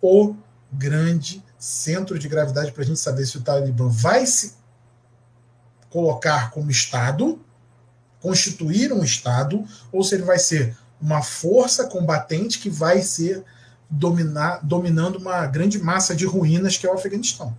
o 0.00 0.34
grande 0.72 1.42
centro 1.58 2.18
de 2.18 2.28
gravidade 2.28 2.72
para 2.72 2.82
a 2.82 2.86
gente 2.86 2.98
saber 2.98 3.24
se 3.24 3.38
o 3.38 3.42
Talibã 3.42 3.88
vai 3.88 4.26
se 4.26 4.54
colocar 5.88 6.50
como 6.50 6.70
Estado 6.70 7.40
constituir 8.22 8.92
um 8.92 9.02
Estado, 9.02 9.66
ou 9.90 10.04
se 10.04 10.14
ele 10.14 10.22
vai 10.22 10.38
ser 10.38 10.78
uma 11.00 11.20
força 11.20 11.88
combatente 11.88 12.60
que 12.60 12.70
vai 12.70 13.02
ser 13.02 13.44
dominar, 13.92 14.60
dominando 14.62 15.16
uma 15.16 15.46
grande 15.46 15.78
massa 15.78 16.16
de 16.16 16.24
ruínas 16.24 16.78
que 16.78 16.86
é 16.86 16.90
o 16.90 16.94
Afeganistão. 16.94 17.56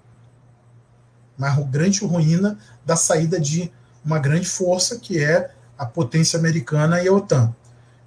Uma 1.37 1.51
grande 1.61 2.03
ruína 2.03 2.57
da 2.83 2.95
saída 2.95 3.39
de 3.39 3.71
uma 4.03 4.17
grande 4.17 4.47
força 4.47 4.97
que 4.97 5.23
é 5.23 5.51
a 5.77 5.85
potência 5.85 6.37
americana 6.37 7.01
e 7.01 7.07
a 7.07 7.13
OTAN. 7.13 7.55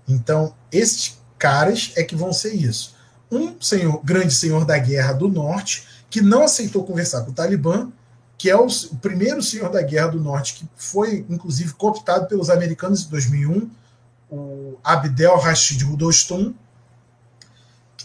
Então, 0.08 0.54
esses 0.72 1.18
caras 1.38 1.92
é 1.96 2.02
que 2.02 2.16
vão 2.16 2.32
ser 2.32 2.54
isso. 2.54 2.96
Um 3.30 3.60
senhor, 3.60 4.00
grande 4.04 4.34
senhor 4.34 4.64
da 4.64 4.78
guerra 4.78 5.12
do 5.12 5.28
norte, 5.28 5.86
que 6.10 6.20
não 6.20 6.44
aceitou 6.44 6.84
conversar 6.84 7.22
com 7.22 7.30
o 7.30 7.34
Talibã, 7.34 7.90
que 8.38 8.50
é 8.50 8.56
o, 8.56 8.66
o, 8.66 8.96
primeiro 8.96 9.42
senhor 9.42 9.70
da 9.70 9.82
Guerra 9.82 10.08
do 10.08 10.20
Norte, 10.20 10.54
que 10.54 10.68
foi, 10.76 11.24
inclusive, 11.28 11.72
cooptado 11.72 12.26
pelos 12.26 12.50
americanos 12.50 13.04
em 13.04 13.08
2001, 13.08 13.70
o 14.30 14.76
Abdel 14.84 15.38
Rashid 15.38 15.82
Rudostum, 15.84 16.54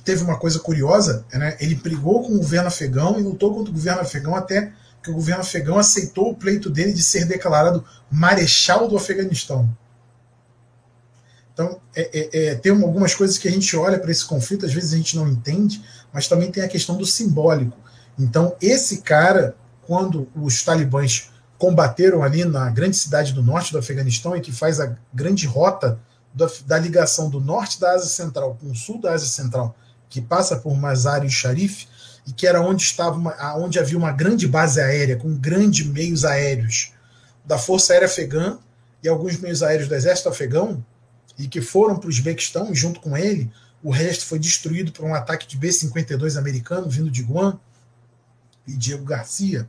teve 0.03 0.23
uma 0.23 0.37
coisa 0.37 0.59
curiosa, 0.59 1.25
né? 1.33 1.55
ele 1.59 1.75
brigou 1.75 2.23
com 2.23 2.33
o 2.33 2.37
governo 2.37 2.67
afegão 2.67 3.19
e 3.19 3.23
lutou 3.23 3.53
contra 3.53 3.71
o 3.71 3.73
governo 3.73 4.01
afegão 4.01 4.35
até 4.35 4.71
que 5.01 5.09
o 5.09 5.13
governo 5.13 5.41
afegão 5.41 5.79
aceitou 5.79 6.31
o 6.31 6.35
pleito 6.35 6.69
dele 6.69 6.93
de 6.93 7.03
ser 7.03 7.25
declarado 7.25 7.83
marechal 8.09 8.87
do 8.87 8.95
Afeganistão. 8.95 9.69
Então, 11.53 11.81
é, 11.95 12.09
é, 12.13 12.45
é, 12.45 12.55
tem 12.55 12.71
algumas 12.71 13.13
coisas 13.13 13.37
que 13.37 13.47
a 13.47 13.51
gente 13.51 13.75
olha 13.75 13.99
para 13.99 14.11
esse 14.11 14.25
conflito, 14.25 14.65
às 14.65 14.73
vezes 14.73 14.93
a 14.93 14.97
gente 14.97 15.15
não 15.15 15.27
entende, 15.27 15.83
mas 16.13 16.27
também 16.27 16.51
tem 16.51 16.63
a 16.63 16.67
questão 16.67 16.95
do 16.97 17.05
simbólico. 17.05 17.77
Então, 18.17 18.55
esse 18.61 19.01
cara, 19.01 19.55
quando 19.85 20.27
os 20.35 20.63
talibãs 20.63 21.31
combateram 21.57 22.23
ali 22.23 22.43
na 22.45 22.69
grande 22.69 22.97
cidade 22.97 23.33
do 23.33 23.43
norte 23.43 23.71
do 23.71 23.77
Afeganistão 23.77 24.35
e 24.35 24.41
que 24.41 24.51
faz 24.51 24.79
a 24.79 24.95
grande 25.13 25.45
rota 25.45 25.99
da, 26.33 26.49
da 26.65 26.79
ligação 26.79 27.29
do 27.29 27.39
norte 27.39 27.79
da 27.79 27.91
Ásia 27.91 28.07
Central 28.07 28.57
com 28.59 28.71
o 28.71 28.75
sul 28.75 28.99
da 28.99 29.13
Ásia 29.13 29.27
Central, 29.27 29.75
que 30.11 30.21
passa 30.21 30.57
por 30.57 30.75
Mazar 30.75 31.25
e 31.25 31.29
Sharif, 31.29 31.88
e 32.27 32.33
que 32.33 32.45
era 32.45 32.61
onde 32.61 32.83
estava 32.83 33.15
uma, 33.15 33.55
onde 33.55 33.79
havia 33.79 33.97
uma 33.97 34.11
grande 34.11 34.47
base 34.47 34.79
aérea 34.79 35.15
com 35.15 35.33
grandes 35.33 35.88
meios 35.88 36.23
aéreos 36.25 36.91
da 37.43 37.57
Força 37.57 37.93
Aérea 37.93 38.07
Afegã 38.07 38.59
e 39.01 39.07
alguns 39.07 39.38
meios 39.38 39.63
aéreos 39.63 39.88
do 39.88 39.95
Exército 39.95 40.29
Afegão 40.29 40.85
e 41.39 41.47
que 41.47 41.61
foram 41.61 41.97
para 41.97 42.05
o 42.05 42.09
Uzbequistão 42.09 42.75
junto 42.75 42.99
com 42.99 43.17
ele. 43.17 43.51
O 43.81 43.89
resto 43.89 44.25
foi 44.25 44.38
destruído 44.38 44.91
por 44.91 45.05
um 45.05 45.15
ataque 45.15 45.47
de 45.47 45.57
B-52 45.57 46.38
americano 46.38 46.88
vindo 46.88 47.09
de 47.09 47.23
Guam 47.23 47.59
e 48.67 48.73
Diego 48.73 49.05
Garcia. 49.05 49.67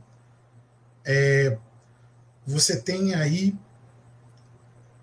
É, 1.03 1.57
você 2.45 2.79
tem 2.79 3.15
aí 3.15 3.55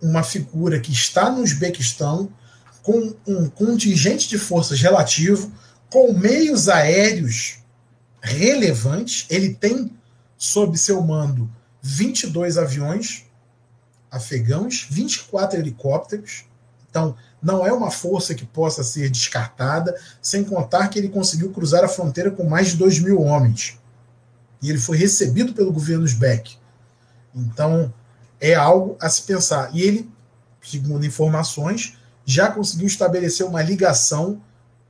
uma 0.01 0.23
figura 0.23 0.79
que 0.79 0.93
está 0.93 1.31
no 1.31 1.43
Uzbequistão 1.43 2.31
com 2.83 3.15
um 3.27 3.49
contingente 3.49 4.29
de 4.29 4.39
forças 4.39 4.81
relativo 4.81 5.53
com 5.91 6.13
meios 6.13 6.69
aéreos 6.69 7.59
relevantes. 8.23 9.27
Ele 9.29 9.55
tem 9.55 9.91
sob 10.37 10.79
seu 10.79 11.03
mando 11.03 11.51
22 11.83 12.59
aviões 12.59 13.25
afegãos, 14.11 14.87
24 14.91 15.59
helicópteros. 15.59 16.45
Então, 16.89 17.17
não 17.41 17.65
é 17.65 17.73
uma 17.73 17.91
força 17.91 18.35
que 18.35 18.45
possa 18.45 18.83
ser 18.83 19.09
descartada, 19.09 19.95
sem 20.21 20.43
contar 20.43 20.89
que 20.89 20.99
ele 20.99 21.09
conseguiu 21.09 21.51
cruzar 21.51 21.85
a 21.85 21.89
fronteira 21.89 22.31
com 22.31 22.49
mais 22.49 22.69
de 22.69 22.77
2 22.77 22.99
mil 22.99 23.23
homens. 23.23 23.79
E 24.61 24.69
ele 24.69 24.79
foi 24.79 24.97
recebido 24.97 25.55
pelo 25.55 25.73
governo 25.73 26.05
uzbek. 26.05 26.57
Então, 27.35 27.93
é 28.41 28.55
algo 28.55 28.97
a 29.01 29.09
se 29.09 29.23
pensar. 29.23 29.71
E 29.73 29.83
ele, 29.83 30.11
segundo 30.61 31.07
informações, 31.07 31.97
já 32.31 32.49
conseguiu 32.49 32.87
estabelecer 32.87 33.45
uma 33.45 33.61
ligação 33.61 34.41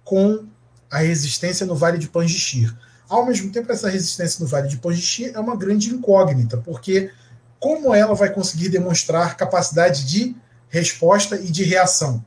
com 0.04 0.44
a 0.90 0.98
resistência 0.98 1.64
no 1.64 1.74
Vale 1.74 1.96
de 1.96 2.06
Panjshir. 2.06 2.76
Ao 3.08 3.24
mesmo 3.24 3.50
tempo, 3.50 3.72
essa 3.72 3.88
resistência 3.88 4.42
no 4.42 4.46
Vale 4.46 4.68
de 4.68 4.76
Panjshir 4.76 5.32
é 5.34 5.40
uma 5.40 5.56
grande 5.56 5.88
incógnita, 5.88 6.58
porque 6.58 7.10
como 7.58 7.94
ela 7.94 8.14
vai 8.14 8.28
conseguir 8.28 8.68
demonstrar 8.68 9.38
capacidade 9.38 10.04
de 10.04 10.36
resposta 10.68 11.36
e 11.36 11.50
de 11.50 11.64
reação? 11.64 12.22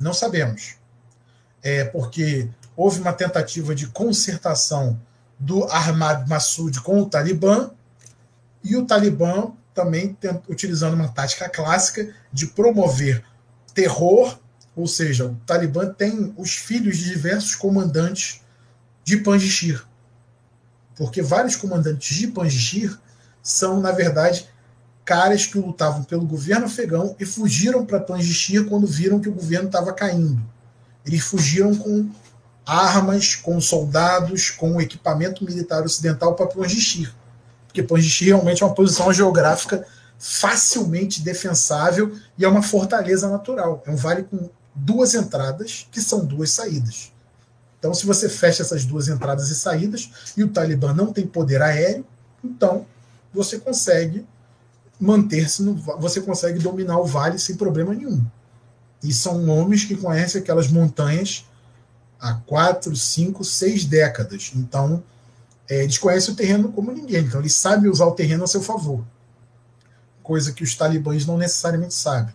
Não 0.00 0.14
sabemos. 0.14 0.76
É 1.62 1.84
porque 1.84 2.48
houve 2.74 3.02
uma 3.02 3.12
tentativa 3.12 3.74
de 3.74 3.88
concertação 3.88 4.98
do 5.38 5.64
Ahmad 5.64 6.26
Massoud 6.26 6.80
com 6.80 7.02
o 7.02 7.06
Talibã, 7.06 7.70
e 8.62 8.76
o 8.76 8.86
Talibã 8.86 9.52
também 9.74 10.16
utilizando 10.48 10.94
uma 10.94 11.08
tática 11.08 11.50
clássica 11.50 12.14
de 12.32 12.46
promover 12.46 13.22
terror 13.74 14.38
ou 14.76 14.86
seja, 14.86 15.26
o 15.26 15.36
Talibã 15.46 15.92
tem 15.92 16.34
os 16.36 16.54
filhos 16.54 16.96
de 16.98 17.10
diversos 17.10 17.54
comandantes 17.54 18.40
de 19.04 19.16
Panjshir. 19.18 19.84
Porque 20.96 21.22
vários 21.22 21.56
comandantes 21.56 22.16
de 22.16 22.26
Panjshir 22.28 22.98
são, 23.42 23.80
na 23.80 23.92
verdade, 23.92 24.48
caras 25.04 25.46
que 25.46 25.58
lutavam 25.58 26.02
pelo 26.02 26.26
governo 26.26 26.66
afegão 26.66 27.14
e 27.20 27.26
fugiram 27.26 27.84
para 27.84 28.00
Panjshir 28.00 28.64
quando 28.66 28.86
viram 28.86 29.20
que 29.20 29.28
o 29.28 29.34
governo 29.34 29.66
estava 29.66 29.92
caindo. 29.92 30.42
Eles 31.04 31.22
fugiram 31.22 31.74
com 31.74 32.10
armas, 32.66 33.36
com 33.36 33.60
soldados, 33.60 34.50
com 34.50 34.80
equipamento 34.80 35.44
militar 35.44 35.84
ocidental 35.84 36.34
para 36.34 36.46
Panjshir. 36.46 37.14
Porque 37.66 37.82
Panjshir 37.82 38.28
realmente 38.28 38.62
é 38.62 38.66
uma 38.66 38.74
posição 38.74 39.12
geográfica 39.12 39.86
facilmente 40.18 41.22
defensável 41.22 42.16
e 42.38 42.44
é 42.44 42.48
uma 42.48 42.62
fortaleza 42.62 43.28
natural. 43.28 43.82
É 43.86 43.90
um 43.90 43.96
vale 43.96 44.22
com 44.22 44.48
duas 44.74 45.14
entradas 45.14 45.86
que 45.90 46.00
são 46.00 46.24
duas 46.24 46.50
saídas. 46.50 47.12
Então, 47.78 47.92
se 47.92 48.06
você 48.06 48.28
fecha 48.28 48.62
essas 48.62 48.84
duas 48.84 49.08
entradas 49.08 49.50
e 49.50 49.54
saídas 49.54 50.10
e 50.36 50.42
o 50.42 50.48
Talibã 50.48 50.94
não 50.94 51.12
tem 51.12 51.26
poder 51.26 51.60
aéreo, 51.60 52.04
então 52.42 52.86
você 53.32 53.58
consegue 53.58 54.26
manter-se 54.98 55.62
você 55.98 56.20
consegue 56.20 56.58
dominar 56.58 56.98
o 56.98 57.04
vale 57.04 57.38
sem 57.38 57.56
problema 57.56 57.92
nenhum. 57.94 58.24
E 59.02 59.12
são 59.12 59.48
homens 59.48 59.84
que 59.84 59.96
conhecem 59.96 60.40
aquelas 60.40 60.68
montanhas 60.68 61.44
há 62.18 62.32
quatro, 62.32 62.96
cinco, 62.96 63.44
seis 63.44 63.84
décadas. 63.84 64.52
Então, 64.54 65.04
é, 65.68 65.82
eles 65.82 65.98
conhecem 65.98 66.32
o 66.32 66.36
terreno 66.36 66.72
como 66.72 66.90
ninguém. 66.90 67.24
Então, 67.24 67.40
eles 67.40 67.54
sabem 67.54 67.90
usar 67.90 68.06
o 68.06 68.12
terreno 68.12 68.44
a 68.44 68.46
seu 68.46 68.62
favor. 68.62 69.04
Coisa 70.22 70.52
que 70.52 70.62
os 70.62 70.74
talibãs 70.74 71.26
não 71.26 71.36
necessariamente 71.36 71.92
sabem. 71.92 72.34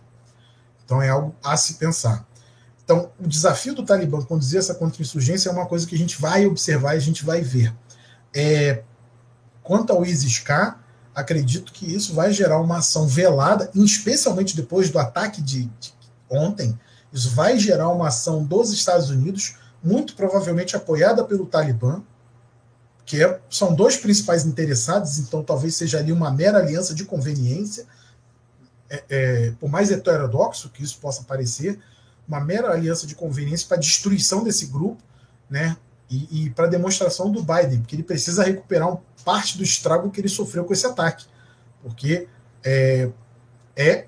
Então, 0.84 1.02
é 1.02 1.08
algo 1.08 1.34
a 1.42 1.56
se 1.56 1.74
pensar. 1.74 2.24
Então, 2.90 3.12
o 3.20 3.28
desafio 3.28 3.72
do 3.72 3.84
Talibã 3.84 4.20
conduzir 4.20 4.58
essa 4.58 4.74
contra-insurgência 4.74 5.48
é 5.48 5.52
uma 5.52 5.64
coisa 5.64 5.86
que 5.86 5.94
a 5.94 5.98
gente 5.98 6.20
vai 6.20 6.44
observar 6.44 6.94
e 6.94 6.96
a 6.96 7.00
gente 7.00 7.24
vai 7.24 7.40
ver. 7.40 7.72
É, 8.34 8.82
quanto 9.62 9.92
ao 9.92 10.04
ISIS-K, 10.04 10.76
acredito 11.14 11.72
que 11.72 11.86
isso 11.86 12.12
vai 12.14 12.32
gerar 12.32 12.60
uma 12.60 12.78
ação 12.78 13.06
velada, 13.06 13.70
especialmente 13.76 14.56
depois 14.56 14.90
do 14.90 14.98
ataque 14.98 15.40
de, 15.40 15.66
de 15.78 15.94
ontem. 16.28 16.76
Isso 17.12 17.30
vai 17.30 17.60
gerar 17.60 17.90
uma 17.90 18.08
ação 18.08 18.42
dos 18.42 18.72
Estados 18.72 19.08
Unidos, 19.08 19.54
muito 19.80 20.16
provavelmente 20.16 20.74
apoiada 20.74 21.22
pelo 21.22 21.46
Talibã, 21.46 22.02
que 23.06 23.22
é, 23.22 23.38
são 23.48 23.72
dois 23.72 23.96
principais 23.98 24.44
interessados, 24.44 25.16
então 25.20 25.44
talvez 25.44 25.76
seja 25.76 26.00
ali 26.00 26.10
uma 26.10 26.32
mera 26.32 26.58
aliança 26.58 26.92
de 26.92 27.04
conveniência, 27.04 27.86
é, 28.88 29.04
é, 29.08 29.50
por 29.60 29.70
mais 29.70 29.92
heterodoxo 29.92 30.70
que 30.70 30.82
isso 30.82 30.98
possa 30.98 31.22
parecer, 31.22 31.78
uma 32.30 32.40
mera 32.40 32.72
aliança 32.72 33.08
de 33.08 33.16
conveniência 33.16 33.66
para 33.66 33.76
destruição 33.76 34.44
desse 34.44 34.66
grupo, 34.66 35.02
né? 35.50 35.76
E, 36.08 36.44
e 36.44 36.50
para 36.50 36.68
demonstração 36.68 37.30
do 37.30 37.42
Biden, 37.42 37.80
porque 37.80 37.96
ele 37.96 38.04
precisa 38.04 38.44
recuperar 38.44 38.92
um, 38.92 38.98
parte 39.24 39.58
do 39.58 39.64
estrago 39.64 40.10
que 40.10 40.20
ele 40.20 40.28
sofreu 40.28 40.64
com 40.64 40.72
esse 40.72 40.86
ataque, 40.86 41.26
porque 41.82 42.28
é, 42.64 43.10
é 43.76 44.06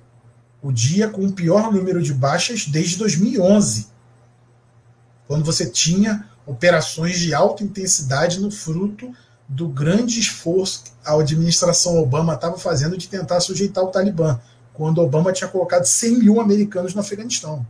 o 0.62 0.70
dia 0.70 1.08
com 1.08 1.26
o 1.26 1.32
pior 1.32 1.72
número 1.72 2.00
de 2.00 2.14
baixas 2.14 2.66
desde 2.66 2.96
2011, 2.96 3.88
quando 5.26 5.44
você 5.44 5.68
tinha 5.68 6.28
operações 6.46 7.18
de 7.18 7.34
alta 7.34 7.64
intensidade 7.64 8.40
no 8.40 8.50
fruto 8.50 9.12
do 9.48 9.68
grande 9.68 10.20
esforço 10.20 10.84
que 10.84 10.90
a 11.04 11.18
administração 11.18 11.98
Obama 11.98 12.34
estava 12.34 12.56
fazendo 12.56 12.96
de 12.96 13.08
tentar 13.08 13.40
sujeitar 13.40 13.82
o 13.82 13.88
Talibã, 13.88 14.40
quando 14.72 14.98
Obama 14.98 15.32
tinha 15.32 15.48
colocado 15.48 15.84
100 15.84 16.18
mil 16.18 16.40
americanos 16.40 16.94
no 16.94 17.00
Afeganistão. 17.00 17.66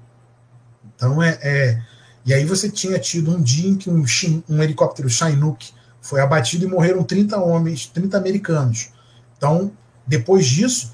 Então 1.03 1.21
é, 1.21 1.37
é, 1.43 1.83
E 2.25 2.33
aí 2.33 2.45
você 2.45 2.71
tinha 2.71 2.97
tido 2.97 3.35
um 3.35 3.43
dia 3.43 3.69
em 3.69 3.77
que 3.77 3.91
um, 3.91 4.05
um 4.49 4.63
helicóptero 4.63 5.11
Chinook 5.11 5.73
foi 6.01 6.21
abatido 6.21 6.65
e 6.65 6.69
morreram 6.69 7.03
30 7.03 7.37
homens, 7.39 7.87
30 7.87 8.17
americanos. 8.17 8.91
Então, 9.37 9.73
depois 10.07 10.47
disso, 10.47 10.93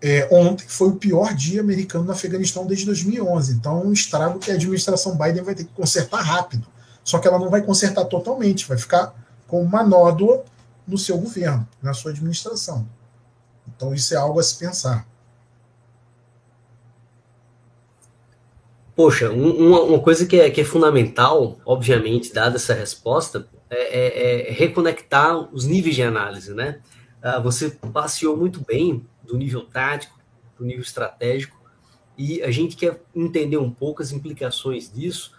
é, 0.00 0.28
ontem 0.30 0.64
foi 0.68 0.90
o 0.90 0.94
pior 0.94 1.34
dia 1.34 1.60
americano 1.60 2.04
no 2.04 2.12
Afeganistão 2.12 2.64
desde 2.64 2.86
2011. 2.86 3.54
Então, 3.54 3.80
é 3.80 3.84
um 3.84 3.92
estrago 3.92 4.38
que 4.38 4.52
a 4.52 4.54
administração 4.54 5.18
Biden 5.18 5.42
vai 5.42 5.56
ter 5.56 5.64
que 5.64 5.72
consertar 5.74 6.22
rápido. 6.22 6.64
Só 7.02 7.18
que 7.18 7.26
ela 7.26 7.40
não 7.40 7.50
vai 7.50 7.62
consertar 7.62 8.04
totalmente, 8.04 8.68
vai 8.68 8.78
ficar 8.78 9.12
com 9.48 9.60
uma 9.60 9.82
nódoa 9.82 10.44
no 10.86 10.96
seu 10.96 11.18
governo, 11.18 11.66
na 11.82 11.92
sua 11.92 12.12
administração. 12.12 12.88
Então, 13.74 13.92
isso 13.92 14.14
é 14.14 14.16
algo 14.16 14.38
a 14.38 14.42
se 14.42 14.54
pensar. 14.54 15.04
Poxa, 18.94 19.30
uma, 19.30 19.80
uma 19.82 20.00
coisa 20.00 20.26
que 20.26 20.38
é, 20.38 20.50
que 20.50 20.60
é 20.60 20.64
fundamental, 20.64 21.58
obviamente, 21.64 22.32
dada 22.32 22.56
essa 22.56 22.74
resposta, 22.74 23.48
é, 23.70 23.78
é, 23.78 24.50
é 24.50 24.52
reconectar 24.52 25.36
os 25.54 25.64
níveis 25.64 25.94
de 25.94 26.02
análise, 26.02 26.52
né? 26.52 26.80
Ah, 27.22 27.38
você 27.38 27.70
passeou 27.70 28.36
muito 28.36 28.60
bem 28.60 29.06
do 29.22 29.36
nível 29.36 29.62
tático 29.62 30.18
para 30.54 30.64
o 30.64 30.66
nível 30.66 30.82
estratégico 30.82 31.56
e 32.18 32.42
a 32.42 32.50
gente 32.50 32.76
quer 32.76 33.02
entender 33.14 33.56
um 33.56 33.70
pouco 33.70 34.02
as 34.02 34.12
implicações 34.12 34.92
disso 34.92 35.32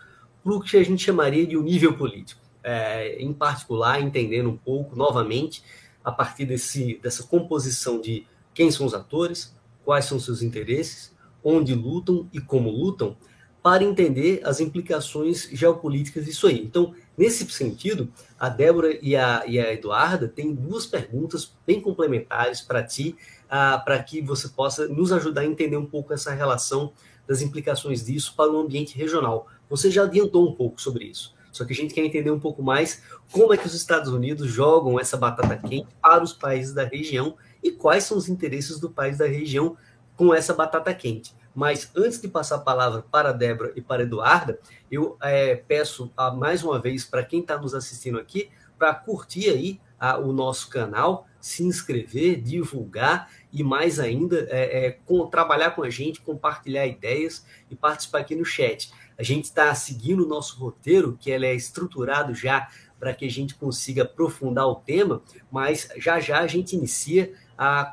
para 0.44 0.54
o 0.54 0.62
que 0.62 0.78
a 0.78 0.84
gente 0.84 1.04
chamaria 1.04 1.46
de 1.46 1.56
um 1.56 1.62
nível 1.62 1.96
político. 1.96 2.42
É, 2.64 3.22
em 3.22 3.34
particular, 3.34 4.02
entendendo 4.02 4.50
um 4.50 4.58
pouco, 4.58 4.96
novamente, 4.96 5.62
a 6.04 6.12
partir 6.12 6.46
desse, 6.46 6.98
dessa 7.04 7.24
composição 7.24 8.02
de 8.02 8.26
quem 8.54 8.72
são 8.72 8.86
os 8.86 8.94
atores, 8.94 9.54
quais 9.84 10.06
são 10.06 10.20
seus 10.20 10.42
interesses, 10.42 11.14
onde 11.44 11.76
lutam 11.76 12.30
e 12.32 12.40
como 12.40 12.70
lutam, 12.72 13.18
para 13.64 13.82
entender 13.82 14.42
as 14.44 14.60
implicações 14.60 15.48
geopolíticas 15.54 16.26
disso 16.26 16.48
aí. 16.48 16.60
Então, 16.60 16.94
nesse 17.18 17.50
sentido, 17.50 18.12
a 18.38 18.50
Débora 18.50 19.00
e 19.02 19.16
a, 19.16 19.44
e 19.48 19.58
a 19.58 19.74
Eduarda 19.74 20.28
têm 20.28 20.54
duas 20.54 20.86
perguntas 20.86 21.56
bem 21.66 21.80
complementares 21.80 22.60
para 22.60 22.84
ti, 22.84 23.16
ah, 23.50 23.82
para 23.84 24.04
que 24.04 24.22
você 24.22 24.50
possa 24.50 24.90
nos 24.90 25.14
ajudar 25.14 25.42
a 25.42 25.46
entender 25.46 25.78
um 25.78 25.86
pouco 25.86 26.14
essa 26.14 26.34
relação 26.34 26.92
das 27.26 27.42
implicações 27.42 28.04
disso 28.04 28.36
para 28.36 28.52
o 28.52 28.60
ambiente 28.60 28.98
regional. 28.98 29.48
Você 29.70 29.90
já 29.90 30.04
adiantou 30.04 30.46
um 30.50 30.54
pouco 30.54 30.82
sobre 30.82 31.06
isso. 31.06 31.34
Só 31.50 31.64
que 31.64 31.72
a 31.72 31.76
gente 31.76 31.94
quer 31.94 32.04
entender 32.04 32.32
um 32.32 32.40
pouco 32.40 32.62
mais 32.62 33.02
como 33.32 33.54
é 33.54 33.58
que 33.58 33.68
os 33.68 33.76
Estados 33.76 34.12
Unidos 34.12 34.52
jogam 34.52 35.00
essa 35.00 35.16
batata 35.16 35.56
quente 35.56 35.88
para 36.02 36.22
os 36.22 36.34
países 36.34 36.74
da 36.74 36.84
região 36.84 37.38
e 37.62 37.72
quais 37.72 38.04
são 38.04 38.18
os 38.18 38.28
interesses 38.28 38.78
do 38.78 38.90
país 38.90 39.20
da 39.20 39.28
região 39.28 39.78
com 40.18 40.34
essa 40.34 40.54
batata 40.54 40.94
quente. 40.94 41.34
Mas 41.54 41.92
antes 41.96 42.20
de 42.20 42.28
passar 42.28 42.56
a 42.56 42.60
palavra 42.60 43.04
para 43.12 43.30
a 43.30 43.34
Débora 43.34 43.72
e 43.76 43.82
para 43.82 44.02
a 44.02 44.06
Eduarda, 44.06 44.60
eu 44.92 45.18
é, 45.22 45.56
peço 45.56 46.12
a, 46.18 46.32
mais 46.32 46.64
uma 46.64 46.80
vez 46.80 47.06
para 47.06 47.24
quem 47.24 47.42
está 47.42 47.58
nos 47.58 47.76
assistindo 47.76 48.20
aqui 48.20 48.50
para 48.78 48.94
curtir 48.94 49.50
aí 49.50 49.80
a, 50.00 50.18
o 50.18 50.34
nosso 50.34 50.70
canal, 50.70 51.28
se 51.40 51.64
inscrever, 51.64 52.42
divulgar 52.42 53.30
e 53.52 53.64
mais 53.64 54.00
ainda 54.00 54.48
é, 54.50 54.86
é, 54.86 54.92
com, 54.92 55.28
trabalhar 55.28 55.72
com 55.72 55.84
a 55.84 55.90
gente, 55.90 56.22
compartilhar 56.22 56.86
ideias 56.86 57.46
e 57.70 57.76
participar 57.76 58.20
aqui 58.20 58.36
no 58.36 58.44
chat. 58.44 58.92
A 59.18 59.24
gente 59.24 59.46
está 59.46 59.74
seguindo 59.76 60.26
o 60.26 60.28
nosso 60.28 60.58
roteiro, 60.58 61.18
que 61.20 61.30
ele 61.30 61.46
é 61.46 61.54
estruturado 61.54 62.34
já 62.34 62.68
para 63.00 63.14
que 63.14 63.26
a 63.26 63.30
gente 63.30 63.56
consiga 63.56 64.04
aprofundar 64.04 64.68
o 64.68 64.76
tema, 64.76 65.22
mas 65.52 65.90
já 65.98 66.20
já 66.20 66.40
a 66.40 66.48
gente 66.48 66.76
inicia 66.76 67.34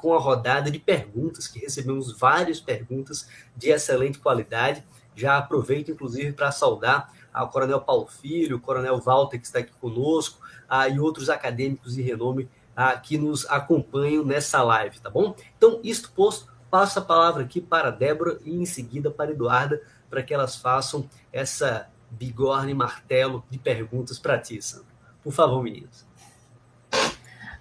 com 0.00 0.14
a 0.14 0.18
rodada 0.18 0.70
de 0.70 0.78
perguntas, 0.78 1.46
que 1.46 1.58
recebemos 1.58 2.16
várias 2.16 2.60
perguntas 2.60 3.28
de 3.56 3.70
excelente 3.70 4.18
qualidade. 4.18 4.84
Já 5.14 5.38
aproveito, 5.38 5.90
inclusive, 5.90 6.32
para 6.32 6.50
saudar 6.50 7.12
ao 7.32 7.48
Coronel 7.48 7.80
Paulo 7.80 8.06
Filho, 8.06 8.56
o 8.56 8.60
Coronel 8.60 8.98
Walter, 9.00 9.38
que 9.38 9.46
está 9.46 9.60
aqui 9.60 9.72
conosco, 9.80 10.40
a, 10.68 10.88
e 10.88 10.98
outros 10.98 11.28
acadêmicos 11.28 11.94
de 11.94 12.02
renome 12.02 12.48
a, 12.74 12.96
que 12.96 13.18
nos 13.18 13.46
acompanham 13.46 14.24
nessa 14.24 14.62
live, 14.62 14.98
tá 15.00 15.10
bom? 15.10 15.34
Então, 15.56 15.80
isto 15.82 16.10
posto, 16.12 16.50
passo 16.70 16.98
a 16.98 17.02
palavra 17.02 17.42
aqui 17.42 17.60
para 17.60 17.90
Débora 17.90 18.38
e 18.44 18.54
em 18.54 18.66
seguida 18.66 19.10
para 19.10 19.32
Eduarda, 19.32 19.80
para 20.08 20.22
que 20.22 20.32
elas 20.32 20.56
façam 20.56 21.08
essa 21.32 21.88
bigorne 22.10 22.74
martelo 22.74 23.44
de 23.48 23.58
perguntas 23.58 24.18
para 24.18 24.38
ti, 24.38 24.60
Sandra. 24.60 24.86
Por 25.22 25.32
favor, 25.32 25.62
meninas. 25.62 26.06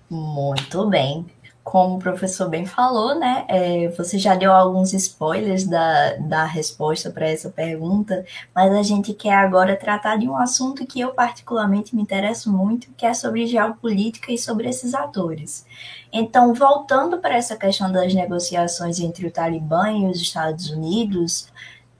Muito 0.10 0.90
bem 0.90 1.28
como 1.70 1.98
o 1.98 2.00
professor 2.00 2.50
bem 2.50 2.66
falou, 2.66 3.14
né? 3.14 3.46
É, 3.48 3.90
você 3.90 4.18
já 4.18 4.34
deu 4.34 4.52
alguns 4.52 4.92
spoilers 4.92 5.68
da, 5.68 6.16
da 6.16 6.44
resposta 6.44 7.12
para 7.12 7.30
essa 7.30 7.52
pergunta, 7.52 8.26
mas 8.56 8.74
a 8.74 8.82
gente 8.82 9.14
quer 9.14 9.36
agora 9.36 9.76
tratar 9.76 10.18
de 10.18 10.28
um 10.28 10.36
assunto 10.36 10.84
que 10.88 11.00
eu 11.00 11.10
particularmente 11.14 11.96
me 11.96 12.02
interesso 12.02 12.52
muito, 12.52 12.90
que 12.98 13.06
é 13.06 13.14
sobre 13.14 13.46
geopolítica 13.46 14.32
e 14.32 14.38
sobre 14.40 14.68
esses 14.68 14.96
atores. 14.96 15.64
Então, 16.12 16.56
voltando 16.56 17.20
para 17.20 17.38
essa 17.38 17.56
questão 17.56 17.92
das 17.92 18.16
negociações 18.16 19.00
entre 19.00 19.28
o 19.28 19.32
Talibã 19.32 19.92
e 19.92 20.08
os 20.08 20.20
Estados 20.20 20.72
Unidos, 20.72 21.50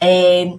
é, 0.02 0.52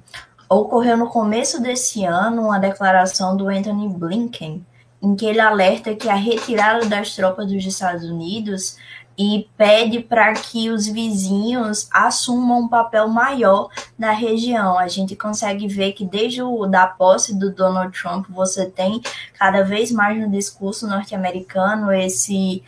ocorreu 0.48 0.96
no 0.96 1.08
começo 1.08 1.60
desse 1.60 2.04
ano 2.04 2.42
uma 2.42 2.60
declaração 2.60 3.36
do 3.36 3.48
Anthony 3.48 3.88
Blinken, 3.88 4.64
em 5.02 5.16
que 5.16 5.24
ele 5.26 5.40
alerta 5.40 5.94
que 5.94 6.08
a 6.08 6.14
retirada 6.14 6.86
das 6.86 7.16
tropas 7.16 7.50
dos 7.50 7.64
Estados 7.64 8.04
Unidos 8.04 8.76
e 9.22 9.46
pede 9.54 10.00
para 10.00 10.32
que 10.32 10.70
os 10.70 10.86
vizinhos 10.86 11.90
assumam 11.92 12.60
um 12.60 12.68
papel 12.68 13.06
maior 13.06 13.68
na 13.98 14.12
região. 14.12 14.78
A 14.78 14.88
gente 14.88 15.14
consegue 15.14 15.68
ver 15.68 15.92
que 15.92 16.06
desde 16.06 16.42
o 16.42 16.64
da 16.64 16.86
posse 16.86 17.38
do 17.38 17.52
Donald 17.52 17.92
Trump 17.92 18.24
você 18.30 18.64
tem 18.64 19.02
cada 19.38 19.62
vez 19.62 19.92
mais 19.92 20.18
no 20.18 20.30
discurso 20.30 20.86
norte-americano 20.86 21.92
esse 21.92 22.64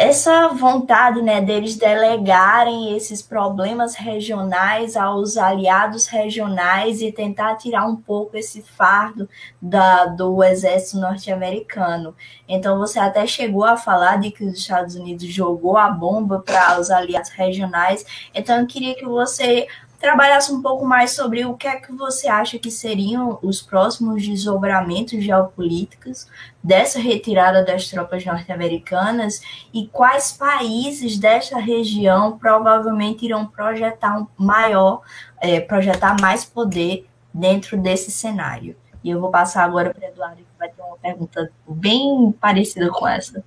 essa 0.00 0.48
vontade 0.48 1.20
né, 1.20 1.42
deles 1.42 1.76
delegarem 1.76 2.96
esses 2.96 3.20
problemas 3.20 3.94
regionais 3.94 4.96
aos 4.96 5.36
aliados 5.36 6.06
regionais 6.06 7.02
e 7.02 7.12
tentar 7.12 7.56
tirar 7.56 7.84
um 7.84 7.96
pouco 7.96 8.34
esse 8.34 8.62
fardo 8.62 9.28
da, 9.60 10.06
do 10.06 10.42
exército 10.42 10.98
norte-americano. 10.98 12.16
Então, 12.48 12.78
você 12.78 12.98
até 12.98 13.26
chegou 13.26 13.62
a 13.62 13.76
falar 13.76 14.16
de 14.16 14.30
que 14.30 14.42
os 14.42 14.54
Estados 14.54 14.94
Unidos 14.94 15.26
jogou 15.26 15.76
a 15.76 15.90
bomba 15.90 16.38
para 16.38 16.80
os 16.80 16.90
aliados 16.90 17.28
regionais. 17.28 18.02
Então, 18.34 18.58
eu 18.58 18.66
queria 18.66 18.94
que 18.94 19.04
você 19.04 19.68
trabalhasse 20.00 20.50
um 20.50 20.62
pouco 20.62 20.86
mais 20.86 21.10
sobre 21.10 21.44
o 21.44 21.54
que 21.54 21.68
é 21.68 21.76
que 21.76 21.92
você 21.92 22.26
acha 22.26 22.58
que 22.58 22.70
seriam 22.70 23.38
os 23.42 23.60
próximos 23.60 24.26
desdobramentos 24.26 25.22
geopolíticos 25.22 26.26
dessa 26.64 26.98
retirada 26.98 27.62
das 27.62 27.86
tropas 27.86 28.24
norte-americanas 28.24 29.42
e 29.72 29.86
quais 29.88 30.32
países 30.32 31.18
desta 31.18 31.58
região 31.58 32.38
provavelmente 32.38 33.26
irão 33.26 33.46
projetar 33.46 34.18
um 34.18 34.26
maior, 34.38 35.02
é, 35.38 35.60
projetar 35.60 36.16
mais 36.18 36.46
poder 36.46 37.06
dentro 37.32 37.76
desse 37.76 38.10
cenário. 38.10 38.74
E 39.04 39.10
eu 39.10 39.20
vou 39.20 39.30
passar 39.30 39.64
agora 39.64 39.92
para 39.92 40.08
Eduardo, 40.08 40.38
que 40.38 40.58
vai 40.58 40.70
ter 40.70 40.82
uma 40.82 40.96
pergunta 40.96 41.52
bem 41.68 42.32
parecida 42.40 42.88
com 42.88 43.06
essa. 43.06 43.44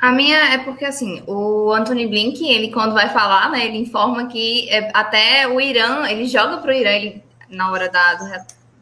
A 0.00 0.12
minha 0.12 0.54
é 0.54 0.58
porque, 0.58 0.84
assim, 0.86 1.22
o 1.26 1.70
Anthony 1.72 2.06
Blink, 2.06 2.42
ele 2.42 2.72
quando 2.72 2.94
vai 2.94 3.10
falar, 3.10 3.50
né, 3.50 3.66
ele 3.66 3.76
informa 3.76 4.28
que 4.28 4.66
é, 4.70 4.90
até 4.94 5.46
o 5.46 5.60
Irã, 5.60 6.06
ele 6.08 6.26
joga 6.26 6.56
para 6.56 6.70
o 6.70 6.74
Irã, 6.74 6.90
ele, 6.90 7.22
na 7.50 7.70
hora 7.70 7.86
da, 7.90 8.14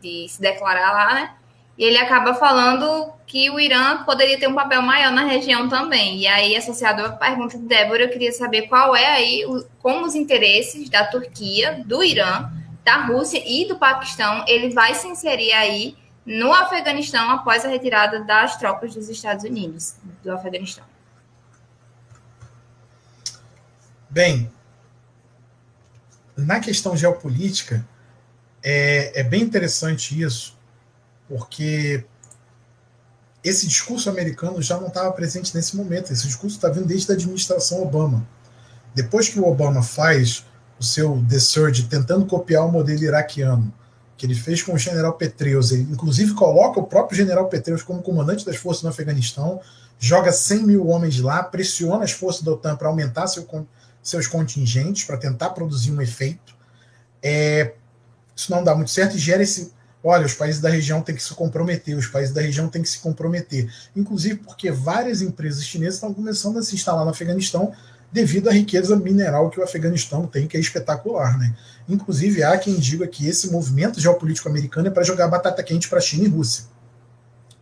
de 0.01 0.28
se 0.28 0.40
declarar 0.40 0.93
lá, 0.93 1.15
né, 1.15 1.31
e 1.77 1.85
ele 1.85 1.99
acaba 1.99 2.35
falando 2.35 3.12
que 3.27 3.51
o 3.51 3.59
Irã 3.59 4.05
poderia 4.05 4.39
ter 4.39 4.49
um 4.49 4.55
papel 4.55 4.81
maior 4.81 5.12
na 5.12 5.24
região 5.24 5.69
também. 5.69 6.19
E 6.19 6.27
aí, 6.27 6.57
associado 6.57 7.05
à 7.05 7.11
pergunta 7.11 7.59
de 7.59 7.65
Débora, 7.65 8.05
eu 8.05 8.11
queria 8.11 8.32
saber 8.32 8.62
qual 8.62 8.97
é 8.97 9.07
aí, 9.07 9.45
como 9.81 10.07
os 10.07 10.15
interesses 10.15 10.89
da 10.89 11.05
Turquia, 11.05 11.82
do 11.85 12.03
Irã, 12.03 12.51
da 12.85 13.07
Rússia 13.07 13.43
e 13.45 13.66
do 13.66 13.77
Paquistão, 13.77 14.45
ele 14.49 14.70
vai 14.70 14.95
se 14.95 15.07
inserir 15.07 15.53
aí 15.53 15.97
no 16.24 16.53
Afeganistão 16.53 17.31
após 17.31 17.65
a 17.65 17.69
retirada 17.69 18.20
das 18.20 18.57
tropas 18.57 18.95
dos 18.95 19.09
Estados 19.09 19.45
Unidos, 19.45 19.97
do 20.23 20.32
Afeganistão. 20.32 20.85
Bem, 24.19 24.51
na 26.36 26.59
questão 26.59 26.97
geopolítica, 26.97 27.86
é, 28.61 29.20
é 29.20 29.23
bem 29.23 29.43
interessante 29.43 30.20
isso, 30.20 30.59
porque 31.28 32.05
esse 33.45 33.69
discurso 33.69 34.11
americano 34.11 34.61
já 34.61 34.77
não 34.77 34.89
estava 34.89 35.12
presente 35.12 35.55
nesse 35.55 35.77
momento. 35.77 36.12
Esse 36.12 36.27
discurso 36.27 36.57
está 36.57 36.69
vindo 36.69 36.89
desde 36.89 37.12
a 37.12 37.15
administração 37.15 37.81
Obama. 37.81 38.27
Depois 38.93 39.28
que 39.28 39.39
o 39.39 39.47
Obama 39.47 39.85
faz 39.85 40.45
o 40.81 40.82
seu 40.82 41.24
The 41.28 41.39
Surge 41.39 41.85
tentando 41.85 42.27
copiar 42.27 42.66
o 42.66 42.73
modelo 42.73 43.05
iraquiano, 43.05 43.73
que 44.16 44.27
ele 44.27 44.35
fez 44.35 44.61
com 44.65 44.73
o 44.73 44.78
general 44.78 45.12
Petreus, 45.12 45.70
ele 45.70 45.82
inclusive 45.82 46.35
coloca 46.35 46.81
o 46.81 46.89
próprio 46.89 47.16
general 47.16 47.49
Petreus 47.49 47.85
como 47.85 48.03
comandante 48.03 48.45
das 48.45 48.57
forças 48.57 48.82
no 48.82 48.89
Afeganistão, 48.89 49.61
joga 49.97 50.32
100 50.32 50.65
mil 50.65 50.89
homens 50.89 51.20
lá, 51.20 51.40
pressiona 51.45 52.03
as 52.03 52.11
forças 52.11 52.43
da 52.43 52.51
OTAN 52.51 52.74
para 52.74 52.89
aumentar 52.89 53.28
seu, 53.28 53.47
seus 54.03 54.27
contingentes 54.27 55.05
para 55.05 55.16
tentar 55.16 55.51
produzir 55.51 55.93
um 55.93 56.01
efeito. 56.01 56.57
É, 57.23 57.75
isso 58.35 58.51
não 58.51 58.62
dá 58.62 58.75
muito 58.75 58.91
certo 58.91 59.16
e 59.16 59.19
gera 59.19 59.43
esse. 59.43 59.73
Olha, 60.03 60.25
os 60.25 60.35
países 60.35 60.61
da 60.61 60.69
região 60.69 61.03
têm 61.03 61.15
que 61.15 61.23
se 61.23 61.35
comprometer, 61.35 61.97
os 61.97 62.07
países 62.07 62.33
da 62.33 62.41
região 62.41 62.69
têm 62.69 62.83
que 62.83 62.89
se 62.89 63.01
comprometer. 63.01 63.69
Inclusive 63.97 64.37
porque 64.37 64.70
várias 64.70 65.20
empresas 65.20 65.65
chinesas 65.65 65.95
estão 65.95 66.15
começando 66.15 66.59
a 66.59 66.62
se 66.62 66.75
instalar 66.75 67.05
no 67.05 67.11
Afeganistão 67.11 67.75
devido 68.11 68.49
à 68.49 68.53
riqueza 68.53 68.97
mineral 68.97 69.51
que 69.51 69.61
o 69.61 69.62
Afeganistão 69.62 70.27
tem, 70.27 70.47
que 70.47 70.57
é 70.57 70.61
espetacular. 70.61 71.39
Né? 71.39 71.55
Inclusive, 71.89 72.43
há 72.43 72.57
quem 72.57 72.79
diga 72.79 73.07
que 73.07 73.27
esse 73.27 73.51
movimento 73.51 74.01
geopolítico 74.01 74.49
americano 74.49 74.89
é 74.89 74.91
para 74.91 75.03
jogar 75.03 75.29
batata 75.29 75.62
quente 75.62 75.89
para 75.89 76.01
China 76.01 76.25
e 76.25 76.29
Rússia. 76.29 76.65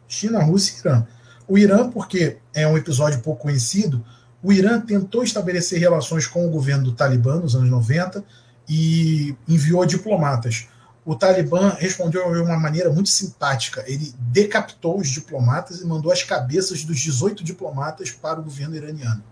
China, 0.07 0.43
Rússia 0.43 0.75
e 0.75 0.81
Irã. 0.81 1.07
O 1.49 1.59
Irã, 1.59 1.91
porque 1.91 2.39
é 2.55 2.67
um 2.67 2.77
episódio 2.77 3.21
pouco 3.21 3.43
conhecido, 3.43 4.05
o 4.43 4.53
Irã 4.53 4.81
tentou 4.81 5.23
estabelecer 5.23 5.79
relações 5.79 6.27
com 6.27 6.47
o 6.47 6.51
governo 6.51 6.85
do 6.85 6.93
Talibã 6.93 7.37
nos 7.37 7.55
anos 7.55 7.71
90 7.71 8.23
e 8.69 9.35
enviou 9.49 9.85
diplomatas. 9.87 10.69
O 11.05 11.15
Talibã 11.15 11.71
respondeu 11.79 12.33
de 12.33 12.41
uma 12.41 12.59
maneira 12.59 12.91
muito 12.91 13.09
simpática. 13.09 13.85
Ele 13.87 14.13
decapitou 14.19 14.99
os 14.99 15.09
diplomatas 15.09 15.81
e 15.81 15.87
mandou 15.87 16.11
as 16.11 16.23
cabeças 16.23 16.85
dos 16.85 16.99
18 16.99 17.45
diplomatas 17.45 18.11
para 18.11 18.41
o 18.41 18.43
governo 18.43 18.75
iraniano. 18.75 19.23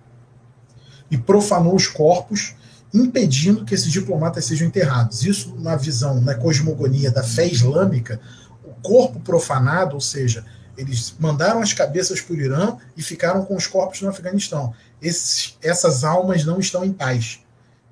E 1.11 1.19
profanou 1.19 1.75
os 1.75 1.89
corpos, 1.89 2.55
impedindo 2.93 3.65
que 3.65 3.75
esses 3.75 3.91
diplomatas 3.91 4.45
sejam 4.45 4.69
enterrados. 4.69 5.25
Isso, 5.25 5.57
na 5.59 5.75
visão, 5.75 6.21
na 6.21 6.37
cosmogonia 6.37 7.11
da 7.11 7.25
fé 7.25 7.47
islâmica, 7.47 8.21
o 8.65 8.73
corpo 8.81 9.19
profanado, 9.19 9.97
ou 9.97 10.01
seja, 10.01 10.45
eles 10.77 11.15
mandaram 11.19 11.61
as 11.61 11.73
cabeças 11.73 12.21
para 12.21 12.35
o 12.35 12.41
Irã 12.41 12.77
e 12.97 13.03
ficaram 13.03 13.45
com 13.45 13.57
os 13.57 13.67
corpos 13.67 14.01
no 14.01 14.09
Afeganistão 14.09 14.73
esses, 15.05 15.59
essas 15.63 16.03
almas 16.03 16.45
não 16.45 16.59
estão 16.59 16.85
em 16.85 16.93
paz. 16.93 17.41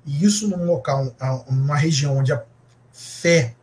E 0.05 0.25
isso 0.25 0.47
num 0.47 0.65
local, 0.65 1.15
numa 1.49 1.77
região 1.77 2.17
onde 2.17 2.33
a 2.33 2.43
fé. 2.91 3.55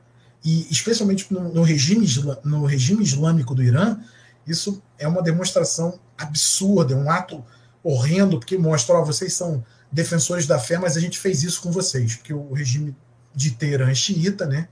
E 0.42 0.66
especialmente 0.70 1.30
no, 1.32 1.62
regime, 1.62 2.06
no 2.44 2.64
regime 2.64 3.02
islâmico 3.02 3.54
do 3.54 3.62
Irã, 3.62 3.98
isso 4.46 4.82
é 4.98 5.06
uma 5.06 5.22
demonstração 5.22 5.98
absurda, 6.16 6.94
é 6.94 6.96
um 6.96 7.10
ato 7.10 7.44
horrendo, 7.82 8.38
porque 8.38 8.56
mostra, 8.56 8.94
ó, 8.94 9.04
vocês 9.04 9.34
são 9.34 9.64
defensores 9.92 10.46
da 10.46 10.58
fé, 10.58 10.78
mas 10.78 10.96
a 10.96 11.00
gente 11.00 11.18
fez 11.18 11.42
isso 11.42 11.60
com 11.60 11.70
vocês, 11.70 12.16
porque 12.16 12.32
o 12.32 12.52
regime 12.52 12.96
de 13.34 13.50
Teherã 13.50 13.90
é 13.90 13.94
xiita, 13.94 14.46
né? 14.46 14.68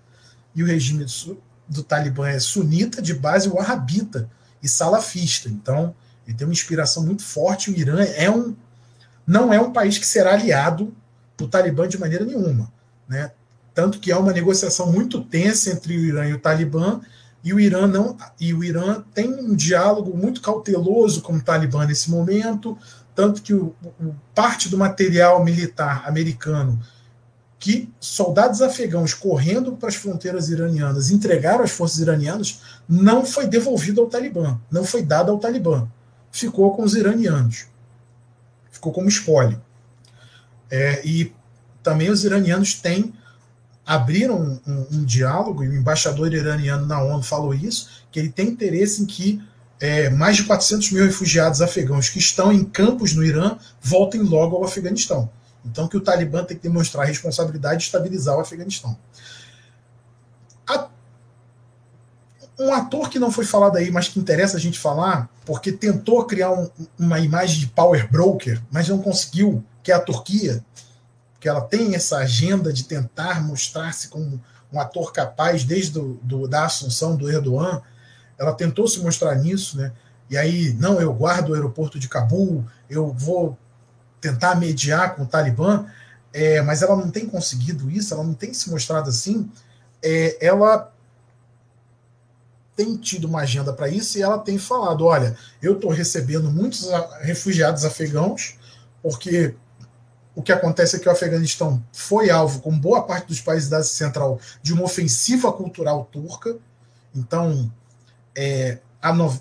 E 0.55 0.63
o 0.63 0.67
regime 0.67 1.05
do, 1.05 1.43
do 1.69 1.83
Talibã 1.83 2.29
é 2.29 2.39
sunita, 2.39 3.03
de 3.03 3.15
base 3.15 3.49
wahhabita 3.49 4.31
e 4.63 4.69
salafista. 4.69 5.49
Então, 5.49 5.95
ele 6.27 6.37
tem 6.37 6.47
uma 6.47 6.53
inspiração 6.53 7.05
muito 7.05 7.23
forte. 7.23 7.71
O 7.71 7.77
Irã 7.77 8.03
é 8.03 8.31
um, 8.31 8.55
não 9.29 9.53
é 9.53 9.61
um 9.61 9.71
país 9.71 9.99
que 9.99 10.07
será 10.07 10.33
aliado 10.33 10.95
do 11.37 11.47
Talibã 11.47 11.87
de 11.87 12.01
maneira 12.01 12.25
nenhuma. 12.25 12.73
Né? 13.07 13.31
Tanto 13.75 14.01
que 14.01 14.11
há 14.11 14.19
uma 14.19 14.33
negociação 14.33 14.91
muito 14.91 15.23
tensa 15.23 15.71
entre 15.71 15.99
o 15.99 16.01
Irã 16.01 16.27
e 16.27 16.33
o 16.33 16.41
Talibã, 16.41 16.99
e 17.45 17.53
o 17.53 17.61
Irã 17.61 17.87
não 17.87 18.17
e 18.41 18.55
o 18.55 18.65
Irã 18.65 19.05
tem 19.15 19.29
um 19.29 19.55
diálogo 19.55 20.17
muito 20.17 20.41
cauteloso 20.41 21.21
com 21.21 21.35
o 21.35 21.41
Talibã 21.41 21.85
nesse 21.85 22.11
momento, 22.11 22.77
tanto 23.15 23.43
que 23.43 23.53
o, 23.53 23.75
o 24.01 24.15
parte 24.35 24.69
do 24.69 24.79
material 24.79 25.45
militar 25.45 26.09
americano 26.09 26.81
que 27.59 27.93
soldados 28.01 28.63
afegãos 28.63 29.13
correndo 29.13 29.73
para 29.73 29.89
as 29.89 29.95
fronteiras 29.97 30.49
iranianas 30.49 31.11
entregaram 31.11 31.65
às 31.65 31.71
forças 31.71 31.99
iranianas 31.99 32.61
não 32.89 33.27
foi 33.27 33.47
devolvido 33.47 34.01
ao 34.01 34.07
Talibã, 34.07 34.59
não 34.71 34.85
foi 34.85 35.03
dado 35.03 35.31
ao 35.31 35.39
Talibã, 35.39 35.87
ficou 36.31 36.75
com 36.75 36.83
os 36.83 36.95
iranianos, 36.95 37.67
ficou 38.79 38.93
como 38.93 39.09
espólio. 39.09 39.61
É, 40.71 41.07
e 41.07 41.33
também 41.83 42.11
os 42.11 42.25
iranianos 42.25 42.75
têm 42.75 43.13
abriram 43.85 44.37
um, 44.39 44.61
um, 44.67 44.87
um, 44.93 45.05
diálogo, 45.05 45.65
e 45.65 45.69
o 45.69 45.75
embaixador 45.75 46.33
iraniano 46.35 46.85
na 46.85 47.03
ONU 47.03 47.23
falou 47.23 47.55
isso, 47.55 47.89
que 48.13 48.19
ele 48.19 48.29
tem 48.29 48.49
interesse 48.49 49.03
em 49.03 49.07
que 49.07 49.43
é, 49.81 50.11
mais 50.11 50.37
de 50.37 50.45
400 50.45 50.93
mil 50.93 51.05
refugiados 51.05 51.63
afegãos 51.63 52.11
que 52.11 52.19
estão 52.19 52.53
em 52.53 52.65
campos 52.65 53.15
no 53.15 53.25
Irã 53.25 53.57
voltem 53.81 54.21
logo 54.21 54.57
ao 54.57 54.65
Afeganistão. 54.65 55.31
Então 55.65 55.89
que 55.89 55.97
o 55.97 56.03
Talibã 56.03 56.45
tem 56.45 56.57
que 56.57 56.63
demonstrar 56.63 57.07
responsabilidade 57.07 57.79
de 57.79 57.85
estabilizar 57.85 58.37
o 58.37 58.41
Afeganistão. 58.41 58.97
A... 60.67 60.89
Um 62.59 62.73
ator 62.73 63.09
que 63.09 63.19
não 63.19 63.31
foi 63.31 63.45
falado 63.45 63.77
aí, 63.77 63.91
mas 63.91 64.09
que 64.09 64.19
interessa 64.19 64.57
a 64.57 64.61
gente 64.61 64.79
falar, 64.79 65.29
porque 65.47 65.71
tentou 65.71 66.25
criar 66.25 66.51
um, 66.51 66.69
uma 66.99 67.21
imagem 67.21 67.61
de 67.61 67.69
power 67.69 68.11
broker, 68.11 68.61
mas 68.71 68.89
não 68.89 68.99
conseguiu, 68.99 69.65
que 69.83 69.93
é 69.93 69.95
a 69.95 70.01
Turquia, 70.01 70.65
que 71.39 71.49
ela 71.49 71.61
tem 71.61 71.95
essa 71.95 72.19
agenda 72.19 72.73
de 72.73 72.85
tentar 72.85 73.41
mostrar-se 73.43 74.09
como 74.09 74.41
um 74.73 74.81
ator 74.81 75.13
capaz 75.13 75.65
desde 75.65 75.93
do, 75.93 76.15
do, 76.23 76.49
da 76.49 76.67
assunção 76.67 77.17
do 77.17 77.31
Erdogan, 77.31 77.81
ela 78.39 78.53
tentou 78.53 78.87
se 78.87 79.01
mostrar 79.01 79.35
nisso, 79.37 79.77
né? 79.77 79.93
E 80.31 80.37
aí, 80.37 80.75
não, 80.75 81.01
eu 81.01 81.13
guardo 81.13 81.51
o 81.51 81.55
aeroporto 81.55 81.99
de 81.99 82.09
Cabul, 82.09 82.65
eu 82.91 83.13
vou 83.13 83.57
tentar 84.21 84.57
mediar 84.57 85.15
com 85.15 85.23
o 85.23 85.27
Talibã, 85.27 85.87
é, 86.33 86.61
mas 86.61 86.83
ela 86.83 86.97
não 86.97 87.11
tem 87.11 87.27
conseguido 87.27 87.91
isso, 87.91 88.13
ela 88.13 88.23
não 88.23 88.35
tem 88.35 88.53
se 88.53 88.71
mostrado 88.71 89.09
assim. 89.09 89.51
É, 90.03 90.47
ela 90.47 90.93
tem 92.79 92.97
tido 92.97 93.27
uma 93.27 93.41
agenda 93.41 93.73
para 93.73 93.89
isso 93.89 94.17
e 94.17 94.23
ela 94.23 94.39
tem 94.39 94.57
falado: 94.57 95.05
olha, 95.05 95.37
eu 95.61 95.75
estou 95.75 95.91
recebendo 95.91 96.49
muitos 96.49 96.89
refugiados 97.23 97.85
afegãos, 97.85 98.57
porque 99.03 99.57
o 100.33 100.41
que 100.41 100.53
acontece 100.53 100.95
é 100.95 100.99
que 101.01 101.09
o 101.09 101.11
Afeganistão 101.11 101.83
foi 101.93 102.31
alvo, 102.31 102.61
como 102.61 102.79
boa 102.79 103.03
parte 103.03 103.27
dos 103.27 103.41
países 103.41 103.69
da 103.69 103.79
Ásia 103.79 103.93
Central, 103.93 104.39
de 104.63 104.73
uma 104.73 104.85
ofensiva 104.85 105.53
cultural 105.53 106.09
turca. 106.13 106.57
Então, 107.13 107.69
é, 108.37 108.79
no... 109.13 109.37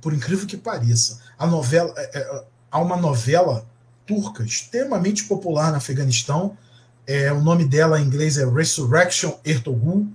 por 0.00 0.14
incrível 0.14 0.46
que 0.46 0.56
pareça, 0.56 1.18
a 1.36 1.44
é, 1.44 2.10
é, 2.14 2.44
há 2.70 2.78
uma 2.78 2.96
novela 2.96 3.66
turca 4.06 4.44
extremamente 4.44 5.24
popular 5.24 5.72
no 5.72 5.78
Afeganistão. 5.78 6.56
É, 7.04 7.32
o 7.32 7.42
nome 7.42 7.64
dela 7.64 8.00
em 8.00 8.04
inglês 8.04 8.38
é 8.38 8.46
Resurrection 8.48 9.32
Ertogul. 9.44 10.06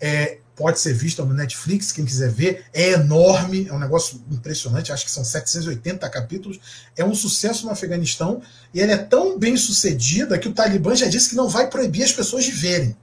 É, 0.00 0.38
pode 0.56 0.78
ser 0.80 0.92
vista 0.94 1.24
no 1.24 1.34
Netflix, 1.34 1.92
quem 1.92 2.04
quiser 2.04 2.30
ver. 2.30 2.64
É 2.72 2.92
enorme, 2.92 3.66
é 3.68 3.72
um 3.72 3.78
negócio 3.78 4.22
impressionante, 4.30 4.92
acho 4.92 5.04
que 5.04 5.10
são 5.10 5.24
780 5.24 6.08
capítulos. 6.08 6.60
É 6.96 7.04
um 7.04 7.14
sucesso 7.14 7.66
no 7.66 7.72
Afeganistão 7.72 8.42
e 8.72 8.80
ela 8.80 8.92
é 8.92 8.96
tão 8.96 9.38
bem 9.38 9.56
sucedida 9.56 10.38
que 10.38 10.48
o 10.48 10.52
Talibã 10.52 10.94
já 10.94 11.06
disse 11.06 11.30
que 11.30 11.36
não 11.36 11.48
vai 11.48 11.68
proibir 11.68 12.04
as 12.04 12.12
pessoas 12.12 12.44
de 12.44 12.52
verem. 12.52 12.96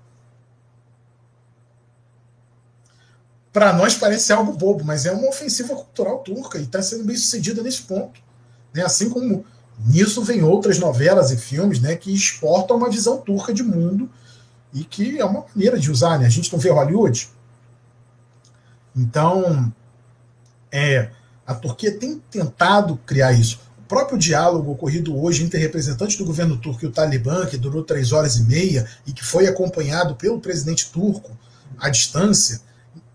Para 3.51 3.73
nós 3.73 3.95
parece 3.95 4.31
algo 4.31 4.53
bobo, 4.53 4.83
mas 4.85 5.05
é 5.05 5.11
uma 5.11 5.27
ofensiva 5.27 5.75
cultural 5.75 6.19
turca 6.19 6.57
e 6.57 6.63
está 6.63 6.81
sendo 6.81 7.03
bem 7.03 7.17
sucedida 7.17 7.61
nesse 7.61 7.81
ponto. 7.81 8.21
Né? 8.73 8.81
Assim 8.83 9.09
como 9.09 9.45
Nisso 9.85 10.21
vem 10.21 10.43
outras 10.43 10.77
novelas 10.77 11.31
e 11.31 11.37
filmes 11.37 11.79
né, 11.79 11.95
que 11.95 12.13
exportam 12.13 12.77
uma 12.77 12.89
visão 12.89 13.17
turca 13.17 13.53
de 13.53 13.63
mundo 13.63 14.09
e 14.73 14.83
que 14.83 15.19
é 15.19 15.25
uma 15.25 15.45
maneira 15.53 15.79
de 15.79 15.91
usar. 15.91 16.19
Né? 16.19 16.25
A 16.25 16.29
gente 16.29 16.51
não 16.51 16.59
vê 16.59 16.69
Hollywood. 16.69 17.29
Então, 18.95 19.73
é, 20.71 21.09
a 21.45 21.53
Turquia 21.53 21.91
tem 21.91 22.21
tentado 22.29 22.97
criar 23.05 23.33
isso. 23.33 23.59
O 23.79 23.83
próprio 23.87 24.17
diálogo 24.17 24.71
ocorrido 24.71 25.17
hoje 25.21 25.43
entre 25.43 25.59
representantes 25.59 26.15
do 26.15 26.25
governo 26.25 26.57
turco 26.57 26.85
e 26.85 26.87
o 26.87 26.91
Talibã, 26.91 27.45
que 27.45 27.57
durou 27.57 27.83
três 27.83 28.11
horas 28.11 28.37
e 28.37 28.43
meia 28.43 28.87
e 29.05 29.11
que 29.11 29.23
foi 29.23 29.47
acompanhado 29.47 30.15
pelo 30.15 30.39
presidente 30.39 30.89
turco 30.91 31.37
à 31.77 31.89
distância, 31.89 32.61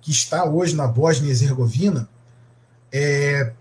que 0.00 0.10
está 0.10 0.44
hoje 0.44 0.74
na 0.76 0.86
Bósnia 0.86 1.28
e 1.28 1.30
Herzegovina, 1.30 2.08
é, 2.92 3.52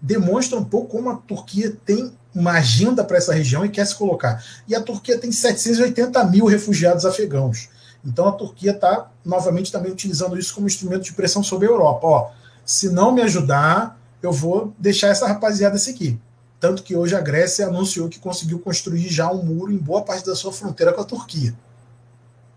demonstra 0.00 0.58
um 0.58 0.64
pouco 0.64 0.88
como 0.96 1.10
a 1.10 1.16
Turquia 1.16 1.76
tem 1.84 2.12
uma 2.34 2.52
agenda 2.52 3.04
para 3.04 3.16
essa 3.16 3.32
região 3.32 3.64
e 3.64 3.68
quer 3.68 3.86
se 3.86 3.94
colocar. 3.94 4.44
E 4.66 4.74
a 4.74 4.80
Turquia 4.80 5.18
tem 5.18 5.30
780 5.30 6.24
mil 6.24 6.46
refugiados 6.46 7.06
afegãos. 7.06 7.68
Então 8.04 8.28
a 8.28 8.32
Turquia 8.32 8.72
está 8.72 9.10
novamente 9.24 9.72
também 9.72 9.90
utilizando 9.90 10.38
isso 10.38 10.54
como 10.54 10.66
instrumento 10.66 11.04
de 11.04 11.12
pressão 11.12 11.42
sobre 11.42 11.66
a 11.66 11.70
Europa. 11.70 12.06
Ó, 12.06 12.30
se 12.64 12.90
não 12.90 13.12
me 13.12 13.22
ajudar, 13.22 13.98
eu 14.22 14.32
vou 14.32 14.74
deixar 14.78 15.08
essa 15.08 15.26
rapaziada 15.26 15.78
seguir. 15.78 16.20
Tanto 16.60 16.82
que 16.82 16.96
hoje 16.96 17.14
a 17.14 17.20
Grécia 17.20 17.66
anunciou 17.66 18.08
que 18.08 18.18
conseguiu 18.18 18.58
construir 18.58 19.08
já 19.08 19.30
um 19.30 19.42
muro 19.42 19.72
em 19.72 19.76
boa 19.76 20.02
parte 20.02 20.24
da 20.24 20.34
sua 20.34 20.52
fronteira 20.52 20.92
com 20.92 21.00
a 21.00 21.04
Turquia, 21.04 21.54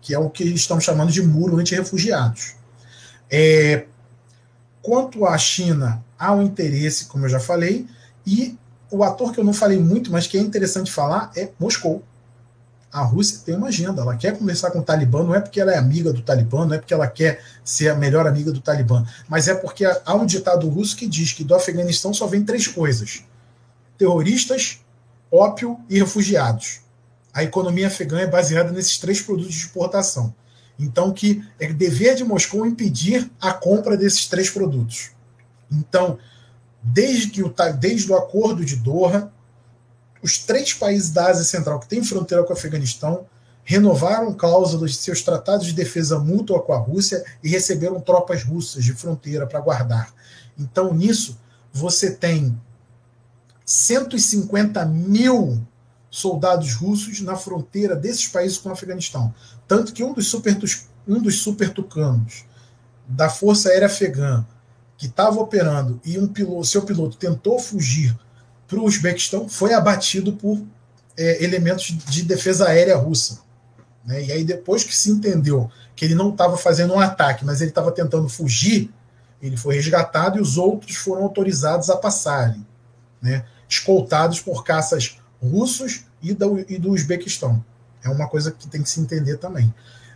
que 0.00 0.14
é 0.14 0.18
o 0.18 0.30
que 0.30 0.44
estão 0.44 0.80
chamando 0.80 1.12
de 1.12 1.22
muro 1.22 1.58
anti-refugiados. 1.58 2.54
É, 3.30 3.86
quanto 4.80 5.26
à 5.26 5.36
China, 5.36 6.02
há 6.18 6.32
um 6.32 6.42
interesse, 6.42 7.06
como 7.06 7.26
eu 7.26 7.28
já 7.28 7.40
falei, 7.40 7.86
e 8.26 8.56
o 8.90 9.04
ator 9.04 9.32
que 9.32 9.40
eu 9.40 9.44
não 9.44 9.52
falei 9.52 9.78
muito, 9.78 10.10
mas 10.10 10.26
que 10.26 10.38
é 10.38 10.40
interessante 10.40 10.90
falar, 10.90 11.30
é 11.36 11.50
Moscou. 11.58 12.02
A 12.90 13.02
Rússia 13.02 13.40
tem 13.44 13.54
uma 13.54 13.68
agenda, 13.68 14.00
ela 14.00 14.16
quer 14.16 14.38
conversar 14.38 14.70
com 14.70 14.78
o 14.78 14.82
Talibã, 14.82 15.22
não 15.22 15.34
é 15.34 15.40
porque 15.40 15.60
ela 15.60 15.72
é 15.72 15.76
amiga 15.76 16.12
do 16.12 16.22
Talibã, 16.22 16.64
não 16.64 16.74
é 16.74 16.78
porque 16.78 16.94
ela 16.94 17.06
quer 17.06 17.42
ser 17.62 17.90
a 17.90 17.94
melhor 17.94 18.26
amiga 18.26 18.50
do 18.50 18.60
Talibã, 18.60 19.04
mas 19.28 19.46
é 19.46 19.54
porque 19.54 19.84
há 19.84 20.14
um 20.14 20.24
ditado 20.24 20.68
russo 20.68 20.96
que 20.96 21.06
diz 21.06 21.32
que 21.32 21.44
do 21.44 21.54
Afeganistão 21.54 22.14
só 22.14 22.26
vem 22.26 22.44
três 22.44 22.66
coisas: 22.66 23.24
terroristas, 23.98 24.80
ópio 25.30 25.78
e 25.88 25.98
refugiados. 25.98 26.80
A 27.32 27.44
economia 27.44 27.88
afegã 27.88 28.20
é 28.20 28.26
baseada 28.26 28.72
nesses 28.72 28.98
três 28.98 29.20
produtos 29.20 29.54
de 29.54 29.60
exportação. 29.60 30.34
Então, 30.78 31.12
que 31.12 31.44
é 31.58 31.72
dever 31.72 32.14
de 32.14 32.24
Moscou 32.24 32.64
impedir 32.64 33.30
a 33.40 33.52
compra 33.52 33.96
desses 33.96 34.26
três 34.26 34.48
produtos. 34.48 35.10
Então, 35.70 36.18
desde, 36.82 37.28
que 37.28 37.42
o, 37.42 37.54
desde 37.78 38.10
o 38.10 38.16
acordo 38.16 38.64
de 38.64 38.76
Doha, 38.76 39.30
os 40.22 40.38
três 40.38 40.72
países 40.72 41.10
da 41.10 41.26
Ásia 41.26 41.44
Central 41.44 41.80
que 41.80 41.88
têm 41.88 42.02
fronteira 42.02 42.44
com 42.44 42.50
o 42.50 42.56
Afeganistão 42.56 43.26
renovaram 43.64 44.32
cláusulas 44.32 44.92
de 44.92 44.96
seus 44.96 45.22
tratados 45.22 45.66
de 45.66 45.74
defesa 45.74 46.18
mútua 46.18 46.62
com 46.62 46.72
a 46.72 46.78
Rússia 46.78 47.22
e 47.44 47.48
receberam 47.48 48.00
tropas 48.00 48.42
russas 48.42 48.82
de 48.82 48.94
fronteira 48.94 49.46
para 49.46 49.60
guardar. 49.60 50.12
Então, 50.58 50.94
nisso, 50.94 51.38
você 51.72 52.10
tem 52.10 52.58
150 53.66 54.86
mil 54.86 55.60
soldados 56.10 56.72
russos 56.74 57.20
na 57.20 57.36
fronteira 57.36 57.94
desses 57.94 58.26
países 58.26 58.56
com 58.56 58.70
o 58.70 58.72
Afeganistão. 58.72 59.34
Tanto 59.66 59.92
que 59.92 60.02
um 60.02 60.14
dos 60.14 60.26
super, 60.26 60.56
um 61.06 61.20
dos 61.20 61.42
super 61.42 61.68
tucanos 61.70 62.46
da 63.06 63.28
Força 63.28 63.68
Aérea 63.68 63.86
Afegã 63.86 64.46
que 64.96 65.06
estava 65.06 65.38
operando 65.40 66.00
e 66.04 66.18
um 66.18 66.26
piloto, 66.26 66.64
seu 66.64 66.82
piloto 66.82 67.16
tentou 67.16 67.58
fugir 67.58 68.18
para 68.68 68.78
o 68.78 68.84
Uzbequistão, 68.84 69.48
foi 69.48 69.72
abatido 69.72 70.34
por 70.34 70.62
é, 71.16 71.42
elementos 71.42 71.86
de 71.86 72.22
defesa 72.22 72.68
aérea 72.68 72.96
russa. 72.96 73.40
Né? 74.04 74.26
E 74.26 74.32
aí, 74.32 74.44
depois 74.44 74.84
que 74.84 74.94
se 74.94 75.10
entendeu 75.10 75.70
que 75.96 76.04
ele 76.04 76.14
não 76.14 76.30
estava 76.30 76.56
fazendo 76.56 76.94
um 76.94 77.00
ataque, 77.00 77.44
mas 77.44 77.60
ele 77.60 77.70
estava 77.70 77.90
tentando 77.90 78.28
fugir, 78.28 78.90
ele 79.42 79.56
foi 79.56 79.74
resgatado 79.74 80.38
e 80.38 80.40
os 80.40 80.56
outros 80.56 80.96
foram 80.96 81.22
autorizados 81.22 81.90
a 81.90 81.96
passarem, 81.96 82.64
né? 83.20 83.44
escoltados 83.68 84.40
por 84.40 84.62
caças 84.62 85.18
russos 85.42 86.04
e 86.22 86.32
do, 86.34 86.64
e 86.68 86.78
do 86.78 86.92
Uzbequistão. 86.92 87.64
É 88.04 88.08
uma 88.08 88.28
coisa 88.28 88.52
que 88.52 88.68
tem 88.68 88.82
que 88.82 88.90
se 88.90 89.00
entender 89.00 89.38
também. 89.38 89.72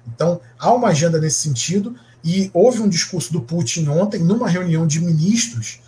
Então, 0.06 0.40
há 0.58 0.72
uma 0.72 0.88
agenda 0.88 1.18
nesse 1.18 1.40
sentido, 1.40 1.96
e 2.24 2.50
houve 2.54 2.80
um 2.80 2.88
discurso 2.88 3.32
do 3.32 3.40
Putin 3.40 3.88
ontem, 3.88 4.20
numa 4.20 4.48
reunião 4.48 4.86
de 4.86 5.00
ministros, 5.00 5.80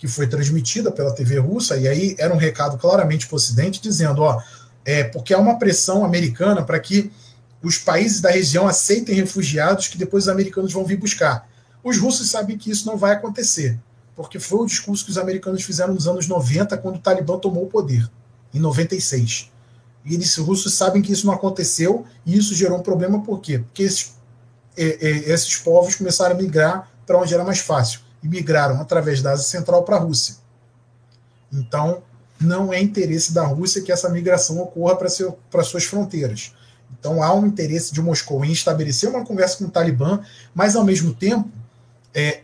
que 0.00 0.08
foi 0.08 0.26
transmitida 0.26 0.90
pela 0.90 1.14
TV 1.14 1.38
russa, 1.38 1.76
e 1.76 1.86
aí 1.86 2.16
era 2.18 2.32
um 2.32 2.38
recado 2.38 2.78
claramente 2.78 3.26
para 3.26 3.34
o 3.34 3.36
Ocidente, 3.36 3.82
dizendo: 3.82 4.22
ó, 4.22 4.42
é, 4.82 5.04
porque 5.04 5.34
há 5.34 5.38
uma 5.38 5.58
pressão 5.58 6.02
americana 6.02 6.64
para 6.64 6.80
que 6.80 7.12
os 7.62 7.76
países 7.76 8.18
da 8.22 8.30
região 8.30 8.66
aceitem 8.66 9.14
refugiados 9.14 9.88
que 9.88 9.98
depois 9.98 10.24
os 10.24 10.30
americanos 10.30 10.72
vão 10.72 10.86
vir 10.86 10.96
buscar. 10.96 11.46
Os 11.84 11.98
russos 11.98 12.30
sabem 12.30 12.56
que 12.56 12.70
isso 12.70 12.86
não 12.86 12.96
vai 12.96 13.12
acontecer, 13.12 13.78
porque 14.16 14.40
foi 14.40 14.60
o 14.60 14.66
discurso 14.66 15.04
que 15.04 15.10
os 15.10 15.18
americanos 15.18 15.62
fizeram 15.62 15.92
nos 15.92 16.08
anos 16.08 16.26
90, 16.26 16.78
quando 16.78 16.96
o 16.96 17.00
Talibã 17.00 17.38
tomou 17.38 17.64
o 17.64 17.68
poder, 17.68 18.10
em 18.54 18.58
96. 18.58 19.50
E 20.06 20.14
eles, 20.14 20.36
os 20.38 20.46
russos 20.46 20.72
sabem 20.72 21.02
que 21.02 21.12
isso 21.12 21.26
não 21.26 21.34
aconteceu, 21.34 22.06
e 22.24 22.38
isso 22.38 22.54
gerou 22.54 22.78
um 22.78 22.82
problema, 22.82 23.22
por 23.22 23.38
quê? 23.40 23.58
Porque 23.58 23.82
esses, 23.82 24.14
é, 24.78 24.84
é, 24.84 25.10
esses 25.30 25.56
povos 25.56 25.94
começaram 25.94 26.34
a 26.34 26.38
migrar 26.38 26.90
para 27.06 27.18
onde 27.18 27.34
era 27.34 27.44
mais 27.44 27.58
fácil, 27.58 28.00
e 28.22 28.28
migraram 28.28 28.80
através 28.80 29.22
da 29.22 29.32
Ásia 29.32 29.46
Central 29.46 29.82
para 29.84 29.96
a 29.96 30.00
Rússia. 30.00 30.36
Então, 31.52 32.02
não 32.40 32.72
é 32.72 32.80
interesse 32.80 33.32
da 33.32 33.44
Rússia 33.44 33.82
que 33.82 33.92
essa 33.92 34.08
migração 34.08 34.58
ocorra 34.60 34.96
para 34.96 35.64
suas 35.64 35.84
fronteiras. 35.84 36.54
Então 36.98 37.22
há 37.22 37.32
um 37.34 37.46
interesse 37.46 37.92
de 37.92 38.00
Moscou 38.00 38.44
em 38.44 38.50
estabelecer 38.50 39.08
uma 39.08 39.24
conversa 39.24 39.58
com 39.58 39.64
o 39.64 39.70
Talibã, 39.70 40.20
mas 40.54 40.74
ao 40.74 40.84
mesmo 40.84 41.14
tempo 41.14 41.48
é, 42.14 42.42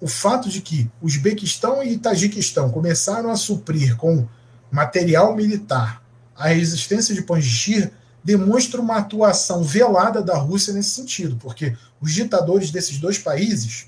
o 0.00 0.08
fato 0.08 0.48
de 0.48 0.60
que 0.60 0.90
Uzbequistão 1.02 1.82
e 1.82 1.98
Tajiquistão 1.98 2.70
começaram 2.70 3.30
a 3.30 3.36
suprir 3.36 3.96
com 3.96 4.26
material 4.70 5.34
militar 5.34 6.02
a 6.36 6.48
resistência 6.48 7.14
de 7.14 7.22
Panjshir 7.22 7.90
demonstra 8.22 8.80
uma 8.80 8.96
atuação 8.96 9.62
velada 9.62 10.20
da 10.22 10.36
Rússia 10.36 10.74
nesse 10.74 10.90
sentido, 10.90 11.36
porque 11.36 11.74
os 12.00 12.12
ditadores 12.12 12.70
desses 12.70 12.98
dois 12.98 13.18
países 13.18 13.86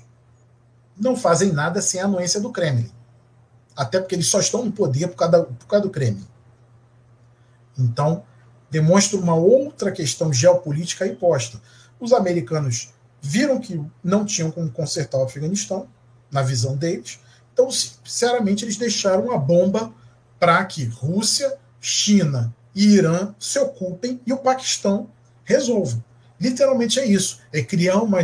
não 0.99 1.15
fazem 1.15 1.51
nada 1.51 1.81
sem 1.81 2.01
a 2.01 2.05
anuência 2.05 2.39
do 2.39 2.51
Kremlin. 2.51 2.91
Até 3.75 3.99
porque 3.99 4.15
eles 4.15 4.27
só 4.27 4.39
estão 4.39 4.65
no 4.65 4.71
poder 4.71 5.07
por 5.07 5.15
causa, 5.15 5.43
por 5.43 5.67
causa 5.67 5.85
do 5.85 5.91
Kremlin. 5.91 6.27
Então, 7.77 8.23
demonstra 8.69 9.17
uma 9.17 9.35
outra 9.35 9.91
questão 9.91 10.33
geopolítica 10.33 11.07
imposta. 11.07 11.61
Os 11.99 12.11
americanos 12.11 12.93
viram 13.21 13.59
que 13.59 13.81
não 14.03 14.25
tinham 14.25 14.51
como 14.51 14.69
consertar 14.69 15.19
o 15.19 15.23
Afeganistão, 15.23 15.87
na 16.31 16.41
visão 16.43 16.77
deles, 16.77 17.19
então, 17.59 17.69
sinceramente, 17.71 18.63
eles 18.63 18.77
deixaram 18.77 19.33
a 19.33 19.37
bomba 19.37 19.91
para 20.39 20.63
que 20.63 20.85
Rússia, 20.85 21.57
China 21.81 22.55
e 22.73 22.85
Irã 22.85 23.35
se 23.37 23.59
ocupem 23.59 24.21
e 24.25 24.31
o 24.31 24.37
Paquistão 24.37 25.09
resolvam. 25.43 26.01
Literalmente 26.39 26.99
é 26.99 27.05
isso. 27.05 27.39
É 27.51 27.61
criar, 27.61 27.97
uma, 27.97 28.19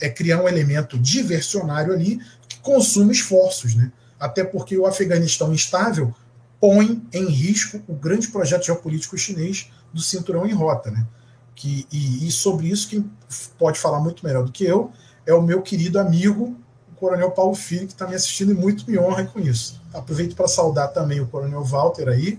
é 0.00 0.08
criar 0.08 0.42
um 0.42 0.48
elemento 0.48 0.98
diversionário 0.98 1.92
ali 1.92 2.20
que 2.48 2.58
consuma 2.58 3.12
esforços. 3.12 3.74
Né? 3.74 3.90
Até 4.20 4.44
porque 4.44 4.76
o 4.76 4.86
Afeganistão 4.86 5.52
instável 5.52 6.14
põe 6.60 7.02
em 7.12 7.26
risco 7.26 7.82
o 7.86 7.94
grande 7.94 8.28
projeto 8.28 8.66
geopolítico 8.66 9.16
chinês 9.16 9.70
do 9.92 10.00
cinturão 10.00 10.46
em 10.46 10.52
rota, 10.52 10.90
né? 10.90 11.06
Que, 11.54 11.86
e, 11.90 12.26
e, 12.26 12.30
sobre 12.30 12.68
isso, 12.68 12.88
quem 12.88 13.10
pode 13.58 13.78
falar 13.78 13.98
muito 14.00 14.24
melhor 14.24 14.44
do 14.44 14.52
que 14.52 14.64
eu 14.64 14.92
é 15.24 15.32
o 15.32 15.40
meu 15.40 15.62
querido 15.62 15.98
amigo, 15.98 16.54
o 16.92 16.94
Coronel 16.96 17.30
Paulo 17.30 17.54
Filho, 17.54 17.86
que 17.86 17.94
está 17.94 18.06
me 18.06 18.14
assistindo 18.14 18.52
e 18.52 18.54
muito 18.54 18.88
me 18.90 18.98
honra 18.98 19.24
com 19.24 19.40
isso. 19.40 19.80
Aproveito 19.92 20.36
para 20.36 20.48
saudar 20.48 20.88
também 20.88 21.20
o 21.20 21.26
Coronel 21.26 21.64
Walter 21.64 22.08
aí, 22.08 22.38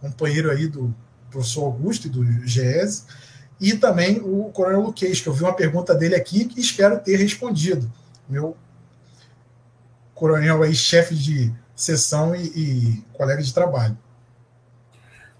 companheiro 0.00 0.50
aí 0.50 0.66
do 0.66 0.94
professor 1.30 1.64
Augusto 1.64 2.06
e 2.06 2.10
do 2.10 2.24
GES, 2.46 3.06
e 3.60 3.74
também 3.74 4.20
o 4.20 4.50
Coronel 4.50 4.82
Luquez, 4.82 5.20
que 5.20 5.28
eu 5.28 5.32
vi 5.32 5.42
uma 5.42 5.52
pergunta 5.52 5.94
dele 5.94 6.14
aqui 6.14 6.44
que 6.44 6.60
espero 6.60 7.00
ter 7.00 7.16
respondido. 7.16 7.90
Meu 8.28 8.56
coronel 10.14 10.62
aí, 10.62 10.74
chefe 10.74 11.14
de 11.14 11.52
sessão 11.74 12.34
e, 12.34 12.46
e 12.46 13.04
colega 13.12 13.42
de 13.42 13.54
trabalho. 13.54 13.96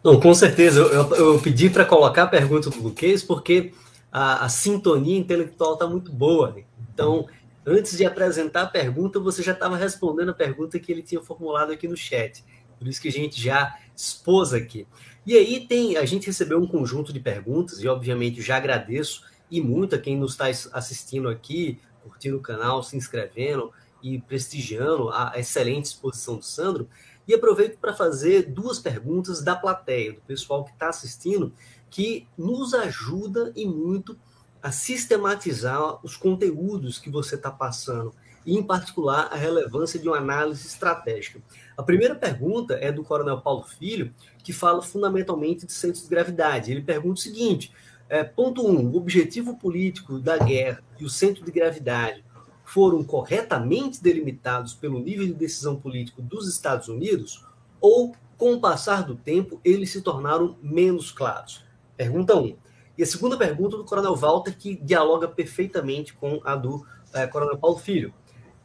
Não, 0.02 0.18
com 0.18 0.32
certeza. 0.34 0.80
Eu, 0.80 0.92
eu, 0.92 1.34
eu 1.34 1.40
pedi 1.40 1.68
para 1.68 1.84
colocar 1.84 2.24
a 2.24 2.28
pergunta 2.28 2.70
do 2.70 2.80
Luquez 2.80 3.22
porque 3.22 3.72
a, 4.10 4.44
a 4.44 4.48
sintonia 4.48 5.18
intelectual 5.18 5.74
está 5.74 5.86
muito 5.86 6.12
boa. 6.12 6.56
Então, 6.92 7.26
antes 7.66 7.96
de 7.96 8.04
apresentar 8.04 8.62
a 8.62 8.66
pergunta, 8.66 9.20
você 9.20 9.42
já 9.42 9.52
estava 9.52 9.76
respondendo 9.76 10.30
a 10.30 10.34
pergunta 10.34 10.78
que 10.78 10.90
ele 10.90 11.02
tinha 11.02 11.20
formulado 11.20 11.72
aqui 11.72 11.86
no 11.86 11.96
chat. 11.96 12.44
Por 12.78 12.86
isso 12.86 13.00
que 13.02 13.08
a 13.08 13.12
gente 13.12 13.40
já 13.40 13.76
expôs 13.96 14.52
aqui. 14.52 14.86
E 15.28 15.36
aí 15.36 15.60
tem, 15.60 15.98
a 15.98 16.06
gente 16.06 16.26
recebeu 16.26 16.58
um 16.58 16.66
conjunto 16.66 17.12
de 17.12 17.20
perguntas 17.20 17.80
e 17.82 17.86
obviamente 17.86 18.40
já 18.40 18.56
agradeço 18.56 19.24
e 19.50 19.60
muito 19.60 19.94
a 19.94 19.98
quem 19.98 20.16
nos 20.16 20.32
está 20.32 20.46
assistindo 20.72 21.28
aqui, 21.28 21.78
curtindo 22.02 22.38
o 22.38 22.40
canal, 22.40 22.82
se 22.82 22.96
inscrevendo 22.96 23.70
e 24.02 24.18
prestigiando 24.22 25.10
a 25.10 25.34
excelente 25.36 25.84
exposição 25.84 26.38
do 26.38 26.44
Sandro. 26.46 26.88
E 27.26 27.34
aproveito 27.34 27.76
para 27.76 27.92
fazer 27.92 28.50
duas 28.50 28.78
perguntas 28.78 29.42
da 29.42 29.54
plateia, 29.54 30.14
do 30.14 30.20
pessoal 30.22 30.64
que 30.64 30.72
está 30.72 30.88
assistindo, 30.88 31.52
que 31.90 32.26
nos 32.34 32.72
ajuda 32.72 33.52
e 33.54 33.66
muito 33.66 34.18
a 34.62 34.72
sistematizar 34.72 36.02
os 36.02 36.16
conteúdos 36.16 36.98
que 36.98 37.10
você 37.10 37.34
está 37.34 37.50
passando, 37.50 38.14
e 38.48 38.56
em 38.56 38.62
particular 38.62 39.28
a 39.30 39.36
relevância 39.36 40.00
de 40.00 40.08
uma 40.08 40.16
análise 40.16 40.66
estratégica. 40.66 41.38
A 41.76 41.82
primeira 41.82 42.14
pergunta 42.14 42.78
é 42.80 42.90
do 42.90 43.04
Coronel 43.04 43.42
Paulo 43.42 43.62
Filho, 43.64 44.10
que 44.42 44.54
fala 44.54 44.80
fundamentalmente 44.80 45.66
de 45.66 45.72
centros 45.72 46.04
de 46.04 46.08
gravidade. 46.08 46.72
Ele 46.72 46.80
pergunta 46.80 47.20
o 47.20 47.22
seguinte: 47.22 47.70
é, 48.08 48.24
ponto 48.24 48.66
1, 48.66 48.70
um, 48.70 48.86
o 48.86 48.96
objetivo 48.96 49.58
político 49.58 50.18
da 50.18 50.38
guerra 50.38 50.82
e 50.98 51.04
o 51.04 51.10
centro 51.10 51.44
de 51.44 51.52
gravidade 51.52 52.24
foram 52.64 53.04
corretamente 53.04 54.02
delimitados 54.02 54.72
pelo 54.72 54.98
nível 54.98 55.26
de 55.26 55.34
decisão 55.34 55.76
político 55.76 56.22
dos 56.22 56.48
Estados 56.48 56.88
Unidos 56.88 57.44
ou, 57.78 58.16
com 58.38 58.54
o 58.54 58.60
passar 58.60 59.02
do 59.04 59.14
tempo, 59.14 59.60
eles 59.62 59.90
se 59.90 60.00
tornaram 60.00 60.56
menos 60.62 61.12
claros? 61.12 61.62
Pergunta 61.98 62.34
1. 62.34 62.40
Um. 62.40 62.56
E 62.96 63.02
a 63.02 63.06
segunda 63.06 63.36
pergunta 63.36 63.76
do 63.76 63.84
Coronel 63.84 64.16
Walter, 64.16 64.56
que 64.56 64.74
dialoga 64.74 65.28
perfeitamente 65.28 66.14
com 66.14 66.40
a 66.44 66.56
do 66.56 66.86
é, 67.12 67.26
Coronel 67.26 67.58
Paulo 67.58 67.78
Filho, 67.78 68.12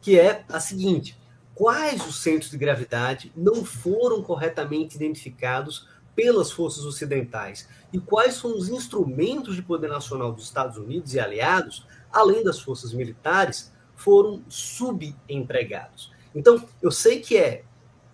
que 0.04 0.20
é 0.20 0.44
a 0.50 0.60
seguinte: 0.60 1.18
quais 1.54 2.06
os 2.06 2.22
centros 2.22 2.50
de 2.50 2.58
gravidade 2.58 3.32
não 3.34 3.64
foram 3.64 4.22
corretamente 4.22 4.96
identificados 4.96 5.88
pelas 6.14 6.52
forças 6.52 6.84
ocidentais 6.84 7.66
e 7.90 7.98
quais 7.98 8.34
são 8.34 8.56
os 8.56 8.68
instrumentos 8.68 9.56
de 9.56 9.62
poder 9.62 9.88
nacional 9.88 10.30
dos 10.30 10.44
Estados 10.44 10.76
Unidos 10.76 11.14
e 11.14 11.18
aliados, 11.18 11.86
além 12.12 12.44
das 12.44 12.60
forças 12.60 12.92
militares, 12.92 13.72
foram 13.96 14.42
subempregados. 14.46 16.12
Então, 16.34 16.62
eu 16.82 16.90
sei 16.90 17.20
que 17.20 17.38
é, 17.38 17.64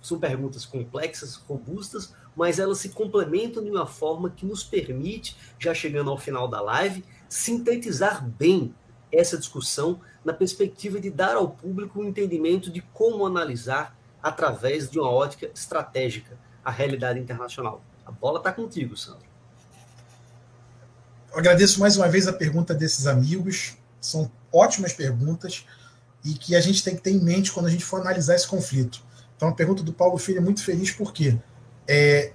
são 0.00 0.18
perguntas 0.18 0.64
complexas, 0.64 1.34
robustas, 1.34 2.14
mas 2.36 2.60
elas 2.60 2.78
se 2.78 2.90
complementam 2.90 3.64
de 3.64 3.70
uma 3.70 3.86
forma 3.86 4.30
que 4.30 4.46
nos 4.46 4.62
permite, 4.62 5.36
já 5.58 5.74
chegando 5.74 6.10
ao 6.10 6.16
final 6.16 6.46
da 6.46 6.60
live, 6.60 7.04
sintetizar 7.28 8.24
bem 8.24 8.72
essa 9.12 9.36
discussão 9.36 10.00
na 10.24 10.32
perspectiva 10.32 11.00
de 11.00 11.10
dar 11.10 11.36
ao 11.36 11.50
público 11.50 12.00
um 12.00 12.04
entendimento 12.04 12.70
de 12.70 12.80
como 12.80 13.26
analisar, 13.26 13.96
através 14.22 14.90
de 14.90 14.98
uma 14.98 15.10
ótica 15.10 15.50
estratégica, 15.54 16.38
a 16.64 16.70
realidade 16.70 17.18
internacional. 17.18 17.82
A 18.04 18.10
bola 18.10 18.38
está 18.38 18.52
contigo, 18.52 18.96
Sandro. 18.96 19.30
Eu 21.32 21.38
agradeço 21.38 21.80
mais 21.80 21.96
uma 21.96 22.08
vez 22.08 22.26
a 22.26 22.32
pergunta 22.32 22.74
desses 22.74 23.06
amigos. 23.06 23.76
São 24.00 24.30
ótimas 24.52 24.92
perguntas 24.92 25.64
e 26.24 26.34
que 26.34 26.54
a 26.54 26.60
gente 26.60 26.82
tem 26.82 26.96
que 26.96 27.02
ter 27.02 27.12
em 27.12 27.20
mente 27.20 27.52
quando 27.52 27.66
a 27.66 27.70
gente 27.70 27.84
for 27.84 28.00
analisar 28.00 28.34
esse 28.34 28.46
conflito. 28.46 29.02
Então, 29.36 29.48
a 29.48 29.52
pergunta 29.52 29.82
do 29.82 29.92
Paulo 29.92 30.18
Filho 30.18 30.38
é 30.38 30.40
muito 30.40 30.62
feliz 30.62 30.90
por 30.90 31.12
quê? 31.12 31.38
É, 31.88 32.32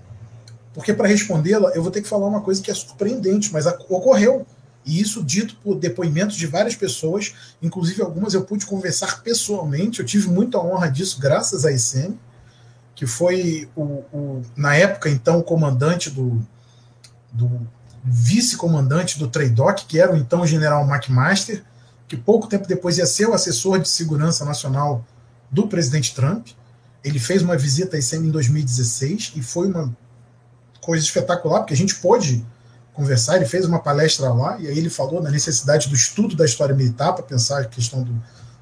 porque 0.73 0.93
para 0.93 1.07
respondê-la, 1.07 1.69
eu 1.71 1.83
vou 1.83 1.91
ter 1.91 2.01
que 2.01 2.07
falar 2.07 2.27
uma 2.27 2.41
coisa 2.41 2.61
que 2.61 2.71
é 2.71 2.73
surpreendente, 2.73 3.53
mas 3.53 3.65
ocorreu. 3.65 4.45
E 4.85 5.01
isso 5.01 5.23
dito 5.23 5.55
por 5.63 5.79
depoimentos 5.79 6.35
de 6.35 6.45
várias 6.45 6.75
pessoas, 6.75 7.33
inclusive 7.61 8.01
algumas 8.01 8.33
eu 8.33 8.43
pude 8.43 8.65
conversar 8.65 9.23
pessoalmente. 9.23 9.99
Eu 9.99 10.05
tive 10.05 10.27
muita 10.27 10.59
honra 10.59 10.89
disso, 10.91 11.19
graças 11.19 11.65
a 11.65 11.71
ICM, 11.71 12.19
que 12.93 13.07
foi, 13.07 13.67
o, 13.75 13.83
o 14.13 14.41
na 14.55 14.75
época, 14.75 15.09
então, 15.09 15.39
o 15.39 15.43
comandante 15.43 16.09
do, 16.11 16.39
do 17.33 17.67
vice-comandante 18.03 19.17
do 19.17 19.27
Treidoc, 19.27 19.85
que 19.87 19.99
era 19.99 20.13
o 20.13 20.15
então 20.15 20.45
general 20.45 20.87
McMaster, 20.87 21.63
que 22.07 22.15
pouco 22.15 22.47
tempo 22.47 22.67
depois 22.67 22.99
ia 22.99 23.05
ser 23.07 23.27
o 23.27 23.33
assessor 23.33 23.79
de 23.79 23.89
segurança 23.89 24.45
nacional 24.45 25.03
do 25.49 25.67
presidente 25.67 26.13
Trump. 26.13 26.49
Ele 27.03 27.17
fez 27.17 27.41
uma 27.41 27.57
visita 27.57 27.95
a 27.95 27.99
ICM 27.99 28.27
em 28.27 28.31
2016 28.31 29.33
e 29.35 29.41
foi 29.41 29.67
uma 29.67 29.95
coisa 30.79 31.03
espetacular, 31.03 31.61
porque 31.61 31.73
a 31.73 31.77
gente 31.77 31.95
pôde 31.95 32.45
conversar. 32.95 33.35
Ele 33.35 33.45
fez 33.45 33.65
uma 33.65 33.79
palestra 33.79 34.33
lá 34.33 34.57
e 34.59 34.67
aí 34.67 34.77
ele 34.77 34.89
falou 34.89 35.21
da 35.21 35.29
necessidade 35.29 35.89
do 35.89 35.95
estudo 35.95 36.35
da 36.35 36.45
história 36.45 36.73
militar 36.73 37.13
para 37.13 37.23
pensar 37.23 37.61
a 37.61 37.65
questão 37.65 38.01
do, 38.01 38.13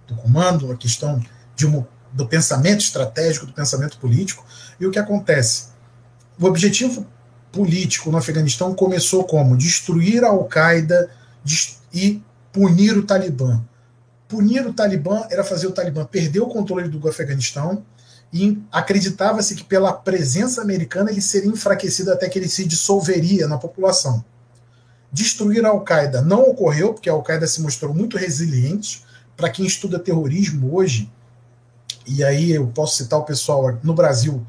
do 0.08 0.16
comando, 0.16 0.72
a 0.72 0.76
questão 0.76 1.24
de 1.56 1.68
do 2.12 2.28
pensamento 2.28 2.82
estratégico, 2.82 3.46
do 3.46 3.54
pensamento 3.54 3.98
político. 3.98 4.46
E 4.80 4.86
o 4.86 4.92
que 4.92 5.00
acontece? 5.00 5.70
O 6.40 6.46
objetivo 6.46 7.06
político 7.52 8.12
no 8.12 8.18
Afeganistão 8.18 8.74
começou 8.74 9.24
como 9.24 9.58
destruir 9.58 10.24
a 10.24 10.30
Al-Qaeda 10.30 11.10
e 11.94 12.22
punir 12.52 12.98
o 12.98 13.04
Talibã. 13.04 13.64
Punir 14.28 14.66
o 14.66 14.74
Talibã 14.74 15.26
era 15.30 15.44
fazer 15.44 15.68
o 15.68 15.72
Talibã 15.72 16.06
perder 16.06 16.40
o 16.40 16.48
controle 16.48 16.88
do 16.88 17.08
Afeganistão 17.08 17.84
e 18.34 18.60
acreditava-se 18.72 19.54
que 19.54 19.64
pela 19.64 19.94
presença 19.94 20.60
americana 20.60 21.12
ele 21.12 21.22
seria 21.22 21.52
enfraquecido 21.52 22.12
até 22.12 22.28
que 22.28 22.40
ele 22.40 22.50
se 22.50 22.66
dissolveria 22.66 23.48
na 23.48 23.60
população. 23.60 24.26
Destruir 25.12 25.64
a 25.64 25.70
Al-Qaeda 25.70 26.24
não 26.24 26.42
ocorreu, 26.50 26.96
porque 26.96 27.08
a 27.08 27.14
Al-Qaeda 27.14 27.46
se 27.46 27.62
mostrou 27.62 27.94
muito 27.94 28.18
resiliente. 28.18 29.06
Para 29.38 29.52
quem 29.52 29.66
estuda 29.66 30.00
terrorismo 30.00 30.76
hoje, 30.76 31.12
e 32.08 32.24
aí 32.24 32.52
eu 32.52 32.66
posso 32.68 32.98
citar 32.98 33.20
o 33.20 33.24
pessoal 33.24 33.78
no 33.84 33.94
Brasil, 33.94 34.44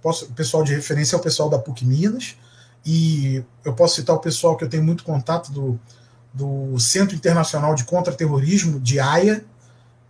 posso, 0.00 0.26
o 0.26 0.32
pessoal 0.32 0.62
de 0.62 0.72
referência 0.72 1.16
é 1.16 1.18
o 1.18 1.22
pessoal 1.22 1.50
da 1.50 1.58
PUC 1.58 1.84
Minas, 1.84 2.36
e 2.86 3.42
eu 3.64 3.72
posso 3.72 3.96
citar 3.96 4.14
o 4.14 4.20
pessoal 4.20 4.56
que 4.56 4.62
eu 4.62 4.68
tenho 4.68 4.84
muito 4.84 5.02
contato 5.02 5.50
do, 5.50 5.80
do 6.32 6.78
Centro 6.78 7.16
Internacional 7.16 7.74
de 7.74 7.84
Contra-Terrorismo, 7.84 8.78
de 8.78 9.00
AIA, 9.00 9.44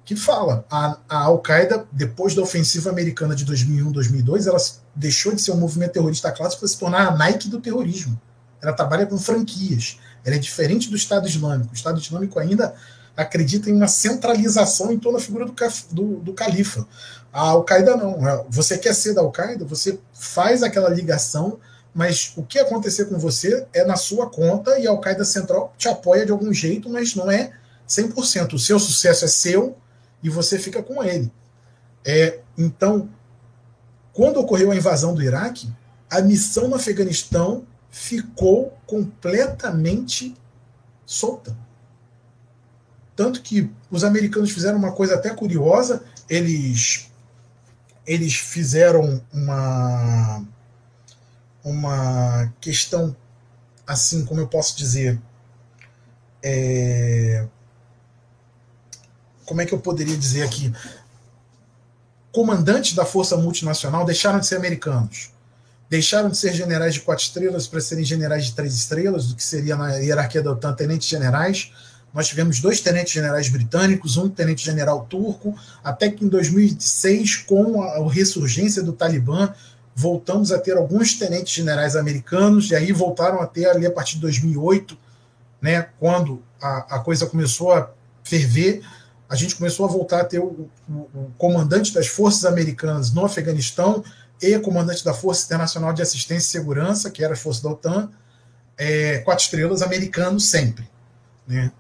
que 0.05 0.15
fala 0.15 0.65
a, 0.71 0.99
a 1.09 1.19
Al-Qaeda, 1.25 1.87
depois 1.91 2.35
da 2.35 2.43
ofensiva 2.43 2.91
americana 2.91 3.35
de 3.35 3.45
2001, 3.45 3.91
2002, 3.91 4.47
ela 4.47 4.59
deixou 4.95 5.35
de 5.35 5.41
ser 5.41 5.53
um 5.53 5.57
movimento 5.57 5.93
terrorista 5.93 6.31
clássico 6.31 6.61
para 6.61 6.69
se 6.69 6.79
tornar 6.79 7.09
a 7.09 7.17
Nike 7.17 7.49
do 7.49 7.61
terrorismo. 7.61 8.21
Ela 8.63 8.73
trabalha 8.73 9.07
com 9.07 9.19
franquias. 9.19 9.99
Ela 10.25 10.37
é 10.37 10.39
diferente 10.39 10.91
do 10.91 10.97
Estado 10.97 11.27
Islâmico. 11.27 11.73
O 11.73 11.75
Estado 11.75 11.99
Islâmico 11.99 12.39
ainda 12.39 12.75
acredita 13.17 13.71
em 13.71 13.75
uma 13.75 13.89
centralização 13.89 14.93
em 14.93 14.99
torno 14.99 15.19
da 15.19 15.25
figura 15.25 15.47
do, 15.47 15.55
do, 15.91 16.17
do 16.21 16.33
califa. 16.35 16.87
A 17.33 17.51
Al-Qaeda 17.51 17.97
não. 17.97 18.29
É, 18.29 18.45
você 18.49 18.77
quer 18.77 18.95
ser 18.95 19.15
da 19.15 19.23
Al-Qaeda, 19.23 19.65
você 19.65 19.99
faz 20.13 20.63
aquela 20.63 20.89
ligação, 20.89 21.59
mas 21.95 22.33
o 22.37 22.43
que 22.43 22.59
acontecer 22.59 23.07
com 23.07 23.19
você 23.19 23.67
é 23.73 23.85
na 23.85 23.97
sua 23.97 24.29
conta 24.29 24.79
e 24.79 24.87
a 24.87 24.91
Al-Qaeda 24.91 25.25
Central 25.25 25.73
te 25.79 25.89
apoia 25.89 26.27
de 26.27 26.33
algum 26.33 26.53
jeito, 26.53 26.91
mas 26.91 27.15
não 27.15 27.31
é 27.31 27.53
100%. 27.89 28.55
O 28.55 28.59
seu 28.59 28.79
sucesso 28.79 29.25
é 29.25 29.29
seu 29.29 29.77
e 30.25 30.31
você 30.31 30.59
fica 30.59 30.83
com 30.83 31.05
ele. 31.05 31.31
É, 32.05 32.41
então, 32.57 33.11
quando 34.13 34.41
ocorreu 34.41 34.71
a 34.71 34.77
invasão 34.77 35.15
do 35.15 35.23
Iraque, 35.23 35.71
a 36.11 36.23
missão 36.23 36.67
no 36.67 36.77
Afeganistão 36.77 37.67
ficou 37.91 38.77
completamente 38.87 40.35
solta. 41.05 41.57
Tanto 43.15 43.43
que 43.43 43.71
os 43.91 44.03
americanos 44.03 44.51
fizeram 44.51 44.79
uma 44.79 44.93
coisa 44.93 45.15
até 45.15 45.31
curiosa, 45.31 46.03
eles 46.29 47.11
eles 48.07 48.35
fizeram 48.35 49.23
uma 49.33 50.45
uma 51.63 52.53
questão 52.61 53.17
assim, 53.87 54.25
como 54.25 54.41
eu 54.41 54.49
posso 54.49 54.77
dizer, 54.77 55.21
é, 56.43 57.47
como 59.45 59.61
é 59.61 59.67
que 59.67 59.73
eu 59.73 59.79
poderia 59.79 60.17
dizer 60.17 60.43
aqui? 60.43 60.73
Comandantes 62.33 62.95
da 62.95 63.05
força 63.05 63.37
multinacional 63.37 64.05
deixaram 64.05 64.41
de 64.41 64.47
ser 64.47 64.57
americanos 64.57 65.35
deixaram 65.89 66.29
de 66.29 66.37
ser 66.37 66.53
generais 66.53 66.95
de 66.95 67.01
quatro 67.01 67.25
estrelas 67.25 67.67
para 67.67 67.81
serem 67.81 68.05
generais 68.05 68.47
de 68.47 68.53
três 68.55 68.75
estrelas, 68.75 69.29
do 69.29 69.37
que 69.37 69.43
seria 69.45 69.77
na 69.77 69.95
hierarquia 69.97 70.43
da 70.43 70.51
OTAN 70.51 70.75
tenentes 70.75 71.09
generais. 71.09 71.71
Nós 72.13 72.27
tivemos 72.27 72.61
dois 72.61 72.81
tenentes 72.81 73.13
generais 73.13 73.49
britânicos, 73.49 74.17
um 74.17 74.29
tenente 74.29 74.65
general 74.65 75.07
turco, 75.09 75.57
até 75.83 76.11
que 76.11 76.25
em 76.25 76.29
2006, 76.29 77.37
com 77.39 77.83
a 77.83 78.11
ressurgência 78.11 78.83
do 78.83 78.93
Talibã, 78.93 79.53
voltamos 79.95 80.51
a 80.51 80.59
ter 80.59 80.77
alguns 80.77 81.15
tenentes 81.15 81.53
generais 81.53 81.95
americanos, 81.97 82.71
e 82.71 82.75
aí 82.75 82.93
voltaram 82.93 83.41
a 83.41 83.47
ter 83.47 83.67
ali 83.67 83.87
a 83.87 83.91
partir 83.91 84.17
de 84.17 84.23
2008, 84.23 84.97
né, 85.61 85.89
quando 85.99 86.43
a, 86.61 86.97
a 86.97 86.99
coisa 86.99 87.27
começou 87.27 87.73
a 87.73 87.91
ferver, 88.23 88.83
a 89.35 89.37
gente 89.37 89.57
começou 89.57 89.85
a 89.85 89.89
voltar 89.89 90.21
a 90.21 90.25
ter 90.25 90.39
o, 90.39 90.69
o, 90.89 90.93
o 90.93 91.33
comandante 91.37 91.93
das 91.93 92.07
forças 92.07 92.45
americanas 92.45 93.13
no 93.13 93.25
Afeganistão, 93.25 94.03
e 94.41 94.59
comandante 94.59 95.05
da 95.05 95.13
Força 95.13 95.45
Internacional 95.45 95.93
de 95.93 96.03
Assistência 96.03 96.47
e 96.47 96.51
Segurança, 96.51 97.11
que 97.11 97.25
era 97.25 97.35
a 97.35 97.37
força 97.37 97.63
da 97.63 97.71
OTAN, 97.71 98.11
é, 98.77 99.19
quatro 99.19 99.45
estrelas 99.45 99.83
americano 99.83 100.39
sempre. 100.39 100.89
Né? 101.47 101.73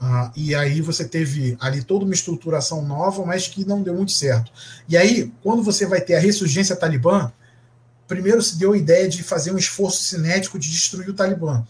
Ah, 0.00 0.32
e 0.34 0.54
aí 0.54 0.80
você 0.80 1.04
teve 1.04 1.56
ali 1.60 1.82
toda 1.82 2.04
uma 2.04 2.14
estruturação 2.14 2.82
nova, 2.82 3.24
mas 3.24 3.46
que 3.46 3.64
não 3.64 3.82
deu 3.82 3.94
muito 3.94 4.12
certo. 4.12 4.50
E 4.88 4.96
aí, 4.96 5.32
quando 5.42 5.62
você 5.62 5.86
vai 5.86 6.00
ter 6.00 6.14
a 6.14 6.20
ressurgência 6.20 6.74
talibã, 6.74 7.32
primeiro 8.08 8.42
se 8.42 8.58
deu 8.58 8.72
a 8.72 8.76
ideia 8.76 9.08
de 9.08 9.22
fazer 9.22 9.52
um 9.52 9.58
esforço 9.58 10.02
cinético 10.02 10.58
de 10.58 10.70
destruir 10.70 11.08
o 11.08 11.14
Talibã. 11.14 11.64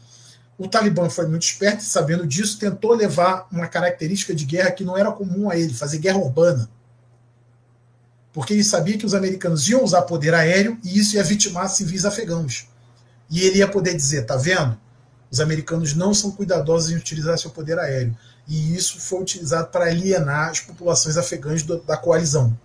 O 0.58 0.68
Talibã 0.68 1.08
foi 1.08 1.26
muito 1.26 1.42
esperto 1.42 1.82
sabendo 1.82 2.26
disso, 2.26 2.58
tentou 2.58 2.94
levar 2.94 3.48
uma 3.50 3.66
característica 3.66 4.34
de 4.34 4.44
guerra 4.44 4.70
que 4.70 4.84
não 4.84 4.96
era 4.96 5.10
comum 5.10 5.50
a 5.50 5.56
ele, 5.56 5.72
fazer 5.72 5.98
guerra 5.98 6.18
urbana 6.18 6.68
porque 8.32 8.54
ele 8.54 8.64
sabia 8.64 8.96
que 8.96 9.04
os 9.04 9.14
americanos 9.14 9.68
iam 9.68 9.84
usar 9.84 10.02
poder 10.02 10.34
aéreo 10.34 10.78
e 10.82 10.98
isso 10.98 11.16
ia 11.16 11.24
vitimar 11.24 11.68
civis 11.68 12.04
afegãos. 12.04 12.66
E 13.30 13.42
ele 13.42 13.58
ia 13.58 13.68
poder 13.68 13.94
dizer: 13.94 14.24
tá 14.24 14.36
vendo? 14.36 14.76
Os 15.30 15.40
americanos 15.40 15.94
não 15.94 16.12
são 16.14 16.30
cuidadosos 16.30 16.90
em 16.90 16.96
utilizar 16.96 17.38
seu 17.38 17.50
poder 17.50 17.78
aéreo. 17.78 18.16
E 18.48 18.74
isso 18.74 18.98
foi 19.00 19.20
utilizado 19.20 19.68
para 19.68 19.86
alienar 19.86 20.50
as 20.50 20.60
populações 20.60 21.16
afegãs 21.16 21.62
do, 21.62 21.80
da 21.82 21.96
coalizão. 21.96 22.58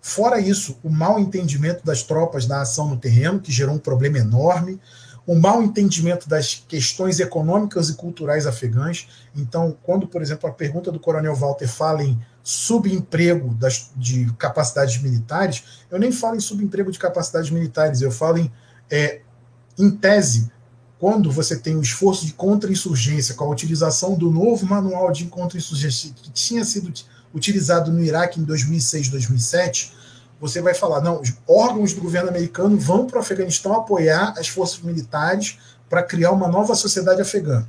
Fora 0.00 0.38
isso, 0.40 0.78
o 0.82 0.90
mau 0.90 1.18
entendimento 1.18 1.84
das 1.84 2.02
tropas 2.02 2.46
da 2.46 2.60
ação 2.60 2.88
no 2.88 2.96
terreno, 2.96 3.40
que 3.40 3.52
gerou 3.52 3.74
um 3.74 3.78
problema 3.78 4.18
enorme, 4.18 4.80
o 5.26 5.34
mau 5.34 5.62
entendimento 5.62 6.28
das 6.28 6.62
questões 6.68 7.18
econômicas 7.18 7.88
e 7.88 7.94
culturais 7.94 8.46
afegãs. 8.46 9.08
Então, 9.34 9.76
quando, 9.82 10.06
por 10.06 10.20
exemplo, 10.20 10.48
a 10.48 10.52
pergunta 10.52 10.92
do 10.92 11.00
Coronel 11.00 11.34
Walter 11.34 11.66
fala 11.66 12.04
em 12.04 12.18
subemprego 12.42 13.54
das, 13.54 13.90
de 13.96 14.30
capacidades 14.38 15.00
militares, 15.02 15.64
eu 15.90 15.98
nem 15.98 16.12
falo 16.12 16.36
em 16.36 16.40
subemprego 16.40 16.92
de 16.92 16.98
capacidades 16.98 17.50
militares, 17.50 18.02
eu 18.02 18.10
falo 18.10 18.38
em, 18.38 18.52
é, 18.90 19.22
em 19.78 19.90
tese, 19.90 20.52
quando 20.98 21.30
você 21.30 21.56
tem 21.56 21.74
o 21.74 21.82
esforço 21.82 22.26
de 22.26 22.34
contra-insurgência 22.34 23.34
com 23.34 23.44
a 23.44 23.50
utilização 23.50 24.14
do 24.14 24.30
novo 24.30 24.66
manual 24.66 25.10
de 25.10 25.24
contra-insurgência 25.26 26.12
que 26.14 26.30
tinha 26.30 26.64
sido 26.64 26.92
utilizado 27.34 27.90
no 27.90 28.02
Iraque 28.02 28.40
em 28.40 28.44
2006, 28.44 29.08
2007, 29.08 29.92
você 30.40 30.60
vai 30.60 30.74
falar, 30.74 31.00
não, 31.00 31.20
os 31.20 31.32
órgãos 31.48 31.92
do 31.92 32.00
governo 32.00 32.28
americano 32.28 32.76
vão 32.76 33.06
para 33.06 33.18
o 33.18 33.20
Afeganistão 33.20 33.74
apoiar 33.74 34.34
as 34.36 34.48
forças 34.48 34.80
militares 34.80 35.58
para 35.88 36.02
criar 36.02 36.32
uma 36.32 36.48
nova 36.48 36.74
sociedade 36.74 37.20
afegã. 37.20 37.66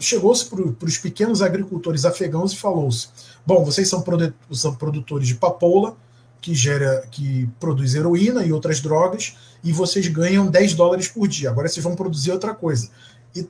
Chegou-se 0.00 0.46
para 0.46 0.86
os 0.86 0.98
pequenos 0.98 1.42
agricultores 1.42 2.04
afegãos 2.04 2.52
e 2.52 2.56
falou-se: 2.56 3.08
bom, 3.46 3.64
vocês 3.64 3.88
são, 3.88 4.02
produtores 4.02 5.28
de 5.28 5.34
papoula, 5.34 5.96
que 6.40 6.54
gera, 6.54 7.06
que 7.10 7.48
produz 7.60 7.94
heroína 7.94 8.44
e 8.44 8.52
outras 8.52 8.80
drogas, 8.80 9.36
e 9.62 9.72
vocês 9.72 10.08
ganham 10.08 10.48
10 10.48 10.74
dólares 10.74 11.06
por 11.06 11.28
dia. 11.28 11.50
Agora 11.50 11.68
vocês 11.68 11.84
vão 11.84 11.94
produzir 11.94 12.32
outra 12.32 12.54
coisa. 12.54 12.90
E, 13.36 13.48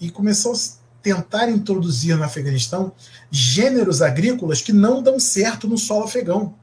e 0.00 0.10
começou 0.10 0.52
tentar 1.02 1.48
introduzir 1.48 2.16
no 2.16 2.24
Afeganistão 2.24 2.92
gêneros 3.30 4.02
agrícolas 4.02 4.60
que 4.60 4.72
não 4.72 5.02
dão 5.02 5.18
certo 5.18 5.68
no 5.68 5.78
solo 5.78 6.04
afegão. 6.04 6.54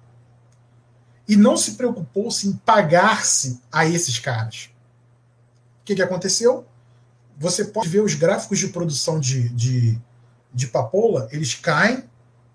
E 1.27 1.35
não 1.35 1.57
se 1.57 1.71
preocupou-se 1.71 2.47
em 2.47 2.53
pagar-se 2.53 3.59
a 3.71 3.85
esses 3.85 4.19
caras. 4.19 4.69
O 5.81 5.85
que, 5.85 5.95
que 5.95 6.01
aconteceu? 6.01 6.65
você 7.37 7.65
pode 7.65 7.89
ver 7.89 8.01
os 8.01 8.13
gráficos 8.13 8.59
de 8.59 8.67
produção 8.67 9.19
de, 9.19 9.49
de, 9.49 9.99
de 10.53 10.67
papoula, 10.67 11.27
eles 11.31 11.53
caem 11.53 12.03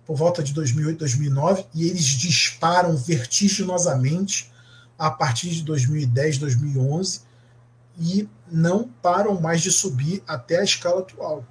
por 0.06 0.16
volta 0.16 0.42
de 0.42 0.52
2008, 0.52 0.98
2009 0.98 1.66
e 1.74 1.88
eles 1.88 2.04
disparam 2.04 2.96
vertiginosamente 2.96 4.50
a 4.98 5.10
partir 5.10 5.50
de 5.50 5.62
2010, 5.62 6.38
2011 6.38 7.20
e 7.98 8.28
não 8.50 8.88
param 9.02 9.40
mais 9.40 9.60
de 9.60 9.70
subir 9.70 10.22
até 10.26 10.58
a 10.58 10.64
escala 10.64 11.00
atual. 11.00 11.44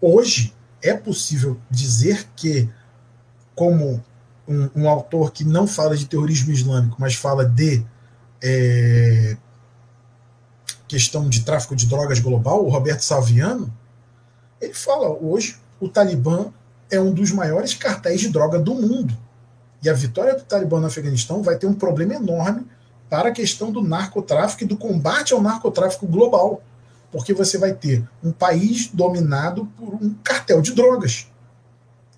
Hoje 0.00 0.54
é 0.82 0.94
possível 0.94 1.58
dizer 1.70 2.28
que, 2.36 2.68
como 3.54 4.02
um, 4.46 4.70
um 4.74 4.88
autor 4.88 5.32
que 5.32 5.44
não 5.44 5.66
fala 5.66 5.96
de 5.96 6.06
terrorismo 6.06 6.52
islâmico, 6.52 6.96
mas 6.98 7.14
fala 7.14 7.44
de 7.44 7.84
é, 8.42 9.36
questão 10.86 11.28
de 11.28 11.44
tráfico 11.44 11.74
de 11.74 11.86
drogas 11.86 12.20
global, 12.20 12.64
o 12.64 12.68
Roberto 12.68 13.00
Salviano, 13.00 13.72
ele 14.60 14.74
fala 14.74 15.08
hoje 15.08 15.58
o 15.80 15.88
Talibã 15.88 16.52
é 16.90 17.00
um 17.00 17.12
dos 17.12 17.32
maiores 17.32 17.74
cartéis 17.74 18.20
de 18.20 18.28
droga 18.28 18.58
do 18.58 18.74
mundo. 18.74 19.16
E 19.82 19.88
a 19.88 19.92
vitória 19.92 20.34
do 20.34 20.42
Talibã 20.42 20.80
no 20.80 20.86
Afeganistão 20.86 21.42
vai 21.42 21.56
ter 21.56 21.66
um 21.66 21.74
problema 21.74 22.14
enorme 22.14 22.66
para 23.10 23.28
a 23.28 23.32
questão 23.32 23.70
do 23.70 23.82
narcotráfico 23.82 24.64
e 24.64 24.66
do 24.66 24.76
combate 24.76 25.32
ao 25.32 25.42
narcotráfico 25.42 26.06
global. 26.06 26.62
Porque 27.10 27.32
você 27.32 27.58
vai 27.58 27.72
ter 27.72 28.06
um 28.22 28.32
país 28.32 28.88
dominado 28.88 29.66
por 29.76 29.94
um 29.94 30.14
cartel 30.24 30.60
de 30.60 30.74
drogas, 30.74 31.30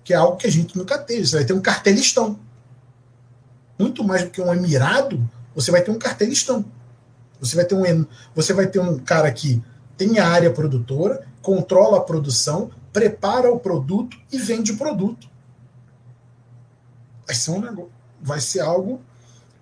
que 0.03 0.13
é 0.13 0.17
algo 0.17 0.37
que 0.37 0.47
a 0.47 0.51
gente 0.51 0.77
nunca 0.77 0.97
teve. 0.97 1.25
Você 1.25 1.37
vai 1.37 1.45
ter 1.45 1.53
um 1.53 1.61
cartelistão. 1.61 2.39
Muito 3.77 4.03
mais 4.03 4.23
do 4.23 4.29
que 4.29 4.41
um 4.41 4.53
emirado, 4.53 5.29
você 5.55 5.71
vai 5.71 5.81
ter 5.81 5.91
um 5.91 5.99
cartelistão. 5.99 6.65
Você 7.39 7.55
vai 7.55 7.65
ter 7.65 7.75
um, 7.75 8.05
você 8.35 8.53
vai 8.53 8.67
ter 8.67 8.79
um 8.79 8.99
cara 8.99 9.31
que 9.31 9.63
tem 9.97 10.19
a 10.19 10.27
área 10.27 10.51
produtora, 10.51 11.25
controla 11.41 11.97
a 11.97 12.01
produção, 12.01 12.71
prepara 12.91 13.51
o 13.51 13.59
produto 13.59 14.17
e 14.31 14.37
vende 14.37 14.71
o 14.71 14.77
produto. 14.77 15.29
Vai 17.25 17.35
ser, 17.35 17.51
um, 17.51 17.87
vai 18.21 18.41
ser 18.41 18.61
algo 18.61 19.01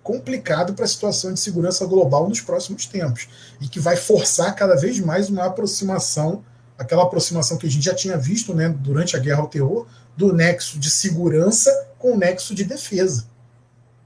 complicado 0.08 0.72
para 0.72 0.86
a 0.86 0.88
situação 0.88 1.34
de 1.34 1.38
segurança 1.38 1.84
global 1.84 2.26
nos 2.30 2.40
próximos 2.40 2.86
tempos 2.86 3.28
e 3.60 3.68
que 3.68 3.78
vai 3.78 3.94
forçar 3.94 4.56
cada 4.56 4.74
vez 4.74 4.98
mais 4.98 5.28
uma 5.28 5.44
aproximação, 5.44 6.42
aquela 6.78 7.02
aproximação 7.02 7.58
que 7.58 7.66
a 7.66 7.70
gente 7.70 7.84
já 7.84 7.94
tinha 7.94 8.16
visto 8.16 8.54
né, 8.54 8.70
durante 8.70 9.18
a 9.18 9.18
guerra 9.18 9.42
ao 9.42 9.48
terror, 9.48 9.86
do 10.16 10.32
nexo 10.32 10.78
de 10.78 10.88
segurança 10.88 11.70
com 11.98 12.14
o 12.14 12.16
nexo 12.16 12.54
de 12.54 12.64
defesa. 12.64 13.26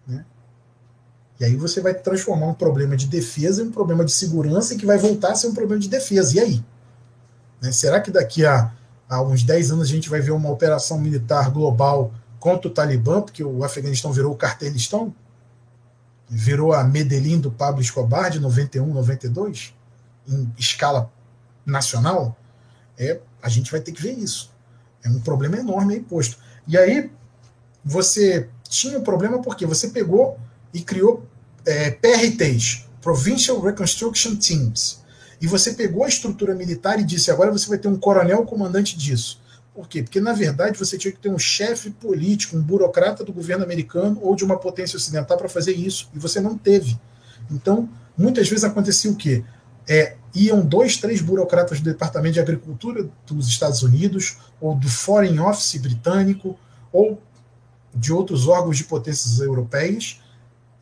Né? 0.05 0.24
E 1.39 1.45
aí 1.45 1.55
você 1.55 1.81
vai 1.81 1.95
transformar 1.95 2.49
um 2.49 2.55
problema 2.55 2.97
de 2.97 3.07
defesa 3.07 3.62
em 3.62 3.66
um 3.66 3.70
problema 3.70 4.05
de 4.05 4.11
segurança 4.11 4.74
que 4.74 4.85
vai 4.85 4.99
voltar 4.99 5.31
a 5.31 5.35
ser 5.37 5.47
um 5.47 5.55
problema 5.55 5.81
de 5.81 5.89
defesa. 5.89 6.37
E 6.37 6.41
aí? 6.41 6.65
Né? 7.61 7.70
Será 7.70 8.01
que 8.01 8.11
daqui 8.11 8.45
a, 8.45 8.73
a 9.09 9.23
uns 9.23 9.45
10 9.45 9.70
anos 9.70 9.85
a 9.87 9.91
gente 9.93 10.11
vai 10.11 10.20
ver 10.20 10.33
uma 10.33 10.51
operação 10.51 10.99
militar 10.99 11.49
global 11.49 12.12
contra 12.41 12.66
o 12.66 12.74
Talibã, 12.74 13.23
porque 13.23 13.45
o 13.45 13.62
Afeganistão 13.62 14.12
virou 14.12 14.33
o 14.33 14.37
cartelistão? 14.37 15.15
Virou 16.35 16.73
a 16.73 16.83
Medellín 16.83 17.39
do 17.39 17.51
Pablo 17.51 17.83
Escobar 17.83 18.31
de 18.31 18.41
91, 18.41 18.87
92, 18.87 19.75
em 20.27 20.51
escala 20.59 21.13
nacional, 21.65 22.35
é, 22.99 23.21
a 23.43 23.51
gente 23.51 23.71
vai 23.71 23.81
ter 23.81 23.93
que 23.93 24.01
ver 24.01 24.13
isso. 24.13 24.51
É 25.05 25.11
um 25.11 25.21
problema 25.21 25.59
enorme 25.59 25.95
aí 25.95 26.01
posto. 26.01 26.39
E 26.67 26.79
aí, 26.79 27.11
você 27.85 28.49
tinha 28.67 28.99
um 28.99 29.03
problema 29.03 29.43
porque 29.43 29.67
você 29.67 29.89
pegou 29.89 30.39
e 30.73 30.81
criou 30.81 31.27
é, 31.67 31.91
PRTs, 31.91 32.87
Provincial 33.03 33.61
Reconstruction 33.61 34.35
Teams. 34.37 35.03
E 35.39 35.47
você 35.47 35.75
pegou 35.75 36.03
a 36.05 36.09
estrutura 36.09 36.55
militar 36.55 36.99
e 36.99 37.05
disse: 37.05 37.31
agora 37.31 37.53
você 37.53 37.69
vai 37.69 37.77
ter 37.77 37.89
um 37.89 37.99
coronel 37.99 38.47
comandante 38.47 38.97
disso. 38.97 39.41
Por 39.74 39.89
quê? 39.89 40.03
Porque, 40.03 40.20
na 40.20 40.35
verdade, 40.35 40.78
você 40.78 40.99
tinha 40.99 41.11
que 41.11 41.19
ter 41.19 41.31
um 41.31 41.39
chefe 41.39 41.90
político, 41.90 42.57
um 42.57 42.62
burocrata 42.62 43.24
do 43.24 43.32
governo 43.32 43.65
americano 43.65 44.19
ou 44.20 44.36
de 44.36 44.44
uma 44.44 44.59
potência 44.59 44.97
ocidental 44.97 45.39
para 45.39 45.49
fazer 45.49 45.73
isso, 45.73 46.11
e 46.15 46.19
você 46.19 46.40
não 46.40 46.59
teve. 46.59 46.99
Então, 47.51 47.89
muitas 48.16 48.49
vezes 48.49 48.65
acontecia 48.65 49.11
o 49.11 49.16
quê? 49.16 49.43
É, 49.89 50.16
iam 50.35 50.61
dois, 50.65 50.99
três 50.99 51.23
burocratas 51.23 51.81
do 51.81 51.90
Departamento 51.90 52.35
de 52.35 52.40
Agricultura 52.40 53.09
dos 53.27 53.49
Estados 53.49 53.82
Unidos, 53.82 54.36
ou 54.61 54.74
do 54.74 54.89
Foreign 54.89 55.40
Office 55.40 55.81
britânico, 55.81 56.59
ou 56.93 57.20
de 57.94 58.12
outros 58.12 58.47
órgãos 58.47 58.77
de 58.77 58.85
potências 58.85 59.40
europeias, 59.40 60.20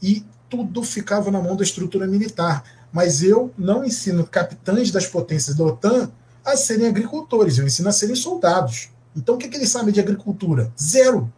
e 0.03 0.25
tudo 0.49 0.83
ficava 0.83 1.31
na 1.31 1.41
mão 1.41 1.57
da 1.57 1.63
estrutura 1.63 2.09
militar. 2.09 2.65
Mas 2.93 3.23
eu 3.23 3.53
não 3.57 3.85
ensino 3.85 4.27
capitães 4.27 4.91
das 4.91 5.07
potências 5.07 5.55
da 5.55 5.63
OTAN 5.63 6.11
a 6.53 6.57
serem 6.57 6.87
agricultores, 6.87 7.59
eu 7.59 7.67
ensino 7.67 7.89
a 7.89 7.93
serem 7.93 8.15
soldados. 8.15 8.91
Então 9.17 9.35
o 9.35 9.39
que, 9.39 9.49
que 9.49 9.57
eles 9.57 9.71
sabem 9.71 9.93
de 9.93 10.01
agricultura? 10.01 10.73
Zero. 10.81 11.33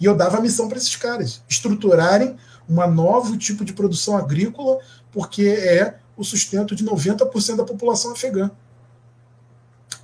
E 0.00 0.04
eu 0.04 0.16
dava 0.16 0.38
a 0.38 0.40
missão 0.40 0.68
para 0.68 0.78
esses 0.78 0.94
caras, 0.96 1.42
estruturarem 1.48 2.36
um 2.68 2.86
novo 2.86 3.36
tipo 3.36 3.64
de 3.64 3.72
produção 3.72 4.16
agrícola, 4.16 4.78
porque 5.10 5.48
é 5.48 5.98
o 6.16 6.22
sustento 6.22 6.74
de 6.74 6.84
90% 6.84 7.56
da 7.56 7.64
população 7.64 8.12
afegã. 8.12 8.50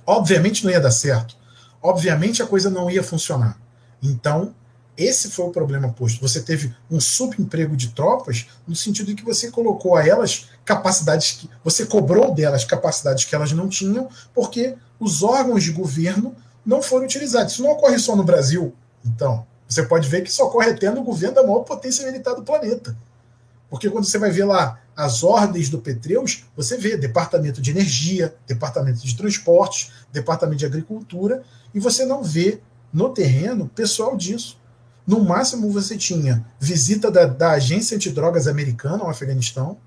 Obviamente 0.05 0.63
não 0.63 0.71
ia 0.71 0.79
dar 0.79 0.91
certo. 0.91 1.37
Obviamente 1.81 2.41
a 2.41 2.47
coisa 2.47 2.69
não 2.69 2.89
ia 2.89 3.03
funcionar. 3.03 3.59
Então, 4.01 4.53
esse 4.97 5.29
foi 5.29 5.45
o 5.45 5.51
problema 5.51 5.91
posto. 5.91 6.21
Você 6.21 6.41
teve 6.41 6.73
um 6.89 6.99
subemprego 6.99 7.75
de 7.75 7.89
tropas 7.89 8.47
no 8.67 8.75
sentido 8.75 9.07
de 9.07 9.15
que 9.15 9.25
você 9.25 9.51
colocou 9.51 9.95
a 9.95 10.07
elas 10.07 10.47
capacidades 10.63 11.31
que 11.31 11.49
você 11.63 11.85
cobrou 11.85 12.33
delas 12.33 12.63
capacidades 12.63 13.25
que 13.25 13.35
elas 13.35 13.51
não 13.51 13.67
tinham, 13.67 14.09
porque 14.33 14.75
os 14.99 15.21
órgãos 15.21 15.63
de 15.63 15.71
governo 15.71 16.35
não 16.65 16.81
foram 16.81 17.05
utilizados. 17.05 17.53
Isso 17.53 17.63
não 17.63 17.71
ocorre 17.71 17.99
só 17.99 18.15
no 18.15 18.23
Brasil. 18.23 18.73
Então, 19.05 19.45
você 19.67 19.83
pode 19.83 20.07
ver 20.07 20.21
que 20.21 20.29
isso 20.29 20.43
ocorre 20.43 20.71
até 20.71 20.89
no 20.89 21.03
governo 21.03 21.35
da 21.35 21.43
maior 21.43 21.59
potência 21.59 22.05
militar 22.05 22.33
do 22.33 22.43
planeta. 22.43 22.95
Porque 23.69 23.89
quando 23.89 24.05
você 24.05 24.17
vai 24.17 24.31
ver 24.31 24.45
lá 24.45 24.79
as 24.95 25.23
ordens 25.23 25.69
do 25.69 25.79
Petreus, 25.79 26.45
você 26.55 26.77
vê 26.77 26.95
Departamento 26.95 27.61
de 27.61 27.71
Energia, 27.71 28.33
Departamento 28.47 29.05
de 29.05 29.15
Transportes, 29.15 29.91
Departamento 30.11 30.59
de 30.59 30.65
Agricultura, 30.65 31.43
e 31.73 31.79
você 31.79 32.05
não 32.05 32.23
vê 32.23 32.61
no 32.93 33.09
terreno 33.09 33.67
pessoal 33.67 34.15
disso. 34.15 34.57
No 35.05 35.23
máximo, 35.23 35.71
você 35.71 35.97
tinha 35.97 36.45
visita 36.59 37.11
da, 37.11 37.25
da 37.25 37.51
Agência 37.51 37.95
Antidrogas 37.95 38.47
Americana 38.47 39.03
ao 39.03 39.09
Afeganistão, 39.09 39.77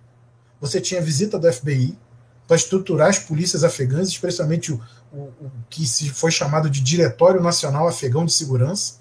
você 0.60 0.80
tinha 0.80 1.00
visita 1.00 1.38
do 1.38 1.52
FBI 1.52 1.98
para 2.46 2.56
estruturar 2.56 3.08
as 3.08 3.18
polícias 3.18 3.62
afegãs, 3.62 4.08
especialmente 4.08 4.72
o, 4.72 4.80
o, 5.12 5.18
o, 5.18 5.52
que 5.68 5.86
se 5.86 6.08
foi 6.08 6.30
chamado 6.30 6.70
de 6.70 6.80
Diretório 6.80 7.42
Nacional 7.42 7.86
Afegão 7.86 8.24
de 8.24 8.32
Segurança, 8.32 9.00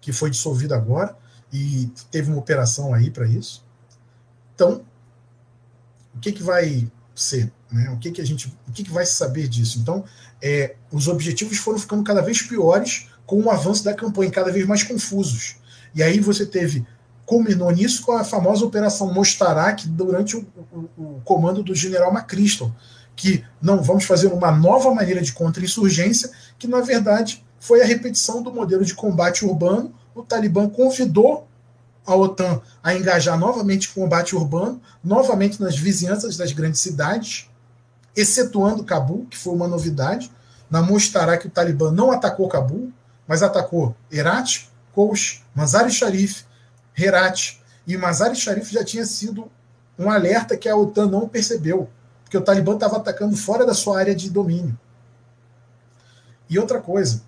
que 0.00 0.12
foi 0.12 0.30
dissolvido 0.30 0.74
agora, 0.74 1.16
e 1.52 1.90
teve 2.10 2.30
uma 2.30 2.38
operação 2.38 2.94
aí 2.94 3.10
para 3.10 3.26
isso. 3.26 3.64
Então, 4.54 4.84
o 6.14 6.20
que, 6.20 6.32
que 6.32 6.42
vai 6.42 6.90
ser? 7.14 7.52
Né? 7.70 7.90
O, 7.90 7.98
que, 7.98 8.12
que, 8.12 8.20
a 8.20 8.24
gente, 8.24 8.48
o 8.66 8.72
que, 8.72 8.84
que 8.84 8.92
vai 8.92 9.04
se 9.04 9.14
saber 9.14 9.48
disso? 9.48 9.78
Então, 9.78 10.04
é, 10.40 10.76
os 10.92 11.08
objetivos 11.08 11.58
foram 11.58 11.78
ficando 11.78 12.04
cada 12.04 12.22
vez 12.22 12.42
piores 12.42 13.08
com 13.28 13.42
o 13.42 13.50
avanço 13.50 13.84
da 13.84 13.92
campanha, 13.92 14.30
cada 14.30 14.50
vez 14.50 14.66
mais 14.66 14.82
confusos. 14.82 15.56
E 15.94 16.02
aí 16.02 16.18
você 16.18 16.46
teve, 16.46 16.86
culminou 17.26 17.70
nisso 17.70 18.02
com 18.02 18.12
a 18.12 18.24
famosa 18.24 18.64
Operação 18.64 19.12
Mostarak 19.12 19.86
durante 19.86 20.34
o, 20.34 20.46
o, 20.72 21.02
o 21.02 21.20
comando 21.26 21.62
do 21.62 21.74
general 21.74 22.10
McChrystal, 22.10 22.74
que 23.14 23.44
não 23.60 23.82
vamos 23.82 24.04
fazer 24.04 24.28
uma 24.28 24.50
nova 24.50 24.94
maneira 24.94 25.20
de 25.20 25.34
contra-insurgência, 25.34 26.30
que 26.58 26.66
na 26.66 26.80
verdade 26.80 27.44
foi 27.60 27.82
a 27.82 27.84
repetição 27.84 28.42
do 28.42 28.50
modelo 28.50 28.82
de 28.82 28.94
combate 28.94 29.44
urbano. 29.44 29.92
O 30.14 30.22
Talibã 30.22 30.66
convidou 30.66 31.46
a 32.06 32.16
OTAN 32.16 32.62
a 32.82 32.94
engajar 32.94 33.38
novamente 33.38 33.90
com 33.90 34.00
combate 34.00 34.34
urbano, 34.34 34.80
novamente 35.04 35.60
nas 35.60 35.76
vizinhanças 35.76 36.34
das 36.38 36.52
grandes 36.52 36.80
cidades, 36.80 37.50
excetuando 38.16 38.84
Cabul, 38.84 39.26
que 39.26 39.36
foi 39.36 39.52
uma 39.52 39.68
novidade. 39.68 40.32
Na 40.70 40.80
Mostarak, 40.80 41.46
o 41.46 41.50
Talibã 41.50 41.92
não 41.92 42.10
atacou 42.10 42.48
Cabul, 42.48 42.90
mas 43.28 43.42
atacou 43.42 43.94
Herat, 44.10 44.70
Kouch, 44.92 45.44
Mazar 45.54 45.88
Sharif, 45.90 46.44
Herat. 46.96 47.60
E 47.86 47.96
Mazar 47.96 48.34
Sharif 48.34 48.72
já 48.72 48.82
tinha 48.82 49.04
sido 49.04 49.50
um 49.98 50.10
alerta 50.10 50.56
que 50.56 50.68
a 50.68 50.74
OTAN 50.74 51.06
não 51.06 51.28
percebeu, 51.28 51.90
porque 52.24 52.38
o 52.38 52.40
Talibã 52.40 52.74
estava 52.74 52.96
atacando 52.96 53.36
fora 53.36 53.66
da 53.66 53.74
sua 53.74 53.98
área 53.98 54.14
de 54.14 54.30
domínio. 54.30 54.78
E 56.48 56.58
outra 56.58 56.80
coisa, 56.80 57.22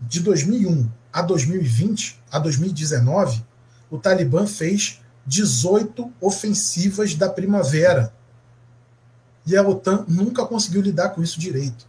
de 0.00 0.20
2001 0.20 0.88
a 1.12 1.22
2020, 1.22 2.22
a 2.30 2.38
2019, 2.38 3.44
o 3.90 3.98
Talibã 3.98 4.46
fez 4.46 5.00
18 5.26 6.12
ofensivas 6.20 7.14
da 7.14 7.28
primavera. 7.28 8.12
E 9.44 9.56
a 9.56 9.62
OTAN 9.62 10.04
nunca 10.06 10.46
conseguiu 10.46 10.80
lidar 10.80 11.10
com 11.10 11.22
isso 11.22 11.38
direito. 11.38 11.86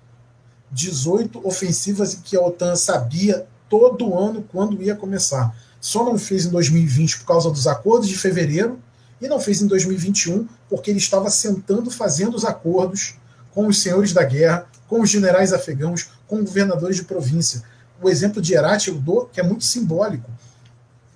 18 0.73 1.45
ofensivas 1.47 2.15
que 2.15 2.35
a 2.35 2.41
OTAN 2.41 2.75
sabia 2.75 3.45
todo 3.69 4.17
ano 4.17 4.43
quando 4.51 4.81
ia 4.81 4.95
começar. 4.95 5.55
Só 5.79 6.03
não 6.03 6.17
fez 6.17 6.45
em 6.45 6.49
2020 6.49 7.19
por 7.19 7.25
causa 7.25 7.49
dos 7.49 7.67
acordos 7.67 8.09
de 8.09 8.17
fevereiro 8.17 8.79
e 9.21 9.27
não 9.27 9.39
fez 9.39 9.61
em 9.61 9.67
2021 9.67 10.47
porque 10.69 10.91
ele 10.91 10.99
estava 10.99 11.29
sentando, 11.29 11.91
fazendo 11.91 12.35
os 12.35 12.43
acordos 12.43 13.15
com 13.51 13.67
os 13.67 13.81
senhores 13.81 14.13
da 14.13 14.23
guerra, 14.23 14.65
com 14.87 15.01
os 15.01 15.09
generais 15.09 15.53
afegãos, 15.53 16.09
com 16.27 16.43
governadores 16.43 16.97
de 16.97 17.03
província. 17.03 17.63
O 18.01 18.09
exemplo 18.09 18.41
de 18.41 18.53
Herat 18.53 18.87
eu 18.87 18.95
dou, 18.95 19.25
que 19.31 19.39
é 19.39 19.43
muito 19.43 19.63
simbólico. 19.63 20.29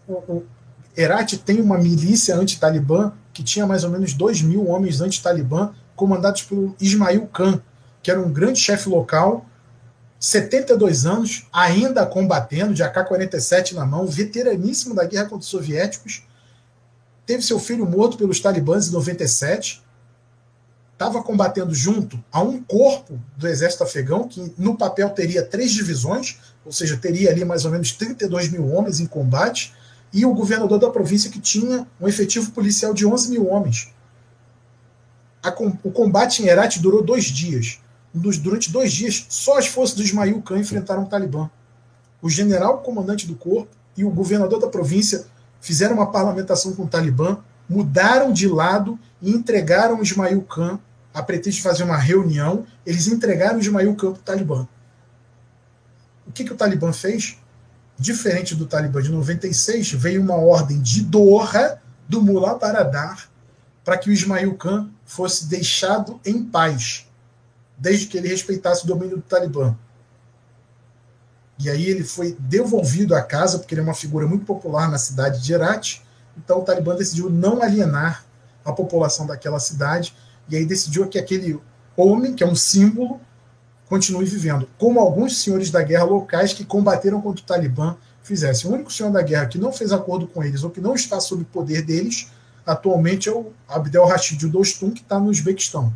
O, 0.07 0.13
o 0.13 0.45
Herat 0.95 1.37
tem 1.37 1.59
uma 1.59 1.77
milícia 1.77 2.35
anti-Talibã 2.35 3.11
que 3.33 3.43
tinha 3.43 3.67
mais 3.67 3.83
ou 3.83 3.89
menos 3.89 4.13
2 4.13 4.41
mil 4.41 4.67
homens 4.67 4.99
anti-Talibã, 4.99 5.71
comandados 5.95 6.41
por 6.41 6.75
Ismail 6.79 7.27
Khan, 7.27 7.61
que 8.07 8.11
era 8.11 8.21
um 8.21 8.31
grande 8.31 8.57
chefe 8.57 8.87
local, 8.87 9.45
72 10.17 11.05
anos, 11.05 11.45
ainda 11.51 12.05
combatendo, 12.05 12.73
de 12.73 12.81
AK-47 12.81 13.73
na 13.73 13.85
mão, 13.85 14.07
veteraníssimo 14.07 14.95
da 14.95 15.03
guerra 15.03 15.25
contra 15.25 15.39
os 15.39 15.47
soviéticos, 15.47 16.23
teve 17.25 17.43
seu 17.43 17.59
filho 17.59 17.85
morto 17.85 18.17
pelos 18.17 18.39
talibãs 18.39 18.87
em 18.87 18.93
97, 18.93 19.83
estava 20.93 21.21
combatendo 21.21 21.75
junto 21.75 22.17
a 22.31 22.41
um 22.41 22.63
corpo 22.63 23.21
do 23.35 23.45
exército 23.45 23.83
afegão, 23.83 24.25
que 24.25 24.53
no 24.57 24.77
papel 24.77 25.09
teria 25.09 25.43
três 25.43 25.73
divisões, 25.73 26.37
ou 26.63 26.71
seja, 26.71 26.95
teria 26.95 27.29
ali 27.29 27.43
mais 27.43 27.65
ou 27.65 27.71
menos 27.71 27.91
32 27.91 28.49
mil 28.49 28.71
homens 28.71 29.01
em 29.01 29.05
combate, 29.05 29.75
e 30.13 30.25
o 30.25 30.33
governador 30.33 30.79
da 30.79 30.89
província 30.89 31.29
que 31.29 31.41
tinha 31.41 31.85
um 31.99 32.07
efetivo 32.07 32.51
policial 32.51 32.93
de 32.93 33.05
11 33.05 33.29
mil 33.31 33.49
homens. 33.49 33.91
o 35.83 35.91
combate 35.91 36.41
em 36.41 36.47
Herat 36.47 36.79
durou 36.79 37.03
dois 37.03 37.25
dias 37.25 37.81
durante 38.17 38.71
dois 38.71 38.91
dias, 38.91 39.25
só 39.29 39.57
as 39.57 39.67
forças 39.67 39.95
do 39.95 40.03
Ismail 40.03 40.41
Khan 40.41 40.59
enfrentaram 40.59 41.03
o 41.03 41.07
Talibã. 41.07 41.49
O 42.21 42.29
general 42.29 42.79
comandante 42.79 43.27
do 43.27 43.35
corpo 43.35 43.69
e 43.95 44.03
o 44.03 44.09
governador 44.09 44.59
da 44.59 44.67
província 44.67 45.25
fizeram 45.61 45.95
uma 45.95 46.11
parlamentação 46.11 46.73
com 46.73 46.83
o 46.83 46.87
Talibã, 46.87 47.37
mudaram 47.69 48.31
de 48.31 48.47
lado 48.47 48.97
e 49.21 49.31
entregaram 49.31 49.99
o 49.99 50.03
Ismail 50.03 50.41
Khan 50.43 50.79
a 51.17 51.23
pretexto 51.23 51.57
de 51.57 51.63
fazer 51.63 51.83
uma 51.83 51.97
reunião, 51.97 52.63
eles 52.85 53.07
entregaram 53.07 53.59
Ismail 53.59 53.95
Khan 53.95 54.11
para 54.11 54.19
o 54.19 54.23
Talibã. 54.23 54.67
O 56.27 56.31
que, 56.31 56.43
que 56.43 56.53
o 56.53 56.55
Talibã 56.55 56.93
fez? 56.93 57.39
Diferente 57.97 58.53
do 58.53 58.67
Talibã 58.67 59.01
de 59.01 59.09
96, 59.09 59.93
veio 59.93 60.21
uma 60.21 60.35
ordem 60.35 60.79
de 60.79 61.01
Doha 61.01 61.81
do 62.07 62.21
Mullah 62.21 62.55
Baradar 62.55 63.29
para 63.83 63.97
que 63.97 64.11
o 64.11 64.13
Ismail 64.13 64.53
Khan 64.57 64.91
fosse 65.05 65.47
deixado 65.47 66.19
em 66.23 66.43
paz, 66.43 67.06
desde 67.77 68.07
que 68.07 68.17
ele 68.17 68.27
respeitasse 68.27 68.83
o 68.83 68.87
domínio 68.87 69.17
do 69.17 69.23
Talibã. 69.23 69.75
E 71.59 71.69
aí 71.69 71.87
ele 71.87 72.03
foi 72.03 72.35
devolvido 72.39 73.15
à 73.15 73.21
casa, 73.21 73.59
porque 73.59 73.73
ele 73.73 73.81
é 73.81 73.83
uma 73.83 73.93
figura 73.93 74.27
muito 74.27 74.45
popular 74.45 74.89
na 74.89 74.97
cidade 74.97 75.41
de 75.41 75.53
Herat. 75.53 76.01
Então 76.37 76.59
o 76.59 76.63
Talibã 76.63 76.95
decidiu 76.95 77.29
não 77.29 77.61
alienar 77.61 78.23
a 78.63 78.71
população 78.71 79.25
daquela 79.25 79.59
cidade, 79.59 80.13
e 80.49 80.55
aí 80.55 80.65
decidiu 80.65 81.07
que 81.07 81.17
aquele 81.17 81.59
homem, 81.95 82.33
que 82.33 82.43
é 82.43 82.47
um 82.47 82.55
símbolo, 82.55 83.19
continue 83.87 84.25
vivendo, 84.25 84.69
como 84.77 84.99
alguns 84.99 85.41
senhores 85.41 85.71
da 85.71 85.81
guerra 85.81 86.03
locais 86.03 86.53
que 86.53 86.65
combateram 86.65 87.21
contra 87.21 87.41
o 87.41 87.45
Talibã 87.45 87.95
fizessem. 88.21 88.69
O 88.69 88.73
único 88.73 88.91
senhor 88.91 89.11
da 89.11 89.21
guerra 89.21 89.45
que 89.45 89.57
não 89.57 89.71
fez 89.71 89.91
acordo 89.91 90.27
com 90.27 90.43
eles 90.43 90.63
ou 90.63 90.69
que 90.69 90.81
não 90.81 90.93
está 90.93 91.19
sob 91.19 91.43
poder 91.45 91.81
deles 91.81 92.29
atualmente 92.65 93.29
é 93.29 93.31
o 93.31 93.53
Abdel 93.67 94.05
Rashid 94.05 94.45
Dostum, 94.47 94.91
que 94.91 95.01
está 95.01 95.17
no 95.17 95.29
Uzbequistão. 95.29 95.93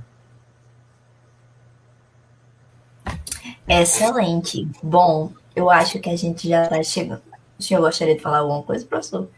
Excelente. 3.71 4.67
Bom, 4.83 5.31
eu 5.55 5.69
acho 5.69 5.99
que 5.99 6.09
a 6.09 6.15
gente 6.15 6.49
já 6.49 6.63
está 6.63 6.83
chegando. 6.83 7.21
O 7.57 7.63
senhor 7.63 7.81
gostaria 7.81 8.15
de 8.15 8.21
falar 8.21 8.39
alguma 8.39 8.63
coisa, 8.63 8.85
professor? 8.85 9.29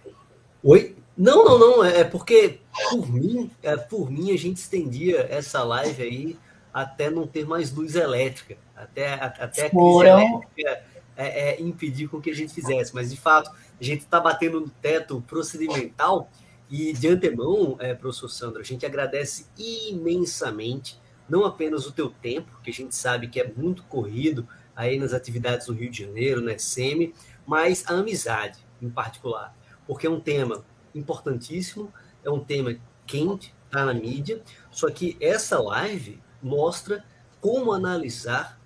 Oi? 0.63 0.95
Não, 1.15 1.45
não, 1.45 1.59
não. 1.59 1.85
É, 1.85 1.99
é 1.99 2.03
porque, 2.03 2.59
por 2.89 3.11
mim, 3.11 3.51
é, 3.61 3.77
por 3.77 4.09
mim, 4.09 4.31
a 4.31 4.37
gente 4.37 4.57
estendia 4.57 5.27
essa 5.29 5.63
live 5.63 6.01
aí 6.01 6.37
até 6.73 7.09
não 7.09 7.27
ter 7.27 7.45
mais 7.45 7.71
luz 7.71 7.95
elétrica. 7.95 8.57
Até, 8.75 9.13
até 9.13 9.69
elétrica 9.71 10.83
é, 11.15 11.51
é, 11.51 11.61
impedir 11.61 12.07
com 12.07 12.19
que 12.19 12.31
a 12.31 12.35
gente 12.35 12.53
fizesse. 12.53 12.93
Mas, 12.95 13.11
de 13.11 13.17
fato, 13.17 13.51
a 13.51 13.83
gente 13.83 14.01
está 14.01 14.19
batendo 14.19 14.59
no 14.59 14.69
teto 14.69 15.23
procedimental 15.27 16.27
e, 16.69 16.91
de 16.93 17.07
antemão, 17.07 17.75
é, 17.79 17.93
professor 17.93 18.29
Sandro, 18.29 18.61
a 18.61 18.63
gente 18.63 18.85
agradece 18.85 19.45
imensamente, 19.57 20.99
não 21.33 21.45
apenas 21.45 21.87
o 21.87 21.91
teu 21.91 22.11
tempo, 22.11 22.59
que 22.63 22.69
a 22.69 22.73
gente 22.73 22.95
sabe 22.95 23.27
que 23.27 23.39
é 23.39 23.51
muito 23.57 23.81
corrido 23.85 24.47
aí 24.75 24.99
nas 24.99 25.13
atividades 25.13 25.65
do 25.65 25.73
Rio 25.73 25.89
de 25.89 26.03
Janeiro, 26.03 26.41
na 26.41 26.59
SEMI, 26.59 27.11
mas 27.43 27.83
a 27.87 27.93
amizade, 27.93 28.59
em 28.79 28.87
particular, 28.87 29.57
porque 29.87 30.05
é 30.05 30.09
um 30.09 30.19
tema 30.19 30.63
importantíssimo, 30.93 31.91
é 32.23 32.29
um 32.29 32.39
tema 32.39 32.75
quente, 33.07 33.51
está 33.65 33.83
na 33.83 33.95
mídia, 33.95 34.43
só 34.69 34.91
que 34.91 35.17
essa 35.19 35.59
live 35.59 36.21
mostra 36.39 37.03
como 37.41 37.73
analisar 37.73 38.61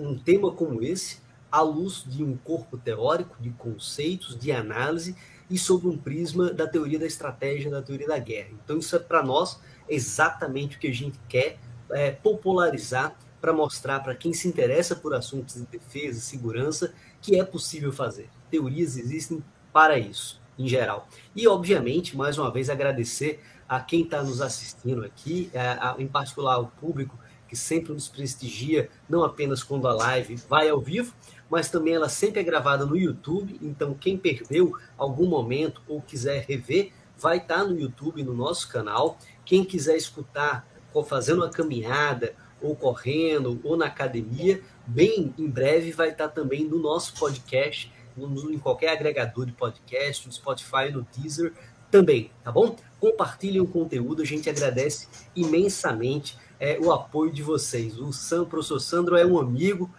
um 0.00 0.16
tema 0.18 0.50
como 0.50 0.82
esse 0.82 1.20
à 1.52 1.60
luz 1.60 2.02
de 2.06 2.24
um 2.24 2.34
corpo 2.34 2.78
teórico, 2.78 3.36
de 3.38 3.50
conceitos, 3.50 4.38
de 4.38 4.50
análise 4.50 5.14
e 5.50 5.58
sob 5.58 5.86
um 5.86 5.98
prisma 5.98 6.50
da 6.50 6.66
teoria 6.66 6.98
da 6.98 7.06
estratégia, 7.06 7.70
da 7.70 7.82
teoria 7.82 8.08
da 8.08 8.18
guerra. 8.18 8.48
Então, 8.64 8.78
isso 8.78 8.96
é 8.96 8.98
para 8.98 9.22
nós 9.22 9.60
exatamente 9.86 10.78
o 10.78 10.80
que 10.80 10.88
a 10.88 10.94
gente 10.94 11.20
quer 11.28 11.58
é, 11.90 12.10
popularizar 12.10 13.16
para 13.40 13.52
mostrar 13.52 14.00
para 14.00 14.14
quem 14.14 14.32
se 14.32 14.48
interessa 14.48 14.96
por 14.96 15.14
assuntos 15.14 15.54
de 15.54 15.66
defesa 15.66 16.18
e 16.18 16.22
segurança 16.22 16.94
que 17.20 17.38
é 17.38 17.44
possível 17.44 17.92
fazer. 17.92 18.28
Teorias 18.50 18.96
existem 18.96 19.42
para 19.72 19.98
isso, 19.98 20.40
em 20.58 20.66
geral. 20.66 21.08
E, 21.34 21.46
obviamente, 21.46 22.16
mais 22.16 22.38
uma 22.38 22.50
vez, 22.50 22.70
agradecer 22.70 23.40
a 23.68 23.80
quem 23.80 24.02
está 24.02 24.22
nos 24.22 24.40
assistindo 24.40 25.04
aqui, 25.04 25.50
a, 25.54 25.92
a, 25.92 26.02
em 26.02 26.06
particular 26.06 26.54
ao 26.54 26.66
público 26.66 27.18
que 27.48 27.54
sempre 27.54 27.92
nos 27.92 28.08
prestigia, 28.08 28.90
não 29.08 29.22
apenas 29.22 29.62
quando 29.62 29.86
a 29.86 29.94
live 29.94 30.36
vai 30.48 30.68
ao 30.68 30.80
vivo, 30.80 31.14
mas 31.48 31.70
também 31.70 31.94
ela 31.94 32.08
sempre 32.08 32.40
é 32.40 32.42
gravada 32.42 32.84
no 32.84 32.96
YouTube, 32.96 33.58
então 33.62 33.94
quem 33.94 34.18
perdeu 34.18 34.72
algum 34.98 35.26
momento 35.26 35.80
ou 35.86 36.02
quiser 36.02 36.44
rever, 36.48 36.92
vai 37.16 37.38
estar 37.38 37.58
tá 37.58 37.64
no 37.64 37.78
YouTube, 37.78 38.22
no 38.22 38.34
nosso 38.34 38.68
canal. 38.68 39.18
Quem 39.44 39.64
quiser 39.64 39.96
escutar 39.96 40.66
fazendo 41.04 41.38
uma 41.38 41.50
caminhada, 41.50 42.34
ou 42.60 42.74
correndo, 42.74 43.60
ou 43.62 43.76
na 43.76 43.86
academia, 43.86 44.60
bem 44.86 45.34
em 45.38 45.48
breve 45.48 45.92
vai 45.92 46.10
estar 46.10 46.28
também 46.28 46.64
no 46.64 46.78
nosso 46.78 47.14
podcast, 47.14 47.92
em 48.16 48.58
qualquer 48.58 48.90
agregador 48.90 49.44
de 49.44 49.52
podcast, 49.52 50.26
no 50.26 50.32
Spotify, 50.32 50.90
no 50.90 51.06
Deezer 51.16 51.52
também, 51.90 52.30
tá 52.42 52.50
bom? 52.50 52.76
Compartilhem 52.98 53.60
o 53.60 53.66
conteúdo, 53.66 54.22
a 54.22 54.24
gente 54.24 54.48
agradece 54.48 55.06
imensamente 55.34 56.38
é, 56.58 56.78
o 56.80 56.90
apoio 56.90 57.32
de 57.32 57.42
vocês. 57.42 57.98
O, 57.98 58.12
Sam, 58.12 58.42
o 58.42 58.46
professor 58.46 58.80
Sandro 58.80 59.16
é 59.16 59.24
um 59.24 59.38
amigo, 59.38 59.90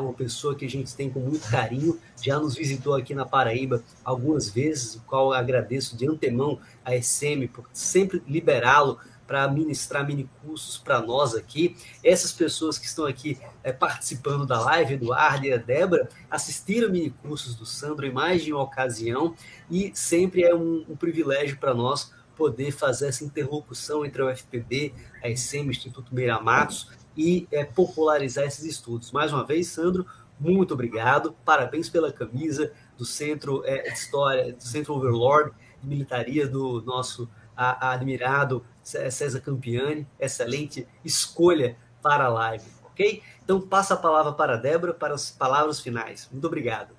uma 0.00 0.12
pessoa 0.12 0.54
que 0.54 0.64
a 0.64 0.68
gente 0.68 0.94
tem 0.96 1.08
com 1.08 1.20
muito 1.20 1.48
carinho, 1.48 1.98
já 2.20 2.38
nos 2.38 2.54
visitou 2.54 2.94
aqui 2.94 3.14
na 3.14 3.24
Paraíba 3.24 3.82
algumas 4.04 4.50
vezes, 4.50 4.96
o 4.96 5.00
qual 5.02 5.32
agradeço 5.32 5.96
de 5.96 6.08
antemão 6.08 6.58
a 6.84 7.00
SM 7.00 7.46
por 7.52 7.68
sempre 7.72 8.22
liberá-lo 8.26 8.98
para 9.32 9.48
ministrar 9.48 10.06
mini 10.06 10.28
cursos 10.44 10.76
para 10.76 11.00
nós 11.00 11.34
aqui. 11.34 11.74
Essas 12.04 12.32
pessoas 12.32 12.76
que 12.76 12.84
estão 12.84 13.06
aqui 13.06 13.38
é, 13.64 13.72
participando 13.72 14.44
da 14.44 14.60
live, 14.60 14.92
Eduardo 14.92 15.46
e 15.46 15.52
a 15.54 15.56
Débora, 15.56 16.06
assistiram 16.30 16.90
mini 16.90 17.08
cursos 17.08 17.54
do 17.54 17.64
Sandro 17.64 18.04
em 18.04 18.12
mais 18.12 18.44
de 18.44 18.52
uma 18.52 18.62
ocasião 18.62 19.34
e 19.70 19.90
sempre 19.94 20.42
é 20.42 20.54
um, 20.54 20.84
um 20.86 20.94
privilégio 20.94 21.56
para 21.56 21.72
nós 21.72 22.12
poder 22.36 22.72
fazer 22.72 23.08
essa 23.08 23.24
interlocução 23.24 24.04
entre 24.04 24.20
a 24.20 24.26
UFPB, 24.26 24.92
a 25.24 25.34
SM, 25.34 25.70
Instituto 25.70 26.14
Meira 26.14 26.38
Matos, 26.38 26.90
e 27.16 27.48
é, 27.50 27.64
popularizar 27.64 28.44
esses 28.44 28.66
estudos. 28.66 29.12
Mais 29.12 29.32
uma 29.32 29.46
vez, 29.46 29.68
Sandro, 29.68 30.04
muito 30.38 30.74
obrigado. 30.74 31.34
Parabéns 31.42 31.88
pela 31.88 32.12
camisa 32.12 32.70
do 32.98 33.06
Centro 33.06 33.62
é, 33.64 33.80
de 33.80 33.98
História, 33.98 34.52
do 34.52 34.62
Centro 34.62 34.92
Overlord 34.92 35.52
de 35.80 35.88
Militaria 35.88 36.46
do 36.46 36.82
nosso 36.82 37.26
a, 37.56 37.88
a 37.88 37.92
admirado 37.92 38.64
César 38.82 39.40
Campiani. 39.40 40.06
Excelente 40.18 40.86
escolha 41.04 41.76
para 42.02 42.24
a 42.24 42.28
live, 42.28 42.64
ok? 42.84 43.22
Então, 43.44 43.60
passa 43.60 43.94
a 43.94 43.96
palavra 43.96 44.32
para 44.32 44.54
a 44.54 44.56
Débora 44.56 44.92
para 44.92 45.14
as 45.14 45.30
palavras 45.30 45.80
finais. 45.80 46.28
Muito 46.30 46.46
obrigado. 46.46 46.94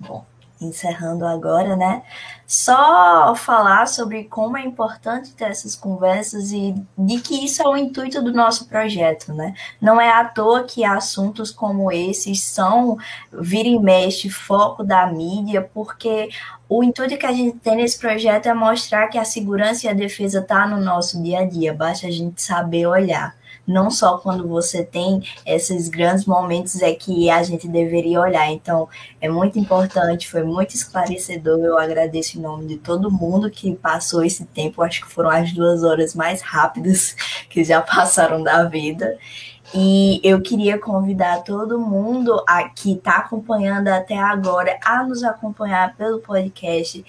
Bom, 0.00 0.26
encerrando 0.64 1.26
agora, 1.26 1.76
né? 1.76 2.02
Só 2.46 3.34
falar 3.34 3.86
sobre 3.86 4.24
como 4.24 4.56
é 4.56 4.62
importante 4.62 5.32
ter 5.32 5.46
essas 5.46 5.74
conversas 5.74 6.52
e 6.52 6.74
de 6.96 7.20
que 7.20 7.44
isso 7.44 7.62
é 7.62 7.68
o 7.68 7.76
intuito 7.76 8.22
do 8.22 8.32
nosso 8.32 8.68
projeto, 8.68 9.32
né? 9.32 9.54
Não 9.80 10.00
é 10.00 10.10
à 10.10 10.24
toa 10.24 10.64
que 10.64 10.84
assuntos 10.84 11.50
como 11.50 11.90
esses 11.90 12.42
são, 12.42 12.98
vira 13.32 13.68
e 13.68 13.78
mexe, 13.78 14.28
foco 14.28 14.84
da 14.84 15.06
mídia, 15.06 15.68
porque 15.72 16.28
o 16.68 16.82
intuito 16.82 17.16
que 17.16 17.26
a 17.26 17.32
gente 17.32 17.58
tem 17.58 17.76
nesse 17.76 17.98
projeto 17.98 18.46
é 18.46 18.54
mostrar 18.54 19.08
que 19.08 19.18
a 19.18 19.24
segurança 19.24 19.86
e 19.86 19.90
a 19.90 19.94
defesa 19.94 20.40
está 20.40 20.66
no 20.66 20.80
nosso 20.80 21.22
dia 21.22 21.40
a 21.40 21.44
dia, 21.44 21.72
basta 21.72 22.06
a 22.06 22.10
gente 22.10 22.42
saber 22.42 22.86
olhar 22.86 23.34
não 23.66 23.90
só 23.90 24.18
quando 24.18 24.46
você 24.46 24.84
tem 24.84 25.22
esses 25.46 25.88
grandes 25.88 26.26
momentos 26.26 26.80
é 26.82 26.92
que 26.94 27.30
a 27.30 27.42
gente 27.42 27.66
deveria 27.66 28.20
olhar. 28.20 28.50
Então, 28.50 28.88
é 29.20 29.28
muito 29.28 29.58
importante, 29.58 30.28
foi 30.28 30.42
muito 30.42 30.74
esclarecedor. 30.74 31.58
Eu 31.58 31.78
agradeço 31.78 32.38
em 32.38 32.42
nome 32.42 32.66
de 32.66 32.76
todo 32.76 33.10
mundo 33.10 33.50
que 33.50 33.74
passou 33.76 34.24
esse 34.24 34.44
tempo. 34.44 34.82
Acho 34.82 35.02
que 35.02 35.12
foram 35.12 35.30
as 35.30 35.52
duas 35.52 35.82
horas 35.82 36.14
mais 36.14 36.42
rápidas 36.42 37.16
que 37.48 37.64
já 37.64 37.80
passaram 37.80 38.42
da 38.42 38.64
vida. 38.64 39.18
E 39.74 40.20
eu 40.22 40.40
queria 40.42 40.78
convidar 40.78 41.42
todo 41.42 41.80
mundo 41.80 42.44
a, 42.46 42.68
que 42.68 42.92
está 42.92 43.18
acompanhando 43.18 43.88
até 43.88 44.16
agora 44.16 44.78
a 44.84 45.02
nos 45.02 45.24
acompanhar 45.24 45.96
pelo 45.96 46.20
podcast 46.20 47.04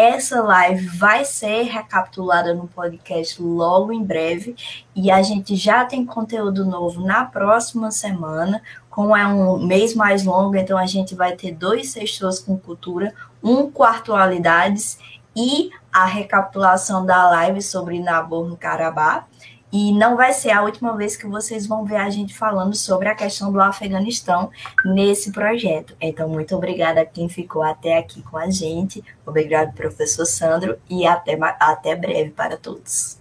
essa 0.00 0.40
live 0.40 0.86
vai 0.96 1.26
ser 1.26 1.64
recapitulada 1.64 2.54
no 2.54 2.66
podcast 2.66 3.40
logo 3.42 3.92
em 3.92 4.02
breve 4.02 4.56
e 4.96 5.10
a 5.10 5.20
gente 5.20 5.54
já 5.56 5.84
tem 5.84 6.06
conteúdo 6.06 6.64
novo 6.64 7.04
na 7.04 7.26
próxima 7.26 7.90
semana. 7.90 8.62
Como 8.88 9.14
é 9.14 9.26
um 9.26 9.58
mês 9.58 9.94
mais 9.94 10.24
longo, 10.24 10.56
então 10.56 10.78
a 10.78 10.86
gente 10.86 11.14
vai 11.14 11.36
ter 11.36 11.52
dois 11.52 11.92
sextos 11.92 12.38
com 12.38 12.56
cultura, 12.56 13.14
um 13.42 13.70
com 13.70 13.84
atualidades 13.84 14.98
e 15.36 15.68
a 15.92 16.06
recapitulação 16.06 17.04
da 17.04 17.28
live 17.28 17.60
sobre 17.60 18.00
Nabor 18.00 18.48
no 18.48 18.56
Carabá. 18.56 19.26
E 19.72 19.92
não 19.92 20.16
vai 20.16 20.32
ser 20.32 20.50
a 20.50 20.62
última 20.62 20.96
vez 20.96 21.16
que 21.16 21.26
vocês 21.26 21.66
vão 21.66 21.84
ver 21.84 21.96
a 21.96 22.10
gente 22.10 22.36
falando 22.36 22.74
sobre 22.74 23.08
a 23.08 23.14
questão 23.14 23.52
do 23.52 23.60
Afeganistão 23.60 24.50
nesse 24.84 25.30
projeto. 25.30 25.96
Então, 26.00 26.28
muito 26.28 26.56
obrigada 26.56 27.00
a 27.00 27.06
quem 27.06 27.28
ficou 27.28 27.62
até 27.62 27.98
aqui 27.98 28.22
com 28.22 28.36
a 28.36 28.50
gente. 28.50 29.02
Obrigado, 29.24 29.72
professor 29.74 30.26
Sandro, 30.26 30.76
e 30.88 31.06
até, 31.06 31.38
até 31.60 31.94
breve 31.94 32.30
para 32.30 32.56
todos. 32.56 33.20